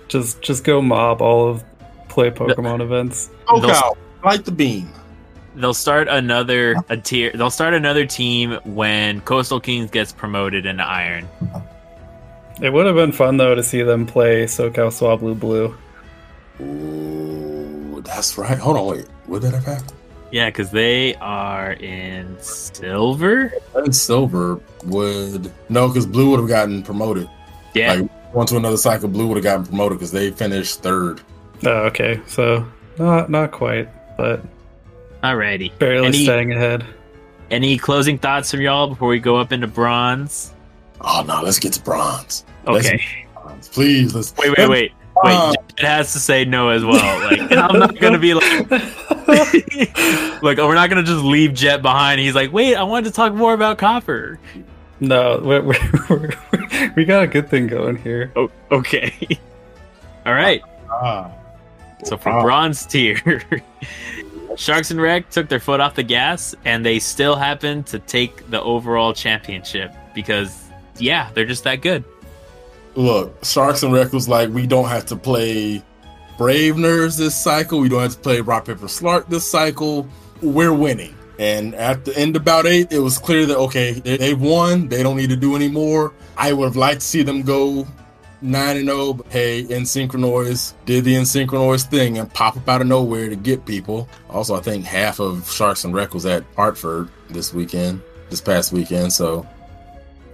just 0.07 0.41
just 0.43 0.63
go 0.63 0.83
mob 0.83 1.19
all 1.19 1.47
of 1.49 1.63
play 2.09 2.31
Pokemon 2.31 2.81
events. 2.81 3.29
SoCal, 3.47 3.95
like 4.23 4.43
the 4.43 4.51
beam. 4.51 4.89
They'll 5.55 5.73
start 5.73 6.07
another 6.07 6.75
a 6.89 6.97
tier. 6.97 7.31
They'll 7.33 7.49
start 7.49 7.73
another 7.73 8.05
team 8.05 8.59
when 8.65 9.21
Coastal 9.21 9.59
Kings 9.59 9.89
gets 9.89 10.11
promoted 10.11 10.65
into 10.65 10.83
Iron. 10.83 11.27
It 12.61 12.71
would 12.71 12.85
have 12.85 12.95
been 12.95 13.11
fun 13.11 13.37
though 13.37 13.55
to 13.55 13.63
see 13.63 13.81
them 13.81 14.05
play 14.05 14.45
SoCal 14.45 14.89
Swablu 14.89 15.39
Blue. 15.39 15.75
Ooh, 16.61 18.01
that's 18.01 18.37
right. 18.37 18.57
Hold 18.57 18.77
on, 18.77 18.85
wait. 18.97 19.07
Would 19.27 19.41
that 19.43 19.53
have 19.53 19.65
happened? 19.65 19.93
Yeah, 20.31 20.49
because 20.49 20.69
they 20.69 21.15
are 21.15 21.73
in 21.73 22.37
silver. 22.39 23.51
And 23.75 23.95
silver 23.95 24.59
would 24.85 25.51
no, 25.69 25.87
because 25.87 26.05
blue 26.05 26.29
would 26.31 26.39
have 26.39 26.49
gotten 26.49 26.83
promoted. 26.83 27.29
Yeah, 27.73 27.93
Like 27.93 28.33
one 28.33 28.45
to 28.47 28.57
another 28.57 28.77
cycle, 28.77 29.09
blue 29.09 29.27
would 29.27 29.37
have 29.37 29.43
gotten 29.43 29.65
promoted 29.65 29.97
because 29.97 30.11
they 30.11 30.31
finished 30.31 30.83
third. 30.83 31.21
Oh, 31.65 31.85
okay, 31.87 32.21
so 32.27 32.65
not 32.97 33.29
not 33.29 33.51
quite, 33.51 33.89
but 34.17 34.41
alrighty. 35.23 35.77
barely 35.79 36.07
Any- 36.07 36.23
staying 36.23 36.51
ahead. 36.53 36.85
Any 37.51 37.77
closing 37.79 38.17
thoughts 38.19 38.51
from 38.51 38.61
y'all 38.61 38.87
before 38.87 39.07
we 39.09 39.19
go 39.19 39.35
up 39.37 39.51
into 39.51 39.67
bronze? 39.67 40.53
Oh 41.01 41.23
no, 41.27 41.41
let's 41.41 41.59
get 41.59 41.73
to 41.73 41.81
bronze. 41.81 42.45
Let's 42.65 42.87
Okay. 42.87 43.03
bronze. 43.33 43.67
Please, 43.69 44.13
let's 44.13 44.35
Wait, 44.37 44.55
wait, 44.57 44.69
wait, 44.69 44.91
wait. 45.23 45.33
Uh, 45.33 45.53
It 45.77 45.85
has 45.85 46.13
to 46.13 46.19
say 46.19 46.45
no 46.45 46.69
as 46.69 46.85
well. 46.85 47.19
Like 47.25 47.41
I'm 47.51 47.79
not 47.79 47.99
gonna 47.99 48.19
be 48.27 48.33
like, 48.35 48.69
like, 50.43 50.57
we're 50.57 50.75
not 50.75 50.89
gonna 50.89 51.03
just 51.03 51.23
leave 51.23 51.53
Jet 51.53 51.81
behind. 51.81 52.21
He's 52.21 52.35
like, 52.35 52.53
wait, 52.53 52.75
I 52.75 52.83
wanted 52.83 53.05
to 53.09 53.13
talk 53.15 53.33
more 53.33 53.53
about 53.53 53.77
Copper. 53.77 54.39
no, 54.99 55.39
we're, 55.43 55.61
we're, 55.61 55.91
we're, 56.09 56.91
we 56.95 57.05
got 57.05 57.23
a 57.23 57.27
good 57.27 57.49
thing 57.49 57.67
going 57.67 57.95
here. 57.97 58.31
Oh, 58.35 58.49
okay. 58.71 59.13
All 60.25 60.33
right. 60.33 60.61
ah. 60.91 61.31
So 62.03 62.17
for 62.17 62.31
Wow. 62.31 62.41
bronze 62.43 62.85
tier, 62.85 63.43
Sharks 64.55 64.91
and 64.91 65.01
Wreck 65.01 65.29
took 65.29 65.47
their 65.49 65.59
foot 65.59 65.79
off 65.79 65.95
the 65.95 66.03
gas, 66.03 66.55
and 66.65 66.85
they 66.85 66.99
still 66.99 67.35
happen 67.35 67.83
to 67.83 67.99
take 67.99 68.49
the 68.49 68.61
overall 68.61 69.13
championship 69.13 69.91
because, 70.15 70.65
yeah, 70.97 71.29
they're 71.33 71.45
just 71.45 71.63
that 71.65 71.81
good. 71.81 72.03
Look, 72.95 73.43
Sharks 73.45 73.83
and 73.83 73.93
Wreck 73.93 74.11
was 74.11 74.27
like, 74.27 74.49
we 74.49 74.65
don't 74.67 74.87
have 74.89 75.05
to 75.07 75.15
play 75.15 75.83
Brave 76.37 76.75
Nerds 76.75 77.17
this 77.17 77.35
cycle. 77.35 77.79
We 77.79 77.89
don't 77.89 78.01
have 78.01 78.13
to 78.13 78.19
play 78.19 78.41
Rock 78.41 78.65
Paper 78.65 78.87
Slark 78.87 79.27
this 79.27 79.49
cycle. 79.49 80.07
We're 80.41 80.73
winning. 80.73 81.15
And 81.37 81.73
at 81.75 82.03
the 82.03 82.17
end 82.17 82.35
of 82.35 82.43
bout 82.43 82.65
eight, 82.65 82.91
it 82.91 82.99
was 82.99 83.17
clear 83.17 83.45
that 83.45 83.57
okay, 83.57 83.93
they, 83.93 84.17
they've 84.17 84.41
won. 84.41 84.89
They 84.89 85.03
don't 85.03 85.15
need 85.15 85.29
to 85.29 85.37
do 85.37 85.55
any 85.55 85.69
more. 85.69 86.13
I 86.35 86.51
would 86.51 86.65
have 86.65 86.75
liked 86.75 86.99
to 87.01 87.07
see 87.07 87.23
them 87.23 87.43
go 87.43 87.87
nine 88.41 88.77
and 88.77 88.87
zero. 88.87 89.13
But 89.13 89.27
hey, 89.27 89.63
Insynchronize 89.63 90.73
did 90.85 91.05
the 91.05 91.15
Insynchronize 91.15 91.89
thing 91.89 92.17
and 92.17 92.31
pop 92.33 92.57
up 92.57 92.67
out 92.67 92.81
of 92.81 92.87
nowhere 92.87 93.29
to 93.29 93.35
get 93.35 93.65
people. 93.65 94.09
Also, 94.29 94.55
I 94.55 94.61
think 94.61 94.85
half 94.85 95.19
of 95.19 95.49
Sharks 95.49 95.83
and 95.83 95.93
Wreck 95.93 96.13
was 96.13 96.25
at 96.25 96.43
Hartford 96.55 97.09
this 97.29 97.53
weekend, 97.53 98.01
this 98.29 98.41
past 98.41 98.71
weekend. 98.71 99.13
So 99.13 99.47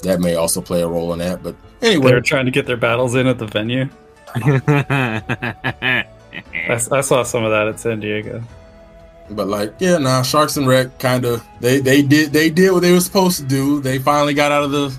that 0.03 0.19
may 0.19 0.35
also 0.35 0.61
play 0.61 0.81
a 0.81 0.87
role 0.87 1.13
in 1.13 1.19
that. 1.19 1.43
But 1.43 1.55
anyway, 1.81 2.11
They're 2.11 2.21
trying 2.21 2.45
to 2.45 2.51
get 2.51 2.65
their 2.65 2.77
battles 2.77 3.15
in 3.15 3.27
at 3.27 3.37
the 3.37 3.47
venue. 3.47 3.89
I 6.67 7.01
saw 7.01 7.23
some 7.23 7.43
of 7.43 7.51
that 7.51 7.67
at 7.67 7.79
San 7.79 7.99
Diego. 7.99 8.43
But 9.29 9.47
like, 9.47 9.73
yeah, 9.79 9.97
nah, 9.97 10.21
Sharks 10.21 10.57
and 10.57 10.67
Wreck 10.67 10.99
kind 10.99 11.25
of 11.25 11.43
they 11.59 11.79
they 11.79 12.01
did 12.01 12.31
they 12.31 12.49
did 12.49 12.71
what 12.71 12.81
they 12.81 12.91
were 12.91 12.99
supposed 12.99 13.39
to 13.39 13.45
do. 13.45 13.81
They 13.81 13.97
finally 13.97 14.33
got 14.33 14.51
out 14.51 14.63
of 14.63 14.71
the 14.71 14.95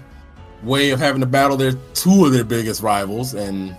way 0.62 0.90
of 0.90 0.98
having 1.00 1.20
to 1.20 1.26
battle 1.26 1.56
their 1.56 1.72
two 1.94 2.24
of 2.26 2.32
their 2.32 2.44
biggest 2.44 2.82
rivals, 2.82 3.34
and 3.34 3.76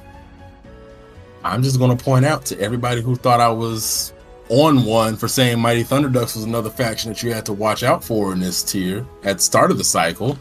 I'm 1.43 1.63
just 1.63 1.79
going 1.79 1.95
to 1.95 2.03
point 2.03 2.25
out 2.25 2.45
to 2.47 2.59
everybody 2.59 3.01
who 3.01 3.15
thought 3.15 3.39
I 3.39 3.49
was 3.49 4.13
on 4.49 4.85
one 4.85 5.17
for 5.17 5.27
saying 5.27 5.59
Mighty 5.59 5.83
Thunderducks 5.83 6.35
was 6.35 6.43
another 6.45 6.69
faction 6.69 7.11
that 7.11 7.21
you 7.21 7.33
had 7.33 7.45
to 7.47 7.53
watch 7.53 7.83
out 7.83 8.03
for 8.03 8.31
in 8.33 8.39
this 8.39 8.63
tier 8.63 9.05
at 9.23 9.37
the 9.37 9.43
start 9.43 9.71
of 9.71 9.77
the 9.77 9.83
cycle. 9.83 10.37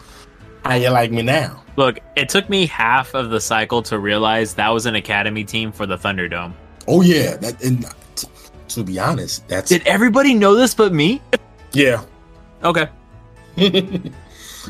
How 0.65 0.75
you 0.75 0.91
like 0.91 1.11
me 1.13 1.23
now? 1.23 1.63
Look, 1.77 1.99
it 2.17 2.29
took 2.29 2.49
me 2.49 2.67
half 2.67 3.15
of 3.15 3.31
the 3.31 3.41
cycle 3.41 3.83
to 3.83 3.99
realize 3.99 4.55
that 4.55 4.69
was 4.71 4.87
an 4.87 4.95
academy 4.95 5.45
team 5.45 5.71
for 5.71 5.87
the 5.87 5.97
Thunderdome. 5.97 6.55
Oh 6.89 7.03
yeah, 7.03 7.37
that 7.37 7.63
and 7.63 7.85
t- 8.15 8.29
to 8.69 8.83
be 8.85 8.99
honest, 8.99 9.47
that's 9.49 9.69
Did 9.69 9.87
everybody 9.87 10.35
know 10.35 10.55
this 10.55 10.75
but 10.75 10.93
me? 10.93 11.21
yeah. 11.73 12.03
Okay. 12.65 12.89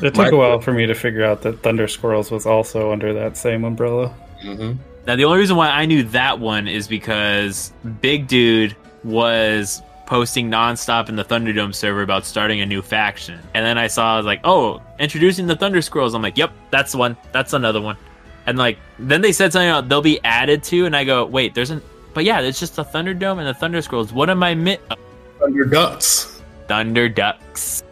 It 0.01 0.13
took 0.13 0.25
Right. 0.25 0.33
a 0.33 0.37
while 0.37 0.59
for 0.61 0.73
me 0.73 0.85
to 0.85 0.93
figure 0.95 1.23
out 1.23 1.41
that 1.43 1.61
Thunder 1.63 1.87
Squirrels 1.87 2.29
was 2.31 2.45
also 2.45 2.91
under 2.91 3.13
that 3.13 3.35
same 3.37 3.63
umbrella. 3.63 4.09
hmm 4.41 4.73
Now, 5.07 5.15
the 5.15 5.25
only 5.25 5.39
reason 5.39 5.55
why 5.55 5.69
I 5.69 5.85
knew 5.85 6.03
that 6.03 6.39
one 6.39 6.67
is 6.67 6.87
because 6.87 7.71
Big 8.01 8.27
Dude 8.27 8.75
was 9.03 9.81
posting 10.05 10.49
nonstop 10.49 11.09
in 11.09 11.15
the 11.15 11.23
Thunderdome 11.25 11.73
server 11.73 12.01
about 12.01 12.25
starting 12.25 12.61
a 12.61 12.65
new 12.65 12.81
faction. 12.81 13.39
And 13.53 13.65
then 13.65 13.77
I 13.77 13.87
saw, 13.87 14.13
I 14.13 14.17
was 14.17 14.25
like, 14.25 14.41
oh, 14.43 14.81
introducing 14.99 15.47
the 15.47 15.55
Thunder 15.55 15.81
Squirrels. 15.81 16.13
I'm 16.13 16.21
like, 16.21 16.37
yep, 16.37 16.51
that's 16.71 16.93
one. 16.95 17.17
That's 17.31 17.53
another 17.53 17.81
one. 17.81 17.97
And 18.45 18.57
like, 18.57 18.77
then 18.99 19.21
they 19.21 19.31
said 19.33 19.51
something 19.51 19.69
about 19.69 19.89
they'll 19.89 20.01
be 20.01 20.21
added 20.23 20.63
to, 20.65 20.85
and 20.85 20.95
I 20.95 21.03
go, 21.03 21.25
wait, 21.25 21.53
there's 21.55 21.69
an, 21.71 21.81
but 22.13 22.23
yeah, 22.23 22.39
it's 22.39 22.59
just 22.59 22.75
the 22.77 22.85
Thunderdome 22.85 23.39
and 23.39 23.47
the 23.47 23.53
Thunder 23.53 23.81
Squirrels. 23.81 24.13
What 24.13 24.29
am 24.29 24.41
I 24.43 24.55
mi- 24.55 24.77
Thunder 25.39 25.65
Ducks 25.65 26.41
Thunder 26.67 27.07
Ducks. 27.09 27.83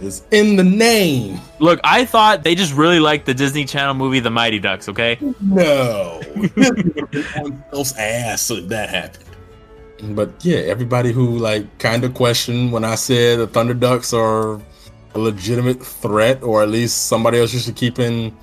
Is 0.00 0.22
in 0.30 0.56
the 0.56 0.64
name. 0.64 1.40
Look, 1.58 1.80
I 1.84 2.04
thought 2.04 2.42
they 2.42 2.54
just 2.54 2.74
really 2.74 3.00
liked 3.00 3.26
the 3.26 3.34
Disney 3.34 3.64
Channel 3.64 3.94
movie 3.94 4.20
The 4.20 4.30
Mighty 4.30 4.58
Ducks, 4.58 4.88
okay? 4.88 5.18
No. 5.40 6.20
else 7.72 7.96
ass 7.96 8.50
if 8.50 8.68
that 8.68 8.88
happened. 8.88 9.24
But 10.16 10.32
yeah, 10.44 10.58
everybody 10.58 11.12
who 11.12 11.38
like 11.38 11.78
kind 11.78 12.04
of 12.04 12.14
questioned 12.14 12.72
when 12.72 12.84
I 12.84 12.94
said 12.94 13.38
the 13.38 13.46
Thunder 13.46 13.74
Ducks 13.74 14.12
are 14.14 14.60
a 15.14 15.18
legitimate 15.18 15.84
threat, 15.84 16.42
or 16.42 16.62
at 16.62 16.70
least 16.70 17.08
somebody 17.08 17.38
else 17.38 17.52
you 17.52 17.60
should 17.60 17.76
keep 17.76 17.98
in 17.98 18.34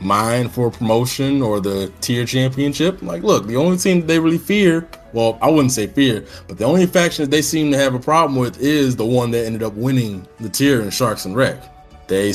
mind 0.00 0.52
for 0.52 0.70
promotion 0.70 1.42
or 1.42 1.60
the 1.60 1.92
tier 2.00 2.24
championship. 2.26 3.00
Like, 3.02 3.22
look, 3.22 3.46
the 3.46 3.56
only 3.56 3.76
team 3.78 4.06
they 4.06 4.18
really 4.18 4.38
fear, 4.38 4.86
well, 5.12 5.38
I 5.40 5.48
wouldn't 5.50 5.72
say 5.72 5.86
fear, 5.86 6.24
but 6.48 6.58
the 6.58 6.64
only 6.64 6.86
faction 6.86 7.24
that 7.24 7.30
they 7.30 7.42
seem 7.42 7.70
to 7.72 7.78
have 7.78 7.94
a 7.94 7.98
problem 8.00 8.38
with 8.38 8.60
is 8.60 8.96
the 8.96 9.06
one 9.06 9.30
that 9.32 9.46
ended 9.46 9.62
up 9.62 9.74
winning 9.74 10.26
the 10.40 10.48
tier 10.48 10.80
in 10.82 10.90
Sharks 10.90 11.24
and 11.24 11.36
Wreck. 11.36 11.62
They 12.08 12.34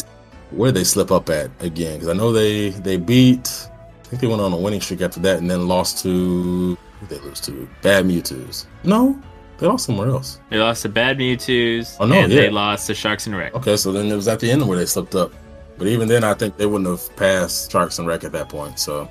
where 0.51 0.71
did 0.71 0.79
they 0.79 0.83
slip 0.83 1.11
up 1.11 1.29
at 1.29 1.51
again? 1.59 1.93
Because 1.95 2.07
I 2.09 2.13
know 2.13 2.31
they 2.31 2.69
they 2.69 2.97
beat. 2.97 3.67
I 4.03 4.07
think 4.07 4.21
they 4.21 4.27
went 4.27 4.41
on 4.41 4.51
a 4.51 4.57
winning 4.57 4.81
streak 4.81 5.01
after 5.01 5.19
that, 5.19 5.37
and 5.37 5.49
then 5.49 5.67
lost 5.67 6.01
to. 6.03 6.75
They 7.07 7.19
lose 7.19 7.39
to? 7.41 7.69
Bad 7.83 8.05
Mewtwo's. 8.05 8.65
No, 8.83 9.21
they 9.59 9.67
lost 9.67 9.85
somewhere 9.85 10.09
else. 10.09 10.39
They 10.49 10.57
lost 10.57 10.81
to 10.81 10.89
Bad 10.89 11.17
Mewtwo's, 11.17 11.95
Oh, 11.99 12.05
no, 12.05 12.15
and 12.15 12.31
yeah. 12.33 12.41
they 12.41 12.49
lost 12.49 12.87
to 12.87 12.95
Sharks 12.95 13.27
and 13.27 13.37
Wreck. 13.37 13.53
Okay, 13.53 13.77
so 13.77 13.91
then 13.91 14.07
it 14.07 14.15
was 14.15 14.27
at 14.27 14.39
the 14.39 14.49
end 14.49 14.67
where 14.67 14.77
they 14.77 14.85
slipped 14.85 15.15
up. 15.15 15.31
But 15.79 15.87
even 15.87 16.07
then, 16.07 16.23
I 16.23 16.33
think 16.35 16.57
they 16.57 16.65
wouldn't 16.67 16.89
have 16.89 17.15
passed 17.15 17.71
Sharks 17.71 17.97
and 17.97 18.07
Wreck 18.07 18.23
at 18.23 18.33
that 18.33 18.49
point. 18.49 18.77
So 18.79 19.09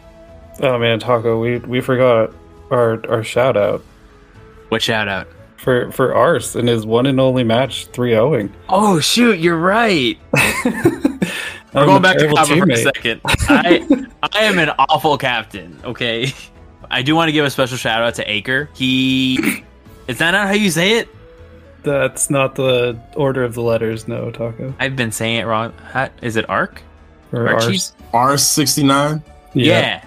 Oh 0.60 0.78
man, 0.78 1.00
Taco, 1.00 1.40
we 1.40 1.58
we 1.58 1.80
forgot 1.80 2.30
our 2.70 3.04
our 3.10 3.24
shout 3.24 3.56
out 3.56 3.82
What 4.68 4.82
shout 4.82 5.08
out? 5.08 5.26
for 5.56 5.90
for 5.92 6.14
Ars 6.14 6.54
in 6.54 6.66
his 6.66 6.86
one 6.86 7.06
and 7.06 7.18
only 7.18 7.42
match 7.42 7.86
3 7.86 8.12
0ing. 8.12 8.52
Oh 8.68 9.00
shoot, 9.00 9.38
you're 9.40 9.56
right. 9.56 10.18
We're 11.74 11.84
going 11.84 12.02
back 12.02 12.18
to 12.18 12.28
Copper 12.28 12.56
for 12.56 12.70
a 12.70 12.76
second. 12.76 13.20
I 13.24 14.06
I 14.34 14.44
am 14.44 14.58
an 14.58 14.70
awful 14.78 15.18
captain. 15.18 15.78
Okay, 15.84 16.32
I 16.90 17.02
do 17.02 17.14
want 17.14 17.28
to 17.28 17.32
give 17.32 17.44
a 17.44 17.50
special 17.50 17.76
shout 17.76 18.02
out 18.02 18.14
to 18.16 18.30
Acre. 18.30 18.68
He 18.74 19.64
is 20.06 20.18
that 20.18 20.30
not 20.32 20.46
how 20.48 20.54
you 20.54 20.70
say 20.70 20.98
it? 20.98 21.08
That's 21.88 22.28
not 22.28 22.54
the 22.54 22.98
order 23.16 23.44
of 23.44 23.54
the 23.54 23.62
letters, 23.62 24.06
no, 24.06 24.30
Taco. 24.30 24.74
I've 24.78 24.94
been 24.94 25.10
saying 25.12 25.40
it 25.40 25.44
wrong. 25.46 25.72
Is 26.20 26.36
it 26.36 26.48
Arc? 26.50 26.82
Or 27.32 27.48
Archie's? 27.48 27.92
Ars. 28.12 28.42
R69, 28.42 29.22
Yeah. 29.54 30.04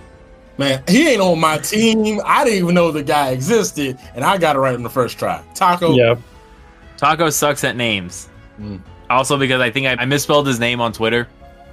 man, 0.57 0.83
he 0.87 1.09
ain't 1.09 1.21
on 1.21 1.39
my 1.39 1.57
team. 1.57 2.21
I 2.25 2.43
didn't 2.43 2.59
even 2.63 2.75
know 2.75 2.91
the 2.91 3.01
guy 3.03 3.29
existed, 3.29 3.97
and 4.15 4.23
I 4.23 4.37
got 4.37 4.55
it 4.55 4.59
right 4.59 4.75
on 4.75 4.83
the 4.83 4.89
first 4.89 5.17
try. 5.17 5.41
Taco. 5.55 5.93
Yeah. 5.95 6.15
Taco 6.97 7.29
sucks 7.31 7.63
at 7.63 7.75
names. 7.75 8.29
Mm. 8.59 8.79
Also, 9.09 9.37
because 9.37 9.59
I 9.59 9.71
think 9.71 9.87
I, 9.87 9.95
I 10.03 10.05
misspelled 10.05 10.45
his 10.47 10.59
name 10.59 10.79
on 10.81 10.93
Twitter 10.93 11.27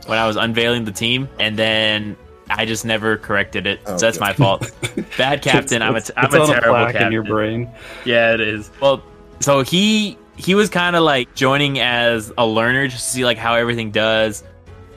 when 0.06 0.18
I 0.18 0.26
was 0.26 0.36
unveiling 0.36 0.84
the 0.84 0.92
team, 0.92 1.28
and 1.38 1.56
then 1.58 2.16
I 2.50 2.64
just 2.64 2.84
never 2.86 3.16
corrected 3.18 3.66
it. 3.66 3.80
So 3.86 3.98
that's 3.98 4.16
Okay. 4.16 4.20
my 4.26 4.32
fault. 4.32 4.70
Bad 5.18 5.42
captain. 5.42 5.82
I'm 5.82 5.94
a, 5.94 5.98
It's- 5.98 6.10
I'm 6.16 6.24
it's 6.26 6.34
a 6.34 6.40
on 6.40 6.46
terrible 6.48 6.70
plaque 6.70 6.92
captain. 6.92 7.06
in 7.08 7.12
your 7.12 7.24
brain. 7.24 7.70
Yeah, 8.06 8.32
it 8.34 8.40
is. 8.40 8.70
Well, 8.80 9.02
so 9.40 9.62
he 9.62 10.18
he 10.36 10.54
was 10.54 10.68
kind 10.70 10.94
of 10.96 11.02
like 11.02 11.34
joining 11.34 11.80
as 11.80 12.32
a 12.38 12.46
learner 12.46 12.86
just 12.88 13.04
to 13.06 13.10
see 13.10 13.24
like 13.24 13.38
how 13.38 13.54
everything 13.54 13.90
does. 13.90 14.44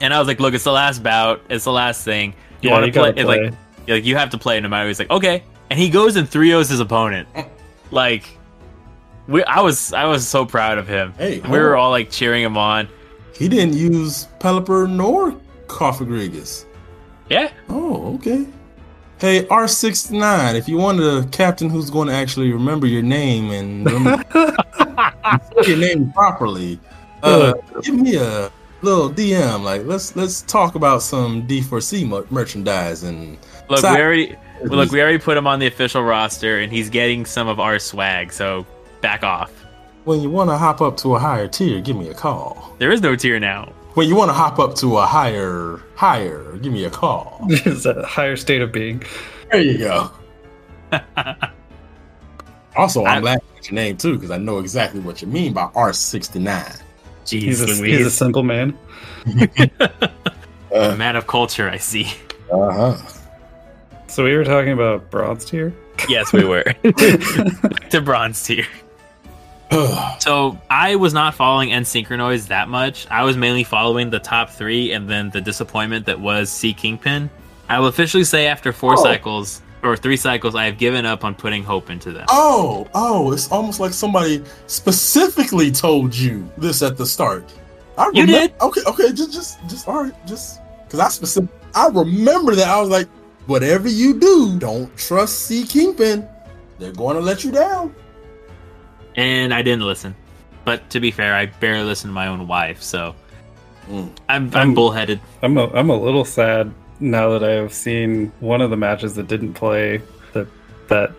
And 0.00 0.12
I 0.12 0.18
was 0.18 0.28
like, 0.28 0.40
look, 0.40 0.54
it's 0.54 0.64
the 0.64 0.72
last 0.72 1.02
bout. 1.02 1.40
It's 1.48 1.64
the 1.64 1.72
last 1.72 2.04
thing. 2.04 2.34
You 2.60 2.70
Yeah, 2.70 2.72
want 2.80 2.86
to 2.86 2.92
play? 2.92 3.08
gotta 3.12 3.20
It's 3.20 3.26
play. 3.26 3.44
like 3.50 3.54
like 3.88 4.04
you 4.04 4.16
have 4.16 4.30
to 4.30 4.38
play 4.38 4.60
no 4.60 4.68
matter. 4.68 4.84
what. 4.84 4.88
He's 4.88 4.98
like, 4.98 5.10
okay, 5.10 5.42
and 5.70 5.78
he 5.78 5.90
goes 5.90 6.16
and 6.16 6.28
3-0s 6.28 6.68
his 6.70 6.80
opponent. 6.80 7.28
Like, 7.90 8.38
we, 9.28 9.44
I 9.44 9.60
was 9.60 9.92
I 9.92 10.06
was 10.06 10.26
so 10.26 10.46
proud 10.46 10.78
of 10.78 10.88
him. 10.88 11.12
Hey, 11.18 11.40
we 11.40 11.58
were 11.58 11.76
all 11.76 11.90
like 11.90 12.10
cheering 12.10 12.42
him 12.42 12.56
on. 12.56 12.88
He 13.36 13.48
didn't 13.48 13.74
use 13.76 14.28
Pelipper 14.40 14.88
nor 14.88 15.34
Coffee 15.68 16.30
Yeah, 17.28 17.52
Oh, 17.68 18.14
okay. 18.14 18.46
Hey, 19.22 19.44
R69, 19.44 20.56
if 20.56 20.68
you 20.68 20.78
want 20.78 20.98
a 20.98 21.24
captain 21.30 21.70
who's 21.70 21.90
going 21.90 22.08
to 22.08 22.12
actually 22.12 22.52
remember 22.52 22.88
your 22.88 23.02
name 23.02 23.52
and 23.52 23.86
remember 23.92 24.24
your 25.64 25.76
name 25.76 26.12
properly, 26.12 26.80
uh, 27.22 27.52
give 27.82 27.94
me 27.94 28.16
a 28.16 28.50
little 28.80 29.08
DM. 29.08 29.62
Like, 29.62 29.84
let's 29.84 30.16
let's 30.16 30.42
talk 30.42 30.74
about 30.74 31.02
some 31.02 31.46
D4C 31.46 32.08
mer- 32.08 32.26
merchandise 32.30 33.04
and 33.04 33.38
look, 33.68 33.78
So- 33.78 33.94
we 33.94 34.00
already 34.00 34.36
look 34.64 34.90
we 34.90 35.00
already 35.00 35.18
put 35.18 35.36
him 35.36 35.46
on 35.46 35.60
the 35.60 35.68
official 35.68 36.02
roster, 36.02 36.58
and 36.58 36.72
he's 36.72 36.90
getting 36.90 37.24
some 37.24 37.46
of 37.46 37.60
our 37.60 37.78
swag. 37.78 38.32
So 38.32 38.66
back 39.02 39.22
off. 39.22 39.52
when 40.02 40.20
you 40.20 40.30
want 40.30 40.50
to 40.50 40.58
hop 40.58 40.80
up 40.80 40.96
to 40.96 41.14
a 41.14 41.20
higher 41.20 41.46
tier, 41.46 41.80
give 41.80 41.94
me 41.94 42.08
a 42.08 42.14
call. 42.14 42.74
There 42.78 42.90
is 42.90 43.00
no 43.00 43.14
tier 43.14 43.38
now. 43.38 43.72
When 43.94 44.08
you 44.08 44.16
want 44.16 44.30
to 44.30 44.32
hop 44.34 44.58
up 44.58 44.74
to 44.76 44.98
a 44.98 45.06
higher 45.06 45.80
higher, 45.94 46.56
give 46.58 46.72
me 46.72 46.84
a 46.84 46.90
call. 46.90 47.38
it's 47.48 47.84
a 47.84 48.04
higher 48.06 48.36
state 48.36 48.62
of 48.62 48.72
being. 48.72 49.02
There 49.50 49.60
you 49.60 49.78
go. 49.78 50.10
Also, 52.74 53.04
I'm 53.04 53.18
I- 53.18 53.32
laughing 53.32 53.48
at 53.58 53.66
your 53.70 53.74
name 53.74 53.96
too 53.98 54.14
because 54.14 54.30
I 54.30 54.38
know 54.38 54.58
exactly 54.58 55.00
what 55.00 55.20
you 55.20 55.28
mean 55.28 55.52
by 55.52 55.66
R69. 55.74 56.80
Jeez, 57.26 57.40
He's 57.42 57.60
a, 57.60 57.66
Louise. 57.66 57.98
he's 57.98 58.06
a 58.06 58.10
simple 58.10 58.42
man. 58.42 58.76
A 60.74 60.96
man 60.96 61.16
of 61.16 61.26
culture, 61.26 61.68
I 61.68 61.76
see. 61.76 62.06
Uh 62.50 62.72
huh. 62.72 62.96
So 64.08 64.24
we 64.24 64.34
were 64.34 64.42
talking 64.44 64.72
about 64.72 65.10
bronze 65.10 65.44
tier. 65.44 65.74
Yes, 66.08 66.32
we 66.32 66.44
were. 66.44 66.62
to 66.62 68.00
bronze 68.02 68.42
tier. 68.42 68.64
So 70.20 70.56
I 70.70 70.94
was 70.96 71.12
not 71.12 71.34
following 71.34 71.72
N 71.72 71.84
Synchronize 71.84 72.46
that 72.48 72.68
much. 72.68 73.06
I 73.10 73.24
was 73.24 73.36
mainly 73.36 73.64
following 73.64 74.08
the 74.10 74.20
top 74.20 74.50
three 74.50 74.92
and 74.92 75.08
then 75.10 75.30
the 75.30 75.40
disappointment 75.40 76.06
that 76.06 76.20
was 76.20 76.48
Sea 76.50 76.72
Kingpin. 76.72 77.28
I 77.68 77.80
will 77.80 77.88
officially 77.88 78.22
say 78.24 78.46
after 78.46 78.72
four 78.72 78.94
Oh. 78.98 79.02
cycles 79.02 79.62
or 79.82 79.96
three 79.96 80.16
cycles, 80.16 80.54
I 80.54 80.66
have 80.66 80.78
given 80.78 81.04
up 81.06 81.24
on 81.24 81.34
putting 81.34 81.64
hope 81.64 81.90
into 81.90 82.12
them. 82.12 82.26
Oh, 82.28 82.86
oh, 82.94 83.32
it's 83.32 83.50
almost 83.50 83.80
like 83.80 83.92
somebody 83.92 84.42
specifically 84.68 85.72
told 85.72 86.14
you 86.14 86.48
this 86.56 86.82
at 86.82 86.96
the 86.96 87.06
start. 87.06 87.50
I 87.98 88.06
You 88.14 88.24
remem- 88.24 88.26
did? 88.26 88.52
Okay, 88.60 88.80
okay, 88.86 89.12
just, 89.12 89.32
just, 89.32 89.58
just, 89.68 89.88
all 89.88 90.04
right, 90.04 90.26
just 90.26 90.60
because 90.84 91.00
I 91.00 91.08
specific, 91.08 91.50
I 91.74 91.88
remember 91.88 92.54
that 92.54 92.68
I 92.68 92.80
was 92.80 92.90
like, 92.90 93.08
whatever 93.46 93.88
you 93.88 94.20
do, 94.20 94.58
don't 94.58 94.94
trust 94.96 95.46
Sea 95.46 95.64
Kingpin. 95.64 96.28
They're 96.78 96.92
going 96.92 97.16
to 97.16 97.22
let 97.22 97.42
you 97.42 97.50
down. 97.50 97.94
And 99.16 99.52
I 99.52 99.62
didn't 99.62 99.84
listen. 99.84 100.14
But 100.64 100.88
to 100.90 101.00
be 101.00 101.10
fair, 101.10 101.34
I 101.34 101.46
barely 101.46 101.84
listen 101.84 102.08
to 102.10 102.14
my 102.14 102.26
own 102.28 102.46
wife, 102.46 102.82
so 102.82 103.14
Mm. 103.88 104.10
I'm 104.28 104.44
I'm 104.54 104.68
Um, 104.68 104.74
bullheaded. 104.74 105.20
I'm 105.42 105.58
a, 105.58 105.66
I'm 105.72 105.90
a 105.90 105.96
little 105.96 106.24
sad 106.24 106.72
now 107.00 107.30
that 107.30 107.42
I 107.42 107.50
have 107.54 107.72
seen 107.74 108.30
one 108.38 108.60
of 108.60 108.70
the 108.70 108.76
matches 108.76 109.16
that 109.16 109.26
didn't 109.26 109.54
play 109.54 110.00
that 110.34 110.46
that 110.86 111.10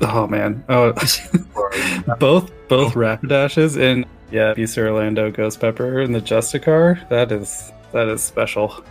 oh 0.00 0.28
man 0.28 0.62
oh 0.68 0.92
both 2.20 2.52
both 2.68 2.94
Rapidashes 2.94 3.76
and 3.76 4.04
yeah 4.30 4.54
Beast 4.54 4.78
Orlando 4.78 5.32
Ghost 5.32 5.58
Pepper 5.60 6.00
and 6.02 6.14
the 6.14 6.20
Justicar 6.20 7.08
that 7.08 7.32
is 7.32 7.72
that 7.90 8.06
is 8.06 8.22
special. 8.22 8.84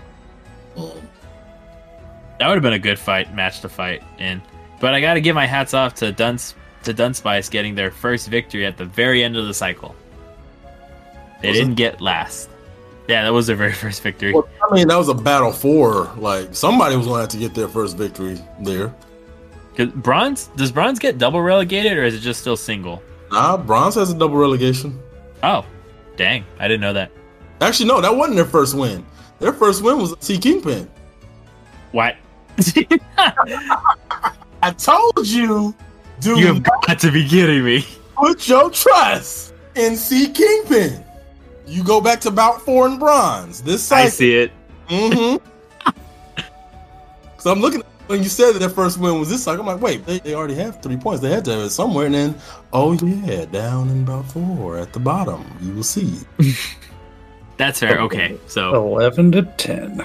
That 2.39 2.47
would 2.47 2.55
have 2.55 2.61
been 2.63 2.73
a 2.73 2.79
good 2.79 2.99
fight 2.99 3.33
match 3.33 3.61
to 3.61 3.69
fight 3.69 4.03
in. 4.19 4.41
But 4.79 4.93
I 4.93 5.01
got 5.01 5.13
to 5.13 5.21
give 5.21 5.35
my 5.35 5.45
hats 5.45 5.73
off 5.73 5.93
to 5.95 6.11
Dunce 6.11 6.55
to 6.83 6.93
Dunspice 6.93 7.49
getting 7.49 7.75
their 7.75 7.91
first 7.91 8.27
victory 8.27 8.65
at 8.65 8.77
the 8.77 8.85
very 8.85 9.23
end 9.23 9.37
of 9.37 9.47
the 9.47 9.53
cycle. 9.53 9.95
They 11.41 11.49
Was 11.49 11.57
didn't 11.57 11.75
get 11.75 12.01
last. 12.01 12.49
Yeah, 13.07 13.23
that 13.23 13.33
was 13.33 13.47
their 13.47 13.55
very 13.55 13.73
first 13.83 14.01
victory. 14.01 14.33
Well, 14.33 14.47
I 14.69 14.73
mean, 14.73 14.87
that 14.87 14.97
was 14.97 15.09
a 15.09 15.13
battle 15.13 15.51
for 15.51 16.05
like 16.17 16.53
somebody 16.55 16.95
was 16.95 17.07
going 17.07 17.17
to 17.17 17.21
have 17.21 17.29
to 17.29 17.37
get 17.37 17.53
their 17.53 17.67
first 17.67 17.97
victory 17.97 18.39
there. 18.61 18.93
bronze 19.95 20.47
does 20.55 20.71
bronze 20.71 20.99
get 20.99 21.17
double 21.17 21.41
relegated 21.41 21.97
or 21.97 22.03
is 22.03 22.15
it 22.15 22.19
just 22.19 22.41
still 22.41 22.57
single? 22.57 23.01
Nah, 23.31 23.57
bronze 23.57 23.95
has 23.95 24.11
a 24.11 24.17
double 24.17 24.37
relegation. 24.37 24.99
Oh, 25.43 25.65
dang! 26.17 26.45
I 26.59 26.67
didn't 26.67 26.81
know 26.81 26.93
that. 26.93 27.11
Actually, 27.61 27.87
no, 27.87 28.01
that 28.01 28.15
wasn't 28.15 28.35
their 28.35 28.45
first 28.45 28.75
win. 28.75 29.05
Their 29.39 29.53
first 29.53 29.83
win 29.83 29.97
was 29.97 30.15
Sea 30.19 30.37
Kingpin. 30.37 30.89
What? 31.91 32.15
I 34.63 34.71
told 34.77 35.27
you, 35.27 35.73
dude, 36.21 36.39
you 36.39 36.47
have 36.47 36.63
got 36.63 36.99
to 36.99 37.11
be 37.11 37.27
kidding 37.27 37.63
me. 37.63 37.85
put 38.15 38.47
your 38.47 38.69
trust 38.69 39.53
in 39.75 39.95
Sea 39.95 40.31
Kingpin. 40.31 41.03
You 41.65 41.83
go 41.83 42.01
back 42.01 42.19
to 42.21 42.31
bout 42.31 42.61
four 42.61 42.87
and 42.87 42.99
bronze. 42.99 43.61
This 43.61 43.83
side. 43.83 44.05
I 44.05 44.09
see 44.09 44.35
it. 44.35 44.51
Mm-hmm. 44.87 45.91
so 47.37 47.51
I'm 47.51 47.59
looking 47.59 47.83
when 48.07 48.21
you 48.21 48.29
said 48.29 48.53
that 48.53 48.59
their 48.59 48.69
first 48.69 48.97
win 48.97 49.19
was 49.19 49.29
this 49.29 49.43
cycle. 49.43 49.61
I'm 49.61 49.67
like, 49.67 49.81
wait, 49.81 50.05
they, 50.05 50.19
they 50.19 50.35
already 50.35 50.55
have 50.55 50.81
three 50.81 50.97
points. 50.97 51.21
They 51.21 51.29
had 51.29 51.45
to 51.45 51.51
have 51.51 51.61
it 51.61 51.69
somewhere. 51.69 52.05
And 52.05 52.15
then, 52.15 52.35
oh 52.73 52.93
yeah, 52.93 53.45
down 53.45 53.89
in 53.89 54.03
about 54.03 54.25
four 54.25 54.77
at 54.77 54.93
the 54.93 54.99
bottom. 54.99 55.45
You 55.61 55.73
will 55.73 55.83
see. 55.83 56.19
That's 57.57 57.79
fair. 57.79 57.99
Okay, 58.01 58.37
so 58.47 58.73
Eleven 58.75 59.31
to 59.33 59.43
ten. 59.43 60.01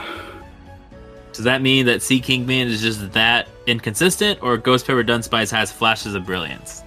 Does 1.37 1.45
that 1.45 1.63
mean 1.63 1.87
that 1.87 2.03
Sea 2.03 2.21
Kingman 2.21 2.69
is 2.69 2.81
just 2.83 3.13
that 3.13 3.49
inconsistent, 3.67 4.43
or 4.43 4.57
Ghost 4.57 4.87
Pepper 4.87 5.05
Dunspice 5.05 5.51
has 5.51 5.71
flashes 5.71 6.15
of 6.15 6.25
brilliance? 6.27 6.83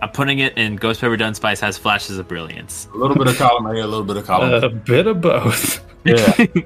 I'm 0.00 0.10
putting 0.10 0.38
it 0.38 0.56
in 0.56 0.76
Ghost 0.76 1.00
Pepper 1.00 1.16
Dunspice 1.16 1.60
has 1.60 1.76
flashes 1.76 2.18
of 2.18 2.28
brilliance. 2.28 2.88
A 2.94 2.96
little 2.96 3.16
bit 3.16 3.26
of 3.26 3.36
column 3.36 3.66
A, 3.66 3.72
a 3.80 3.86
little 3.86 4.04
bit 4.04 4.16
of 4.16 4.24
column. 4.26 4.52
A 4.62 4.68
bit 4.68 5.06
of 5.06 5.20
both. 5.20 5.84
yeah. 6.04 6.46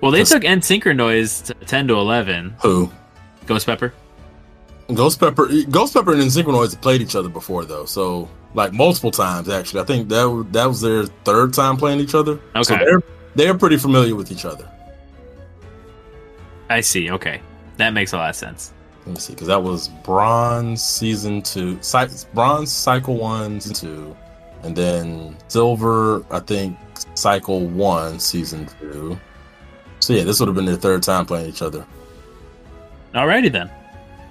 Well, 0.00 0.10
they 0.10 0.18
Just- 0.22 0.32
took 0.32 0.44
N 0.44 0.60
Synchro 0.60 0.96
Noise 0.96 1.42
to 1.42 1.54
10 1.54 1.86
to 1.86 1.94
11. 1.94 2.56
Who? 2.62 2.90
Ghost 3.46 3.66
Pepper. 3.66 3.94
Ghost 4.92 5.20
Pepper, 5.20 5.48
Ghost 5.70 5.94
Pepper 5.94 6.12
and 6.14 6.22
Synchronoids 6.22 6.72
have 6.72 6.80
played 6.80 7.00
each 7.00 7.14
other 7.14 7.28
before 7.28 7.64
though, 7.64 7.84
so 7.86 8.28
like 8.54 8.72
multiple 8.72 9.12
times 9.12 9.48
actually. 9.48 9.80
I 9.80 9.84
think 9.84 10.08
that 10.08 10.48
that 10.50 10.66
was 10.66 10.80
their 10.80 11.04
third 11.04 11.54
time 11.54 11.76
playing 11.76 12.00
each 12.00 12.14
other. 12.16 12.32
Okay. 12.56 12.62
So 12.64 12.76
they're 12.76 13.02
they're 13.36 13.54
pretty 13.56 13.76
familiar 13.76 14.16
with 14.16 14.32
each 14.32 14.44
other. 14.44 14.68
I 16.72 16.80
see. 16.80 17.10
Okay, 17.10 17.40
that 17.76 17.90
makes 17.90 18.12
a 18.12 18.16
lot 18.16 18.30
of 18.30 18.36
sense. 18.36 18.72
Let 19.06 19.14
me 19.14 19.20
see, 19.20 19.32
because 19.34 19.48
that 19.48 19.62
was 19.62 19.88
Bronze 19.88 20.82
season 20.82 21.42
two, 21.42 21.76
Cy- 21.82 22.08
Bronze 22.34 22.72
cycle 22.72 23.16
one, 23.16 23.60
season 23.60 23.74
two, 23.90 24.16
and 24.62 24.76
then 24.76 25.36
Silver, 25.48 26.24
I 26.30 26.38
think 26.38 26.76
cycle 27.14 27.66
one, 27.66 28.20
season 28.20 28.68
two. 28.80 29.18
So 30.00 30.12
yeah, 30.12 30.24
this 30.24 30.40
would 30.40 30.46
have 30.46 30.54
been 30.54 30.66
their 30.66 30.76
third 30.76 31.02
time 31.02 31.26
playing 31.26 31.48
each 31.48 31.62
other. 31.62 31.84
Alrighty 33.14 33.50
then. 33.52 33.70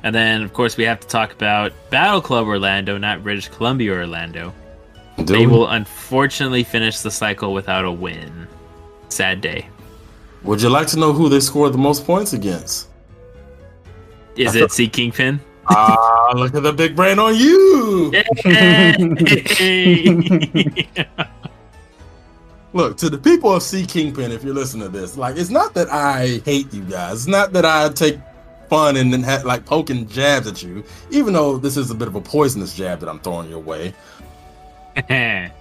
And 0.03 0.15
then, 0.15 0.41
of 0.41 0.53
course, 0.53 0.77
we 0.77 0.83
have 0.85 0.99
to 1.01 1.07
talk 1.07 1.31
about 1.31 1.71
Battle 1.91 2.21
Club 2.21 2.47
Orlando, 2.47 2.97
not 2.97 3.23
British 3.23 3.49
Columbia 3.49 3.93
Orlando. 3.93 4.51
Do 5.17 5.25
They 5.25 5.45
will 5.45 5.67
unfortunately 5.67 6.63
finish 6.63 7.01
the 7.01 7.11
cycle 7.11 7.53
without 7.53 7.85
a 7.85 7.91
win. 7.91 8.47
Sad 9.09 9.41
day. 9.41 9.67
Would 10.43 10.61
you 10.61 10.69
like 10.69 10.87
to 10.87 10.99
know 10.99 11.13
who 11.13 11.29
they 11.29 11.39
scored 11.39 11.73
the 11.73 11.77
most 11.77 12.05
points 12.05 12.33
against? 12.33 12.89
Is 14.35 14.55
it 14.55 14.71
Sea 14.71 14.87
Kingpin? 14.87 15.39
Ah, 15.67 16.31
look 16.35 16.55
at 16.55 16.63
the 16.63 16.73
big 16.73 16.95
brain 16.95 17.19
on 17.19 17.35
you! 17.35 18.11
Yay! 18.45 18.97
Look, 22.73 22.95
to 22.97 23.09
the 23.09 23.17
people 23.17 23.53
of 23.53 23.61
Sea 23.61 23.85
Kingpin, 23.85 24.31
if 24.31 24.43
you're 24.43 24.53
listening 24.53 24.83
to 24.83 24.89
this, 24.89 25.17
like, 25.17 25.35
it's 25.35 25.49
not 25.49 25.73
that 25.73 25.89
I 25.91 26.41
hate 26.45 26.73
you 26.73 26.83
guys. 26.83 27.13
It's 27.13 27.27
not 27.27 27.51
that 27.53 27.65
I 27.65 27.89
take 27.89 28.17
fun 28.69 28.95
and 28.95 29.11
then 29.11 29.21
ha- 29.21 29.41
like 29.43 29.65
poking 29.65 30.07
jabs 30.07 30.47
at 30.47 30.63
you, 30.63 30.83
even 31.09 31.33
though 31.33 31.57
this 31.57 31.75
is 31.75 31.91
a 31.91 31.95
bit 31.95 32.07
of 32.07 32.15
a 32.15 32.21
poisonous 32.21 32.73
jab 32.73 33.01
that 33.01 33.09
I'm 33.09 33.19
throwing 33.19 33.49
your 33.49 33.59
way. 33.59 33.93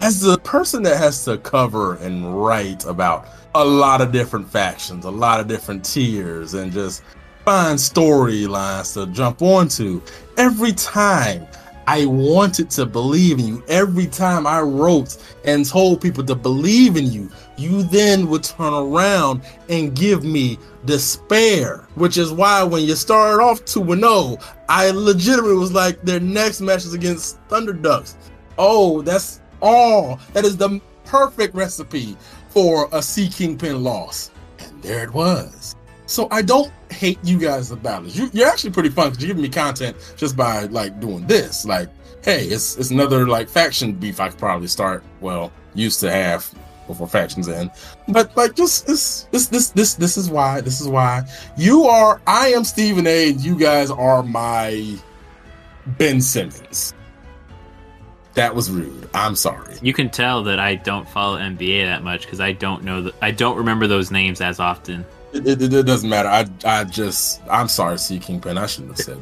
As 0.00 0.20
the 0.20 0.36
person 0.38 0.82
that 0.82 0.96
has 0.98 1.24
to 1.24 1.38
cover 1.38 1.94
and 1.94 2.44
write 2.44 2.84
about 2.84 3.28
a 3.62 3.64
lot 3.64 4.00
of 4.00 4.12
different 4.12 4.50
factions, 4.50 5.04
a 5.04 5.10
lot 5.10 5.40
of 5.40 5.48
different 5.48 5.84
tiers, 5.84 6.54
and 6.54 6.72
just 6.72 7.02
find 7.44 7.78
storylines 7.78 8.92
to 8.94 9.10
jump 9.12 9.40
onto, 9.40 10.02
every 10.36 10.72
time 10.72 11.46
I 11.86 12.04
wanted 12.06 12.68
to 12.70 12.84
believe 12.84 13.38
in 13.38 13.46
you, 13.46 13.64
every 13.68 14.06
time 14.06 14.46
I 14.46 14.60
wrote 14.60 15.16
and 15.44 15.64
told 15.64 16.00
people 16.00 16.24
to 16.24 16.34
believe 16.34 16.96
in 16.96 17.06
you, 17.06 17.30
you 17.56 17.84
then 17.84 18.28
would 18.28 18.42
turn 18.42 18.74
around 18.74 19.42
and 19.68 19.94
give 19.94 20.24
me 20.24 20.58
despair. 20.84 21.86
Which 21.94 22.18
is 22.18 22.32
why 22.32 22.64
when 22.64 22.84
you 22.84 22.96
started 22.96 23.42
off 23.42 23.64
2 23.64 23.84
0, 23.84 24.38
I 24.68 24.90
legitimately 24.90 25.56
was 25.56 25.72
like, 25.72 26.02
their 26.02 26.20
next 26.20 26.60
match 26.60 26.84
is 26.84 26.94
against 26.94 27.38
Thunder 27.48 27.72
Ducks. 27.72 28.16
Oh, 28.58 29.02
that's 29.02 29.40
all. 29.62 30.18
That 30.32 30.44
is 30.44 30.56
the 30.56 30.80
perfect 31.04 31.54
recipe 31.54 32.16
for 32.56 32.88
a 32.92 33.02
Sea 33.02 33.28
Kingpin 33.28 33.84
loss. 33.84 34.30
And 34.60 34.82
there 34.82 35.04
it 35.04 35.12
was. 35.12 35.76
So 36.06 36.26
I 36.30 36.40
don't 36.40 36.72
hate 36.90 37.18
you 37.22 37.38
guys 37.38 37.70
about 37.70 38.06
it. 38.06 38.16
You, 38.16 38.30
you're 38.32 38.48
actually 38.48 38.70
pretty 38.70 38.88
fun 38.88 39.10
because 39.10 39.22
you're 39.22 39.28
giving 39.28 39.42
me 39.42 39.50
content 39.50 39.94
just 40.16 40.38
by 40.38 40.62
like 40.64 40.98
doing 40.98 41.26
this. 41.26 41.66
Like, 41.66 41.90
hey, 42.24 42.46
it's 42.46 42.78
it's 42.78 42.90
another 42.90 43.28
like 43.28 43.50
faction 43.50 43.92
beef 43.92 44.20
I 44.20 44.30
could 44.30 44.38
probably 44.38 44.68
start. 44.68 45.04
Well, 45.20 45.52
used 45.74 46.00
to 46.00 46.10
have 46.10 46.50
before 46.86 47.06
factions 47.06 47.48
in, 47.48 47.70
but 48.08 48.34
like 48.38 48.54
just 48.54 48.86
this 48.86 49.28
this 49.32 49.48
this 49.48 49.68
this 49.70 49.92
this 49.92 50.16
is 50.16 50.30
why 50.30 50.62
this 50.62 50.80
is 50.80 50.88
why 50.88 51.24
you 51.58 51.84
are. 51.84 52.22
I 52.26 52.48
am 52.48 52.64
Stephen 52.64 53.06
A. 53.06 53.32
and 53.32 53.40
You 53.42 53.58
guys 53.58 53.90
are 53.90 54.22
my 54.22 54.96
Ben 55.98 56.22
Simmons. 56.22 56.94
That 58.36 58.54
was 58.54 58.70
rude. 58.70 59.08
I'm 59.14 59.34
sorry. 59.34 59.76
you 59.80 59.92
can 59.94 60.10
tell 60.10 60.42
that 60.44 60.58
I 60.60 60.74
don't 60.74 61.08
follow 61.08 61.38
NBA 61.38 61.86
that 61.86 62.04
much 62.04 62.22
because 62.22 62.38
I 62.38 62.52
don't 62.52 62.84
know 62.84 63.02
that 63.02 63.14
I 63.22 63.30
don't 63.30 63.56
remember 63.56 63.86
those 63.86 64.10
names 64.10 64.40
as 64.42 64.60
often. 64.60 65.04
It, 65.32 65.60
it, 65.62 65.72
it 65.72 65.86
doesn't 65.86 66.08
matter. 66.08 66.28
I 66.28 66.46
I 66.64 66.84
just 66.84 67.40
I'm 67.50 67.66
sorry, 67.68 67.98
Sea 67.98 68.18
Kingpin. 68.18 68.58
I 68.58 68.66
shouldn't 68.66 68.98
have 68.98 69.18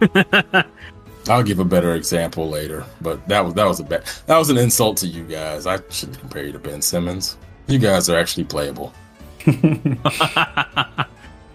said. 0.00 0.66
I'll 1.28 1.42
give 1.42 1.58
a 1.58 1.64
better 1.64 1.94
example 1.96 2.48
later, 2.48 2.84
but 3.00 3.26
that 3.28 3.44
was 3.44 3.54
that 3.54 3.64
was 3.66 3.80
a 3.80 3.84
bad 3.84 4.04
that 4.26 4.38
was 4.38 4.48
an 4.48 4.58
insult 4.58 4.96
to 4.98 5.08
you 5.08 5.24
guys. 5.24 5.66
I 5.66 5.80
shouldn't 5.90 6.20
compare 6.20 6.44
you 6.44 6.52
to 6.52 6.58
Ben 6.60 6.80
Simmons. 6.80 7.36
You 7.66 7.80
guys 7.80 8.08
are 8.08 8.16
actually 8.16 8.44
playable. 8.44 8.92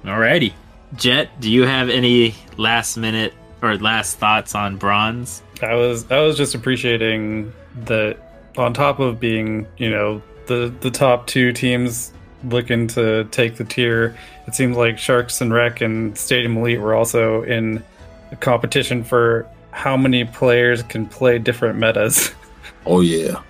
Alrighty. 0.03 0.53
Jet, 0.95 1.29
do 1.39 1.49
you 1.49 1.65
have 1.65 1.87
any 1.87 2.35
last 2.57 2.97
minute 2.97 3.33
or 3.61 3.77
last 3.77 4.17
thoughts 4.17 4.55
on 4.55 4.77
bronze? 4.77 5.41
I 5.61 5.75
was 5.75 6.09
I 6.11 6.19
was 6.19 6.37
just 6.37 6.55
appreciating 6.55 7.53
that 7.85 8.17
on 8.57 8.73
top 8.73 8.99
of 8.99 9.19
being, 9.19 9.67
you 9.77 9.89
know, 9.89 10.21
the 10.47 10.73
the 10.81 10.91
top 10.91 11.27
two 11.27 11.53
teams 11.53 12.13
looking 12.43 12.87
to 12.87 13.25
take 13.25 13.55
the 13.57 13.63
tier, 13.63 14.17
it 14.47 14.55
seems 14.55 14.75
like 14.75 14.97
Sharks 14.97 15.41
and 15.41 15.53
Rec 15.53 15.81
and 15.81 16.17
Stadium 16.17 16.57
Elite 16.57 16.81
were 16.81 16.95
also 16.95 17.43
in 17.43 17.83
a 18.31 18.35
competition 18.35 19.03
for 19.03 19.47
how 19.71 19.95
many 19.95 20.25
players 20.25 20.83
can 20.83 21.05
play 21.05 21.39
different 21.39 21.77
metas. 21.77 22.33
Oh 22.83 23.01
yeah. 23.01 23.43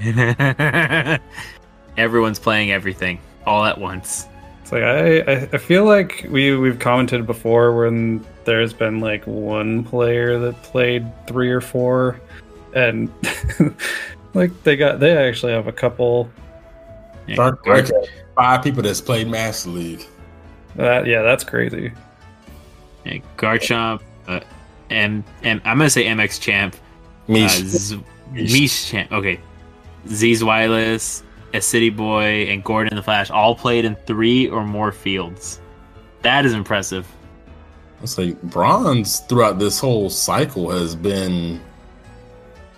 Everyone's 1.96 2.40
playing 2.40 2.72
everything 2.72 3.20
all 3.46 3.64
at 3.64 3.78
once. 3.78 4.26
It's 4.72 4.80
like 4.80 4.82
I, 4.82 5.32
I 5.32 5.48
I 5.52 5.58
feel 5.58 5.84
like 5.84 6.26
we 6.30 6.56
we've 6.56 6.78
commented 6.78 7.26
before 7.26 7.76
when 7.76 8.24
there's 8.44 8.72
been 8.72 9.00
like 9.00 9.26
one 9.26 9.84
player 9.84 10.38
that 10.38 10.62
played 10.62 11.06
three 11.26 11.50
or 11.50 11.60
four, 11.60 12.20
and 12.74 13.12
like 14.34 14.62
they 14.62 14.76
got 14.76 15.00
they 15.00 15.16
actually 15.16 15.52
have 15.52 15.66
a 15.66 15.72
couple. 15.72 16.30
Yeah, 17.26 17.36
Dark 17.36 17.64
Gar- 17.64 17.74
Rec 17.74 17.86
had 17.86 18.08
five 18.34 18.62
people 18.64 18.82
that's 18.82 19.00
played 19.00 19.28
Master 19.28 19.70
League. 19.70 20.06
That 20.76 21.06
yeah, 21.06 21.22
that's 21.22 21.44
crazy. 21.44 21.92
yeah, 23.04 23.18
Garchomp, 23.36 24.00
uh, 24.26 24.40
M, 24.90 25.22
M, 25.42 25.60
I'm 25.64 25.78
gonna 25.78 25.90
say 25.90 26.06
MX 26.06 26.40
Champ, 26.40 26.74
uh, 26.74 27.32
Mish. 27.32 27.58
Z- 27.58 28.02
Mish. 28.32 28.52
Mish 28.52 28.90
Champ. 28.90 29.12
Okay, 29.12 29.38
Z's 30.08 30.42
Wireless, 30.42 31.22
a 31.54 31.60
City 31.60 31.90
Boy, 31.90 32.44
and 32.48 32.62
Gordon 32.64 32.96
the 32.96 33.02
Flash 33.02 33.30
all 33.30 33.54
played 33.54 33.84
in 33.84 33.94
three 34.06 34.48
or 34.48 34.64
more 34.64 34.92
fields. 34.92 35.60
That 36.22 36.46
is 36.46 36.52
impressive. 36.54 37.06
Let's 38.00 38.14
say 38.14 38.32
bronze 38.44 39.20
throughout 39.20 39.58
this 39.58 39.78
whole 39.78 40.10
cycle 40.10 40.70
has 40.70 40.96
been 40.96 41.60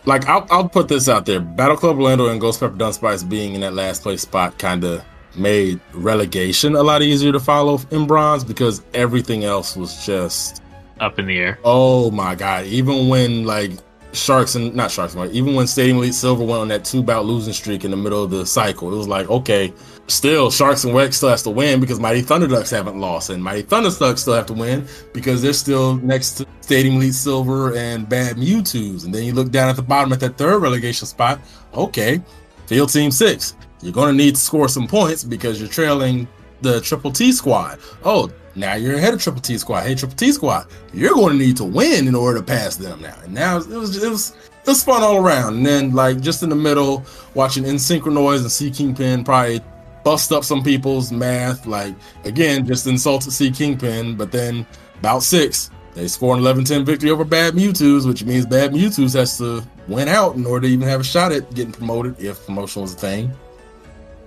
like 0.06 0.26
I'll, 0.26 0.46
I'll 0.50 0.68
put 0.68 0.88
this 0.88 1.08
out 1.08 1.24
there. 1.24 1.40
Battle 1.40 1.76
Club 1.76 1.96
Orlando 1.96 2.28
and 2.28 2.40
Ghost 2.40 2.60
Pepper 2.60 2.74
Dunspice 2.76 3.26
being 3.28 3.54
in 3.54 3.62
that 3.62 3.72
last 3.74 4.02
place 4.02 4.22
spot 4.22 4.58
kind 4.58 4.84
of 4.84 5.02
made 5.36 5.80
relegation 5.94 6.76
a 6.76 6.82
lot 6.82 7.02
easier 7.02 7.32
to 7.32 7.40
follow 7.40 7.80
in 7.90 8.06
bronze 8.06 8.44
because 8.44 8.82
everything 8.92 9.44
else 9.44 9.76
was 9.76 10.04
just 10.06 10.62
Up 11.00 11.18
in 11.18 11.26
the 11.26 11.38
air. 11.38 11.58
oh 11.64 12.10
my 12.10 12.34
god. 12.34 12.66
Even 12.66 13.08
when 13.08 13.44
like 13.44 13.72
Sharks 14.14 14.54
and 14.54 14.74
not 14.74 14.90
Sharks, 14.90 15.14
like, 15.14 15.30
even 15.30 15.54
when 15.54 15.66
Stadium 15.66 15.98
Elite 15.98 16.14
Silver 16.14 16.44
went 16.44 16.60
on 16.60 16.68
that 16.68 16.84
two 16.84 17.02
bout 17.02 17.24
losing 17.24 17.52
streak 17.52 17.84
in 17.84 17.90
the 17.90 17.96
middle 17.96 18.22
of 18.22 18.30
the 18.30 18.46
cycle, 18.46 18.92
it 18.92 18.96
was 18.96 19.08
like 19.08 19.28
okay, 19.28 19.72
still 20.06 20.50
Sharks 20.50 20.84
and 20.84 20.94
Wex 20.94 21.14
still 21.14 21.28
has 21.28 21.42
to 21.42 21.50
win 21.50 21.80
because 21.80 22.00
Mighty 22.00 22.22
Thunder 22.22 22.46
Ducks 22.46 22.70
haven't 22.70 22.98
lost, 22.98 23.30
and 23.30 23.42
Mighty 23.42 23.62
Thunder 23.62 23.90
Ducks 23.90 24.22
still 24.22 24.34
have 24.34 24.46
to 24.46 24.52
win 24.52 24.86
because 25.12 25.42
they're 25.42 25.52
still 25.52 25.96
next 25.96 26.34
to 26.34 26.46
Stadium 26.60 26.96
Elite 26.96 27.14
Silver 27.14 27.76
and 27.76 28.08
Bad 28.08 28.36
Mewtwo's. 28.36 29.04
And 29.04 29.14
then 29.14 29.24
you 29.24 29.32
look 29.32 29.50
down 29.50 29.68
at 29.68 29.76
the 29.76 29.82
bottom 29.82 30.12
at 30.12 30.20
that 30.20 30.38
third 30.38 30.60
relegation 30.60 31.06
spot. 31.06 31.40
Okay, 31.74 32.20
Field 32.66 32.92
Team 32.92 33.10
Six, 33.10 33.56
you're 33.82 33.92
going 33.92 34.16
to 34.16 34.24
need 34.24 34.36
to 34.36 34.40
score 34.40 34.68
some 34.68 34.86
points 34.86 35.24
because 35.24 35.60
you're 35.60 35.68
trailing 35.68 36.26
the 36.62 36.80
Triple 36.80 37.12
T 37.12 37.32
squad. 37.32 37.78
Oh, 38.04 38.30
now 38.56 38.74
you're 38.74 38.96
ahead 38.96 39.14
of 39.14 39.22
Triple 39.22 39.40
T 39.40 39.58
squad. 39.58 39.82
Hey, 39.82 39.94
Triple 39.94 40.16
T 40.16 40.32
squad, 40.32 40.66
you're 40.92 41.14
going 41.14 41.38
to 41.38 41.44
need 41.44 41.56
to 41.58 41.64
win 41.64 42.06
in 42.06 42.14
order 42.14 42.38
to 42.38 42.44
pass 42.44 42.76
them 42.76 43.00
now. 43.02 43.16
And 43.22 43.34
now 43.34 43.58
it 43.58 43.66
was 43.68 44.02
it 44.02 44.08
was 44.08 44.30
it 44.62 44.68
was 44.68 44.84
fun 44.84 45.02
all 45.02 45.16
around. 45.16 45.56
And 45.56 45.66
then 45.66 45.92
like 45.92 46.20
just 46.20 46.42
in 46.42 46.48
the 46.48 46.56
middle, 46.56 47.04
watching 47.34 47.64
Insynchronize 47.64 48.40
and 48.40 48.50
Sea 48.50 48.70
Kingpin 48.70 49.24
probably 49.24 49.60
bust 50.04 50.32
up 50.32 50.44
some 50.44 50.62
people's 50.62 51.10
math. 51.10 51.66
Like 51.66 51.94
again, 52.24 52.66
just 52.66 52.86
insulted 52.86 53.32
Sea 53.32 53.50
Kingpin, 53.50 54.16
but 54.16 54.30
then 54.30 54.66
about 54.98 55.22
six. 55.22 55.70
They 55.94 56.08
score 56.08 56.36
an 56.36 56.42
11-10 56.42 56.84
victory 56.84 57.10
over 57.10 57.24
Bad 57.24 57.54
Mewtwo's, 57.54 58.04
which 58.04 58.24
means 58.24 58.46
Bad 58.46 58.72
Mewtwo's 58.72 59.12
has 59.12 59.38
to 59.38 59.62
win 59.86 60.08
out 60.08 60.34
in 60.34 60.44
order 60.44 60.66
to 60.66 60.72
even 60.72 60.88
have 60.88 61.00
a 61.00 61.04
shot 61.04 61.30
at 61.30 61.54
getting 61.54 61.72
promoted 61.72 62.20
if 62.20 62.44
promotion 62.46 62.82
was 62.82 62.94
a 62.94 62.96
thing. 62.96 63.32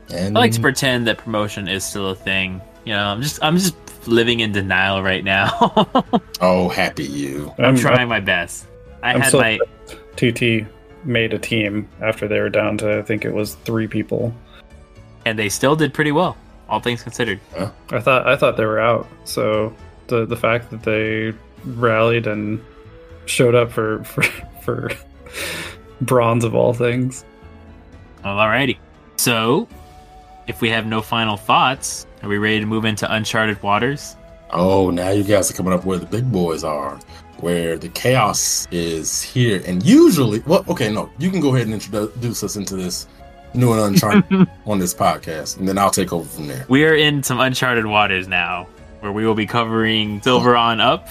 And 0.10 0.38
I 0.38 0.42
like 0.42 0.54
to 0.54 0.62
pretend 0.62 1.08
that 1.08 1.18
promotion 1.18 1.68
is 1.68 1.84
still 1.84 2.12
a 2.12 2.16
thing. 2.16 2.62
You 2.88 2.94
know, 2.94 3.04
I'm 3.04 3.22
just 3.22 3.44
I'm 3.44 3.58
just 3.58 3.76
living 4.08 4.40
in 4.40 4.54
denial 4.54 5.04
right 5.04 5.22
now. 5.22 5.50
oh, 6.40 6.70
happy 6.70 7.04
you. 7.04 7.54
I'm 7.58 7.76
trying 7.76 8.08
my 8.08 8.22
best. 8.22 8.66
I 9.04 9.12
I'm 9.12 9.20
had 9.20 9.32
so 9.34 9.40
my 9.40 9.60
TT 10.16 10.66
made 11.04 11.34
a 11.34 11.38
team 11.38 11.90
after 12.02 12.30
they 12.30 12.40
were 12.40 12.50
down 12.50 12.78
to 12.78 13.00
I 13.00 13.02
think 13.02 13.26
it 13.26 13.34
was 13.34 13.56
three 13.66 13.90
people. 13.90 14.34
and 15.26 15.38
they 15.38 15.50
still 15.50 15.76
did 15.76 15.94
pretty 15.94 16.14
well, 16.14 16.38
all 16.70 16.80
things 16.80 17.04
considered. 17.04 17.42
I 17.90 18.00
thought 18.00 18.26
I 18.26 18.38
thought 18.38 18.56
they 18.56 18.66
were 18.66 18.80
out. 18.80 19.06
So 19.26 19.76
the 20.08 20.26
the 20.26 20.38
fact 20.38 20.72
that 20.72 20.84
they 20.84 21.34
rallied 21.66 22.26
and 22.26 22.64
showed 23.26 23.54
up 23.54 23.70
for 23.70 24.02
for 24.06 24.24
for 24.64 24.92
bronze 26.02 26.46
of 26.46 26.56
all 26.56 26.72
things. 26.72 27.26
Well, 28.24 28.38
alrighty. 28.38 28.78
So, 29.18 29.68
if 30.48 30.62
we 30.62 30.70
have 30.70 30.86
no 30.86 31.02
final 31.02 31.38
thoughts, 31.38 32.06
are 32.24 32.30
we 32.30 32.38
ready 32.38 32.60
to 32.60 32.66
move 32.66 32.86
into 32.86 33.12
uncharted 33.12 33.62
waters? 33.62 34.16
Oh, 34.52 34.90
now 34.90 35.10
you 35.10 35.24
guys 35.24 35.52
are 35.52 35.54
coming 35.54 35.74
up 35.74 35.86
where 35.86 35.98
the 35.98 36.06
big 36.06 36.32
boys 36.32 36.64
are, 36.64 36.98
where 37.40 37.78
the 37.78 37.90
chaos 37.90 38.68
is 38.72 39.22
here. 39.22 39.62
And 39.68 39.84
usually, 39.84 40.40
well, 40.42 40.64
okay, 40.70 40.92
no, 40.92 41.10
you 41.20 41.30
can 41.30 41.42
go 41.42 41.54
ahead 41.54 41.68
and 41.68 41.74
introduce 41.74 42.44
us 42.44 42.56
into 42.56 42.76
this 42.76 43.08
new 43.54 43.74
and 43.74 43.82
uncharted 43.82 44.48
on 44.66 44.80
this 44.80 44.94
podcast, 44.94 45.58
and 45.58 45.68
then 45.68 45.78
I'll 45.78 45.92
take 45.92 46.14
over 46.14 46.28
from 46.28 46.48
there. 46.48 46.66
We 46.70 46.86
are 46.86 46.96
in 46.96 47.24
some 47.24 47.40
uncharted 47.40 47.86
waters 47.86 48.28
now, 48.28 48.68
where 49.02 49.12
we 49.12 49.26
will 49.26 49.36
be 49.36 49.46
covering 49.46 50.22
Silver 50.22 50.56
on 50.56 50.80
up, 50.82 51.08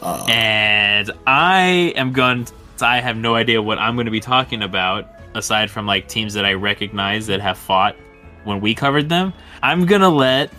Uh, 0.00 0.26
and 0.28 1.10
I 1.26 1.92
am 1.96 2.12
going. 2.12 2.44
To, 2.46 2.52
I 2.82 3.00
have 3.00 3.16
no 3.16 3.36
idea 3.36 3.62
what 3.62 3.78
I'm 3.78 3.94
going 3.94 4.06
to 4.06 4.10
be 4.10 4.20
talking 4.20 4.62
about 4.62 5.08
aside 5.34 5.70
from 5.70 5.86
like 5.86 6.08
teams 6.08 6.34
that 6.34 6.44
I 6.44 6.54
recognize 6.54 7.28
that 7.28 7.40
have 7.40 7.56
fought 7.56 7.96
when 8.44 8.60
we 8.60 8.74
covered 8.74 9.08
them. 9.08 9.32
I'm 9.62 9.86
gonna 9.86 10.10
let 10.10 10.50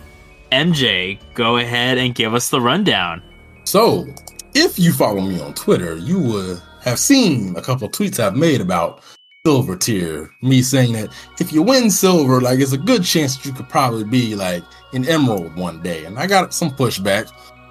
MJ 0.52 1.18
go 1.34 1.56
ahead 1.56 1.98
and 1.98 2.14
give 2.14 2.34
us 2.34 2.50
the 2.50 2.60
rundown. 2.60 3.22
So, 3.64 4.06
if 4.54 4.78
you 4.78 4.92
follow 4.92 5.20
me 5.20 5.40
on 5.40 5.54
Twitter, 5.54 5.96
you 5.96 6.20
would 6.20 6.62
have 6.82 6.98
seen 6.98 7.56
a 7.56 7.62
couple 7.62 7.88
tweets 7.88 8.20
I've 8.20 8.36
made 8.36 8.60
about 8.60 9.02
silver 9.44 9.76
tier. 9.76 10.30
Me 10.42 10.62
saying 10.62 10.92
that 10.92 11.08
if 11.40 11.52
you 11.52 11.62
win 11.62 11.90
silver, 11.90 12.40
like 12.40 12.58
it's 12.58 12.72
a 12.72 12.78
good 12.78 13.04
chance 13.04 13.36
that 13.36 13.44
you 13.44 13.52
could 13.52 13.68
probably 13.68 14.04
be 14.04 14.34
like 14.34 14.62
an 14.92 15.06
emerald 15.08 15.54
one 15.56 15.82
day. 15.82 16.04
And 16.04 16.18
I 16.18 16.26
got 16.26 16.54
some 16.54 16.70
pushback, 16.70 17.30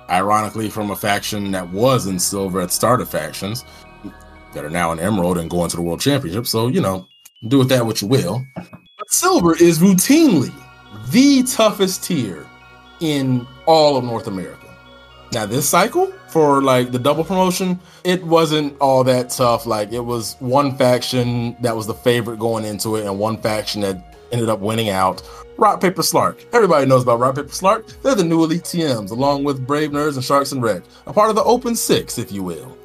ironically, 0.09 0.69
from 0.69 0.91
a 0.91 0.95
faction 0.95 1.51
that 1.51 1.69
was 1.69 2.07
in 2.07 2.19
silver 2.19 2.61
at 2.61 2.71
start 2.71 3.01
of 3.01 3.09
factions 3.09 3.65
that 4.53 4.63
are 4.63 4.69
now 4.69 4.91
in 4.91 4.99
emerald 4.99 5.37
and 5.37 5.49
going 5.49 5.69
to 5.69 5.75
the 5.75 5.81
world 5.81 6.01
championship. 6.01 6.47
So, 6.47 6.67
you 6.67 6.81
know, 6.81 7.07
do 7.47 7.59
with 7.59 7.69
that 7.69 7.85
what 7.85 8.01
you 8.01 8.07
will. 8.07 8.45
Silver 9.07 9.55
is 9.57 9.79
routinely 9.79 10.53
the 11.09 11.43
toughest 11.43 12.05
tier 12.05 12.47
in 13.01 13.45
all 13.65 13.97
of 13.97 14.05
North 14.05 14.27
America. 14.27 14.73
Now, 15.33 15.45
this 15.45 15.67
cycle 15.67 16.13
for 16.29 16.61
like 16.61 16.91
the 16.93 16.99
double 16.99 17.25
promotion, 17.25 17.77
it 18.05 18.23
wasn't 18.23 18.77
all 18.79 19.03
that 19.03 19.29
tough. 19.29 19.65
Like, 19.65 19.91
it 19.91 19.99
was 19.99 20.37
one 20.39 20.77
faction 20.77 21.57
that 21.61 21.75
was 21.75 21.87
the 21.87 21.93
favorite 21.93 22.39
going 22.39 22.63
into 22.63 22.95
it, 22.95 23.05
and 23.05 23.19
one 23.19 23.37
faction 23.41 23.81
that 23.81 24.15
ended 24.31 24.47
up 24.47 24.61
winning 24.61 24.89
out. 24.89 25.21
Rock, 25.57 25.81
Paper, 25.81 26.01
Slark. 26.01 26.45
Everybody 26.53 26.85
knows 26.85 27.03
about 27.03 27.19
Rock, 27.19 27.35
Paper, 27.35 27.49
Slark. 27.49 28.01
They're 28.01 28.15
the 28.15 28.23
new 28.23 28.43
Elite 28.45 28.63
TMs, 28.63 29.11
along 29.11 29.43
with 29.43 29.67
Brave 29.67 29.91
Nerds 29.91 30.15
and 30.15 30.23
Sharks 30.23 30.53
and 30.53 30.63
Red, 30.63 30.83
a 31.05 31.11
part 31.11 31.29
of 31.29 31.35
the 31.35 31.43
Open 31.43 31.75
Six, 31.75 32.17
if 32.17 32.31
you 32.31 32.43
will. 32.43 32.77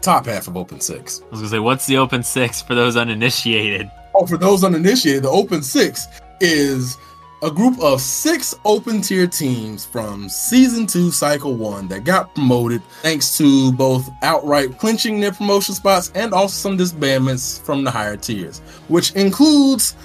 Top 0.00 0.26
half 0.26 0.48
of 0.48 0.56
Open 0.56 0.80
Six. 0.80 1.22
I 1.22 1.30
was 1.30 1.40
gonna 1.40 1.50
say, 1.50 1.58
what's 1.60 1.86
the 1.86 1.96
open 1.96 2.24
six 2.24 2.60
for 2.60 2.74
those 2.74 2.96
uninitiated? 2.96 3.88
Oh, 4.14 4.26
for 4.26 4.36
those 4.36 4.62
uninitiated, 4.62 5.24
the 5.24 5.30
Open 5.30 5.62
Six 5.62 6.06
is 6.40 6.96
a 7.42 7.50
group 7.50 7.78
of 7.80 8.00
six 8.00 8.54
open 8.64 9.02
tier 9.02 9.26
teams 9.26 9.84
from 9.84 10.28
season 10.28 10.86
two, 10.86 11.10
cycle 11.10 11.54
one, 11.54 11.88
that 11.88 12.04
got 12.04 12.34
promoted 12.34 12.82
thanks 13.02 13.36
to 13.36 13.72
both 13.72 14.08
outright 14.22 14.78
clinching 14.78 15.20
their 15.20 15.32
promotion 15.32 15.74
spots 15.74 16.10
and 16.14 16.32
also 16.32 16.54
some 16.54 16.78
disbandments 16.78 17.60
from 17.62 17.84
the 17.84 17.90
higher 17.90 18.16
tiers, 18.16 18.60
which 18.88 19.12
includes. 19.12 19.96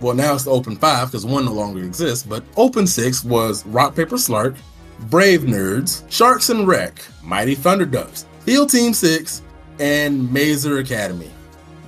Well, 0.00 0.14
now 0.14 0.34
it's 0.34 0.44
the 0.44 0.50
Open 0.50 0.76
Five 0.76 1.08
because 1.08 1.26
one 1.26 1.44
no 1.44 1.52
longer 1.52 1.82
exists, 1.82 2.26
but 2.26 2.42
Open 2.56 2.86
Six 2.86 3.24
was 3.24 3.66
Rock, 3.66 3.94
Paper, 3.94 4.16
Slark, 4.16 4.56
Brave 5.10 5.42
Nerds, 5.42 6.10
Sharks 6.10 6.48
and 6.48 6.66
Wreck, 6.66 7.02
Mighty 7.22 7.54
Thunder 7.54 7.84
Ducks, 7.84 8.26
Field 8.40 8.70
Team 8.70 8.94
Six, 8.94 9.42
and 9.78 10.32
Mazer 10.32 10.78
Academy. 10.78 11.30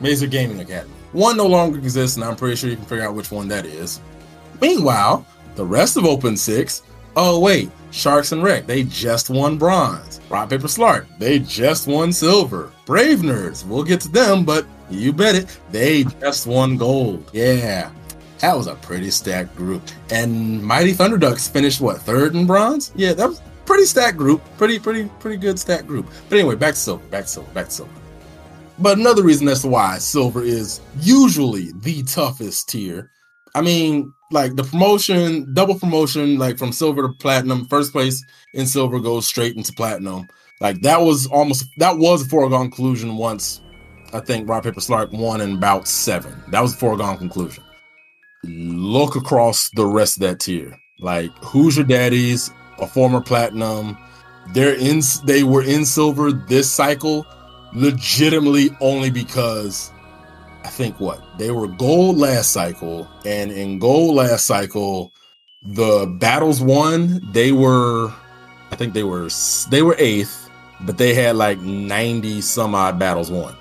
Mazer 0.01 0.27
Gaming 0.27 0.61
Academy. 0.61 0.92
One 1.13 1.37
no 1.37 1.47
longer 1.47 1.79
exists, 1.79 2.17
and 2.17 2.25
I'm 2.25 2.37
pretty 2.37 2.57
sure 2.57 2.71
you 2.71 2.77
can 2.77 2.87
figure 2.87 3.05
out 3.07 3.15
which 3.15 3.31
one 3.31 3.49
that 3.49 3.67
is. 3.67 4.01
Meanwhile, 4.61 5.27
the 5.55 5.65
rest 5.65 5.97
of 5.97 6.05
Open 6.07 6.37
Six, 6.37 6.83
oh 7.17 7.39
wait, 7.39 7.71
Sharks 7.91 8.33
and 8.33 8.43
Wreck, 8.43 8.67
they 8.67 8.85
just 8.85 9.29
won 9.29 9.59
bronze. 9.59 10.21
Rock 10.31 10.49
Paper 10.49 10.69
Slark, 10.69 11.07
they 11.19 11.39
just 11.39 11.87
won 11.87 12.13
silver. 12.13 12.73
Brave 12.87 13.19
Nerds, 13.19 13.67
we'll 13.67 13.85
get 13.85 14.01
to 14.01 14.09
them, 14.09 14.45
but 14.45 14.65
you 14.89 15.13
bet 15.13 15.35
it, 15.35 15.59
they 15.71 16.05
just 16.21 16.47
won 16.47 16.79
gold. 16.79 17.29
Yeah, 17.35 17.91
that 18.39 18.57
was 18.57 18.67
a 18.67 18.77
pretty 18.77 19.11
stacked 19.11 19.55
group. 19.55 19.83
And 20.11 20.63
Mighty 20.63 20.93
Thunder 20.93 21.19
Ducks 21.19 21.47
finished 21.47 21.81
what 21.81 21.99
third 21.99 22.35
in 22.35 22.47
bronze? 22.47 22.93
Yeah, 22.95 23.13
that 23.13 23.29
was 23.29 23.41
a 23.41 23.43
pretty 23.67 23.85
stacked 23.85 24.17
group. 24.17 24.43
Pretty, 24.57 24.79
pretty, 24.79 25.11
pretty 25.21 25.37
good 25.37 25.59
stacked 25.59 25.87
group. 25.87 26.07
But 26.29 26.39
anyway, 26.39 26.57
back 26.57 26.75
to 26.75 26.81
silver, 26.81 27.05
back 27.09 27.25
to 27.25 27.31
silver, 27.31 27.51
back 27.53 27.67
to 27.67 27.71
silver. 27.71 27.93
But 28.83 28.99
another 28.99 29.23
reason 29.23 29.47
as 29.49 29.63
to 29.63 29.69
why 29.69 29.99
silver 29.99 30.43
is 30.43 30.81
usually 31.01 31.73
the 31.83 32.03
toughest 32.03 32.69
tier. 32.69 33.11
I 33.55 33.61
mean, 33.61 34.13
like 34.33 34.57
the 34.57 34.65
promotion, 34.65 35.55
double 35.55 35.79
promotion, 35.79 36.37
like 36.37 36.59
from 36.59 36.73
silver 36.73 37.03
to 37.03 37.15
platinum, 37.15 37.67
first 37.67 37.93
place 37.93 38.25
in 38.55 38.67
silver 38.67 38.99
goes 38.99 39.27
straight 39.27 39.57
into 39.57 39.73
platinum. 39.73 40.27
Like 40.61 40.81
that 40.83 41.01
was 41.01 41.27
almost 41.27 41.67
that 41.77 41.97
was 41.99 42.27
a 42.27 42.29
foregone 42.29 42.71
conclusion 42.71 43.17
once 43.17 43.61
I 44.13 44.21
think 44.21 44.49
Rock 44.49 44.65
Paper 44.65 44.81
Slark 44.81 45.13
won 45.13 45.41
in 45.41 45.57
about 45.57 45.89
seven. 45.89 46.35
That 46.49 46.61
was 46.61 46.75
a 46.75 46.79
foregone 46.79 47.19
conclusion. 47.19 47.65
Look 48.45 49.17
across 49.17 49.71
the 49.71 49.87
rest 49.87 50.17
of 50.17 50.23
that 50.23 50.41
tier. 50.41 50.77
Like 50.99 51.31
Hoosier 51.45 51.85
Daddies? 51.85 52.51
A 52.79 52.87
former 52.87 53.21
platinum. 53.21 53.97
They're 54.55 54.75
in 54.75 55.03
they 55.25 55.45
were 55.45 55.63
in 55.63 55.85
silver 55.85 56.33
this 56.33 56.71
cycle 56.71 57.25
legitimately 57.75 58.71
only 58.81 59.11
because 59.11 59.91
I 60.65 60.69
think 60.69 61.01
what 61.01 61.21
they 61.39 61.51
were 61.51 61.67
gold 61.67 62.19
last 62.19 62.53
cycle, 62.53 63.09
and 63.25 63.51
in 63.51 63.79
gold 63.79 64.15
last 64.15 64.47
cycle, 64.47 65.13
the 65.63 66.07
battles 66.21 66.61
won. 66.61 67.21
They 67.33 67.53
were, 67.53 68.13
I 68.71 68.77
think 68.77 68.95
they 68.95 69.03
were 69.03 69.29
they 69.71 69.83
were 69.83 69.97
eighth, 69.99 70.51
but 70.83 70.99
they 70.99 71.15
had 71.15 71.37
like 71.37 71.59
ninety 71.61 72.41
some 72.41 72.75
odd 72.75 72.99
battles 72.99 73.31
won. 73.31 73.57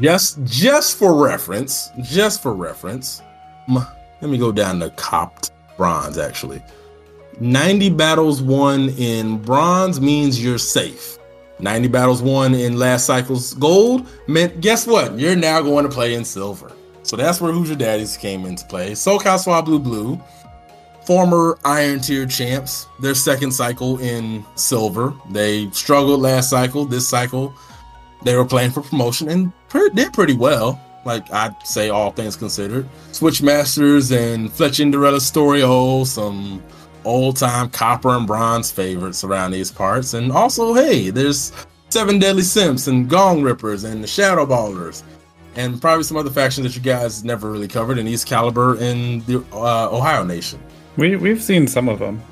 Just 0.00 0.42
just 0.44 0.98
for 0.98 1.14
reference, 1.14 1.90
just 2.02 2.42
for 2.42 2.54
reference, 2.54 3.22
let 3.68 4.30
me 4.30 4.38
go 4.38 4.52
down 4.52 4.80
to 4.80 4.90
copped 4.90 5.52
bronze. 5.76 6.18
Actually, 6.18 6.62
ninety 7.40 7.90
battles 7.90 8.42
won 8.42 8.88
in 8.90 9.38
bronze 9.38 10.00
means 10.00 10.42
you're 10.42 10.58
safe. 10.58 11.18
90 11.58 11.88
battles 11.88 12.22
won 12.22 12.54
in 12.54 12.78
last 12.78 13.06
cycle's 13.06 13.54
gold 13.54 14.06
meant 14.26 14.60
guess 14.60 14.86
what? 14.86 15.18
You're 15.18 15.36
now 15.36 15.62
going 15.62 15.84
to 15.84 15.90
play 15.90 16.14
in 16.14 16.24
silver. 16.24 16.72
So 17.02 17.16
that's 17.16 17.40
where 17.40 17.52
Hoosier 17.52 17.76
Daddies 17.76 18.16
came 18.16 18.44
into 18.44 18.66
play. 18.66 18.92
SoCal 18.92 19.38
Swablu 19.38 19.82
Blue, 19.82 20.20
former 21.06 21.56
Iron 21.64 22.00
Tier 22.00 22.26
champs, 22.26 22.88
their 23.00 23.14
second 23.14 23.52
cycle 23.52 23.98
in 24.00 24.44
silver. 24.56 25.14
They 25.30 25.70
struggled 25.70 26.20
last 26.20 26.50
cycle. 26.50 26.84
This 26.84 27.08
cycle, 27.08 27.54
they 28.24 28.36
were 28.36 28.44
playing 28.44 28.72
for 28.72 28.82
promotion 28.82 29.28
and 29.28 29.52
did 29.94 30.12
pretty 30.12 30.34
well. 30.34 30.80
Like 31.04 31.32
I'd 31.32 31.54
say, 31.64 31.90
all 31.90 32.10
things 32.10 32.34
considered. 32.34 32.88
Switchmasters 33.12 34.10
and 34.10 34.50
Fletchinderella 34.50 35.20
Story 35.20 35.62
Oh, 35.62 36.02
some 36.02 36.60
old 37.06 37.36
time 37.36 37.70
copper 37.70 38.10
and 38.10 38.26
bronze 38.26 38.70
favorites 38.70 39.24
around 39.24 39.52
these 39.52 39.70
parts. 39.70 40.14
And 40.14 40.30
also, 40.32 40.74
hey, 40.74 41.10
there's 41.10 41.52
Seven 41.88 42.18
Deadly 42.18 42.42
Simps 42.42 42.88
and 42.88 43.08
Gong 43.08 43.42
Rippers 43.42 43.84
and 43.84 44.02
the 44.02 44.08
Shadow 44.08 44.44
Ballers. 44.44 45.02
And 45.54 45.80
probably 45.80 46.04
some 46.04 46.18
other 46.18 46.30
factions 46.30 46.66
that 46.66 46.76
you 46.76 46.82
guys 46.82 47.24
never 47.24 47.50
really 47.50 47.68
covered 47.68 47.96
in 47.96 48.06
East 48.06 48.26
Caliber 48.26 48.76
in 48.78 49.20
the 49.20 49.42
uh, 49.52 49.88
Ohio 49.90 50.22
Nation. 50.22 50.60
We 50.98 51.16
we've 51.16 51.42
seen 51.42 51.66
some 51.66 51.88
of 51.88 51.98
them. 51.98 52.22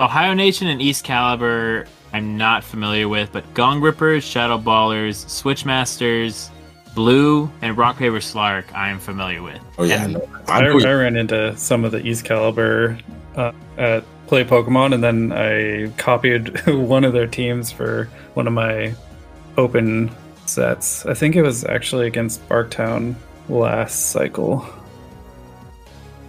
Ohio 0.00 0.32
Nation 0.32 0.68
and 0.68 0.80
East 0.80 1.04
Caliber, 1.04 1.86
I'm 2.14 2.38
not 2.38 2.64
familiar 2.64 3.08
with, 3.08 3.30
but 3.32 3.44
Gong 3.54 3.80
Rippers, 3.82 4.24
Shadow 4.24 4.58
Ballers, 4.58 5.24
Switchmasters, 5.26 6.48
Blue, 6.94 7.50
and 7.62 7.76
Rock 7.76 7.98
Paper 7.98 8.16
Slark, 8.16 8.72
I 8.74 8.88
am 8.88 8.98
familiar 8.98 9.42
with. 9.42 9.60
Oh 9.78 9.84
yeah, 9.84 10.04
And 10.04 10.16
I 10.16 10.20
know. 10.20 10.28
I, 10.48 10.86
I 10.86 10.90
I 10.90 10.94
ran 10.94 11.16
into 11.16 11.56
some 11.56 11.84
of 11.84 11.92
the 11.92 12.04
East 12.06 12.24
Caliber 12.24 12.98
uh, 13.36 13.52
at 13.78 14.04
Play 14.32 14.44
Pokemon, 14.44 14.94
and 14.94 15.04
then 15.04 15.30
I 15.30 15.88
copied 15.98 16.66
one 16.66 17.04
of 17.04 17.12
their 17.12 17.26
teams 17.26 17.70
for 17.70 18.08
one 18.32 18.46
of 18.46 18.54
my 18.54 18.94
open 19.58 20.10
sets. 20.46 21.04
I 21.04 21.12
think 21.12 21.36
it 21.36 21.42
was 21.42 21.66
actually 21.66 22.06
against 22.06 22.48
Barktown 22.48 23.14
last 23.50 24.10
cycle. 24.10 24.66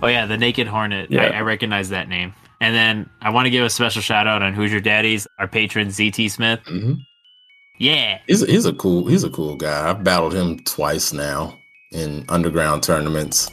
Oh 0.01 0.07
yeah, 0.07 0.25
the 0.25 0.35
Naked 0.35 0.67
Hornet. 0.67 1.11
Yeah. 1.11 1.27
I, 1.27 1.37
I 1.37 1.41
recognize 1.43 1.87
that 1.91 2.09
name. 2.09 2.33
And 2.59 2.75
then 2.75 3.09
I 3.21 3.29
want 3.29 3.45
to 3.45 3.49
give 3.49 3.63
a 3.63 3.69
special 3.69 4.01
shout 4.01 4.27
out 4.27 4.41
on 4.41 4.53
Hoosier 4.53 4.81
Daddies, 4.81 5.25
our 5.39 5.47
patron 5.47 5.87
ZT 5.87 6.29
Smith. 6.29 6.59
Mhm. 6.65 6.97
Yeah. 7.79 8.19
He's 8.27 8.43
a, 8.43 8.47
he's 8.47 8.65
a 8.65 8.73
cool 8.73 9.07
he's 9.07 9.23
a 9.23 9.29
cool 9.29 9.55
guy. 9.55 9.89
I've 9.89 10.03
battled 10.03 10.33
him 10.33 10.59
twice 10.65 11.13
now 11.13 11.57
in 11.93 12.25
underground 12.27 12.83
tournaments. 12.83 13.49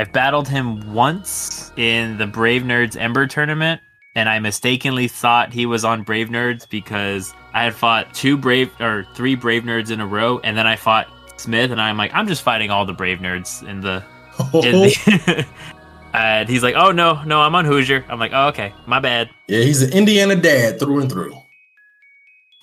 I've 0.00 0.12
battled 0.12 0.48
him 0.48 0.94
once 0.94 1.72
in 1.76 2.16
the 2.16 2.26
Brave 2.26 2.62
Nerds 2.62 2.96
Ember 2.98 3.26
tournament, 3.26 3.82
and 4.14 4.30
I 4.30 4.38
mistakenly 4.38 5.08
thought 5.08 5.52
he 5.52 5.66
was 5.66 5.84
on 5.84 6.04
Brave 6.04 6.28
Nerds 6.28 6.66
because 6.66 7.34
I 7.52 7.64
had 7.64 7.74
fought 7.74 8.14
two 8.14 8.38
Brave 8.38 8.70
or 8.80 9.06
three 9.14 9.34
Brave 9.34 9.64
Nerds 9.64 9.90
in 9.90 10.00
a 10.00 10.06
row, 10.06 10.38
and 10.38 10.56
then 10.56 10.66
I 10.66 10.76
fought 10.76 11.06
Smith, 11.36 11.70
and 11.70 11.78
I'm 11.78 11.98
like, 11.98 12.14
I'm 12.14 12.26
just 12.26 12.40
fighting 12.40 12.70
all 12.70 12.86
the 12.86 12.94
Brave 12.94 13.18
Nerds 13.18 13.62
in 13.68 13.82
the. 13.82 14.02
In 14.54 14.72
the 14.72 15.46
and 16.14 16.48
he's 16.48 16.62
like, 16.62 16.74
Oh 16.76 16.92
no, 16.92 17.22
no, 17.24 17.42
I'm 17.42 17.54
on 17.54 17.66
Hoosier. 17.66 18.06
I'm 18.08 18.18
like, 18.18 18.30
Oh 18.32 18.48
okay, 18.48 18.72
my 18.86 19.00
bad. 19.00 19.28
Yeah, 19.48 19.60
he's 19.60 19.82
an 19.82 19.92
Indiana 19.92 20.34
dad 20.34 20.80
through 20.80 21.00
and 21.00 21.12
through. 21.12 21.34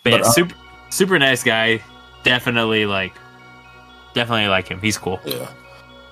But, 0.04 0.10
yeah, 0.10 0.18
But, 0.18 0.22
uh, 0.22 0.32
super 0.32 0.56
super 0.90 1.20
nice 1.20 1.44
guy. 1.44 1.84
Definitely 2.24 2.88
like, 2.88 3.14
definitely 4.16 4.48
like 4.48 4.68
him. 4.70 4.82
He's 4.82 4.98
cool. 4.98 5.20
Yeah. 5.24 5.52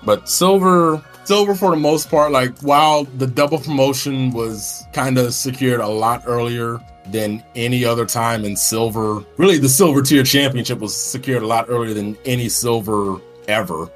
But 0.04 0.28
Silver 0.28 1.02
Silver 1.26 1.56
for 1.56 1.70
the 1.70 1.76
most 1.76 2.08
part, 2.08 2.30
like 2.30 2.56
while 2.60 3.04
the 3.04 3.26
double 3.26 3.58
promotion 3.58 4.30
was 4.30 4.86
kind 4.92 5.18
of 5.18 5.34
secured 5.34 5.80
a 5.80 5.86
lot 5.88 6.22
earlier 6.24 6.80
than 7.06 7.42
any 7.56 7.84
other 7.84 8.06
time 8.06 8.44
in 8.44 8.54
Silver, 8.54 9.24
really 9.36 9.58
the 9.58 9.68
Silver 9.68 10.02
tier 10.02 10.22
championship 10.22 10.78
was 10.78 10.94
secured 10.94 11.42
a 11.42 11.46
lot 11.46 11.66
earlier 11.68 11.94
than 11.94 12.16
any 12.24 12.48
Silver 12.48 13.20
ever 13.48 13.90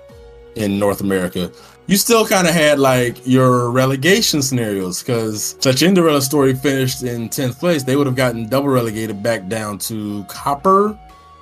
in 0.57 0.78
North 0.78 1.01
America. 1.02 1.52
You 1.86 1.97
still 1.97 2.27
kind 2.27 2.48
of 2.48 2.55
had 2.55 2.81
like 2.81 3.24
your 3.24 3.70
relegation 3.70 4.43
scenarios 4.43 5.01
because 5.01 5.57
such 5.61 5.78
Cinderella's 5.78 6.27
story 6.27 6.55
finished 6.55 7.05
in 7.05 7.28
10th 7.28 7.61
place. 7.61 7.85
They 7.85 7.94
would 7.94 8.07
have 8.09 8.16
gotten 8.16 8.48
double 8.48 8.69
relegated 8.69 9.23
back 9.23 9.48
down 9.48 9.78
to 9.78 10.24
Copper 10.24 10.98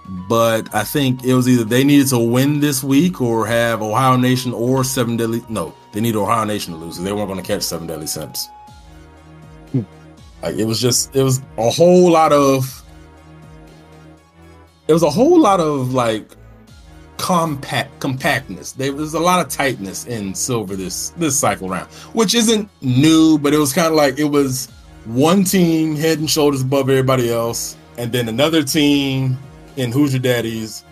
but 0.09 0.75
I 0.75 0.85
think 0.85 1.23
it 1.25 1.35
was 1.35 1.49
either 1.49 1.65
they 1.65 1.85
needed 1.85 2.09
to 2.09 2.19
win 2.19 2.61
this 2.61 2.83
week 2.83 3.21
or 3.21 3.47
have 3.47 3.83
Ohio 3.83 4.17
Nation 4.17 4.55
or 4.55 4.83
Seven 4.83 5.17
Deadly. 5.17 5.43
No, 5.49 5.75
they 5.93 6.01
need 6.01 6.17
Ohio 6.17 6.45
Nation 6.45 6.73
to 6.75 6.79
lose. 6.79 6.97
'cause 6.97 7.05
They 7.05 7.13
weren't 7.13 7.29
going 7.29 7.41
to 7.41 7.47
catch 7.47 7.63
Seven 7.63 7.87
Deadly 7.87 8.07
Sins. 8.07 8.49
Like 10.43 10.55
it 10.57 10.65
was 10.67 10.81
just, 10.81 11.15
it 11.17 11.23
was 11.23 11.41
a 11.57 11.69
whole 11.71 12.11
lot 12.11 12.33
of, 12.33 12.83
it 14.87 14.93
was 14.93 15.03
a 15.03 15.11
whole 15.11 15.39
lot 15.41 15.59
of 15.61 15.93
like 15.95 16.31
compact 17.17 17.99
compactness. 17.99 18.73
There 18.73 18.93
was 18.93 19.15
a 19.15 19.19
lot 19.21 19.45
of 19.45 19.51
tightness 19.53 20.07
in 20.07 20.35
Silver 20.35 20.77
this 20.77 21.11
this 21.17 21.37
cycle 21.37 21.69
round, 21.69 21.89
which 22.13 22.35
isn't 22.35 22.69
new, 22.83 23.39
but 23.39 23.53
it 23.53 23.59
was 23.59 23.73
kind 23.73 23.89
of 23.89 23.95
like 23.95 24.19
it 24.21 24.25
was 24.31 24.69
one 25.07 25.43
team 25.43 25.97
head 25.97 26.21
and 26.21 26.31
shoulders 26.31 26.63
above 26.63 26.89
everybody 26.89 27.31
else, 27.33 27.77
and 27.97 28.13
then 28.13 28.29
another 28.29 28.63
team 28.63 29.37
in 29.77 29.91
Hoosier 29.91 30.21
Daddies 30.21 30.85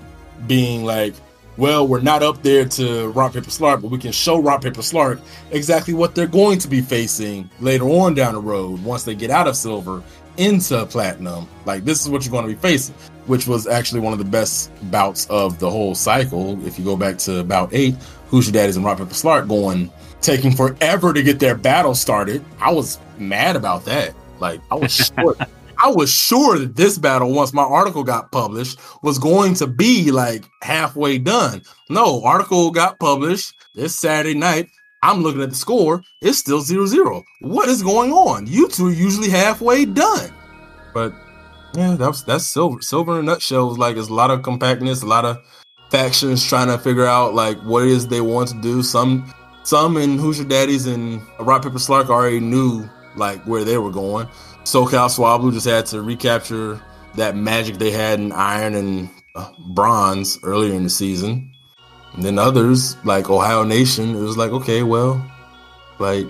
being 0.49 0.85
like, 0.85 1.15
well, 1.57 1.87
we're 1.87 2.01
not 2.01 2.23
up 2.23 2.43
there 2.43 2.65
to 2.67 3.09
Rock 3.09 3.33
Paper 3.33 3.51
Slark, 3.51 3.81
but 3.83 3.91
we 3.91 3.99
can 3.99 4.13
show 4.13 4.41
Rock 4.41 4.63
Paper 4.63 4.83
Slark 4.83 5.21
exactly 5.51 5.95
what 5.95 6.15
they're 6.15 6.27
going 6.27 6.59
to 6.59 6.69
be 6.69 6.81
facing 6.81 7.49
later 7.61 7.85
on 7.85 8.15
down 8.15 8.35
the 8.35 8.41
road 8.41 8.83
once 8.85 9.05
they 9.05 9.15
get 9.15 9.31
out 9.31 9.49
of 9.49 9.57
silver 9.57 10.03
into 10.37 10.85
platinum. 10.87 11.49
Like 11.65 11.85
this 11.85 12.03
is 12.03 12.09
what 12.11 12.25
you're 12.25 12.33
going 12.33 12.47
to 12.47 12.53
be 12.55 12.61
facing, 12.61 12.95
which 13.27 13.47
was 13.47 13.67
actually 13.67 14.01
one 14.01 14.13
of 14.13 14.19
the 14.19 14.25
best 14.25 14.71
bouts 14.91 15.27
of 15.31 15.59
the 15.59 15.71
whole 15.71 15.95
cycle. 15.95 16.65
If 16.67 16.79
you 16.79 16.85
go 16.85 16.97
back 16.97 17.19
to 17.19 17.39
about 17.39 17.73
eight, 17.73 17.95
Hoosier 18.29 18.53
Daddies 18.53 18.77
and 18.77 18.85
Rock 18.85 18.99
Paper 18.99 19.11
Slark 19.11 19.49
going 19.49 19.91
taking 20.21 20.53
forever 20.53 21.13
to 21.13 21.23
get 21.23 21.39
their 21.39 21.55
battle 21.55 21.95
started. 21.95 22.45
I 22.61 22.73
was 22.73 22.99
mad 23.19 23.57
about 23.57 23.85
that. 23.87 24.15
Like 24.41 24.61
I 24.71 24.75
was 24.75 24.93
sure 24.93 25.37
I 25.79 25.89
was 25.89 26.11
sure 26.11 26.59
that 26.59 26.77
this 26.77 26.99
battle, 26.99 27.33
once 27.33 27.53
my 27.53 27.63
article 27.63 28.05
got 28.05 28.33
published, 28.33 28.79
was 29.03 29.19
going 29.19 29.55
to 29.55 29.67
be 29.67 30.11
like 30.11 30.45
halfway 30.63 31.19
done. 31.19 31.63
No, 31.91 32.23
article 32.25 32.71
got 32.71 32.99
published 32.99 33.55
this 33.75 33.95
Saturday 33.95 34.39
night. 34.39 34.69
I'm 35.03 35.23
looking 35.23 35.43
at 35.43 35.51
the 35.51 35.57
score. 35.57 36.03
It's 36.23 36.39
still 36.39 36.61
0 36.61 36.87
0. 36.87 37.23
What 37.41 37.69
is 37.69 37.83
going 37.83 38.13
on? 38.13 38.47
You 38.47 38.69
two 38.69 38.89
are 38.89 38.93
usually 38.93 39.29
halfway 39.29 39.85
done. 39.85 40.33
But 40.95 41.13
yeah, 41.75 41.95
that's 41.95 42.23
that's 42.23 42.47
silver. 42.47 42.81
Silver 42.81 43.19
in 43.19 43.21
a 43.21 43.23
nutshell 43.23 43.69
was 43.69 43.79
like 43.79 43.97
it's 43.97 44.09
a 44.09 44.15
lot 44.15 44.31
of 44.31 44.43
compactness, 44.43 45.03
a 45.03 45.07
lot 45.07 45.25
of 45.25 45.39
factions 45.91 46.45
trying 46.45 46.69
to 46.69 46.79
figure 46.79 47.07
out 47.07 47.35
like 47.35 47.59
what 47.61 47.85
it 47.85 47.91
is 47.91 48.09
they 48.09 48.23
want 48.23 48.49
to 48.49 48.61
do. 48.61 48.83
Some 48.83 49.33
some 49.63 49.97
in 49.97 50.19
your 50.19 50.45
Daddies 50.45 50.87
and 50.87 51.21
Rock 51.41 51.63
Paper 51.65 51.79
Slark 51.79 52.09
already 52.09 52.41
knew 52.41 52.89
like 53.17 53.43
where 53.47 53.65
they 53.65 53.79
were 53.79 53.91
going. 53.91 54.29
SoCal 54.67 55.09
Swablu 55.09 55.53
just 55.53 55.67
had 55.67 55.87
to 55.87 56.03
recapture 56.03 56.81
that 57.15 57.37
magic 57.37 57.79
they 57.79 57.93
had 57.93 58.19
in 58.19 58.33
Iron 58.33 58.75
and 58.75 59.09
uh, 59.37 59.53
Bronze 59.69 60.41
earlier 60.43 60.75
in 60.75 60.83
the 60.83 60.91
season. 60.91 61.53
And 62.15 62.25
then 62.25 62.37
others, 62.37 62.97
like 63.05 63.31
Ohio 63.31 63.63
Nation, 63.63 64.17
it 64.17 64.21
was 64.21 64.37
like, 64.37 64.51
okay, 64.51 64.83
well, 64.83 65.25
like 66.01 66.27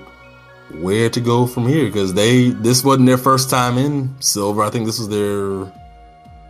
where 0.83 1.09
to 1.09 1.19
go 1.19 1.47
from 1.47 1.67
here? 1.67 1.87
Because 1.87 2.13
they 2.13 2.51
this 2.51 2.85
wasn't 2.85 3.07
their 3.07 3.17
first 3.17 3.49
time 3.49 3.79
in 3.79 4.15
silver. 4.21 4.63
I 4.63 4.69
think 4.69 4.85
this 4.85 4.99
was 4.99 5.09
their 5.09 5.73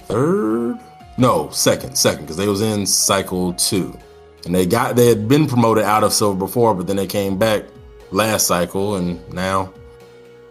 third, 0.07 0.81
no, 1.19 1.51
second, 1.51 1.97
second, 1.97 2.23
because 2.23 2.37
they 2.37 2.49
was 2.49 2.63
in 2.63 2.85
cycle 2.85 3.53
two, 3.53 3.97
and 4.45 4.53
they 4.53 4.67
got 4.67 4.97
they 4.97 5.07
had 5.07 5.29
been 5.29 5.47
promoted 5.47 5.85
out 5.85 6.03
of 6.03 6.13
silver 6.13 6.37
before, 6.37 6.75
but 6.75 6.89
then 6.89 6.97
they 6.97 7.07
came 7.07 7.39
back 7.39 7.63
last 8.11 8.49
cycle, 8.49 8.97
and 8.97 9.21
now 9.33 9.73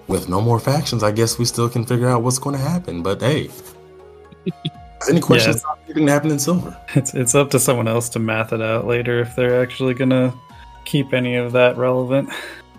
with 0.08 0.30
no 0.30 0.42
more 0.42 0.60
factions, 0.60 1.04
I 1.04 1.12
guess 1.12 1.38
we 1.38 1.46
still 1.46 1.70
can 1.70 1.86
figure 1.86 2.08
out 2.08 2.24
what's 2.24 2.40
going 2.40 2.56
to 2.56 2.62
happen. 2.62 3.02
But 3.02 3.22
hey, 3.22 3.50
any 5.10 5.22
questions 5.22 5.62
about 5.62 5.80
anything 5.86 6.06
that 6.06 6.26
in 6.26 6.40
silver? 6.40 6.78
It's 6.96 7.14
it's 7.14 7.36
up 7.36 7.52
to 7.52 7.60
someone 7.60 7.88
else 7.88 8.10
to 8.10 8.20
math 8.20 8.54
it 8.54 8.62
out 8.62 8.88
later 8.88 9.20
if 9.20 9.36
they're 9.36 9.62
actually 9.62 9.94
gonna 9.94 10.34
keep 10.86 11.14
any 11.14 11.36
of 11.36 11.52
that 11.54 11.78
relevant. 11.78 12.30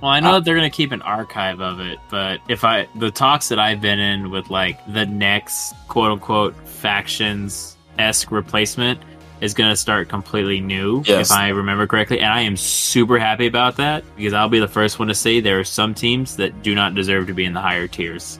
Well, 0.00 0.10
I 0.10 0.20
know 0.20 0.30
uh, 0.30 0.32
that 0.34 0.44
they're 0.44 0.54
gonna 0.54 0.70
keep 0.70 0.92
an 0.92 1.02
archive 1.02 1.60
of 1.60 1.80
it, 1.80 1.98
but 2.10 2.40
if 2.48 2.64
I 2.64 2.88
the 2.96 3.10
talks 3.10 3.48
that 3.48 3.58
I've 3.58 3.80
been 3.80 3.98
in 3.98 4.30
with 4.30 4.50
like 4.50 4.80
the 4.92 5.06
next 5.06 5.74
quote 5.88 6.12
unquote 6.12 6.54
factions 6.66 7.76
esque 7.98 8.30
replacement 8.30 9.00
is 9.40 9.52
gonna 9.54 9.76
start 9.76 10.08
completely 10.08 10.60
new, 10.60 11.02
Yes. 11.06 11.30
if 11.30 11.36
I 11.36 11.48
remember 11.48 11.86
correctly, 11.86 12.20
and 12.20 12.32
I 12.32 12.40
am 12.40 12.56
super 12.56 13.18
happy 13.18 13.46
about 13.46 13.76
that 13.76 14.04
because 14.16 14.32
I'll 14.32 14.48
be 14.48 14.58
the 14.60 14.68
first 14.68 14.98
one 14.98 15.08
to 15.08 15.14
say 15.14 15.40
there 15.40 15.58
are 15.60 15.64
some 15.64 15.92
teams 15.94 16.36
that 16.36 16.62
do 16.62 16.74
not 16.74 16.94
deserve 16.94 17.26
to 17.26 17.34
be 17.34 17.44
in 17.44 17.52
the 17.52 17.60
higher 17.60 17.86
tiers. 17.86 18.38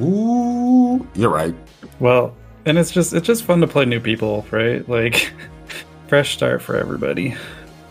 Ooh, 0.00 1.06
you're 1.14 1.30
right. 1.30 1.54
Well, 2.00 2.34
and 2.64 2.78
it's 2.78 2.90
just 2.90 3.12
it's 3.12 3.26
just 3.26 3.44
fun 3.44 3.60
to 3.60 3.66
play 3.66 3.84
new 3.84 4.00
people, 4.00 4.46
right? 4.50 4.86
Like 4.88 5.32
fresh 6.08 6.32
start 6.34 6.62
for 6.62 6.76
everybody. 6.76 7.34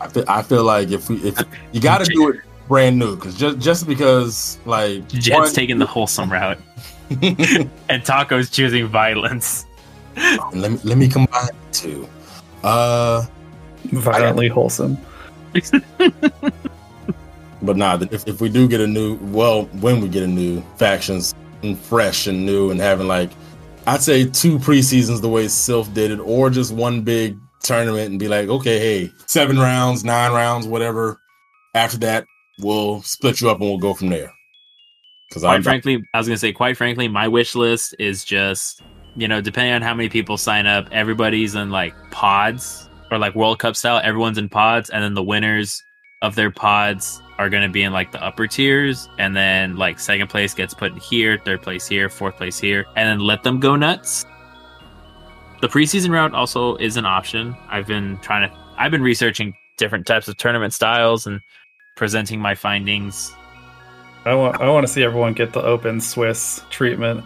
I 0.00 0.08
feel, 0.08 0.24
I 0.28 0.42
feel 0.42 0.64
like 0.64 0.90
if 0.90 1.08
we 1.08 1.16
if 1.22 1.38
you 1.72 1.80
got 1.80 1.98
to 1.98 2.12
do 2.12 2.28
it 2.30 2.40
brand 2.68 2.98
new 2.98 3.14
because 3.16 3.36
just 3.36 3.58
just 3.60 3.86
because 3.86 4.58
like 4.64 5.06
Jet's 5.08 5.30
one- 5.38 5.52
taking 5.52 5.78
the 5.78 5.86
wholesome 5.86 6.30
route, 6.32 6.58
and 7.22 8.04
Taco's 8.04 8.50
choosing 8.50 8.86
violence. 8.88 9.64
Um, 10.16 10.50
let 10.60 10.72
me 10.72 10.78
let 10.84 10.98
me 10.98 11.08
combine 11.08 11.46
the 11.46 11.72
two. 11.72 12.08
Uh, 12.62 13.26
Violently 13.84 14.48
wholesome. 14.48 14.96
but 17.62 17.76
nah, 17.76 17.98
if, 18.10 18.26
if 18.26 18.40
we 18.40 18.48
do 18.48 18.68
get 18.68 18.80
a 18.80 18.86
new, 18.86 19.16
well, 19.16 19.64
when 19.80 20.00
we 20.00 20.08
get 20.08 20.22
a 20.22 20.26
new 20.26 20.62
factions 20.76 21.34
and 21.62 21.78
fresh 21.78 22.26
and 22.26 22.46
new 22.46 22.70
and 22.70 22.80
having 22.80 23.08
like, 23.08 23.30
I'd 23.86 24.02
say 24.02 24.24
two 24.24 24.58
preseasons 24.58 25.20
the 25.20 25.28
way 25.28 25.46
Silph 25.46 25.92
did 25.92 26.12
it, 26.12 26.20
or 26.20 26.50
just 26.50 26.72
one 26.72 27.02
big 27.02 27.36
tournament 27.62 28.10
and 28.10 28.18
be 28.18 28.28
like, 28.28 28.48
okay, 28.48 28.78
hey, 28.78 29.12
seven 29.26 29.58
rounds, 29.58 30.04
nine 30.04 30.32
rounds, 30.32 30.66
whatever. 30.66 31.20
After 31.74 31.98
that, 31.98 32.26
we'll 32.60 33.02
split 33.02 33.40
you 33.40 33.50
up 33.50 33.60
and 33.60 33.68
we'll 33.68 33.78
go 33.78 33.94
from 33.94 34.10
there. 34.10 34.32
Because 35.28 35.42
quite 35.42 35.54
I'm 35.54 35.62
frankly, 35.62 36.02
I 36.12 36.18
was 36.18 36.28
gonna 36.28 36.36
say, 36.36 36.52
quite 36.52 36.76
frankly, 36.76 37.08
my 37.08 37.26
wish 37.26 37.54
list 37.54 37.94
is 37.98 38.24
just, 38.24 38.82
you 39.16 39.28
know, 39.28 39.40
depending 39.40 39.74
on 39.74 39.82
how 39.82 39.94
many 39.94 40.08
people 40.08 40.36
sign 40.36 40.66
up, 40.66 40.88
everybody's 40.92 41.54
in 41.54 41.70
like 41.70 41.94
pods 42.10 42.88
or 43.10 43.18
like 43.18 43.34
World 43.34 43.58
Cup 43.58 43.76
style. 43.76 44.00
Everyone's 44.02 44.38
in 44.38 44.48
pods, 44.48 44.90
and 44.90 45.02
then 45.02 45.14
the 45.14 45.22
winners 45.22 45.82
of 46.22 46.34
their 46.34 46.50
pods 46.50 47.20
are 47.38 47.50
gonna 47.50 47.68
be 47.68 47.82
in 47.82 47.92
like 47.92 48.12
the 48.12 48.22
upper 48.22 48.46
tiers, 48.46 49.08
and 49.18 49.36
then 49.36 49.76
like 49.76 49.98
second 49.98 50.28
place 50.28 50.54
gets 50.54 50.74
put 50.74 50.96
here, 50.98 51.38
third 51.38 51.62
place 51.62 51.86
here, 51.86 52.08
fourth 52.08 52.36
place 52.36 52.58
here, 52.58 52.86
and 52.96 53.08
then 53.08 53.26
let 53.26 53.42
them 53.42 53.60
go 53.60 53.76
nuts. 53.76 54.24
The 55.60 55.68
preseason 55.68 56.10
route 56.10 56.34
also 56.34 56.76
is 56.76 56.96
an 56.96 57.06
option. 57.06 57.56
I've 57.68 57.86
been 57.86 58.18
trying 58.18 58.48
to, 58.48 58.56
I've 58.76 58.90
been 58.90 59.02
researching 59.02 59.54
different 59.78 60.06
types 60.06 60.28
of 60.28 60.36
tournament 60.36 60.72
styles 60.72 61.26
and 61.26 61.40
presenting 61.96 62.40
my 62.40 62.54
findings 62.54 63.32
I 64.24 64.34
want 64.34 64.60
I 64.60 64.68
want 64.70 64.86
to 64.86 64.92
see 64.92 65.02
everyone 65.02 65.32
get 65.32 65.52
the 65.52 65.62
open 65.62 66.00
Swiss 66.00 66.62
treatment. 66.70 67.24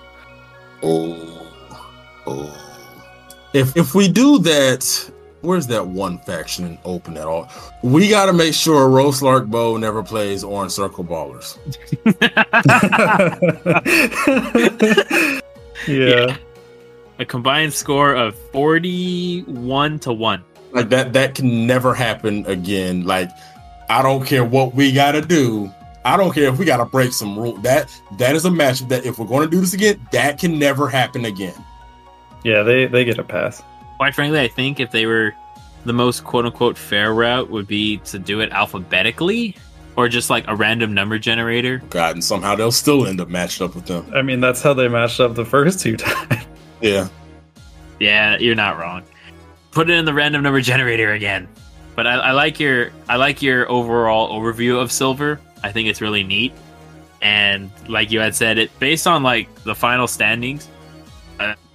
Oh, 0.83 1.46
oh. 2.27 2.63
If 3.53 3.77
if 3.77 3.95
we 3.95 4.09
do 4.09 4.39
that, 4.41 5.11
where's 5.41 5.67
that 5.69 5.87
one 5.87 6.19
faction 6.19 6.79
open 6.85 7.17
at 7.17 7.27
all? 7.27 7.49
We 7.83 8.09
got 8.09 8.27
to 8.27 8.33
make 8.33 8.55
sure 8.55 8.89
Rose 8.89 9.23
Lark 9.23 9.47
Bow 9.47 9.77
never 9.77 10.03
plays 10.03 10.45
Orange 10.45 10.73
Circle 10.73 11.05
Ballers. 11.05 11.57
yeah. 15.89 16.37
a 17.19 17.25
combined 17.25 17.73
score 17.73 18.15
of 18.15 18.37
41 18.53 19.99
to 20.01 20.13
1 20.13 20.45
Like 20.73 20.89
that, 20.91 21.13
that 21.13 21.35
can 21.35 21.67
never 21.67 21.95
happen 21.95 22.45
again. 22.47 23.05
Like 23.05 23.31
I 23.89 24.03
don't 24.03 24.27
care 24.27 24.45
what 24.45 24.75
we 24.75 24.93
got 24.93 25.13
to 25.13 25.23
do. 25.23 25.73
I 26.05 26.17
don't 26.17 26.33
care 26.33 26.45
if 26.45 26.59
we 26.59 26.65
got 26.65 26.77
to 26.77 26.85
break 26.85 27.13
some 27.13 27.39
rule. 27.39 27.57
That 27.59 27.91
that 28.19 28.37
is 28.37 28.45
a 28.45 28.51
match 28.51 28.81
that 28.89 29.05
if 29.05 29.19
we're 29.19 29.27
going 29.27 29.49
to 29.49 29.51
do 29.51 29.61
this 29.61 29.75
again, 29.75 30.07
that 30.13 30.39
can 30.39 30.59
never 30.59 30.89
happen 30.89 31.25
again. 31.25 31.55
Yeah, 32.47 32.63
they 32.63 32.87
they 32.87 33.05
get 33.05 33.19
a 33.19 33.25
pass. 33.25 33.61
Quite 33.97 34.15
frankly, 34.15 34.39
I 34.39 34.47
think 34.47 34.79
if 34.79 34.93
they 34.93 35.05
were 35.05 35.35
the 35.85 35.93
most 35.93 36.23
quote 36.23 36.47
unquote 36.47 36.79
fair 36.79 37.13
route 37.13 37.51
would 37.51 37.67
be 37.67 37.97
to 37.99 38.21
do 38.21 38.39
it 38.39 38.53
alphabetically 38.53 39.57
or 39.97 40.09
just 40.09 40.31
like 40.31 40.45
a 40.47 40.55
random 40.55 40.95
number 40.95 41.19
generator. 41.19 41.83
God, 41.91 42.15
and 42.15 42.23
somehow 42.23 42.55
they'll 42.55 42.71
still 42.71 43.05
end 43.05 43.21
up 43.21 43.29
matched 43.29 43.61
up 43.61 43.75
with 43.75 43.87
them. 43.87 44.09
I 44.15 44.23
mean, 44.23 44.41
that's 44.41 44.63
how 44.63 44.75
they 44.75 44.87
matched 44.87 45.19
up 45.19 45.35
the 45.35 45.45
first 45.45 45.81
two 45.81 45.97
times. 45.97 46.45
Yeah. 46.81 47.09
Yeah, 47.99 48.39
you're 48.39 48.55
not 48.55 48.79
wrong. 48.79 49.03
Put 49.73 49.91
it 49.91 49.95
in 49.95 50.05
the 50.05 50.15
random 50.15 50.45
number 50.45 50.61
generator 50.61 51.15
again. 51.15 51.49
But 51.97 52.07
I, 52.07 52.15
I 52.15 52.31
like 52.31 52.61
your 52.61 52.93
I 53.09 53.17
like 53.17 53.43
your 53.43 53.69
overall 53.69 54.41
overview 54.41 54.81
of 54.81 54.93
silver. 54.93 55.41
I 55.65 55.73
think 55.73 55.89
it's 55.89 56.01
really 56.01 56.23
neat. 56.23 56.53
And 57.23 57.73
like 57.89 58.13
you 58.13 58.21
had 58.21 58.37
said, 58.37 58.57
it 58.59 58.79
based 58.79 59.09
on 59.09 59.25
like 59.25 59.53
the 59.65 59.75
final 59.75 60.07
standings, 60.07 60.69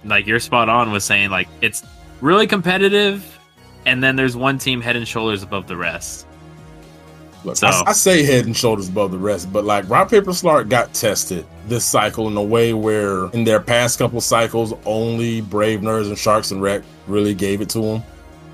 like 0.04 0.26
you're 0.26 0.40
spot 0.40 0.68
on 0.68 0.92
with 0.92 1.02
saying 1.02 1.30
like 1.30 1.48
it's 1.60 1.82
really 2.20 2.46
competitive, 2.46 3.38
and 3.86 4.02
then 4.02 4.16
there's 4.16 4.36
one 4.36 4.58
team 4.58 4.80
head 4.80 4.96
and 4.96 5.06
shoulders 5.06 5.42
above 5.42 5.66
the 5.66 5.76
rest. 5.76 6.26
Look, 7.44 7.56
So- 7.56 7.66
I, 7.66 7.82
I 7.88 7.92
say 7.92 8.22
head 8.22 8.46
and 8.46 8.56
shoulders 8.56 8.88
above 8.88 9.10
the 9.10 9.18
rest, 9.18 9.52
but 9.52 9.64
like 9.64 9.88
Rock 9.90 10.10
Paper 10.10 10.30
Slark 10.30 10.68
got 10.68 10.94
tested 10.94 11.44
this 11.66 11.84
cycle 11.84 12.28
in 12.28 12.36
a 12.36 12.42
way 12.42 12.72
where 12.72 13.26
in 13.30 13.44
their 13.44 13.60
past 13.60 13.98
couple 13.98 14.20
cycles, 14.20 14.72
only 14.84 15.40
Brave 15.40 15.80
Nerds 15.80 16.06
and 16.08 16.18
Sharks 16.18 16.50
and 16.52 16.62
Wreck 16.62 16.82
really 17.08 17.34
gave 17.34 17.60
it 17.60 17.68
to 17.70 17.80
them. 17.80 18.02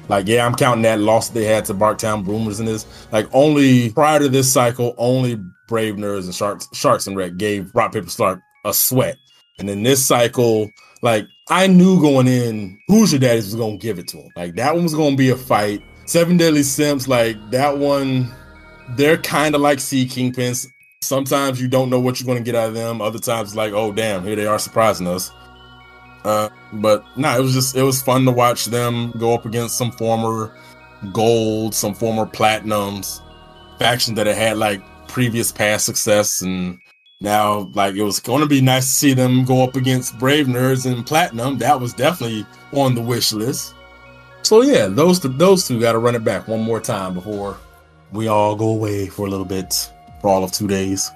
Like, 0.09 0.27
yeah, 0.27 0.47
I'm 0.47 0.55
counting 0.55 0.83
that 0.83 1.01
loss 1.01 1.29
they 1.29 1.45
had 1.45 1.67
to 1.67 1.75
Barktown 1.75 2.25
Boomers 2.25 2.61
in 2.61 2.67
this. 2.67 2.87
Like, 3.13 3.29
only 3.35 3.93
prior 3.93 4.19
to 4.19 4.29
this 4.31 4.51
cycle, 4.51 4.95
only 4.97 5.39
Brave 5.69 5.97
Nerds 5.97 6.25
and 6.25 6.35
Sharks, 6.35 6.67
Sharks 6.73 7.07
and 7.07 7.15
Wreck 7.15 7.37
gave 7.37 7.75
Rock 7.75 7.93
Paper 7.93 8.07
Slark 8.07 8.41
a 8.65 8.73
sweat. 8.73 9.19
And 9.59 9.69
in 9.69 9.83
this 9.83 10.07
cycle, 10.07 10.71
like, 11.03 11.27
I 11.51 11.67
knew 11.67 12.01
going 12.01 12.27
in, 12.27 12.79
Hoosier 12.89 13.19
Daddies 13.19 13.47
was 13.47 13.55
going 13.55 13.79
to 13.79 13.83
give 13.83 13.99
it 13.99 14.09
to 14.09 14.19
him. 14.19 14.31
Like, 14.37 14.55
that 14.57 14.75
one 14.75 14.83
was 14.85 14.95
going 14.95 15.13
to 15.13 15.17
be 15.17 15.31
a 15.31 15.37
fight. 15.37 15.83
Seven 16.05 16.37
Deadly 16.37 16.63
Simps, 16.63 17.09
like, 17.09 17.37
that 17.51 17.79
one, 17.79 18.31
they're 18.97 19.19
kind 19.19 19.55
of 19.55 19.61
like 19.61 19.81
Sea 19.81 20.07
Kingpins. 20.07 20.67
Sometimes 21.01 21.61
you 21.61 21.69
don't 21.69 21.91
know 21.91 22.01
what 22.01 22.21
you're 22.21 22.27
going 22.27 22.39
to 22.39 22.45
get 22.45 22.55
out 22.55 22.69
of 22.69 22.75
them. 22.75 23.01
Other 23.01 23.19
times, 23.19 23.55
like, 23.57 23.73
oh, 23.73 23.93
damn, 23.93 24.25
here 24.25 24.37
they 24.37 24.47
are 24.47 24.59
surprising 24.59 25.07
us. 25.07 25.31
Uh, 26.25 26.49
but 26.75 27.05
no, 27.17 27.37
it 27.37 27.41
was 27.41 27.55
just 27.55 27.77
it 27.77 27.83
was 27.83 28.03
fun 28.03 28.25
to 28.25 28.31
watch 28.31 28.67
them 28.67 29.13
go 29.19 29.35
up 29.35 29.47
against 29.47 29.79
some 29.79 29.93
former 29.93 30.55
gold, 31.13 31.75
some 31.75 31.95
former 31.95 32.27
platinums, 32.27 33.21
faction 33.79 34.15
that 34.15 34.27
had 34.27 34.37
had 34.37 34.59
like 34.59 34.83
previous 35.09 35.53
past 35.53 35.87
success, 35.87 36.43
and 36.43 36.79
now 37.21 37.71
like 37.75 37.95
it 37.95 38.03
was 38.03 38.21
going 38.21 38.41
to 38.41 38.47
be 38.47 38.61
nice 38.61 38.85
to 38.85 38.91
see 38.91 39.15
them 39.15 39.45
go 39.45 39.63
up 39.65 39.77
against 39.77 40.19
Brave 40.19 40.47
Nerds 40.47 40.91
and 40.91 41.05
Platinum. 41.05 41.59
That 41.59 41.81
was 41.81 41.93
definitely 41.93 42.47
on 42.73 42.95
the 42.95 43.03
wish 43.03 43.33
list. 43.33 43.75
So 44.43 44.63
yeah, 44.63 44.87
those 44.87 45.19
two, 45.19 45.29
those 45.29 45.67
two 45.67 45.81
got 45.81 45.93
to 45.93 45.99
run 45.99 46.15
it 46.15 46.25
back 46.25 46.49
one 46.49 46.61
more 46.61 46.81
time 46.81 47.15
before 47.15 47.59
we 48.13 48.29
all 48.29 48.55
go 48.55 48.69
away 48.69 49.09
for 49.09 49.27
a 49.27 49.31
little 49.31 49.45
bit 49.45 49.91
for 50.21 50.29
all 50.29 50.45
of 50.45 50.53
two 50.53 50.69
days. 50.69 51.11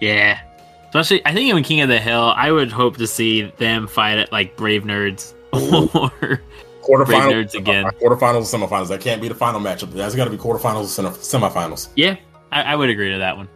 Yeah. 0.00 0.40
Especially, 0.86 1.24
I 1.26 1.34
think 1.34 1.52
in 1.52 1.62
King 1.62 1.80
of 1.80 1.88
the 1.88 1.98
Hill, 1.98 2.32
I 2.36 2.52
would 2.52 2.70
hope 2.70 2.96
to 2.98 3.06
see 3.06 3.42
them 3.58 3.86
fight 3.86 4.18
at 4.18 4.32
like 4.32 4.56
Brave 4.56 4.84
Nerds 4.84 5.34
or 5.52 6.08
Brave 6.20 6.40
Quarterfinals 6.82 7.32
Nerds 7.32 7.54
uh, 7.54 7.58
again. 7.58 7.84
Quarterfinals, 8.00 8.68
semifinals. 8.68 8.88
That 8.88 9.00
can't 9.00 9.20
be 9.20 9.28
the 9.28 9.34
final 9.34 9.60
matchup. 9.60 9.92
That's 9.92 10.14
got 10.14 10.24
to 10.24 10.30
be 10.30 10.36
quarterfinals 10.36 10.98
and 10.98 11.08
semifinals. 11.08 11.88
Yeah, 11.96 12.16
I, 12.52 12.62
I 12.62 12.76
would 12.76 12.90
agree 12.90 13.10
to 13.10 13.18
that 13.18 13.36
one. 13.36 13.48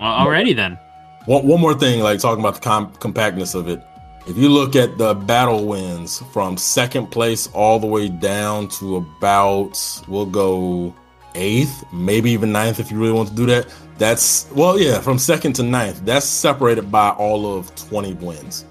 Well, 0.00 0.12
already 0.12 0.52
then. 0.52 0.78
One, 1.26 1.46
one 1.46 1.60
more 1.60 1.74
thing, 1.74 2.00
like 2.00 2.20
talking 2.20 2.40
about 2.40 2.54
the 2.54 2.60
com- 2.60 2.92
compactness 2.94 3.54
of 3.54 3.68
it. 3.68 3.82
If 4.28 4.36
you 4.36 4.48
look 4.48 4.74
at 4.74 4.96
the 4.98 5.14
battle 5.14 5.66
wins 5.66 6.20
from 6.32 6.56
second 6.56 7.08
place 7.08 7.48
all 7.48 7.78
the 7.78 7.86
way 7.86 8.08
down 8.08 8.68
to 8.80 8.96
about, 8.96 9.78
we'll 10.08 10.26
go 10.26 10.94
eighth, 11.34 11.84
maybe 11.92 12.30
even 12.30 12.52
ninth 12.52 12.80
if 12.80 12.90
you 12.90 12.98
really 12.98 13.12
want 13.12 13.28
to 13.28 13.34
do 13.34 13.46
that. 13.46 13.66
That's, 13.98 14.48
well, 14.52 14.78
yeah, 14.78 15.00
from 15.00 15.18
second 15.18 15.54
to 15.54 15.62
ninth, 15.62 16.04
that's 16.04 16.26
separated 16.26 16.92
by 16.92 17.10
all 17.10 17.56
of 17.56 17.74
20 17.74 18.14
wins. 18.14 18.64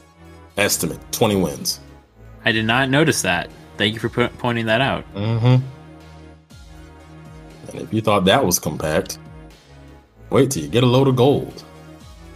Estimate 0.57 0.99
20 1.11 1.35
wins. 1.37 1.81
I 2.45 2.53
did 2.53 2.65
not 2.65 2.89
notice 2.89 3.21
that. 3.23 3.49
Thank 3.77 3.93
you 3.93 3.99
for 3.99 4.09
po- 4.09 4.29
pointing 4.37 4.67
that 4.67 4.79
out. 4.79 5.03
Mm-hmm. 5.13 5.65
And 7.69 7.81
if 7.81 7.93
you 7.93 8.01
thought 8.01 8.23
that 8.25 8.45
was 8.45 8.59
compact, 8.59 9.19
wait 10.29 10.51
till 10.51 10.63
you 10.63 10.69
get 10.69 10.83
a 10.83 10.87
load 10.87 11.09
of 11.09 11.17
gold. 11.17 11.64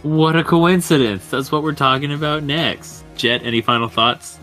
What 0.02 0.36
a 0.36 0.42
coincidence. 0.44 1.28
That's 1.28 1.52
what 1.52 1.62
we're 1.62 1.74
talking 1.74 2.12
about 2.12 2.42
next. 2.42 3.04
Jet, 3.16 3.42
any 3.44 3.60
final 3.60 3.88
thoughts? 3.88 4.38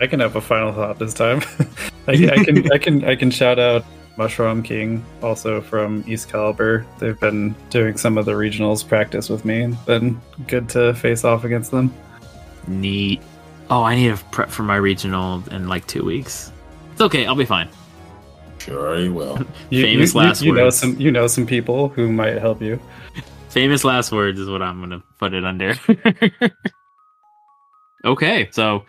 I 0.00 0.06
can 0.06 0.20
have 0.20 0.36
a 0.36 0.40
final 0.40 0.72
thought 0.72 0.98
this 0.98 1.14
time. 1.14 1.42
I, 2.06 2.12
I 2.12 2.44
can 2.44 2.70
I 2.72 2.78
can 2.78 3.04
I 3.04 3.16
can 3.16 3.30
shout 3.30 3.58
out 3.58 3.84
Mushroom 4.16 4.62
King 4.62 5.04
also 5.22 5.60
from 5.60 6.04
East 6.06 6.28
Caliber. 6.28 6.86
They've 6.98 7.18
been 7.18 7.54
doing 7.70 7.96
some 7.96 8.16
of 8.18 8.26
the 8.26 8.32
regionals 8.32 8.86
practice 8.86 9.28
with 9.28 9.44
me. 9.44 9.62
and 9.62 9.84
Been 9.86 10.20
good 10.46 10.68
to 10.70 10.94
face 10.94 11.24
off 11.24 11.44
against 11.44 11.70
them. 11.70 11.92
Neat. 12.68 13.22
Oh, 13.70 13.82
I 13.82 13.96
need 13.96 14.16
to 14.16 14.22
prep 14.26 14.50
for 14.50 14.62
my 14.62 14.76
regional 14.76 15.42
in 15.50 15.66
like 15.68 15.86
two 15.88 16.04
weeks. 16.04 16.52
It's 16.92 17.00
okay. 17.00 17.26
I'll 17.26 17.34
be 17.34 17.44
fine. 17.44 17.68
Sure, 18.58 18.98
you 18.98 19.12
will. 19.14 19.38
You, 19.70 19.82
Famous 19.82 20.14
you, 20.14 20.20
you- 20.20 20.26
last 20.26 20.42
you 20.42 20.52
know 20.52 20.64
words. 20.64 20.78
some 20.78 21.00
you 21.00 21.10
know 21.10 21.26
some 21.26 21.46
people 21.46 21.88
who 21.88 22.12
might 22.12 22.36
help 22.38 22.60
you. 22.62 22.78
Famous 23.56 23.84
last 23.84 24.12
words 24.12 24.38
is 24.38 24.50
what 24.50 24.60
I'm 24.60 24.80
going 24.80 24.90
to 24.90 25.02
put 25.18 25.32
it 25.32 25.42
under. 25.42 25.74
okay, 28.04 28.50
so 28.52 28.84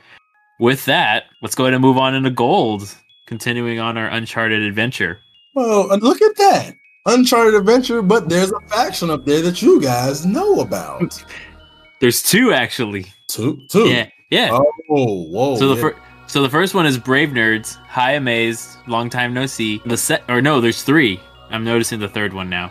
with 0.60 0.84
that, 0.84 1.24
let's 1.42 1.56
go 1.56 1.64
ahead 1.64 1.74
and 1.74 1.82
move 1.82 1.98
on 1.98 2.14
into 2.14 2.30
gold, 2.30 2.94
continuing 3.28 3.80
on 3.80 3.98
our 3.98 4.08
Uncharted 4.08 4.62
adventure. 4.62 5.20
Well, 5.56 5.88
look 6.00 6.22
at 6.22 6.36
that. 6.36 6.74
Uncharted 7.06 7.54
Adventure, 7.54 8.02
but 8.02 8.28
there's 8.28 8.52
a 8.52 8.60
faction 8.68 9.10
up 9.10 9.26
there 9.26 9.42
that 9.42 9.62
you 9.62 9.82
guys 9.82 10.26
know 10.26 10.60
about. 10.60 11.24
There's 12.02 12.22
two 12.22 12.52
actually. 12.52 13.06
Two, 13.30 13.62
two. 13.70 13.88
Yeah, 13.88 14.10
yeah. 14.30 14.50
Oh, 14.52 15.24
whoa. 15.30 15.56
so 15.56 15.70
the 15.70 15.76
yeah. 15.76 15.82
first. 15.82 15.98
So 16.28 16.42
the 16.42 16.50
first 16.50 16.76
one 16.76 16.86
is 16.86 16.98
Brave 16.98 17.30
Nerds, 17.30 17.78
High 17.86 18.16
Amaze, 18.16 18.76
Long 18.86 19.10
Time 19.10 19.34
No 19.34 19.46
See. 19.46 19.82
The 19.86 19.96
set, 19.96 20.24
or 20.28 20.42
no, 20.42 20.60
there's 20.60 20.84
three. 20.84 21.22
I'm 21.50 21.64
noticing 21.64 22.00
the 22.00 22.10
third 22.10 22.34
one 22.34 22.50
now. 22.50 22.70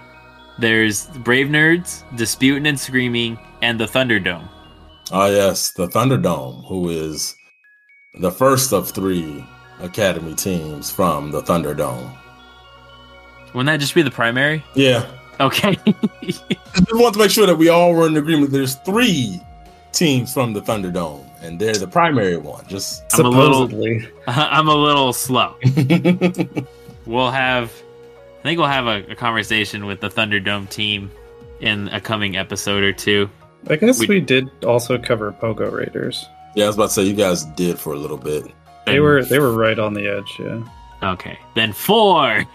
There's 0.59 1.07
Brave 1.19 1.49
Nerds, 1.49 2.03
Disputing 2.16 2.66
and 2.66 2.78
Screaming, 2.81 3.39
and 3.62 3.78
the 3.78 3.85
Thunderdome. 3.87 4.49
Oh, 5.12 5.31
yes, 5.31 5.73
the 5.73 5.87
Thunderdome, 5.89 6.66
who 6.69 6.89
is 6.89 7.35
the 8.20 8.31
first 8.31 8.73
of 8.73 8.91
three 8.91 9.45
Academy 9.81 10.35
teams 10.35 10.91
from 10.91 11.31
the 11.31 11.43
Thunderdome. 11.43 12.11
Wouldn't 13.55 13.66
that 13.66 13.81
just 13.81 13.95
be 13.95 14.03
the 14.03 14.11
primary? 14.11 14.65
Yeah. 14.74 15.07
Okay. 15.39 15.77
Just 16.23 16.43
want 16.95 17.12
to 17.15 17.19
make 17.20 17.31
sure 17.31 17.47
that 17.47 17.57
we 17.57 17.69
all 17.69 17.93
were 17.95 18.07
in 18.07 18.16
agreement. 18.16 18.51
There's 18.53 18.74
three 18.77 19.39
teams 19.93 20.33
from 20.33 20.55
the 20.55 20.62
Thunderdome, 20.62 21.28
and 21.43 21.59
they're 21.61 21.74
the 21.74 21.87
primary 21.87 22.39
one. 22.39 22.66
Just 22.69 23.05
I'm 23.15 23.27
a 23.27 23.28
little- 23.28 23.69
Supposedly, 23.69 24.09
I'm 24.27 24.69
a 24.69 24.74
little 24.74 25.12
slow. 25.12 25.57
We'll 27.07 27.31
have, 27.31 27.70
I 27.70 27.86
think 28.47 28.59
we'll 28.59 28.68
have 28.68 28.86
a, 28.86 29.12
a 29.12 29.14
conversation 29.14 29.86
with 29.86 30.01
the 30.01 30.09
Thunderdome 30.09 30.68
team 30.70 31.10
in 31.60 31.89
a 31.89 32.01
coming 32.01 32.36
episode 32.36 32.82
or 32.82 32.93
two. 32.93 33.28
I 33.68 33.77
guess 33.77 33.98
We- 33.98 34.06
we, 34.06 34.20
did 34.20 34.48
also 34.64 34.98
cover 34.98 35.32
Pogo 35.32 35.70
Raiders. 35.73 36.27
yeah, 36.55 36.64
I 36.64 36.66
was 36.68 36.77
about 36.77 36.86
to 36.86 36.93
say 36.93 37.02
you 37.05 37.14
guys 37.14 37.44
did 37.44 37.78
for 37.78 37.93
a 37.93 37.97
little 37.97 38.18
bit. 38.18 38.47
They 38.86 39.01
were 39.01 39.24
they 39.24 39.40
were 39.40 39.52
right 39.52 39.78
on 39.78 39.94
the 39.94 40.06
edge. 40.06 40.32
Yeah. 40.39 40.62
okay. 41.12 41.39
Then 41.56 41.73
four. 41.73 42.47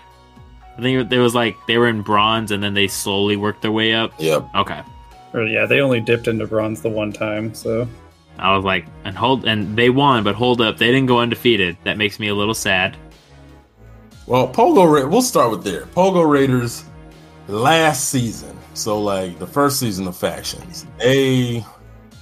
I 0.78 0.82
think 0.82 1.10
there 1.10 1.20
was 1.20 1.36
like 1.36 1.58
they 1.68 1.78
were 1.78 1.90
in 1.90 2.02
bronze 2.02 2.52
and 2.52 2.64
then 2.64 2.74
they 2.74 2.88
slowly 2.88 3.36
worked 3.36 3.62
their 3.62 3.72
way 3.74 3.94
up. 3.94 4.14
Yep. 4.18 4.48
Okay. 4.56 4.82
Or 5.34 5.44
yeah, 5.44 5.66
they 5.66 5.82
only 5.82 6.00
dipped 6.00 6.28
into 6.30 6.48
bronze 6.48 6.82
the 6.82 6.90
one 6.90 7.12
time. 7.12 7.54
So 7.54 7.86
I 8.40 8.56
was 8.56 8.64
like, 8.64 8.86
and 9.04 9.18
hold, 9.18 9.46
and 9.46 9.78
they 9.78 9.90
won, 9.90 10.24
but 10.24 10.36
hold 10.36 10.62
up, 10.62 10.78
they 10.78 10.88
didn't 10.88 11.08
go 11.08 11.20
undefeated. 11.20 11.76
That 11.84 11.98
makes 11.98 12.18
me 12.20 12.30
a 12.30 12.36
little 12.36 12.54
sad. 12.54 12.96
Well, 14.32 14.48
Pogo 14.48 14.90
Ra- 14.90 15.10
we'll 15.10 15.22
start 15.22 15.52
with 15.52 15.66
there. 15.66 15.88
Pogo 15.88 16.26
Raiders 16.26 16.86
last 17.50 18.08
season. 18.08 18.58
So 18.74 18.98
like 18.98 19.38
the 19.40 19.46
first 19.46 19.78
season 19.78 20.08
of 20.08 20.16
factions. 20.16 20.88
They 21.00 21.66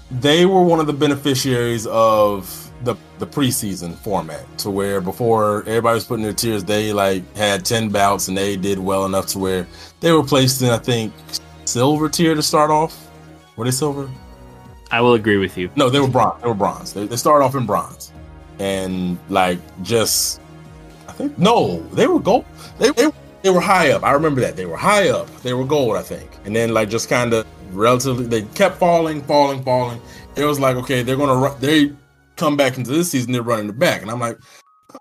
they 0.09 0.47
were 0.47 0.63
one 0.63 0.79
of 0.79 0.87
the 0.87 0.93
beneficiaries 0.93 1.85
of 1.85 2.71
the 2.83 2.95
the 3.19 3.27
preseason 3.27 3.95
format 3.95 4.43
to 4.57 4.71
where 4.71 5.01
before 5.01 5.59
everybody 5.67 5.93
was 5.93 6.05
putting 6.05 6.23
their 6.23 6.33
tiers, 6.33 6.63
they 6.63 6.93
like 6.93 7.21
had 7.37 7.63
10 7.63 7.89
bouts 7.89 8.27
and 8.27 8.35
they 8.35 8.57
did 8.57 8.79
well 8.79 9.05
enough 9.05 9.27
to 9.27 9.37
where 9.37 9.67
they 9.99 10.11
were 10.11 10.23
placed 10.23 10.63
in 10.63 10.71
I 10.71 10.79
think 10.79 11.13
silver 11.65 12.09
tier 12.09 12.33
to 12.33 12.41
start 12.41 12.71
off. 12.71 13.07
Were 13.55 13.65
they 13.65 13.71
silver? 13.71 14.09
I 14.89 14.99
will 15.01 15.13
agree 15.13 15.37
with 15.37 15.59
you. 15.59 15.69
No, 15.75 15.91
they 15.91 15.99
were 15.99 16.07
bronze. 16.07 16.41
They 16.41 16.47
were 16.47 16.55
bronze. 16.55 16.91
They, 16.91 17.05
they 17.05 17.17
started 17.17 17.45
off 17.45 17.53
in 17.53 17.67
bronze, 17.67 18.11
and 18.57 19.19
like 19.29 19.59
just, 19.83 20.41
think 21.19 21.37
no, 21.37 21.81
they 21.89 22.07
were 22.07 22.19
gold. 22.19 22.45
They, 22.79 22.91
they 22.91 23.11
they 23.41 23.49
were 23.49 23.61
high 23.61 23.91
up. 23.91 24.03
I 24.03 24.11
remember 24.11 24.41
that 24.41 24.55
they 24.55 24.65
were 24.65 24.77
high 24.77 25.09
up. 25.09 25.29
They 25.41 25.53
were 25.53 25.65
gold, 25.65 25.95
I 25.95 26.01
think, 26.01 26.29
and 26.45 26.55
then 26.55 26.73
like 26.73 26.89
just 26.89 27.09
kind 27.09 27.33
of 27.33 27.45
relatively, 27.71 28.25
they 28.25 28.41
kept 28.53 28.77
falling, 28.77 29.21
falling, 29.23 29.63
falling. 29.63 30.01
It 30.35 30.45
was 30.45 30.59
like 30.59 30.75
okay, 30.77 31.03
they're 31.03 31.17
gonna 31.17 31.35
run. 31.35 31.59
They 31.59 31.91
come 32.37 32.55
back 32.55 32.77
into 32.77 32.91
this 32.91 33.11
season, 33.11 33.33
they're 33.33 33.43
running 33.43 33.69
it 33.69 33.77
back, 33.77 34.01
and 34.01 34.09
I'm 34.09 34.19
like, 34.19 34.37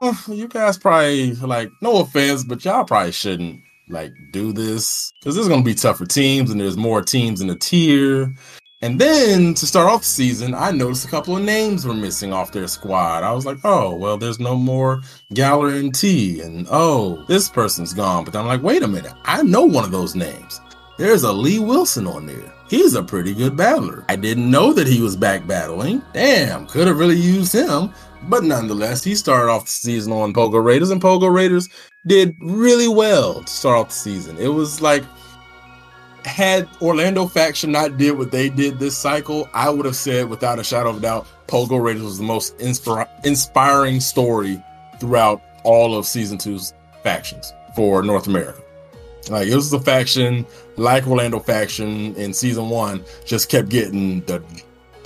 oh, 0.00 0.24
you 0.28 0.48
guys 0.48 0.76
probably 0.76 1.34
like 1.36 1.70
no 1.80 2.00
offense, 2.00 2.44
but 2.44 2.64
y'all 2.64 2.84
probably 2.84 3.12
shouldn't 3.12 3.62
like 3.88 4.12
do 4.32 4.52
this 4.52 5.12
because 5.20 5.34
this 5.34 5.42
is 5.42 5.48
gonna 5.48 5.62
be 5.62 5.74
tougher 5.74 6.06
teams, 6.06 6.50
and 6.50 6.60
there's 6.60 6.76
more 6.76 7.00
teams 7.02 7.40
in 7.40 7.46
the 7.46 7.56
tier. 7.56 8.34
And 8.80 9.00
then 9.00 9.54
to 9.54 9.66
start 9.66 9.90
off 9.90 10.02
the 10.02 10.06
season, 10.06 10.54
I 10.54 10.70
noticed 10.70 11.04
a 11.04 11.10
couple 11.10 11.36
of 11.36 11.42
names 11.42 11.84
were 11.84 11.94
missing 11.94 12.32
off 12.32 12.52
their 12.52 12.68
squad. 12.68 13.24
I 13.24 13.32
was 13.32 13.44
like, 13.44 13.58
oh, 13.64 13.96
well, 13.96 14.16
there's 14.16 14.38
no 14.38 14.54
more 14.54 15.02
Galler 15.34 15.80
and 15.80 15.92
T. 15.92 16.40
And 16.42 16.64
oh, 16.70 17.24
this 17.26 17.48
person's 17.48 17.92
gone. 17.92 18.24
But 18.24 18.36
I'm 18.36 18.46
like, 18.46 18.62
wait 18.62 18.84
a 18.84 18.88
minute. 18.88 19.14
I 19.24 19.42
know 19.42 19.64
one 19.64 19.82
of 19.82 19.90
those 19.90 20.14
names. 20.14 20.60
There's 20.96 21.24
a 21.24 21.32
Lee 21.32 21.58
Wilson 21.58 22.06
on 22.06 22.26
there. 22.26 22.52
He's 22.70 22.94
a 22.94 23.02
pretty 23.02 23.34
good 23.34 23.56
battler. 23.56 24.04
I 24.08 24.14
didn't 24.14 24.48
know 24.48 24.72
that 24.72 24.86
he 24.86 25.00
was 25.00 25.16
back 25.16 25.44
battling. 25.44 26.00
Damn, 26.12 26.66
could 26.66 26.86
have 26.86 26.98
really 26.98 27.16
used 27.16 27.52
him. 27.52 27.92
But 28.24 28.44
nonetheless, 28.44 29.02
he 29.02 29.16
started 29.16 29.50
off 29.50 29.64
the 29.64 29.70
season 29.70 30.12
on 30.12 30.32
Pogo 30.32 30.62
Raiders, 30.62 30.90
and 30.90 31.00
Pogo 31.00 31.32
Raiders 31.32 31.68
did 32.06 32.36
really 32.40 32.88
well 32.88 33.42
to 33.42 33.52
start 33.52 33.78
off 33.78 33.88
the 33.88 33.94
season. 33.94 34.36
It 34.38 34.48
was 34.48 34.80
like 34.80 35.02
had 36.24 36.68
Orlando 36.80 37.26
faction 37.26 37.72
not 37.72 37.96
did 37.96 38.18
what 38.18 38.30
they 38.30 38.48
did 38.48 38.78
this 38.78 38.96
cycle, 38.96 39.48
I 39.54 39.70
would 39.70 39.86
have 39.86 39.96
said 39.96 40.28
without 40.28 40.58
a 40.58 40.64
shadow 40.64 40.90
of 40.90 40.98
a 40.98 41.00
doubt, 41.00 41.26
Pogo 41.46 41.82
Raiders 41.82 42.02
was 42.02 42.18
the 42.18 42.24
most 42.24 42.56
inspir- 42.58 43.08
inspiring 43.24 44.00
story 44.00 44.62
throughout 45.00 45.42
all 45.64 45.96
of 45.96 46.06
season 46.06 46.38
two's 46.38 46.74
factions 47.02 47.52
for 47.74 48.02
North 48.02 48.26
America. 48.26 48.60
Like 49.30 49.48
it 49.48 49.54
was 49.54 49.70
the 49.70 49.80
faction, 49.80 50.46
like 50.76 51.06
Orlando 51.06 51.38
faction 51.38 52.14
in 52.16 52.32
season 52.32 52.70
one, 52.70 53.04
just 53.24 53.48
kept 53.48 53.68
getting 53.68 54.20
the 54.22 54.42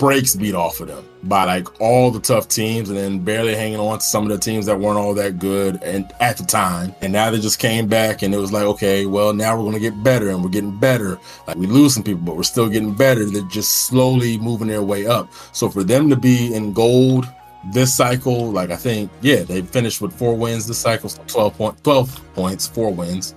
breaks 0.03 0.35
beat 0.35 0.53
off 0.53 0.81
of 0.81 0.89
them 0.89 1.07
by 1.23 1.45
like 1.45 1.79
all 1.79 2.11
the 2.11 2.19
tough 2.19 2.49
teams 2.49 2.89
and 2.89 2.97
then 2.97 3.19
barely 3.19 3.55
hanging 3.55 3.79
on 3.79 3.97
to 3.97 4.03
some 4.03 4.23
of 4.23 4.29
the 4.29 4.37
teams 4.37 4.65
that 4.65 4.77
weren't 4.77 4.97
all 4.97 5.13
that 5.13 5.39
good 5.39 5.81
and 5.81 6.11
at 6.19 6.35
the 6.35 6.43
time. 6.43 6.93
And 6.99 7.13
now 7.13 7.31
they 7.31 7.39
just 7.39 7.57
came 7.57 7.87
back 7.87 8.21
and 8.21 8.33
it 8.33 8.37
was 8.37 8.51
like 8.51 8.63
okay 8.63 9.05
well 9.05 9.33
now 9.33 9.55
we're 9.55 9.63
going 9.63 9.75
to 9.75 9.79
get 9.79 10.03
better 10.03 10.29
and 10.29 10.43
we're 10.43 10.49
getting 10.49 10.77
better. 10.77 11.17
Like 11.47 11.55
we 11.55 11.67
lose 11.67 11.93
some 11.93 12.03
people 12.03 12.21
but 12.21 12.35
we're 12.35 12.43
still 12.43 12.67
getting 12.67 12.93
better. 12.93 13.23
They're 13.23 13.43
just 13.43 13.85
slowly 13.85 14.37
moving 14.37 14.67
their 14.67 14.83
way 14.83 15.07
up. 15.07 15.31
So 15.53 15.69
for 15.69 15.85
them 15.85 16.09
to 16.09 16.17
be 16.17 16.53
in 16.53 16.73
gold 16.73 17.25
this 17.71 17.95
cycle 17.95 18.51
like 18.51 18.71
i 18.71 18.75
think 18.75 19.09
yeah 19.21 19.41
they 19.41 19.61
finished 19.61 20.01
with 20.01 20.11
four 20.11 20.35
wins 20.35 20.67
this 20.67 20.77
cycle 20.77 21.09
12 21.09 21.57
point 21.57 21.81
12 21.81 22.33
points 22.35 22.67
four 22.67 22.93
wins 22.93 23.35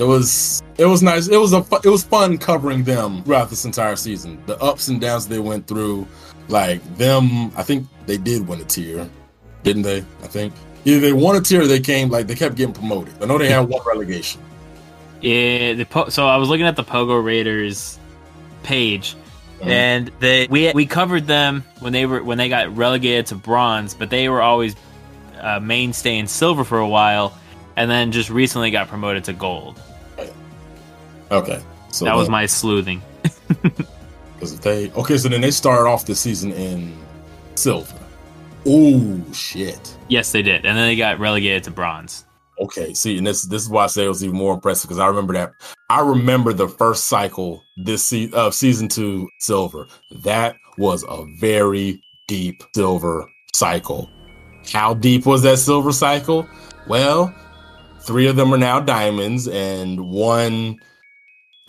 it 0.00 0.04
was 0.04 0.62
it 0.78 0.86
was 0.86 1.02
nice. 1.02 1.28
It 1.28 1.36
was 1.36 1.52
a 1.52 1.62
it 1.84 1.90
was 1.90 2.02
fun 2.02 2.38
covering 2.38 2.84
them 2.84 3.22
throughout 3.22 3.50
this 3.50 3.66
entire 3.66 3.96
season. 3.96 4.42
The 4.46 4.56
ups 4.58 4.88
and 4.88 4.98
downs 4.98 5.28
they 5.28 5.38
went 5.38 5.66
through, 5.66 6.08
like 6.48 6.82
them. 6.96 7.52
I 7.54 7.62
think 7.62 7.86
they 8.06 8.16
did 8.16 8.48
win 8.48 8.62
a 8.62 8.64
tier, 8.64 9.06
didn't 9.62 9.82
they? 9.82 9.98
I 9.98 10.26
think 10.26 10.54
either 10.86 11.00
they 11.00 11.12
won 11.12 11.36
a 11.36 11.40
tier 11.42 11.62
or 11.62 11.66
they 11.66 11.80
came 11.80 12.08
like 12.08 12.26
they 12.26 12.34
kept 12.34 12.54
getting 12.54 12.72
promoted. 12.72 13.12
I 13.22 13.26
know 13.26 13.36
they 13.36 13.50
had 13.50 13.68
one 13.68 13.82
relegation. 13.86 14.40
Yeah, 15.20 15.74
the 15.74 15.84
po- 15.84 16.08
so 16.08 16.26
I 16.26 16.38
was 16.38 16.48
looking 16.48 16.66
at 16.66 16.76
the 16.76 16.84
Pogo 16.84 17.22
Raiders 17.22 17.98
page, 18.62 19.16
and 19.60 20.10
they 20.18 20.46
we 20.46 20.72
we 20.72 20.86
covered 20.86 21.26
them 21.26 21.62
when 21.80 21.92
they 21.92 22.06
were 22.06 22.24
when 22.24 22.38
they 22.38 22.48
got 22.48 22.74
relegated 22.74 23.26
to 23.26 23.34
bronze, 23.34 23.92
but 23.92 24.08
they 24.08 24.30
were 24.30 24.40
always 24.40 24.76
uh, 25.38 25.60
mainstay 25.60 26.16
in 26.16 26.26
silver 26.26 26.64
for 26.64 26.78
a 26.78 26.88
while, 26.88 27.36
and 27.76 27.90
then 27.90 28.12
just 28.12 28.30
recently 28.30 28.70
got 28.70 28.88
promoted 28.88 29.24
to 29.24 29.34
gold. 29.34 29.78
Okay, 31.30 31.62
so 31.90 32.04
that 32.04 32.16
was 32.16 32.28
my 32.28 32.46
sleuthing. 32.46 33.02
Because 34.40 34.54
if 34.54 34.62
they 34.62 34.90
okay, 34.92 35.18
so 35.18 35.28
then 35.28 35.42
they 35.42 35.50
started 35.50 35.86
off 35.86 36.06
the 36.06 36.14
season 36.14 36.50
in 36.52 36.96
silver. 37.56 37.94
Oh 38.64 39.22
shit! 39.34 39.94
Yes, 40.08 40.32
they 40.32 40.40
did, 40.40 40.64
and 40.64 40.78
then 40.78 40.86
they 40.86 40.96
got 40.96 41.18
relegated 41.18 41.64
to 41.64 41.70
bronze. 41.70 42.24
Okay, 42.58 42.94
see, 42.94 43.18
and 43.18 43.26
this 43.26 43.42
this 43.42 43.60
is 43.60 43.68
why 43.68 43.84
I 43.84 43.86
say 43.88 44.06
it 44.06 44.08
was 44.08 44.24
even 44.24 44.36
more 44.36 44.54
impressive 44.54 44.88
because 44.88 44.98
I 44.98 45.08
remember 45.08 45.34
that. 45.34 45.52
I 45.90 46.00
remember 46.00 46.54
the 46.54 46.68
first 46.68 47.04
cycle 47.08 47.62
this 47.76 48.02
se- 48.02 48.30
of 48.32 48.54
season 48.54 48.88
two 48.88 49.28
silver. 49.40 49.86
That 50.22 50.56
was 50.78 51.04
a 51.06 51.26
very 51.38 52.02
deep 52.26 52.62
silver 52.74 53.28
cycle. 53.52 54.08
How 54.72 54.94
deep 54.94 55.26
was 55.26 55.42
that 55.42 55.58
silver 55.58 55.92
cycle? 55.92 56.48
Well, 56.88 57.34
three 58.00 58.26
of 58.26 58.36
them 58.36 58.54
are 58.54 58.58
now 58.58 58.80
diamonds, 58.80 59.48
and 59.48 60.00
one, 60.00 60.78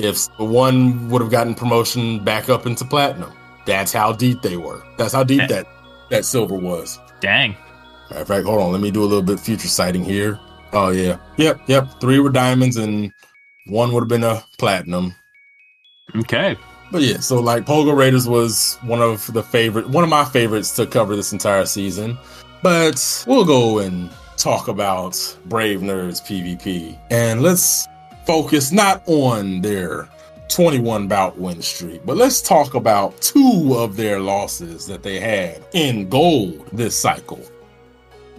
if 0.03 0.27
one 0.37 1.09
would 1.09 1.21
have 1.21 1.31
gotten 1.31 1.55
promotion 1.55 2.23
back 2.23 2.49
up 2.49 2.65
into 2.65 2.85
platinum. 2.85 3.31
That's 3.65 3.93
how 3.93 4.11
deep 4.13 4.41
they 4.41 4.57
were. 4.57 4.83
That's 4.97 5.13
how 5.13 5.23
deep 5.23 5.41
Eh. 5.41 5.47
that 5.47 5.67
that 6.09 6.25
silver 6.25 6.55
was. 6.55 6.99
Dang. 7.21 7.55
Matter 8.09 8.21
of 8.23 8.27
fact, 8.27 8.45
hold 8.45 8.61
on. 8.61 8.71
Let 8.71 8.81
me 8.81 8.91
do 8.91 9.03
a 9.03 9.05
little 9.05 9.21
bit 9.23 9.39
future 9.39 9.67
sighting 9.67 10.03
here. 10.03 10.39
Oh 10.73 10.89
yeah, 10.89 11.17
yep, 11.37 11.61
yep. 11.67 11.87
Three 12.01 12.19
were 12.19 12.29
diamonds, 12.29 12.77
and 12.77 13.11
one 13.67 13.91
would 13.93 14.01
have 14.01 14.07
been 14.09 14.23
a 14.23 14.43
platinum. 14.57 15.13
Okay. 16.15 16.57
But 16.91 17.03
yeah, 17.03 17.19
so 17.19 17.39
like 17.39 17.65
Pogo 17.65 17.95
Raiders 17.95 18.27
was 18.27 18.77
one 18.81 19.01
of 19.01 19.31
the 19.31 19.43
favorite, 19.43 19.87
one 19.89 20.03
of 20.03 20.09
my 20.09 20.25
favorites 20.25 20.75
to 20.75 20.85
cover 20.85 21.15
this 21.15 21.31
entire 21.31 21.65
season. 21.65 22.17
But 22.61 23.23
we'll 23.27 23.45
go 23.45 23.79
and 23.79 24.09
talk 24.37 24.67
about 24.67 25.13
Brave 25.45 25.79
Nerds 25.79 26.21
PvP, 26.21 26.97
and 27.09 27.41
let's 27.41 27.87
focus 28.25 28.71
not 28.71 29.03
on 29.07 29.61
their 29.61 30.09
21 30.49 31.07
bout 31.07 31.37
win 31.37 31.61
streak, 31.61 32.05
but 32.05 32.17
let's 32.17 32.41
talk 32.41 32.73
about 32.73 33.19
two 33.21 33.73
of 33.75 33.95
their 33.95 34.19
losses 34.19 34.85
that 34.87 35.03
they 35.03 35.19
had 35.19 35.63
in 35.73 36.09
gold 36.09 36.67
this 36.73 36.95
cycle. 36.95 37.41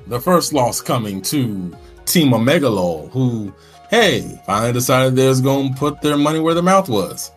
The 0.09 0.21
first 0.21 0.53
loss 0.53 0.81
coming 0.81 1.23
to 1.23 1.75
Team 2.05 2.33
Omegalol, 2.33 3.11
who, 3.13 3.53
hey, 3.91 4.41
finally 4.45 4.73
decided 4.73 5.17
they 5.17 5.29
was 5.29 5.41
going 5.41 5.73
to 5.73 5.79
put 5.79 6.03
their 6.03 6.17
money 6.17 6.41
where 6.41 6.55
their 6.55 6.63
mouth 6.63 6.89
was. 6.89 7.31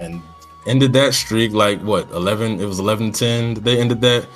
And 0.00 0.22
ended 0.66 0.92
that 0.94 1.14
streak 1.14 1.52
like 1.52 1.80
what, 1.80 2.10
11? 2.10 2.60
It 2.60 2.64
was 2.64 2.78
11 2.78 3.12
10. 3.12 3.54
They 3.54 3.78
ended 3.80 4.00
that. 4.00 4.26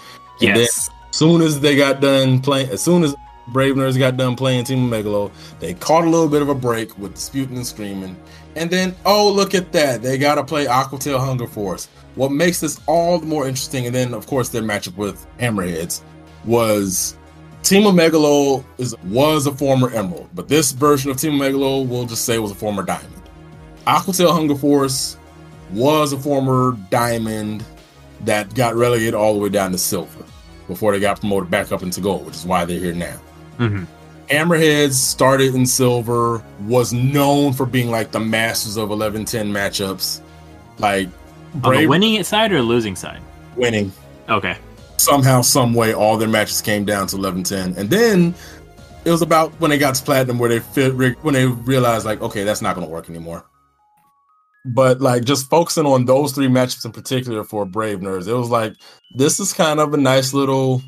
Then 0.41 0.57
Yes. 0.57 0.91
soon 1.13 1.41
as 1.41 1.61
they 1.61 1.77
got 1.77 2.01
done 2.01 2.41
playing, 2.41 2.69
as 2.71 2.83
soon 2.83 3.05
as 3.05 3.15
Brave 3.49 3.75
Nerds 3.75 3.99
got 3.99 4.17
done 4.17 4.37
playing 4.37 4.65
Team 4.65 4.91
Megalo, 4.91 5.31
they 5.61 5.75
caught 5.75 6.05
a 6.05 6.11
little 6.11 6.29
bit 6.29 6.43
of 6.43 6.49
a 6.49 6.55
break 6.55 6.97
with 6.99 7.15
disputing 7.15 7.57
and 7.57 7.67
screaming. 7.67 8.17
And 8.57 8.71
then, 8.71 8.95
oh, 9.05 9.31
look 9.31 9.55
at 9.55 9.73
that. 9.73 10.03
They 10.03 10.19
got 10.19 10.37
to 10.37 10.45
play 10.45 10.67
Aquatail 10.67 11.21
Hunger 11.21 11.47
Force. 11.47 11.89
What 12.15 12.33
makes 12.33 12.61
this 12.61 12.81
all 12.87 13.19
the 13.19 13.27
more 13.27 13.47
interesting, 13.47 13.87
and 13.87 13.95
then, 13.95 14.15
of 14.15 14.27
course, 14.27 14.49
their 14.49 14.63
matchup 14.63 14.97
with 14.97 15.27
Hammerheads, 15.39 16.01
was 16.45 17.17
Team 17.63 17.83
Megalo 17.83 18.65
is 18.79 18.97
was 19.05 19.47
a 19.47 19.53
former 19.53 19.91
Emerald, 19.91 20.29
but 20.35 20.49
this 20.49 20.73
version 20.73 21.11
of 21.11 21.17
Team 21.19 21.33
Megalo, 21.33 21.87
we'll 21.87 22.07
just 22.07 22.25
say, 22.25 22.39
was 22.39 22.53
a 22.53 22.55
former 22.55 22.83
Diamond. 22.83 23.13
Aquatail 23.87 24.33
Hunger 24.33 24.55
Force 24.55 25.17
was 25.73 26.13
a 26.13 26.19
former 26.19 26.77
Diamond 26.91 27.65
that 28.25 28.55
got 28.55 28.75
relegated 28.75 29.15
all 29.15 29.35
the 29.35 29.41
way 29.41 29.49
down 29.49 29.73
to 29.73 29.79
Silver 29.79 30.25
before 30.69 30.93
they 30.93 31.01
got 31.01 31.21
promoted 31.21 31.51
back 31.51 31.73
up 31.73 31.83
into 31.83 32.01
Gold, 32.01 32.25
which 32.25 32.37
is 32.37 32.47
why 32.47 32.65
they're 32.65 32.79
here 32.79 32.95
now. 32.95 33.21
Hmm 33.57 33.85
Hammerheads 34.29 34.95
started 34.95 35.55
in 35.55 35.67
silver, 35.67 36.43
was 36.63 36.93
known 36.93 37.53
for 37.53 37.65
being 37.65 37.91
like 37.91 38.11
the 38.11 38.19
masters 38.19 38.77
of 38.77 38.91
11 38.91 39.25
10 39.25 39.53
matchups. 39.53 40.21
Like 40.79 41.09
On 41.63 41.75
the 41.75 41.87
winning 41.87 42.23
side 42.25 42.53
or 42.53 42.61
losing 42.63 42.97
side? 42.97 43.21
winning. 43.55 43.93
Okay. 44.29 44.57
Somehow, 44.97 45.43
some 45.43 45.75
way, 45.75 45.95
all 45.95 46.17
their 46.17 46.29
matches 46.29 46.61
came 46.61 46.85
down 46.85 47.07
to 47.09 47.17
11 47.17 47.45
10. 47.45 47.75
And 47.77 47.89
then 47.89 48.35
it 49.05 49.11
was 49.11 49.23
about 49.23 49.53
when 49.61 49.71
they 49.71 49.79
got 49.79 49.95
to 49.95 50.03
platinum 50.03 50.39
where 50.39 50.49
they 50.49 50.61
fit, 50.61 50.95
when 51.23 51.35
they 51.35 51.47
realized, 51.47 52.05
like, 52.05 52.21
okay, 52.21 52.45
that's 52.45 52.63
not 52.63 52.75
going 52.75 52.87
to 52.87 52.93
work 52.93 53.09
anymore. 53.09 53.45
But 54.65 55.01
like 55.01 55.25
just 55.25 55.49
focusing 55.49 55.87
on 55.87 56.07
those 56.07 56.33
three 56.33 56.49
matchups 56.49 56.85
in 56.85 56.91
particular 56.91 57.45
for 57.45 57.65
Brave 57.65 58.01
Nerds, 58.01 58.27
it 58.27 58.35
was 58.35 58.51
like 58.51 58.75
this 59.15 59.39
is 59.39 59.53
kind 59.53 59.79
of 59.79 59.95
a 59.95 59.97
nice 59.97 60.35
little 60.35 60.83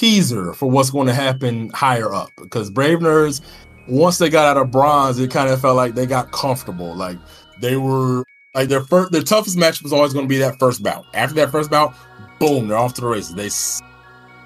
teaser 0.00 0.54
for 0.54 0.70
what's 0.70 0.88
going 0.88 1.06
to 1.06 1.12
happen 1.12 1.68
higher 1.70 2.14
up 2.14 2.30
because 2.40 2.70
Brave 2.70 3.00
Nerds, 3.00 3.42
once 3.86 4.16
they 4.16 4.30
got 4.30 4.46
out 4.46 4.62
of 4.62 4.70
bronze, 4.70 5.18
it 5.18 5.30
kind 5.30 5.50
of 5.50 5.60
felt 5.60 5.76
like 5.76 5.94
they 5.94 6.06
got 6.06 6.32
comfortable. 6.32 6.94
Like 6.94 7.18
they 7.60 7.76
were 7.76 8.24
like 8.54 8.70
their 8.70 8.80
first, 8.80 9.12
their 9.12 9.22
toughest 9.22 9.58
match 9.58 9.82
was 9.82 9.92
always 9.92 10.14
going 10.14 10.24
to 10.24 10.28
be 10.28 10.38
that 10.38 10.58
first 10.58 10.82
bout. 10.82 11.04
After 11.12 11.34
that 11.36 11.50
first 11.50 11.70
bout, 11.70 11.94
boom, 12.38 12.68
they're 12.68 12.78
off 12.78 12.94
to 12.94 13.02
the 13.02 13.08
races. 13.08 13.34
They 13.34 13.50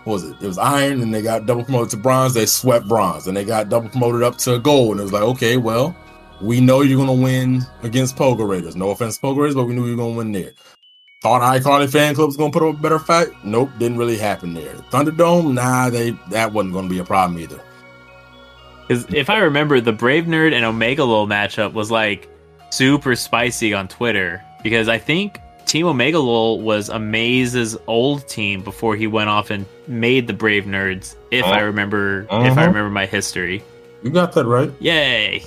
what 0.03 0.15
was 0.15 0.25
it? 0.25 0.37
It 0.43 0.47
was 0.47 0.59
iron, 0.59 1.01
and 1.01 1.15
they 1.15 1.23
got 1.23 1.47
double 1.47 1.63
promoted 1.63 1.91
to 1.91 1.97
bronze. 1.99 2.35
They 2.35 2.47
swept 2.47 2.89
bronze, 2.89 3.29
and 3.29 3.37
they 3.37 3.45
got 3.45 3.69
double 3.69 3.89
promoted 3.89 4.25
up 4.25 4.37
to 4.39 4.59
gold. 4.59 4.93
And 4.93 5.01
it 5.01 5.05
was 5.05 5.13
like, 5.13 5.23
okay, 5.23 5.57
well, 5.57 5.97
we 6.43 6.61
know 6.61 6.83
you're 6.83 6.99
going 7.03 7.17
to 7.17 7.25
win 7.25 7.63
against 7.85 8.17
Pogo 8.17 8.47
Raiders. 8.47 8.75
No 8.75 8.91
offense, 8.91 9.19
Pogo 9.19 9.39
Raiders, 9.39 9.55
but 9.55 9.65
we 9.65 9.75
knew 9.75 9.87
you 9.87 9.93
were 9.93 10.03
going 10.03 10.15
to 10.15 10.19
win 10.19 10.33
there. 10.33 10.53
Thought 11.25 11.41
High 11.41 11.59
Quality 11.59 11.91
Fan 11.91 12.15
Club 12.15 12.27
was 12.27 12.37
going 12.37 12.53
to 12.53 12.59
put 12.59 12.69
up 12.69 12.75
a 12.79 12.83
better 12.83 12.99
fight. 12.99 13.29
Nope, 13.45 13.71
didn't 13.79 13.97
really 13.97 14.19
happen 14.19 14.53
there. 14.53 14.75
Thunderdome, 14.93 15.55
nah, 15.55 15.89
they 15.89 16.11
that 16.29 16.53
wasn't 16.53 16.75
going 16.75 16.87
to 16.87 16.91
be 16.95 16.99
a 16.99 17.05
problem 17.05 17.39
either. 17.41 17.59
Because 18.87 19.07
if 19.15 19.31
I 19.31 19.39
remember, 19.39 19.81
the 19.81 19.95
Brave 19.95 20.25
Nerd 20.25 20.53
and 20.53 20.67
Omega 20.67 21.03
Lol 21.03 21.27
matchup 21.27 21.73
was 21.73 21.91
like 21.91 22.29
super 22.69 23.17
spicy 23.17 23.73
on 23.73 23.89
Twitter. 23.89 24.43
Because 24.63 24.87
I 24.87 24.99
think 24.99 25.39
Team 25.65 25.87
Omega 25.87 26.19
Lol 26.19 26.61
was 26.61 26.91
Amaze's 26.91 27.75
old 27.87 28.29
team 28.29 28.63
before 28.63 28.95
he 28.95 29.07
went 29.07 29.31
off 29.31 29.49
and 29.49 29.65
made 29.89 30.27
the 30.27 30.35
Brave 30.35 30.65
Nerds. 30.65 31.17
If 31.31 31.47
I 31.47 31.63
Oh. 31.63 31.65
remember, 31.65 32.25
if 32.25 32.31
Uh-huh. 32.33 32.61
I 32.61 32.65
remember 32.67 32.91
my 32.91 33.07
history. 33.07 33.63
You 34.03 34.11
got 34.11 34.35
that 34.35 34.45
right. 34.45 34.71
Yay! 34.79 35.43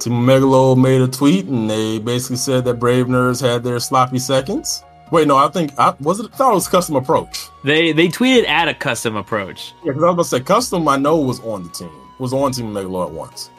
Team 0.00 0.12
Megalo 0.12 0.76
made 0.80 1.00
a 1.00 1.08
tweet 1.08 1.46
and 1.46 1.68
they 1.68 1.98
basically 1.98 2.36
said 2.36 2.64
that 2.64 2.74
Brave 2.74 3.06
Nerds 3.06 3.40
had 3.40 3.62
their 3.64 3.78
sloppy 3.78 4.18
seconds. 4.18 4.84
Wait, 5.10 5.28
no, 5.28 5.36
I 5.36 5.48
think 5.48 5.72
I 5.78 5.94
was 6.00 6.20
it. 6.20 6.32
I 6.32 6.36
thought 6.36 6.50
it 6.50 6.54
was 6.54 6.68
custom 6.68 6.96
approach. 6.96 7.48
They 7.64 7.92
they 7.92 8.08
tweeted 8.08 8.48
at 8.48 8.68
a 8.68 8.74
custom 8.74 9.16
approach. 9.16 9.72
Yeah, 9.84 9.92
because 9.92 10.02
I 10.02 10.06
was 10.06 10.14
about 10.14 10.22
to 10.22 10.28
say 10.28 10.40
custom. 10.40 10.88
I 10.88 10.96
know 10.96 11.16
was 11.16 11.40
on 11.40 11.62
the 11.64 11.68
team, 11.70 11.90
was 12.18 12.32
on 12.32 12.52
Team 12.52 12.72
Megalo 12.72 13.06
at 13.06 13.12
once. 13.12 13.50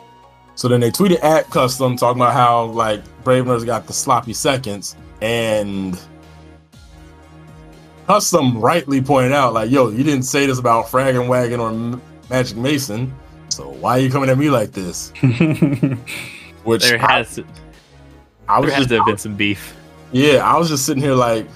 So 0.56 0.68
then 0.68 0.80
they 0.82 0.92
tweeted 0.92 1.24
at 1.24 1.50
custom 1.50 1.96
talking 1.96 2.22
about 2.22 2.34
how 2.34 2.66
like 2.66 3.02
Brave 3.24 3.46
Nerds 3.46 3.66
got 3.66 3.88
the 3.88 3.94
sloppy 3.94 4.34
seconds 4.34 4.96
and 5.22 6.00
custom 8.08 8.60
rightly 8.60 9.02
pointed 9.02 9.34
out 9.34 9.54
like, 9.54 9.70
yo, 9.70 9.90
you 9.90 10.04
didn't 10.04 10.24
say 10.24 10.46
this 10.46 10.60
about 10.60 10.88
Fraggin' 10.88 11.28
Wagon 11.28 11.60
or 11.60 11.70
M- 11.70 12.02
Magic 12.30 12.58
Mason, 12.58 13.14
so 13.58 13.72
why 13.72 13.98
are 13.98 14.00
you 14.00 14.12
coming 14.12 14.30
at 14.30 14.38
me 14.38 14.52
like 14.52 14.72
this? 14.72 15.10
Which 16.64 16.84
There 16.84 17.02
I, 17.02 17.18
has 17.18 17.40
I 18.48 18.60
was 18.60 18.70
there 18.70 18.76
has 18.76 18.78
just 18.78 18.90
to 18.90 18.98
have 18.98 19.06
been 19.08 19.18
some 19.18 19.36
beef. 19.36 19.76
Yeah, 20.12 20.48
I 20.48 20.58
was 20.58 20.70
just 20.70 20.86
sitting 20.86 21.02
here 21.02 21.16
like, 21.16 21.48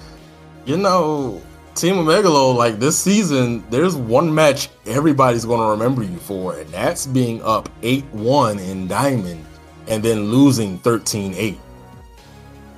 you 0.65 0.77
know, 0.77 1.39
Team 1.75 1.97
Megalo, 1.97 2.55
like 2.55 2.79
this 2.79 2.97
season, 2.97 3.63
there's 3.69 3.95
one 3.95 4.33
match 4.33 4.69
everybody's 4.87 5.45
going 5.45 5.59
to 5.59 5.67
remember 5.67 6.01
you 6.03 6.17
for, 6.17 6.57
and 6.57 6.67
that's 6.71 7.05
being 7.05 7.39
up 7.43 7.69
8 7.83 8.03
1 8.05 8.57
in 8.57 8.87
Diamond 8.87 9.45
and 9.87 10.01
then 10.01 10.23
losing 10.23 10.79
13 10.79 11.35
8. 11.35 11.59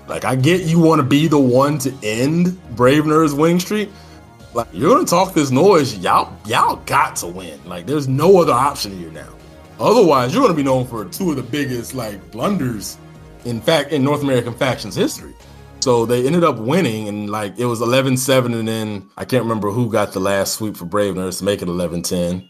Like, 0.09 0.25
I 0.25 0.35
get 0.35 0.63
you 0.63 0.79
want 0.79 0.99
to 0.99 1.07
be 1.07 1.29
the 1.29 1.39
one 1.39 1.77
to 1.79 1.93
end 2.03 2.59
Brave 2.75 3.05
Nerds 3.05 3.37
winning 3.37 3.61
streak. 3.61 3.89
Like, 4.53 4.67
you're 4.71 4.99
to 4.99 5.05
talk 5.05 5.33
this 5.33 5.51
noise. 5.51 5.97
Y'all, 5.97 6.35
y'all 6.45 6.77
got 6.85 7.15
to 7.17 7.27
win. 7.27 7.59
Like, 7.65 7.85
there's 7.85 8.07
no 8.07 8.39
other 8.41 8.53
option 8.53 8.97
here 8.97 9.11
now. 9.11 9.29
Otherwise, 9.79 10.33
you're 10.33 10.47
to 10.47 10.53
be 10.53 10.63
known 10.63 10.85
for 10.85 11.05
two 11.05 11.31
of 11.31 11.35
the 11.35 11.43
biggest, 11.43 11.95
like, 11.95 12.31
blunders 12.31 12.97
in 13.45 13.61
fact 13.61 13.91
in 13.91 14.03
North 14.03 14.21
American 14.21 14.53
factions 14.53 14.95
history. 14.95 15.33
So 15.81 16.05
they 16.05 16.25
ended 16.25 16.43
up 16.43 16.57
winning 16.57 17.07
and 17.09 17.29
like 17.29 17.57
it 17.59 17.65
was 17.65 17.81
11-7 17.81 18.57
and 18.57 18.67
then 18.67 19.09
I 19.17 19.25
can't 19.25 19.43
remember 19.43 19.69
who 19.69 19.91
got 19.91 20.13
the 20.13 20.19
last 20.19 20.53
sweep 20.53 20.77
for 20.77 20.85
Brave 20.85 21.15
Nerds 21.15 21.39
to 21.39 21.43
make 21.43 21.61
it 21.61 21.67
11-10. 21.67 22.47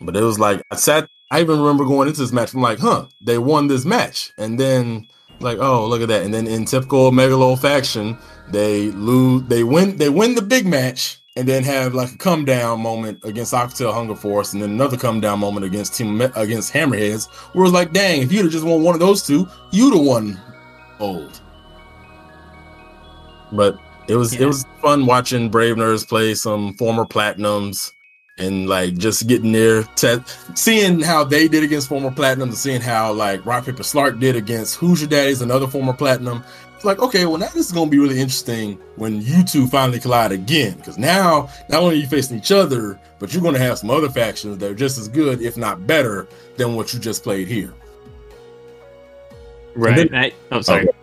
But 0.00 0.16
it 0.16 0.22
was 0.22 0.38
like 0.38 0.62
I 0.70 0.76
sat 0.76 1.08
I 1.32 1.40
even 1.40 1.60
remember 1.60 1.84
going 1.84 2.08
into 2.08 2.20
this 2.20 2.32
match 2.32 2.54
I'm 2.54 2.60
like, 2.60 2.78
"Huh, 2.78 3.06
they 3.20 3.38
won 3.38 3.68
this 3.68 3.84
match." 3.84 4.32
And 4.38 4.58
then 4.58 5.06
like, 5.40 5.58
"Oh, 5.58 5.86
look 5.86 6.02
at 6.02 6.08
that." 6.08 6.22
And 6.22 6.34
then 6.34 6.46
in 6.46 6.64
typical 6.64 7.12
Megalo 7.12 7.58
faction, 7.58 8.18
they 8.48 8.90
lose 8.92 9.42
they 9.48 9.62
win 9.62 9.96
they 9.96 10.08
win 10.08 10.34
the 10.34 10.42
big 10.42 10.66
match 10.66 11.19
and 11.36 11.46
then 11.46 11.62
have 11.62 11.94
like 11.94 12.12
a 12.12 12.16
come 12.18 12.44
down 12.44 12.80
moment 12.80 13.20
against 13.24 13.52
Aquatail 13.52 13.94
Hunger 13.94 14.16
Force 14.16 14.52
and 14.52 14.62
then 14.62 14.70
another 14.70 14.96
come 14.96 15.20
down 15.20 15.38
moment 15.38 15.64
against 15.64 15.94
team 15.94 16.20
against 16.20 16.72
Hammerheads 16.72 17.30
where 17.54 17.64
it's 17.64 17.72
like, 17.74 17.92
"Dang, 17.92 18.22
if 18.22 18.32
you'd 18.32 18.42
have 18.42 18.52
just 18.52 18.64
won 18.64 18.82
one 18.82 18.94
of 18.94 19.00
those 19.00 19.24
two, 19.26 19.48
you'd 19.70 19.94
have 19.94 20.04
won 20.04 20.40
old." 20.98 21.40
But 23.52 23.76
it 24.08 24.16
was 24.16 24.34
Yeah. 24.34 24.42
it 24.42 24.46
was 24.46 24.64
fun 24.82 25.06
watching 25.06 25.48
Brave 25.50 25.76
Nerds 25.76 26.06
play 26.08 26.34
some 26.34 26.74
former 26.74 27.04
platinums 27.04 27.92
and 28.38 28.68
like 28.68 28.96
just 28.96 29.26
getting 29.26 29.52
there, 29.52 29.82
te- 29.96 30.22
seeing 30.54 31.00
how 31.00 31.24
they 31.24 31.46
did 31.46 31.62
against 31.62 31.88
former 31.88 32.10
platinums, 32.10 32.42
and 32.42 32.54
seeing 32.56 32.80
how 32.80 33.12
like 33.12 33.44
Rock 33.44 33.66
Paper 33.66 33.82
Slark 33.82 34.18
did 34.18 34.34
against 34.34 34.76
Hoosier 34.76 35.06
Daddies 35.06 35.42
another 35.42 35.66
former 35.68 35.92
platinum. 35.92 36.42
It's 36.80 36.84
like 36.86 36.98
okay, 37.00 37.26
well 37.26 37.36
now 37.36 37.48
this 37.48 37.66
is 37.66 37.72
gonna 37.72 37.90
be 37.90 37.98
really 37.98 38.18
interesting 38.18 38.78
when 38.96 39.20
you 39.20 39.44
two 39.44 39.66
finally 39.66 40.00
collide 40.00 40.32
again, 40.32 40.78
because 40.78 40.96
now 40.96 41.50
not 41.68 41.82
only 41.82 41.96
are 41.96 41.98
you 41.98 42.06
facing 42.06 42.38
each 42.38 42.50
other, 42.50 42.98
but 43.18 43.34
you're 43.34 43.42
gonna 43.42 43.58
have 43.58 43.78
some 43.78 43.90
other 43.90 44.08
factions 44.08 44.56
that 44.56 44.70
are 44.70 44.74
just 44.74 44.96
as 44.96 45.06
good, 45.06 45.42
if 45.42 45.58
not 45.58 45.86
better, 45.86 46.26
than 46.56 46.74
what 46.74 46.94
you 46.94 46.98
just 46.98 47.22
played 47.22 47.48
here. 47.48 47.74
Right. 49.74 49.94
then- 50.10 50.14
I, 50.14 50.32
oh, 50.52 50.62
sorry. 50.62 50.88
Oh. 50.88 50.94